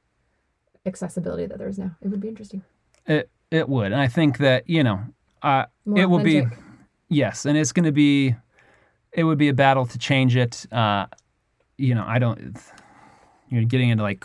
accessibility 0.86 1.46
that 1.46 1.58
there 1.58 1.68
is 1.68 1.78
now. 1.78 1.96
It 2.00 2.08
would 2.08 2.20
be 2.20 2.28
interesting. 2.28 2.62
It 3.06 3.28
it 3.50 3.68
would, 3.68 3.92
and 3.92 4.00
I 4.00 4.06
think 4.08 4.38
that 4.38 4.68
you 4.68 4.84
know, 4.84 5.00
uh, 5.42 5.64
More 5.84 5.98
it 5.98 6.06
will 6.06 6.22
be 6.22 6.44
yes, 7.08 7.46
and 7.46 7.58
it's 7.58 7.72
going 7.72 7.84
to 7.86 7.92
be, 7.92 8.36
it 9.12 9.24
would 9.24 9.38
be 9.38 9.48
a 9.48 9.54
battle 9.54 9.86
to 9.86 9.98
change 9.98 10.36
it. 10.36 10.66
Uh, 10.72 11.06
you 11.76 11.94
know, 11.94 12.04
I 12.06 12.18
don't. 12.20 12.56
You're 13.48 13.64
getting 13.64 13.88
into 13.88 14.04
like 14.04 14.24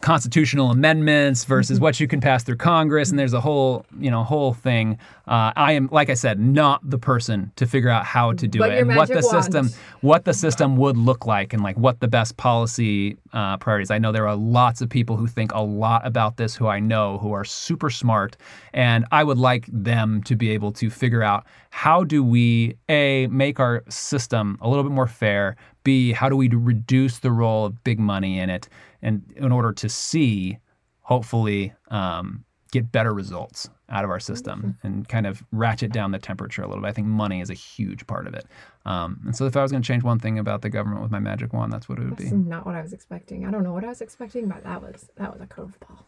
constitutional 0.00 0.70
amendments 0.70 1.44
versus 1.44 1.78
Mm-hmm. 1.78 1.82
what 1.84 2.00
you 2.00 2.06
can 2.08 2.20
pass 2.20 2.44
through 2.44 2.56
Congress, 2.56 3.10
and 3.10 3.18
there's 3.18 3.32
a 3.34 3.40
whole 3.40 3.84
you 3.98 4.10
know 4.10 4.22
whole 4.24 4.54
thing. 4.54 4.98
Uh, 5.26 5.52
I 5.56 5.72
am, 5.72 5.88
like 5.92 6.08
I 6.08 6.14
said, 6.14 6.40
not 6.40 6.80
the 6.88 6.98
person 6.98 7.52
to 7.56 7.66
figure 7.66 7.90
out 7.90 8.04
how 8.06 8.32
to 8.32 8.48
do 8.48 8.58
But 8.60 8.72
it 8.72 8.78
and 8.86 8.96
what 8.96 9.08
the 9.08 9.14
wand. 9.16 9.24
system 9.26 9.68
what 10.00 10.24
the 10.24 10.32
system 10.32 10.76
would 10.78 10.96
look 10.96 11.26
like 11.26 11.52
and 11.52 11.62
like 11.62 11.76
what 11.76 12.00
the 12.00 12.08
best 12.08 12.36
policy 12.36 13.16
uh, 13.32 13.56
priorities. 13.58 13.90
I 13.90 13.98
know 13.98 14.10
there 14.12 14.26
are 14.28 14.36
lots 14.36 14.80
of 14.80 14.88
people 14.88 15.16
who 15.16 15.26
think 15.26 15.52
a 15.52 15.60
lot 15.62 16.06
about 16.06 16.36
this 16.38 16.54
who 16.56 16.66
I 16.68 16.80
know 16.80 17.18
who 17.18 17.32
are 17.32 17.44
super 17.44 17.90
smart, 17.90 18.36
and 18.72 19.04
I 19.12 19.24
would 19.24 19.38
like 19.38 19.66
them 19.70 20.22
to 20.22 20.36
be 20.36 20.50
able 20.50 20.72
to 20.72 20.88
figure 20.90 21.22
out 21.22 21.44
how 21.70 22.04
do 22.04 22.24
we 22.24 22.76
a 22.88 23.26
make 23.28 23.60
our 23.60 23.84
system 23.88 24.58
a 24.60 24.68
little 24.68 24.84
bit 24.84 24.92
more 24.92 25.06
fair. 25.06 25.56
B 25.84 26.12
how 26.12 26.28
do 26.28 26.36
we 26.36 26.48
reduce 26.48 27.18
the 27.18 27.32
role 27.32 27.64
of 27.66 27.82
big 27.84 27.98
money 27.98 28.38
in 28.38 28.50
it, 28.50 28.68
and 29.02 29.22
in 29.36 29.52
order 29.52 29.72
to 29.72 29.88
see, 29.88 30.58
hopefully. 31.02 31.72
Um, 31.90 32.44
get 32.70 32.92
better 32.92 33.14
results 33.14 33.68
out 33.88 34.04
of 34.04 34.10
our 34.10 34.20
system 34.20 34.76
and 34.82 35.08
kind 35.08 35.26
of 35.26 35.42
ratchet 35.52 35.90
down 35.90 36.10
the 36.10 36.18
temperature 36.18 36.60
a 36.62 36.68
little 36.68 36.82
bit. 36.82 36.88
I 36.88 36.92
think 36.92 37.06
money 37.06 37.40
is 37.40 37.48
a 37.48 37.54
huge 37.54 38.06
part 38.06 38.26
of 38.26 38.34
it. 38.34 38.44
Um, 38.84 39.20
and 39.24 39.34
so 39.34 39.46
if 39.46 39.56
I 39.56 39.62
was 39.62 39.70
going 39.70 39.82
to 39.82 39.86
change 39.86 40.02
one 40.02 40.18
thing 40.18 40.38
about 40.38 40.60
the 40.60 40.68
government 40.68 41.00
with 41.00 41.10
my 41.10 41.18
magic 41.18 41.54
wand, 41.54 41.72
that's 41.72 41.88
what 41.88 41.98
it 41.98 42.02
would 42.04 42.18
That's 42.18 42.30
be. 42.30 42.36
not 42.36 42.66
what 42.66 42.74
I 42.74 42.82
was 42.82 42.92
expecting. 42.92 43.46
I 43.46 43.50
don't 43.50 43.64
know 43.64 43.72
what 43.72 43.84
I 43.84 43.88
was 43.88 44.02
expecting, 44.02 44.48
but 44.48 44.62
that 44.64 44.82
was 44.82 45.08
that 45.16 45.32
was 45.32 45.40
a 45.40 45.46
curveball. 45.46 46.04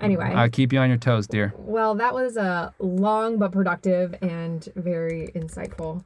Anyway, 0.00 0.24
I'll 0.24 0.50
keep 0.50 0.72
you 0.72 0.78
on 0.80 0.88
your 0.88 0.98
toes, 0.98 1.26
dear. 1.26 1.54
Well, 1.56 1.94
that 1.94 2.12
was 2.14 2.36
a 2.36 2.74
long 2.78 3.38
but 3.38 3.52
productive 3.52 4.14
and 4.22 4.66
very 4.76 5.30
insightful 5.34 6.04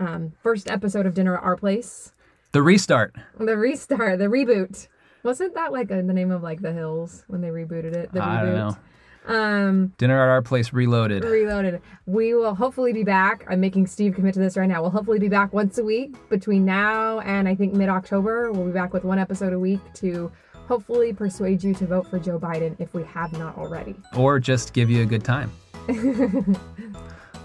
um, 0.00 0.32
first 0.42 0.70
episode 0.70 1.06
of 1.06 1.14
Dinner 1.14 1.36
at 1.36 1.42
Our 1.42 1.56
Place. 1.56 2.12
The 2.52 2.62
restart. 2.62 3.14
The 3.38 3.56
restart, 3.56 4.18
the 4.18 4.26
reboot. 4.26 4.88
Wasn't 5.22 5.54
that 5.54 5.72
like 5.72 5.90
uh 5.90 5.96
the 5.96 6.02
name 6.12 6.30
of 6.30 6.42
like 6.42 6.60
The 6.60 6.72
Hills 6.72 7.24
when 7.28 7.40
they 7.40 7.48
rebooted 7.48 7.94
it? 7.94 8.12
The 8.12 8.22
I 8.22 8.26
reboot. 8.26 8.44
don't 8.44 8.54
know. 8.56 8.76
Um, 9.26 9.94
Dinner 9.96 10.22
at 10.22 10.28
our 10.28 10.42
place 10.42 10.72
reloaded. 10.74 11.24
reloaded. 11.24 11.80
We 12.04 12.34
will 12.34 12.54
hopefully 12.54 12.92
be 12.92 13.04
back. 13.04 13.46
I'm 13.48 13.58
making 13.58 13.86
Steve 13.86 14.14
commit 14.14 14.34
to 14.34 14.40
this 14.40 14.54
right 14.56 14.68
now. 14.68 14.82
We'll 14.82 14.90
hopefully 14.90 15.18
be 15.18 15.30
back 15.30 15.52
once 15.54 15.78
a 15.78 15.84
week 15.84 16.14
between 16.28 16.66
now 16.66 17.20
and 17.20 17.48
I 17.48 17.54
think 17.54 17.72
mid 17.72 17.88
October. 17.88 18.52
We'll 18.52 18.66
be 18.66 18.72
back 18.72 18.92
with 18.92 19.02
one 19.02 19.18
episode 19.18 19.54
a 19.54 19.58
week 19.58 19.80
to 19.94 20.30
hopefully 20.66 21.12
persuade 21.12 21.62
you 21.62 21.74
to 21.74 21.86
vote 21.86 22.08
for 22.08 22.18
Joe 22.18 22.38
Biden 22.38 22.76
if 22.78 22.94
we 22.94 23.02
have 23.04 23.32
not 23.38 23.56
already. 23.56 23.94
Or 24.16 24.38
just 24.38 24.72
give 24.72 24.90
you 24.90 25.02
a 25.02 25.06
good 25.06 25.24
time. 25.24 25.50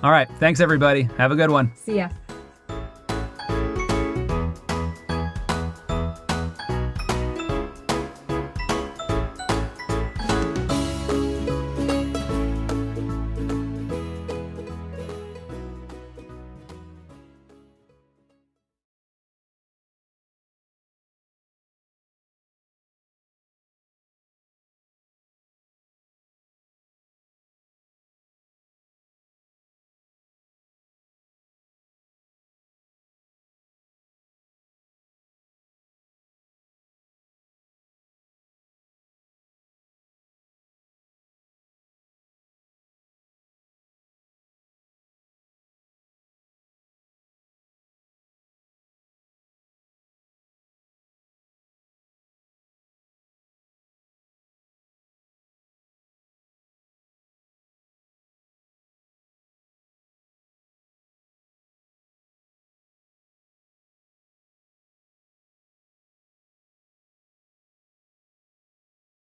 All 0.04 0.12
right. 0.12 0.30
Thanks, 0.40 0.60
everybody. 0.60 1.04
Have 1.18 1.32
a 1.32 1.36
good 1.36 1.50
one. 1.50 1.72
See 1.76 1.98
ya. 1.98 2.10